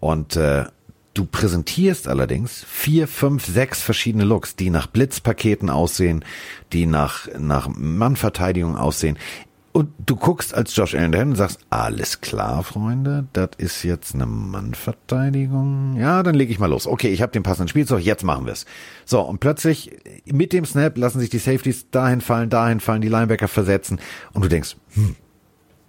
Und 0.00 0.36
äh, 0.36 0.64
du 1.14 1.26
präsentierst 1.26 2.08
allerdings 2.08 2.64
vier, 2.64 3.08
fünf, 3.08 3.44
sechs 3.44 3.82
verschiedene 3.82 4.24
Looks, 4.24 4.56
die 4.56 4.70
nach 4.70 4.86
Blitzpaketen 4.86 5.68
aussehen, 5.70 6.24
die 6.72 6.86
nach, 6.86 7.28
nach 7.38 7.68
Mannverteidigung 7.68 8.76
aussehen. 8.76 9.18
Und 9.72 9.92
du 10.04 10.16
guckst 10.16 10.52
als 10.52 10.74
Josh 10.74 10.96
Allen 10.96 11.12
dahin 11.12 11.28
und 11.28 11.36
sagst, 11.36 11.60
alles 11.70 12.20
klar, 12.20 12.64
Freunde, 12.64 13.28
das 13.32 13.50
ist 13.58 13.84
jetzt 13.84 14.16
eine 14.16 14.26
Mannverteidigung. 14.26 15.96
Ja, 15.96 16.24
dann 16.24 16.34
lege 16.34 16.50
ich 16.50 16.58
mal 16.58 16.66
los. 16.66 16.88
Okay, 16.88 17.08
ich 17.08 17.22
habe 17.22 17.30
den 17.30 17.44
passenden 17.44 17.68
Spielzeug, 17.68 18.02
jetzt 18.02 18.24
machen 18.24 18.46
wir's. 18.46 18.66
So, 19.04 19.20
und 19.20 19.38
plötzlich 19.38 19.92
mit 20.24 20.52
dem 20.52 20.64
Snap 20.64 20.98
lassen 20.98 21.20
sich 21.20 21.30
die 21.30 21.38
Safeties 21.38 21.88
dahin 21.92 22.20
fallen, 22.20 22.50
dahin 22.50 22.80
fallen, 22.80 23.00
die 23.00 23.08
Linebacker 23.08 23.46
versetzen. 23.46 24.00
Und 24.32 24.44
du 24.44 24.48
denkst, 24.48 24.74
hm, 24.94 25.14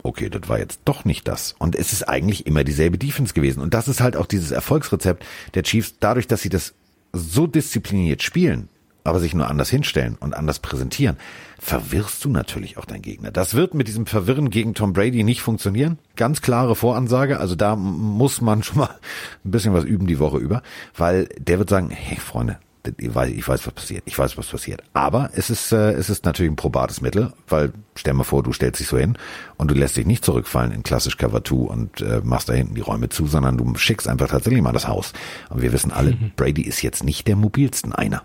okay, 0.03 0.29
das 0.29 0.47
war 0.47 0.59
jetzt 0.59 0.81
doch 0.85 1.03
nicht 1.03 1.27
das. 1.27 1.55
Und 1.57 1.75
es 1.75 1.91
ist 1.91 2.07
eigentlich 2.07 2.45
immer 2.45 2.63
dieselbe 2.63 2.99
Defense 2.99 3.33
gewesen. 3.33 3.61
Und 3.61 3.73
das 3.73 3.87
ist 3.87 3.99
halt 3.99 4.15
auch 4.15 4.27
dieses 4.27 4.51
Erfolgsrezept 4.51 5.25
der 5.55 5.63
Chiefs, 5.63 5.95
dadurch, 5.99 6.27
dass 6.27 6.43
sie 6.43 6.49
das 6.49 6.75
so 7.13 7.47
diszipliniert 7.47 8.21
spielen, 8.21 8.69
aber 9.03 9.19
sich 9.19 9.33
nur 9.33 9.49
anders 9.49 9.69
hinstellen 9.69 10.17
und 10.19 10.35
anders 10.35 10.59
präsentieren, 10.59 11.17
verwirrst 11.59 12.23
du 12.25 12.29
natürlich 12.29 12.77
auch 12.77 12.85
deinen 12.85 13.01
Gegner. 13.01 13.31
Das 13.31 13.53
wird 13.53 13.73
mit 13.73 13.87
diesem 13.87 14.05
Verwirren 14.05 14.49
gegen 14.49 14.73
Tom 14.73 14.93
Brady 14.93 15.23
nicht 15.23 15.41
funktionieren. 15.41 15.99
Ganz 16.15 16.41
klare 16.41 16.75
Voransage. 16.75 17.39
Also 17.39 17.55
da 17.55 17.75
muss 17.75 18.41
man 18.41 18.63
schon 18.63 18.79
mal 18.79 18.89
ein 19.45 19.51
bisschen 19.51 19.73
was 19.73 19.83
üben 19.83 20.07
die 20.07 20.19
Woche 20.19 20.37
über, 20.37 20.63
weil 20.95 21.29
der 21.37 21.59
wird 21.59 21.69
sagen, 21.69 21.89
hey 21.89 22.17
Freunde, 22.17 22.57
ich 22.97 23.13
weiß, 23.13 23.29
ich 23.29 23.47
weiß, 23.47 23.67
was 23.67 23.73
passiert. 23.73 24.03
Ich 24.05 24.17
weiß, 24.17 24.37
was 24.37 24.47
passiert. 24.47 24.81
Aber 24.93 25.29
es 25.35 25.49
ist, 25.49 25.71
äh, 25.71 25.91
es 25.91 26.09
ist 26.09 26.25
natürlich 26.25 26.51
ein 26.51 26.55
probates 26.55 27.01
Mittel, 27.01 27.31
weil 27.47 27.73
stell 27.95 28.13
mal 28.13 28.23
vor, 28.23 28.41
du 28.41 28.53
stellst 28.53 28.79
dich 28.79 28.87
so 28.87 28.97
hin 28.97 29.17
und 29.57 29.69
du 29.69 29.75
lässt 29.75 29.97
dich 29.97 30.05
nicht 30.05 30.25
zurückfallen 30.25 30.71
in 30.71 30.83
klassisch 30.83 31.17
Cover 31.17 31.43
2 31.43 31.55
und 31.55 32.01
äh, 32.01 32.21
machst 32.23 32.49
da 32.49 32.53
hinten 32.53 32.75
die 32.75 32.81
Räume 32.81 33.09
zu, 33.09 33.27
sondern 33.27 33.57
du 33.57 33.75
schickst 33.75 34.07
einfach 34.07 34.29
tatsächlich 34.29 34.63
mal 34.63 34.71
das 34.71 34.87
Haus. 34.87 35.13
Und 35.49 35.61
wir 35.61 35.73
wissen 35.73 35.91
alle, 35.91 36.17
Brady 36.35 36.63
ist 36.63 36.81
jetzt 36.81 37.03
nicht 37.03 37.27
der 37.27 37.35
mobilsten 37.35 37.93
einer. 37.93 38.23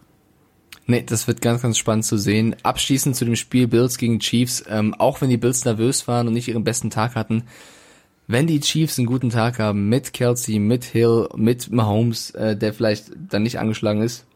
Nee, 0.87 1.03
das 1.05 1.27
wird 1.27 1.41
ganz, 1.41 1.63
ganz 1.63 1.79
spannend 1.79 2.05
zu 2.05 2.17
sehen. 2.17 2.55
Abschließend 2.63 3.17
zu 3.17 3.25
dem 3.25 3.35
Spiel 3.35 3.67
Bills 3.67 3.99
gegen 3.99 4.21
Chiefs, 4.21 4.65
ähm, 4.69 4.95
auch 4.95 5.21
wenn 5.21 5.31
die 5.31 5.37
Bills 5.37 5.65
nervös 5.65 6.07
waren 6.07 6.29
und 6.29 6.35
nicht 6.35 6.49
ihren 6.49 6.65
besten 6.65 6.91
Tag 6.91 7.17
hatten, 7.17 7.43
wenn 8.29 8.47
die 8.47 8.61
Chiefs 8.61 8.99
einen 8.99 9.07
guten 9.07 9.31
Tag 9.31 9.59
haben 9.59 9.89
mit 9.89 10.13
Kelsey, 10.13 10.59
mit 10.59 10.85
Hill, 10.85 11.29
mit 11.37 11.71
Mahomes, 11.73 12.31
äh, 12.31 12.57
der 12.57 12.73
vielleicht 12.73 13.11
dann 13.31 13.43
nicht 13.43 13.59
angeschlagen 13.59 14.01
ist, 14.01 14.27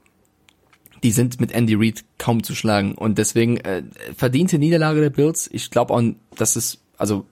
die 1.03 1.13
sind 1.13 1.41
mit 1.41 1.53
Andy 1.53 1.75
Reid 1.75 2.05
kaum 2.19 2.43
zu 2.43 2.55
schlagen. 2.55 2.95
Und 2.95 3.19
deswegen 3.19 3.57
äh, 3.59 3.83
verdiente 4.17 4.59
Niederlage 4.59 5.01
der 5.01 5.11
Bills. 5.11 5.49
Ich 5.53 5.71
glaube 5.71 5.95
auch, 5.95 6.03
dass 6.37 6.57
es, 6.57 6.79
also 6.99 7.27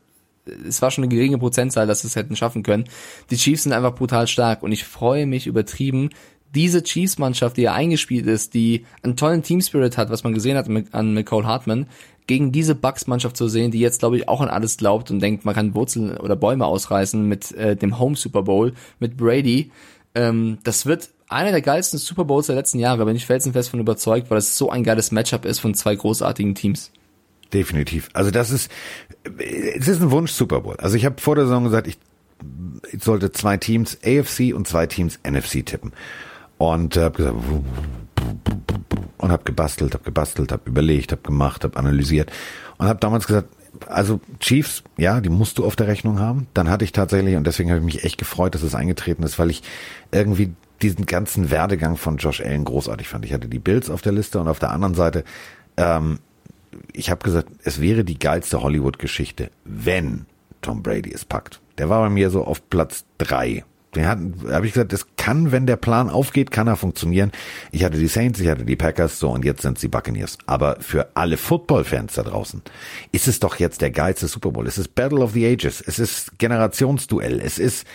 es 0.67 0.81
war 0.81 0.91
schon 0.91 1.05
eine 1.05 1.15
geringe 1.15 1.39
Prozentzahl, 1.39 1.87
dass 1.87 2.01
sie 2.01 2.09
es 2.09 2.17
hätten 2.17 2.37
schaffen 2.37 2.63
können. 2.63 2.85
Die 3.31 3.37
Chiefs 3.37 3.65
sind 3.65 3.73
einfach 3.73 3.95
brutal 3.95 4.27
stark 4.27 4.63
und 4.63 4.73
ich 4.73 4.85
freue 4.85 5.27
mich 5.27 5.47
übertrieben, 5.47 6.11
diese 6.55 6.83
Chiefs-Mannschaft, 6.83 7.57
die 7.57 7.63
ja 7.63 7.75
eingespielt 7.75 8.27
ist, 8.27 8.55
die 8.55 8.87
einen 9.03 9.17
tollen 9.17 9.43
Team-Spirit 9.43 9.97
hat, 9.97 10.11
was 10.11 10.25
man 10.25 10.35
gesehen 10.35 10.57
hat 10.57 10.69
an 10.93 11.15
Nicole 11.15 11.47
Hartman, 11.47 11.87
gegen 12.27 12.53
diese 12.53 12.75
Bucks-Mannschaft 12.75 13.37
zu 13.37 13.49
sehen, 13.49 13.71
die 13.71 13.81
jetzt, 13.81 14.01
glaube 14.01 14.17
ich, 14.17 14.29
auch 14.29 14.41
an 14.41 14.49
alles 14.49 14.77
glaubt 14.77 15.11
und 15.11 15.21
denkt, 15.21 15.45
man 15.45 15.55
kann 15.55 15.75
Wurzeln 15.75 16.17
oder 16.19 16.37
Bäume 16.37 16.67
ausreißen 16.67 17.27
mit 17.27 17.53
äh, 17.53 17.75
dem 17.75 17.99
Home-Super 17.99 18.43
Bowl, 18.43 18.75
mit 19.01 19.17
Brady. 19.17 19.71
Ähm, 20.15 20.59
das 20.63 20.87
wird 20.87 21.09
einer 21.29 21.51
der 21.51 21.63
geilsten 21.63 21.99
Super 21.99 22.25
Bowls 22.25 22.47
der 22.47 22.57
letzten 22.57 22.79
Jahre, 22.79 23.05
bin 23.05 23.17
ich 23.17 23.27
felsenfest 23.27 23.71
von 23.71 23.81
überzeugt, 23.81 24.31
weil 24.31 24.39
es 24.39 24.57
so 24.57 24.71
ein 24.71 24.85
geiles 24.85 25.11
Matchup 25.11 25.45
ist 25.45 25.59
von 25.59 25.75
zwei 25.75 25.95
großartigen 25.95 26.55
Teams. 26.55 26.91
Definitiv. 27.53 28.11
Also 28.13 28.31
das 28.31 28.51
ist, 28.51 28.71
es 29.39 29.89
ist 29.89 30.03
ein 30.03 30.11
Wunsch 30.11 30.33
Super 30.33 30.61
Bowl. 30.61 30.77
Also 30.77 30.97
ich 30.97 31.05
habe 31.05 31.21
vor 31.21 31.35
der 31.35 31.45
Saison 31.45 31.65
gesagt, 31.65 31.87
ich 31.87 31.99
sollte 33.01 33.33
zwei 33.33 33.57
Teams 33.57 33.99
AFC 34.05 34.55
und 34.55 34.69
zwei 34.69 34.87
Teams 34.87 35.19
NFC 35.27 35.65
tippen. 35.65 35.93
Und 36.59 36.97
habe 36.97 37.17
gesagt, 37.17 37.37
und 39.19 39.33
habe 39.33 39.45
gebastelt, 39.45 39.95
habe 39.95 40.05
gebastelt, 40.05 40.53
habe 40.53 40.63
überlegt, 40.67 41.13
habe 41.13 41.23
gemacht, 41.23 41.65
habe 41.65 41.77
analysiert 41.77 42.31
und 42.79 42.87
habe 42.87 43.01
damals 43.01 43.27
gesagt, 43.27 43.49
also 43.87 44.21
Chiefs, 44.41 44.83
ja, 44.97 45.21
die 45.21 45.29
musst 45.29 45.59
du 45.59 45.65
auf 45.65 45.77
der 45.77 45.87
Rechnung 45.87 46.19
haben. 46.19 46.47
Dann 46.55 46.69
hatte 46.69 46.85
ich 46.85 46.93
tatsächlich, 46.93 47.37
und 47.37 47.47
deswegen 47.47 47.71
habe 47.71 47.81
ich 47.81 47.85
mich 47.85 48.05
echt 48.05 48.19
gefreut, 48.19 48.55
dass 48.55 48.63
es 48.63 48.75
eingetreten 48.75 49.23
ist, 49.23 49.39
weil 49.39 49.51
ich 49.51 49.63
irgendwie 50.11 50.53
diesen 50.83 51.07
ganzen 51.07 51.51
Werdegang 51.51 51.97
von 51.97 52.17
Josh 52.17 52.41
Allen 52.41 52.65
großartig 52.65 53.09
fand. 53.09 53.25
Ich 53.25 53.33
hatte 53.33 53.49
die 53.49 53.59
Bills 53.59 53.91
auf 53.91 54.03
der 54.03 54.13
Liste 54.13 54.41
und 54.41 54.49
auf 54.49 54.59
der 54.59 54.71
anderen 54.71 54.95
Seite, 54.95 55.25
ähm, 55.77 56.19
ich 56.93 57.11
habe 57.11 57.23
gesagt, 57.25 57.49
es 57.65 57.81
wäre 57.81 58.05
die 58.05 58.19
geilste 58.19 58.63
Hollywood-Geschichte, 58.63 59.51
wenn 59.65 60.27
Tom 60.63 60.83
Brady 60.83 61.13
es 61.13 61.25
packt. 61.25 61.61
Der 61.79 61.89
war 61.89 62.01
bei 62.01 62.11
mir 62.11 62.31
so 62.31 62.45
auf 62.45 62.69
Platz 62.71 63.05
drei 63.19 63.65
Den 63.99 64.07
habe 64.07 64.67
ich 64.67 64.73
gesagt, 64.73 64.93
das 64.93 65.07
kann, 65.17 65.53
wenn 65.53 65.67
der 65.67 65.77
Plan 65.77 66.09
aufgeht, 66.09 66.51
kann 66.51 66.67
er 66.67 66.77
funktionieren. 66.77 67.33
Ich 67.73 67.85
hatte 67.85 67.99
die 67.99 68.09
Saints, 68.09 68.41
ich 68.41 68.49
hatte 68.49 68.65
die 68.65 68.77
Packers, 68.77 69.19
so 69.19 69.31
und 69.31 69.45
jetzt 69.45 69.63
sind 69.63 69.83
die 69.83 69.89
Buccaneers. 69.89 70.39
Aber 70.47 70.77
für 70.81 71.09
alle 71.15 71.37
Football-Fans 71.37 72.15
da 72.15 72.23
draußen 72.23 72.63
ist 73.13 73.29
es 73.29 73.41
doch 73.41 73.57
jetzt 73.57 73.81
der 73.81 73.91
geilste 73.91 74.29
Super 74.29 74.53
Bowl. 74.53 74.67
Es 74.67 74.79
ist 74.79 74.95
Battle 74.95 75.21
of 75.21 75.33
the 75.33 75.47
Ages, 75.47 75.81
es 75.81 75.99
ist 75.99 76.39
Generationsduell, 76.39 77.41
es 77.41 77.59
ist 77.59 77.87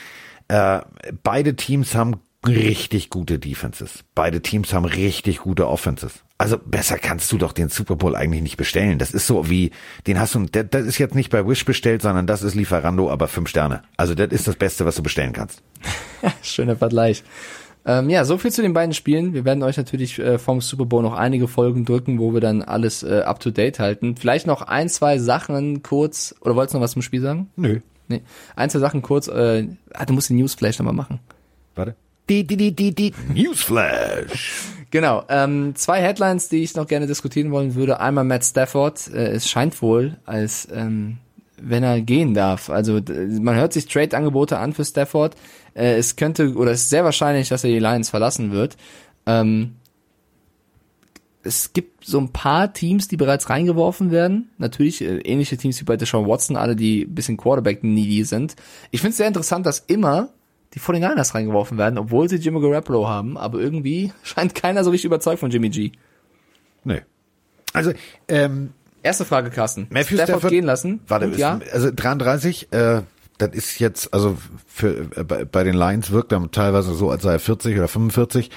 äh, 0.50 0.82
beide 1.24 1.56
Teams 1.56 1.96
haben 1.96 2.20
richtig 2.46 3.10
gute 3.10 3.40
Defenses. 3.40 4.04
Beide 4.16 4.42
Teams 4.42 4.74
haben 4.74 4.86
richtig 4.86 5.40
gute 5.40 5.68
Offenses. 5.68 6.24
Also 6.44 6.58
besser 6.58 6.98
kannst 6.98 7.32
du 7.32 7.38
doch 7.38 7.54
den 7.54 7.70
Super 7.70 7.96
Bowl 7.96 8.18
eigentlich 8.18 8.42
nicht 8.42 8.58
bestellen. 8.58 9.00
Das 9.00 9.12
ist 9.12 9.28
so 9.28 9.50
wie, 9.50 9.72
den 10.08 10.20
hast 10.20 10.36
du, 10.36 10.46
das 10.46 10.86
ist 10.86 10.98
jetzt 10.98 11.16
nicht 11.16 11.30
bei 11.30 11.48
Wish 11.48 11.64
bestellt, 11.64 12.02
sondern 12.02 12.28
das 12.28 12.44
ist 12.44 12.54
Lieferando, 12.54 13.10
aber 13.10 13.30
fünf 13.30 13.48
Sterne. 13.48 13.84
Also 13.96 14.14
das 14.14 14.28
ist 14.28 14.46
das 14.46 14.58
Beste, 14.58 14.86
was 14.86 14.96
du 14.96 15.04
bestellen 15.04 15.32
kannst. 15.32 15.64
Schöner 16.42 16.76
Vergleich. 16.76 17.24
Ähm, 17.86 18.10
ja, 18.10 18.26
so 18.26 18.38
viel 18.38 18.52
zu 18.52 18.62
den 18.62 18.74
beiden 18.74 18.94
Spielen. 18.94 19.34
Wir 19.34 19.46
werden 19.46 19.64
euch 19.64 19.78
natürlich 19.78 20.20
äh, 20.20 20.38
vom 20.38 20.60
Super 20.60 20.84
Bowl 20.84 21.02
noch 21.02 21.14
einige 21.14 21.48
Folgen 21.48 21.86
drücken, 21.86 22.20
wo 22.20 22.34
wir 22.34 22.42
dann 22.42 22.62
alles 22.62 23.04
äh, 23.04 23.22
up 23.22 23.40
to 23.40 23.50
date 23.50 23.80
halten. 23.80 24.18
Vielleicht 24.18 24.46
noch 24.46 24.64
ein, 24.64 24.90
zwei 24.90 25.20
Sachen 25.20 25.82
kurz. 25.82 26.36
Oder 26.42 26.58
wolltest 26.58 26.74
du 26.74 26.80
noch 26.80 26.84
was 26.84 26.92
zum 26.92 27.04
Spiel 27.04 27.22
sagen? 27.22 27.52
Nö. 27.56 27.80
Nee. 28.10 28.22
Ein, 28.58 28.70
zwei 28.70 28.80
Sachen 28.80 29.02
kurz. 29.02 29.30
Äh, 29.30 29.70
ah, 29.94 30.06
du 30.06 30.12
musst 30.12 30.28
die 30.28 30.34
News 30.34 30.56
vielleicht 30.56 30.80
nochmal 30.80 30.94
machen. 30.94 31.22
Warte. 31.76 31.96
Die, 32.28 32.44
die, 32.44 32.58
die, 32.58 32.76
die, 32.76 32.94
die. 32.94 33.14
Newsflash. 33.34 34.73
Genau. 34.94 35.24
Ähm, 35.28 35.74
zwei 35.74 36.04
Headlines, 36.04 36.50
die 36.50 36.62
ich 36.62 36.76
noch 36.76 36.86
gerne 36.86 37.08
diskutieren 37.08 37.50
wollen 37.50 37.74
würde. 37.74 38.00
Einmal 38.00 38.26
Matt 38.26 38.46
Stafford. 38.46 39.12
Äh, 39.12 39.32
es 39.32 39.50
scheint 39.50 39.82
wohl, 39.82 40.18
als 40.24 40.68
ähm, 40.72 41.18
wenn 41.58 41.82
er 41.82 42.00
gehen 42.00 42.36
darf. 42.36 42.70
Also 42.70 43.02
man 43.42 43.56
hört 43.56 43.74
sich 43.74 43.88
Trade-Angebote 43.88 44.60
an 44.60 44.72
für 44.72 44.86
Stafford. 44.86 45.36
Äh, 45.74 45.96
es 45.96 46.16
könnte 46.16 46.54
oder 46.54 46.70
es 46.70 46.82
ist 46.82 46.92
sehr 46.92 47.04
wahrscheinlich, 47.04 47.50
dass 47.50 47.64
er 47.64 47.72
die 47.72 47.80
Lions 47.80 48.12
verlassen 48.12 48.52
wird. 48.52 48.78
Ähm, 49.26 49.78
es 51.42 51.74
gibt 51.74 52.06
so 52.06 52.20
ein 52.20 52.32
paar 52.32 52.72
Teams, 52.72 53.08
die 53.08 53.18
bereits 53.18 53.50
reingeworfen 53.50 54.12
werden. 54.12 54.52
Natürlich 54.60 55.02
äh, 55.02 55.18
ähnliche 55.22 55.58
Teams 55.58 55.82
wie 55.82 55.86
bei 55.86 55.98
Deshaun 55.98 56.28
Watson, 56.28 56.56
alle 56.56 56.76
die 56.76 57.06
ein 57.06 57.16
bisschen 57.16 57.38
Quarterback-needy 57.38 58.26
sind. 58.26 58.56
Ich 58.92 59.02
finde 59.02 59.14
es 59.14 59.18
sehr 59.18 59.28
interessant, 59.28 59.66
dass 59.66 59.80
immer 59.80 60.30
die 60.74 60.80
49ers 60.80 61.36
reingeworfen 61.36 61.78
werden, 61.78 61.98
obwohl 61.98 62.30
sie 62.30 62.38
Jimmy 62.38 62.62
Garoppolo 62.62 63.08
haben, 63.08 63.38
aber 63.38 63.60
irgendwie 63.60 64.12
scheint 64.24 64.56
keiner 64.56 64.84
so 64.84 64.90
richtig 64.90 65.06
überzeugt 65.06 65.40
von 65.40 65.52
Jimmy 65.52 65.70
G. 65.70 65.92
Nee. 66.84 67.02
Also, 67.74 67.92
ähm, 68.28 68.74
Erste 69.02 69.26
Frage, 69.26 69.50
Carsten. 69.50 69.88
Matthew 69.90 70.16
Stafford, 70.16 70.28
Stafford, 70.30 70.52
gehen 70.52 70.64
lassen? 70.64 71.02
Warte, 71.08 71.26
ist, 71.26 71.38
ja? 71.38 71.60
also 71.74 71.92
33, 71.94 72.72
äh, 72.72 73.02
das 73.38 73.50
ist 73.52 73.80
jetzt, 73.80 74.14
also 74.14 74.38
für 74.66 75.10
äh, 75.18 75.24
bei, 75.24 75.44
bei 75.44 75.64
den 75.64 75.74
Lions 75.74 76.12
wirkt 76.12 76.32
er 76.32 76.50
teilweise 76.52 76.94
so, 76.94 77.10
als 77.10 77.24
sei 77.24 77.34
er 77.34 77.40
40 77.40 77.78
oder 77.78 77.88
45, 77.90 78.50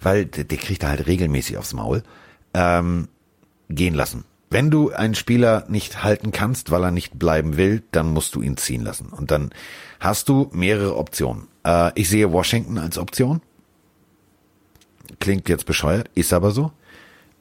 weil 0.00 0.26
der, 0.26 0.44
der 0.44 0.58
kriegt 0.58 0.82
er 0.82 0.90
halt 0.90 1.06
regelmäßig 1.06 1.56
aufs 1.56 1.72
Maul. 1.72 2.02
Ähm, 2.54 3.08
gehen 3.68 3.94
lassen. 3.94 4.24
Wenn 4.50 4.70
du 4.70 4.90
einen 4.90 5.14
Spieler 5.14 5.64
nicht 5.68 6.04
halten 6.04 6.30
kannst, 6.30 6.70
weil 6.70 6.84
er 6.84 6.90
nicht 6.90 7.18
bleiben 7.18 7.56
will, 7.56 7.82
dann 7.90 8.10
musst 8.10 8.34
du 8.34 8.42
ihn 8.42 8.58
ziehen 8.58 8.82
lassen. 8.82 9.06
Und 9.06 9.30
dann 9.30 9.50
hast 9.98 10.28
du 10.28 10.50
mehrere 10.52 10.96
Optionen. 10.96 11.48
Äh, 11.64 11.92
ich 11.94 12.08
sehe 12.08 12.32
Washington 12.32 12.78
als 12.78 12.98
Option. 12.98 13.40
Klingt 15.20 15.48
jetzt 15.48 15.66
bescheuert, 15.66 16.10
ist 16.14 16.32
aber 16.32 16.50
so. 16.50 16.72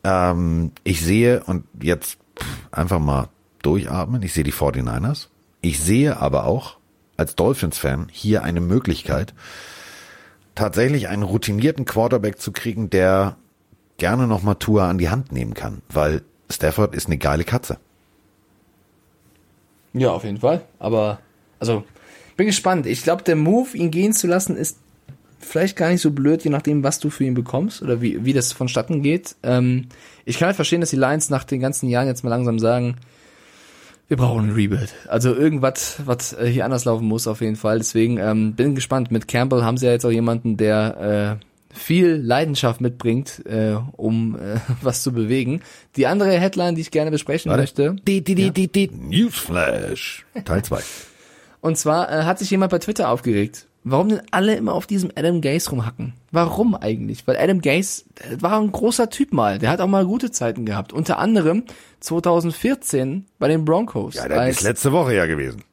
Ähm, 0.03 0.71
ich 0.83 1.01
sehe, 1.01 1.43
und 1.43 1.65
jetzt 1.81 2.17
pff, 2.37 2.45
einfach 2.71 2.99
mal 2.99 3.29
durchatmen, 3.61 4.21
ich 4.23 4.33
sehe 4.33 4.43
die 4.43 4.53
49ers. 4.53 5.27
Ich 5.61 5.79
sehe 5.79 6.17
aber 6.17 6.45
auch 6.45 6.77
als 7.17 7.35
Dolphins-Fan 7.35 8.07
hier 8.11 8.43
eine 8.43 8.61
Möglichkeit, 8.61 9.33
tatsächlich 10.55 11.07
einen 11.07 11.23
routinierten 11.23 11.85
Quarterback 11.85 12.39
zu 12.39 12.51
kriegen, 12.51 12.89
der 12.89 13.37
gerne 13.97 14.27
noch 14.27 14.41
mal 14.41 14.55
Tour 14.55 14.83
an 14.83 14.97
die 14.97 15.09
Hand 15.09 15.31
nehmen 15.31 15.53
kann, 15.53 15.83
weil 15.89 16.23
Stafford 16.49 16.95
ist 16.95 17.05
eine 17.05 17.19
geile 17.19 17.43
Katze. 17.43 17.77
Ja, 19.93 20.11
auf 20.11 20.23
jeden 20.23 20.39
Fall. 20.39 20.61
Aber, 20.79 21.19
also, 21.59 21.83
bin 22.35 22.47
gespannt. 22.47 22.85
Ich 22.85 23.03
glaube, 23.03 23.23
der 23.23 23.35
Move, 23.35 23.75
ihn 23.75 23.91
gehen 23.91 24.13
zu 24.13 24.27
lassen, 24.27 24.55
ist 24.55 24.77
vielleicht 25.39 25.75
gar 25.75 25.89
nicht 25.89 26.01
so 26.01 26.11
blöd, 26.11 26.43
je 26.43 26.51
nachdem, 26.51 26.83
was 26.83 26.99
du 26.99 27.09
für 27.09 27.23
ihn 27.23 27.33
bekommst 27.33 27.81
oder 27.81 28.01
wie, 28.01 28.23
wie 28.25 28.33
das 28.33 28.53
vonstatten 28.53 29.01
geht. 29.01 29.35
Ähm, 29.43 29.87
ich 30.25 30.37
kann 30.37 30.47
halt 30.47 30.55
verstehen, 30.55 30.81
dass 30.81 30.91
die 30.91 30.97
Lions 30.97 31.29
nach 31.29 31.43
den 31.43 31.59
ganzen 31.59 31.89
Jahren 31.89 32.07
jetzt 32.07 32.23
mal 32.23 32.29
langsam 32.29 32.59
sagen, 32.59 32.97
wir 34.07 34.17
brauchen 34.17 34.49
ein 34.49 34.51
Rebuild. 34.51 34.93
Also 35.07 35.33
irgendwas, 35.33 36.01
was 36.05 36.33
äh, 36.33 36.45
hier 36.45 36.65
anders 36.65 36.83
laufen 36.83 37.07
muss 37.07 37.27
auf 37.27 37.39
jeden 37.39 37.55
Fall. 37.55 37.77
Deswegen 37.77 38.17
ähm, 38.17 38.55
bin 38.55 38.75
gespannt. 38.75 39.09
Mit 39.09 39.29
Campbell 39.29 39.63
haben 39.63 39.77
sie 39.77 39.85
ja 39.85 39.93
jetzt 39.93 40.05
auch 40.05 40.11
jemanden, 40.11 40.57
der 40.57 41.39
äh, 41.39 41.45
viel 41.73 42.15
Leidenschaft 42.15 42.81
mitbringt, 42.81 43.45
äh, 43.45 43.77
um 43.93 44.35
äh, 44.35 44.59
was 44.81 45.01
zu 45.01 45.13
bewegen. 45.13 45.61
Die 45.95 46.07
andere 46.07 46.37
Headline, 46.37 46.75
die 46.75 46.81
ich 46.81 46.91
gerne 46.91 47.09
besprechen 47.09 47.55
möchte. 47.55 47.95
Die, 48.05 48.21
die, 48.21 48.35
die, 48.35 48.51
die, 48.51 48.67
die. 48.67 48.91
Newsflash. 48.91 50.25
Teil 50.43 50.63
2. 50.63 50.81
Und 51.61 51.77
zwar 51.77 52.11
äh, 52.11 52.23
hat 52.23 52.39
sich 52.39 52.49
jemand 52.49 52.71
bei 52.71 52.79
Twitter 52.79 53.09
aufgeregt. 53.09 53.67
Warum 53.83 54.09
denn 54.09 54.21
alle 54.29 54.55
immer 54.55 54.73
auf 54.73 54.85
diesem 54.85 55.11
Adam 55.15 55.41
Gaze 55.41 55.71
rumhacken? 55.71 56.13
Warum 56.31 56.75
eigentlich? 56.75 57.25
Weil 57.25 57.37
Adam 57.37 57.61
Gaze 57.61 58.03
der 58.19 58.41
war 58.41 58.59
ein 58.59 58.71
großer 58.71 59.09
Typ 59.09 59.33
mal. 59.33 59.57
Der 59.57 59.71
hat 59.71 59.81
auch 59.81 59.87
mal 59.87 60.05
gute 60.05 60.29
Zeiten 60.31 60.65
gehabt. 60.65 60.93
Unter 60.93 61.17
anderem 61.17 61.63
2014 61.99 63.25
bei 63.39 63.47
den 63.47 63.65
Broncos. 63.65 64.15
Ja, 64.15 64.23
als, 64.23 64.57
ist 64.57 64.63
letzte 64.63 64.91
Woche 64.91 65.15
ja 65.15 65.25
gewesen. 65.25 65.63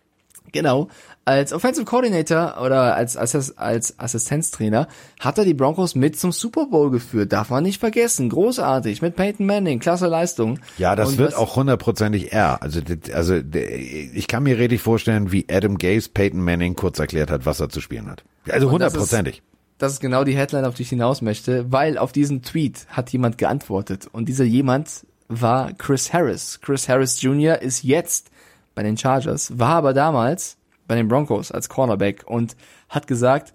Genau. 0.53 0.89
Als 1.29 1.53
Offensive 1.53 1.85
Coordinator 1.85 2.57
oder 2.65 2.97
als, 2.97 3.15
als, 3.15 3.59
als 3.59 3.99
Assistenztrainer 3.99 4.89
hat 5.21 5.37
er 5.37 5.45
die 5.45 5.53
Broncos 5.53 5.95
mit 5.95 6.19
zum 6.19 6.33
Super 6.33 6.69
Bowl 6.71 6.91
geführt. 6.91 7.35
Darf 7.35 7.51
man 7.51 7.65
nicht 7.65 7.81
vergessen. 7.81 8.31
Großartig. 8.31 9.03
Mit 9.03 9.15
Peyton 9.15 9.45
Manning. 9.45 9.79
Klasse 9.79 10.07
Leistung. 10.07 10.59
Ja, 10.79 10.97
das 10.97 11.11
Und 11.11 11.19
wird 11.19 11.35
auch 11.35 11.57
hundertprozentig 11.57 12.33
er. 12.33 12.63
Also, 12.63 12.81
also 13.13 13.35
ich 13.35 14.27
kann 14.27 14.43
mir 14.43 14.57
richtig 14.57 14.81
vorstellen, 14.81 15.31
wie 15.31 15.45
Adam 15.51 15.77
Gaze 15.77 16.09
Peyton 16.09 16.41
Manning 16.41 16.77
kurz 16.77 16.99
erklärt 16.99 17.31
hat, 17.31 17.45
was 17.45 17.61
er 17.61 17.69
zu 17.69 17.83
spielen 17.83 18.09
hat. 18.09 18.25
Also 18.49 18.71
hundertprozentig. 18.71 19.43
Das 19.77 19.93
ist 19.93 20.01
genau 20.01 20.25
die 20.25 20.35
Headline, 20.35 20.65
auf 20.65 20.77
die 20.77 20.85
ich 20.85 20.89
hinaus 20.89 21.21
möchte, 21.21 21.71
weil 21.71 21.99
auf 21.99 22.13
diesen 22.13 22.41
Tweet 22.41 22.87
hat 22.89 23.11
jemand 23.11 23.37
geantwortet 23.37 24.09
und 24.11 24.31
dieser 24.31 24.45
jemand 24.45 25.07
war 25.29 25.75
Chris 25.75 26.11
Harris. 26.11 26.59
Chris 26.63 26.89
Harris 26.89 27.21
Jr. 27.21 27.61
ist 27.61 27.85
jetzt 27.85 28.31
bei 28.75 28.83
den 28.83 28.97
Chargers, 28.97 29.59
war 29.59 29.75
aber 29.75 29.93
damals 29.93 30.58
bei 30.89 30.97
den 30.97 31.07
Broncos 31.07 31.53
als 31.53 31.69
Cornerback 31.69 32.25
und 32.27 32.57
hat 32.89 33.07
gesagt, 33.07 33.55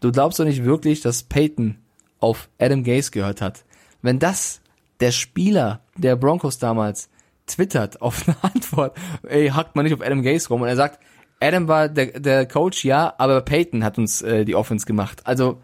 du 0.00 0.10
glaubst 0.10 0.40
doch 0.40 0.44
nicht 0.44 0.64
wirklich, 0.64 1.00
dass 1.00 1.22
Peyton 1.22 1.78
auf 2.18 2.48
Adam 2.58 2.82
Gase 2.82 3.12
gehört 3.12 3.40
hat. 3.40 3.64
Wenn 4.02 4.18
das 4.18 4.60
der 4.98 5.12
Spieler 5.12 5.80
der 5.96 6.16
Broncos 6.16 6.58
damals 6.58 7.08
twittert 7.46 8.02
auf 8.02 8.26
eine 8.26 8.36
Antwort, 8.42 8.96
ey, 9.22 9.48
hackt 9.48 9.76
man 9.76 9.84
nicht 9.84 9.94
auf 9.94 10.02
Adam 10.02 10.22
Gase 10.22 10.48
rum 10.48 10.62
und 10.62 10.68
er 10.68 10.76
sagt, 10.76 10.98
Adam 11.40 11.68
war 11.68 11.88
der, 11.88 12.20
der 12.20 12.46
Coach, 12.46 12.84
ja, 12.84 13.14
aber 13.16 13.40
Peyton 13.40 13.84
hat 13.84 13.96
uns 13.96 14.20
äh, 14.22 14.44
die 14.44 14.54
Offense 14.54 14.84
gemacht. 14.84 15.22
Also, 15.24 15.60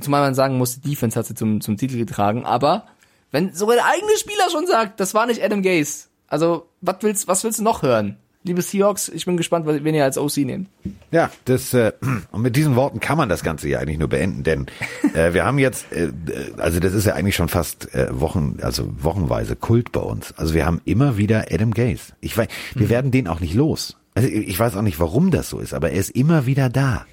zumal 0.00 0.22
man 0.22 0.34
sagen 0.34 0.58
muss, 0.58 0.80
die 0.80 0.90
Defense 0.90 1.18
hat 1.18 1.26
sie 1.26 1.34
zum, 1.34 1.60
zum 1.60 1.76
Titel 1.76 1.98
getragen, 1.98 2.44
aber 2.44 2.86
wenn 3.30 3.52
sogar 3.52 3.76
der 3.76 3.86
eigene 3.86 4.16
Spieler 4.16 4.50
schon 4.50 4.66
sagt, 4.66 4.98
das 4.98 5.14
war 5.14 5.26
nicht 5.26 5.42
Adam 5.42 5.62
Gase, 5.62 6.08
also, 6.26 6.68
was 6.80 6.96
willst, 7.00 7.28
was 7.28 7.44
willst 7.44 7.58
du 7.58 7.62
noch 7.62 7.82
hören? 7.82 8.18
Liebe 8.48 8.62
Seahawks, 8.62 9.08
ich 9.08 9.24
bin 9.26 9.36
gespannt, 9.36 9.66
was- 9.66 9.84
wen 9.84 9.94
ihr 9.94 10.04
als 10.04 10.18
OC 10.18 10.38
nehmt. 10.38 10.68
Ja, 11.10 11.30
das 11.44 11.72
äh, 11.74 11.92
und 12.32 12.42
mit 12.42 12.56
diesen 12.56 12.74
Worten 12.76 12.98
kann 12.98 13.16
man 13.16 13.28
das 13.28 13.42
Ganze 13.42 13.68
ja 13.68 13.78
eigentlich 13.78 13.98
nur 13.98 14.08
beenden, 14.08 14.42
denn 14.42 14.66
äh, 15.14 15.32
wir 15.34 15.44
haben 15.44 15.58
jetzt, 15.58 15.90
äh, 15.92 16.10
also 16.56 16.80
das 16.80 16.92
ist 16.94 17.04
ja 17.06 17.14
eigentlich 17.14 17.36
schon 17.36 17.48
fast 17.48 17.94
äh, 17.94 18.08
Wochen, 18.18 18.58
also 18.62 18.88
wochenweise 19.00 19.54
Kult 19.54 19.92
bei 19.92 20.00
uns. 20.00 20.32
Also 20.36 20.54
wir 20.54 20.66
haben 20.66 20.80
immer 20.84 21.16
wieder 21.16 21.46
Adam 21.50 21.72
Gaze. 21.72 22.14
Ich 22.20 22.36
weiß, 22.36 22.48
wir 22.74 22.88
werden 22.88 23.10
den 23.10 23.28
auch 23.28 23.40
nicht 23.40 23.54
los. 23.54 23.96
Also 24.14 24.28
ich 24.28 24.58
weiß 24.58 24.76
auch 24.76 24.82
nicht, 24.82 24.98
warum 24.98 25.30
das 25.30 25.48
so 25.50 25.60
ist, 25.60 25.74
aber 25.74 25.90
er 25.90 25.98
ist 26.00 26.10
immer 26.10 26.46
wieder 26.46 26.68
da. 26.68 27.06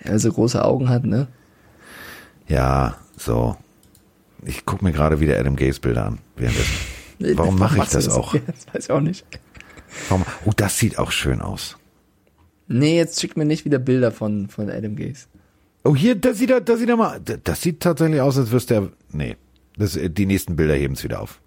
Er 0.00 0.18
so 0.18 0.30
große 0.32 0.64
Augen 0.64 0.88
hat, 0.88 1.04
ne? 1.04 1.26
Ja, 2.46 2.96
so. 3.16 3.56
Ich 4.44 4.64
guck 4.64 4.82
mir 4.82 4.92
gerade 4.92 5.18
wieder 5.20 5.38
Adam 5.38 5.56
Gaze 5.56 5.80
Bilder 5.80 6.06
an. 6.06 6.18
Währenddessen. 6.36 6.74
Warum 7.36 7.58
mache 7.58 7.78
ich 7.78 7.88
das 7.88 8.08
auch? 8.08 8.32
Das 8.46 8.66
weiß 8.72 8.84
ich 8.84 8.90
auch 8.92 9.00
nicht. 9.00 9.24
Oh, 10.10 10.50
das 10.56 10.78
sieht 10.78 10.98
auch 10.98 11.10
schön 11.10 11.40
aus. 11.40 11.76
Nee, 12.66 12.96
jetzt 12.96 13.20
schick 13.20 13.36
mir 13.36 13.44
nicht 13.44 13.64
wieder 13.64 13.78
Bilder 13.78 14.12
von, 14.12 14.48
von 14.48 14.68
Adam 14.70 14.94
Gase. 14.96 15.26
Oh, 15.84 15.94
hier, 15.96 16.14
das 16.16 16.38
sieht, 16.38 16.50
er- 16.50 16.60
das 16.60 16.80
sieht 16.80 16.88
er 16.88 16.96
mal, 16.96 17.20
das 17.20 17.62
sieht 17.62 17.80
tatsächlich 17.80 18.20
aus, 18.20 18.36
als 18.36 18.50
wüsste 18.50 18.74
er, 18.74 18.88
nee, 19.12 19.36
das, 19.76 19.98
die 20.02 20.26
nächsten 20.26 20.56
Bilder 20.56 20.74
heben 20.74 20.94
es 20.94 21.04
wieder 21.04 21.20
auf. 21.22 21.40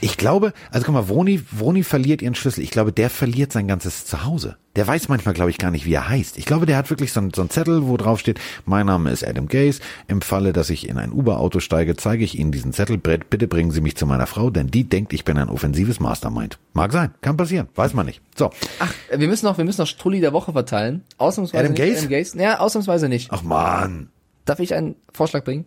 Ich 0.00 0.16
glaube, 0.16 0.52
also 0.70 0.84
guck 0.86 0.94
mal, 0.94 1.08
Woni, 1.08 1.42
Woni 1.50 1.82
verliert 1.82 2.22
ihren 2.22 2.34
Schlüssel. 2.34 2.62
Ich 2.62 2.70
glaube, 2.70 2.92
der 2.92 3.10
verliert 3.10 3.52
sein 3.52 3.68
ganzes 3.68 4.04
Zuhause. 4.06 4.56
Der 4.76 4.86
weiß 4.86 5.08
manchmal, 5.08 5.34
glaube 5.34 5.50
ich, 5.50 5.58
gar 5.58 5.70
nicht, 5.70 5.84
wie 5.84 5.92
er 5.92 6.08
heißt. 6.08 6.38
Ich 6.38 6.46
glaube, 6.46 6.64
der 6.64 6.78
hat 6.78 6.88
wirklich 6.88 7.12
so 7.12 7.20
einen, 7.20 7.34
so 7.34 7.42
einen 7.42 7.50
Zettel, 7.50 7.86
wo 7.86 7.96
drauf 7.98 8.20
steht, 8.20 8.40
mein 8.64 8.86
Name 8.86 9.10
ist 9.10 9.26
Adam 9.26 9.46
Gaze. 9.46 9.80
Im 10.08 10.22
Falle, 10.22 10.54
dass 10.54 10.70
ich 10.70 10.88
in 10.88 10.96
ein 10.96 11.12
Uber-Auto 11.12 11.60
steige, 11.60 11.94
zeige 11.96 12.24
ich 12.24 12.38
Ihnen 12.38 12.52
diesen 12.52 12.72
Zettelbrett. 12.72 13.28
Bitte 13.28 13.48
bringen 13.48 13.70
Sie 13.70 13.82
mich 13.82 13.96
zu 13.96 14.06
meiner 14.06 14.26
Frau, 14.26 14.48
denn 14.48 14.68
die 14.68 14.84
denkt, 14.84 15.12
ich 15.12 15.24
bin 15.24 15.36
ein 15.36 15.50
offensives 15.50 16.00
Mastermind. 16.00 16.58
Mag 16.72 16.92
sein, 16.92 17.12
kann 17.20 17.36
passieren, 17.36 17.68
weiß 17.74 17.92
man 17.92 18.06
nicht. 18.06 18.22
So. 18.34 18.50
Ach, 18.78 18.92
wir 19.14 19.28
müssen 19.28 19.44
noch, 19.44 19.58
wir 19.58 19.64
müssen 19.64 19.82
noch 19.82 19.88
Strulli 19.88 20.20
der 20.20 20.32
Woche 20.32 20.52
verteilen. 20.52 21.04
Ausnahmsweise 21.18 21.64
Adam 21.64 21.72
nicht. 21.72 21.82
Gaze? 21.82 21.98
Adam 21.98 22.10
Gaze? 22.10 22.38
Ja, 22.38 22.58
ausnahmsweise 22.60 23.08
nicht. 23.10 23.30
Ach 23.30 23.42
man. 23.42 24.08
Darf 24.46 24.58
ich 24.58 24.74
einen 24.74 24.96
Vorschlag 25.12 25.44
bringen? 25.44 25.66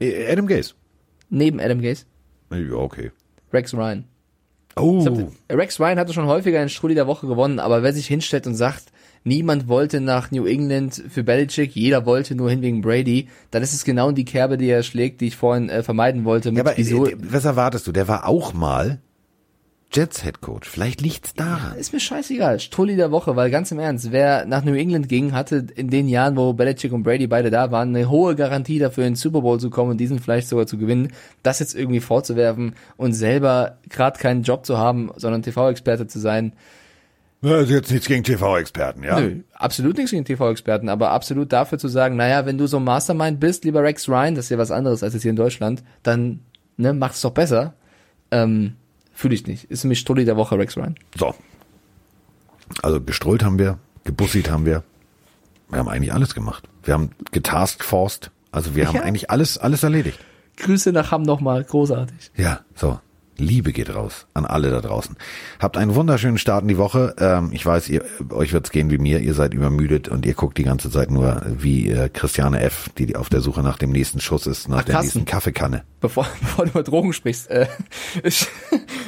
Äh, 0.00 0.30
Adam 0.30 0.48
Gaze. 0.48 0.74
Neben 1.30 1.60
Adam 1.60 1.80
Gaze? 1.80 2.04
Ja, 2.50 2.74
okay. 2.74 3.12
Rex 3.52 3.74
Ryan. 3.74 4.04
Oh. 4.76 5.28
Rex 5.50 5.78
Ryan 5.78 5.98
hatte 5.98 6.12
schon 6.12 6.26
häufiger 6.26 6.58
einen 6.58 6.70
Strulli 6.70 6.94
der 6.94 7.06
Woche 7.06 7.26
gewonnen, 7.26 7.58
aber 7.58 7.82
wer 7.82 7.92
sich 7.92 8.06
hinstellt 8.06 8.46
und 8.46 8.54
sagt, 8.54 8.84
niemand 9.22 9.68
wollte 9.68 10.00
nach 10.00 10.30
New 10.30 10.46
England 10.46 11.02
für 11.08 11.22
Belichick, 11.22 11.74
jeder 11.74 12.06
wollte 12.06 12.34
nur 12.34 12.48
hin 12.48 12.62
wegen 12.62 12.80
Brady, 12.80 13.28
dann 13.50 13.62
ist 13.62 13.74
es 13.74 13.84
genau 13.84 14.08
in 14.08 14.14
die 14.14 14.24
Kerbe, 14.24 14.56
die 14.56 14.68
er 14.68 14.82
schlägt, 14.82 15.20
die 15.20 15.26
ich 15.26 15.36
vorhin 15.36 15.68
äh, 15.68 15.82
vermeiden 15.82 16.24
wollte. 16.24 16.50
Ja, 16.50 16.60
aber 16.60 16.72
wieso, 16.76 17.06
äh, 17.06 17.16
was 17.18 17.44
erwartest 17.44 17.86
du? 17.86 17.92
Der 17.92 18.08
war 18.08 18.26
auch 18.26 18.54
mal 18.54 19.00
Jets 19.94 20.22
Head 20.22 20.40
Coach. 20.40 20.68
Vielleicht 20.68 21.02
liegt's 21.02 21.34
daran. 21.34 21.76
ist 21.76 21.92
mir 21.92 22.00
scheißegal. 22.00 22.60
Strulli 22.60 22.96
der 22.96 23.10
Woche, 23.10 23.36
weil 23.36 23.50
ganz 23.50 23.70
im 23.72 23.78
Ernst, 23.78 24.10
wer 24.10 24.46
nach 24.46 24.64
New 24.64 24.74
England 24.74 25.08
ging, 25.08 25.32
hatte 25.32 25.66
in 25.74 25.90
den 25.90 26.08
Jahren, 26.08 26.36
wo 26.36 26.54
Belichick 26.54 26.92
und 26.92 27.02
Brady 27.02 27.26
beide 27.26 27.50
da 27.50 27.70
waren, 27.70 27.94
eine 27.94 28.08
hohe 28.08 28.34
Garantie 28.34 28.78
dafür, 28.78 29.04
in 29.04 29.12
den 29.12 29.16
Super 29.16 29.42
Bowl 29.42 29.60
zu 29.60 29.68
kommen 29.68 29.90
und 29.90 29.98
diesen 29.98 30.18
vielleicht 30.18 30.48
sogar 30.48 30.66
zu 30.66 30.78
gewinnen. 30.78 31.12
Das 31.42 31.58
jetzt 31.58 31.74
irgendwie 31.74 32.00
vorzuwerfen 32.00 32.74
und 32.96 33.12
selber 33.12 33.78
gerade 33.90 34.18
keinen 34.18 34.42
Job 34.42 34.64
zu 34.64 34.78
haben, 34.78 35.10
sondern 35.16 35.42
TV-Experte 35.42 36.06
zu 36.06 36.18
sein, 36.18 36.54
Ja, 37.42 37.58
ist 37.58 37.70
jetzt 37.70 37.90
nichts 37.90 38.06
gegen 38.06 38.24
TV-Experten, 38.24 39.02
ja? 39.02 39.20
Nö, 39.20 39.40
absolut 39.52 39.96
nichts 39.96 40.12
gegen 40.12 40.24
TV-Experten, 40.24 40.88
aber 40.88 41.10
absolut 41.10 41.52
dafür 41.52 41.78
zu 41.78 41.88
sagen, 41.88 42.16
naja, 42.16 42.46
wenn 42.46 42.56
du 42.56 42.66
so 42.66 42.78
ein 42.78 42.84
Mastermind 42.84 43.40
bist, 43.40 43.64
lieber 43.64 43.82
Rex 43.82 44.08
Ryan, 44.08 44.36
das 44.36 44.46
ist 44.46 44.50
ja 44.50 44.58
was 44.58 44.70
anderes 44.70 45.02
als 45.02 45.12
jetzt 45.12 45.22
hier 45.22 45.30
in 45.30 45.36
Deutschland, 45.36 45.82
dann 46.02 46.40
ne, 46.78 46.94
mach's 46.94 47.20
doch 47.20 47.32
besser. 47.32 47.74
Ähm, 48.30 48.76
Fühle 49.22 49.36
ich 49.36 49.46
nicht. 49.46 49.70
Ist 49.70 49.84
nämlich 49.84 50.00
Stulli 50.00 50.24
der 50.24 50.36
Woche, 50.36 50.58
Rex 50.58 50.76
Ryan. 50.76 50.96
So. 51.16 51.32
Also 52.82 53.00
gestrollt 53.00 53.44
haben 53.44 53.56
wir, 53.56 53.78
gebussit 54.02 54.50
haben 54.50 54.66
wir. 54.66 54.82
Wir 55.68 55.78
haben 55.78 55.88
eigentlich 55.88 56.12
alles 56.12 56.34
gemacht. 56.34 56.68
Wir 56.82 56.94
haben 56.94 57.10
getaskforced. 57.30 58.32
Also 58.50 58.74
wir 58.74 58.88
haben 58.88 58.96
Ja. 58.96 59.02
eigentlich 59.02 59.30
alles, 59.30 59.58
alles 59.58 59.84
erledigt. 59.84 60.18
Grüße 60.56 60.90
nach 60.90 61.12
Hamm 61.12 61.22
nochmal, 61.22 61.62
großartig. 61.62 62.32
Ja, 62.36 62.62
so. 62.74 62.98
Liebe 63.42 63.72
geht 63.72 63.94
raus 63.94 64.26
an 64.34 64.46
alle 64.46 64.70
da 64.70 64.80
draußen. 64.80 65.16
Habt 65.58 65.76
einen 65.76 65.94
wunderschönen 65.94 66.38
Start 66.38 66.62
in 66.62 66.68
die 66.68 66.78
Woche. 66.78 67.14
Ähm, 67.18 67.50
ich 67.52 67.64
weiß, 67.66 67.88
ihr, 67.88 68.04
euch 68.30 68.52
wird's 68.52 68.70
gehen 68.70 68.90
wie 68.90 68.98
mir. 68.98 69.20
Ihr 69.20 69.34
seid 69.34 69.52
übermüdet 69.54 70.08
und 70.08 70.24
ihr 70.24 70.34
guckt 70.34 70.56
die 70.58 70.64
ganze 70.64 70.90
Zeit 70.90 71.10
nur 71.10 71.42
wie 71.46 71.90
äh, 71.90 72.08
Christiane 72.08 72.60
F., 72.60 72.88
die 72.96 73.16
auf 73.16 73.28
der 73.28 73.40
Suche 73.40 73.62
nach 73.62 73.78
dem 73.78 73.90
nächsten 73.90 74.20
Schuss 74.20 74.46
ist, 74.46 74.68
nach 74.68 74.78
Ach, 74.78 74.84
der 74.84 74.94
Carsten. 74.94 75.18
nächsten 75.18 75.24
Kaffeekanne. 75.24 75.84
Bevor, 76.00 76.26
bevor 76.40 76.64
du 76.64 76.70
über 76.70 76.82
Drogen 76.82 77.12
sprichst, 77.12 77.50
äh, 77.50 77.66
es, 78.22 78.46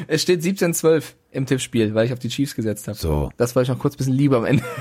es 0.06 0.22
steht 0.22 0.42
17-12 0.42 1.04
im 1.30 1.46
Tippspiel, 1.46 1.94
weil 1.94 2.06
ich 2.06 2.12
auf 2.12 2.18
die 2.18 2.28
Chiefs 2.28 2.54
gesetzt 2.54 2.88
habe. 2.88 2.98
So. 2.98 3.30
Das 3.36 3.54
wollte 3.56 3.70
ich 3.70 3.76
noch 3.76 3.80
kurz 3.80 3.94
ein 3.94 3.98
bisschen 3.98 4.14
lieber 4.14 4.38
am 4.38 4.44
Ende. 4.44 4.64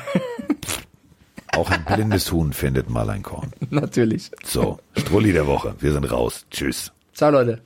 Auch 1.56 1.70
ein 1.70 1.86
blindes 1.86 2.32
Huhn 2.32 2.52
findet 2.52 2.90
mal 2.90 3.10
ein 3.12 3.22
Korn. 3.22 3.54
Natürlich. 3.70 4.32
So, 4.44 4.80
Strulli 4.98 5.34
der 5.34 5.46
Woche. 5.46 5.76
Wir 5.80 5.94
sind 5.94 6.12
raus. 6.12 6.48
Tschüss. 6.50 6.92
Ciao, 7.14 7.30
Leute. 7.30 7.62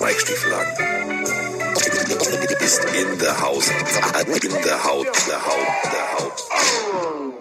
Mike 0.00 0.20
Stieflagen. 0.20 0.72
Ist 2.60 2.84
in 2.84 3.18
der 3.18 3.40
Haus. 3.40 3.70
In 4.42 4.62
der 4.62 4.84
Haut. 4.84 5.06
Der 5.28 5.46
Haut. 5.46 5.66
Der 5.92 6.12
Haut. 6.18 7.37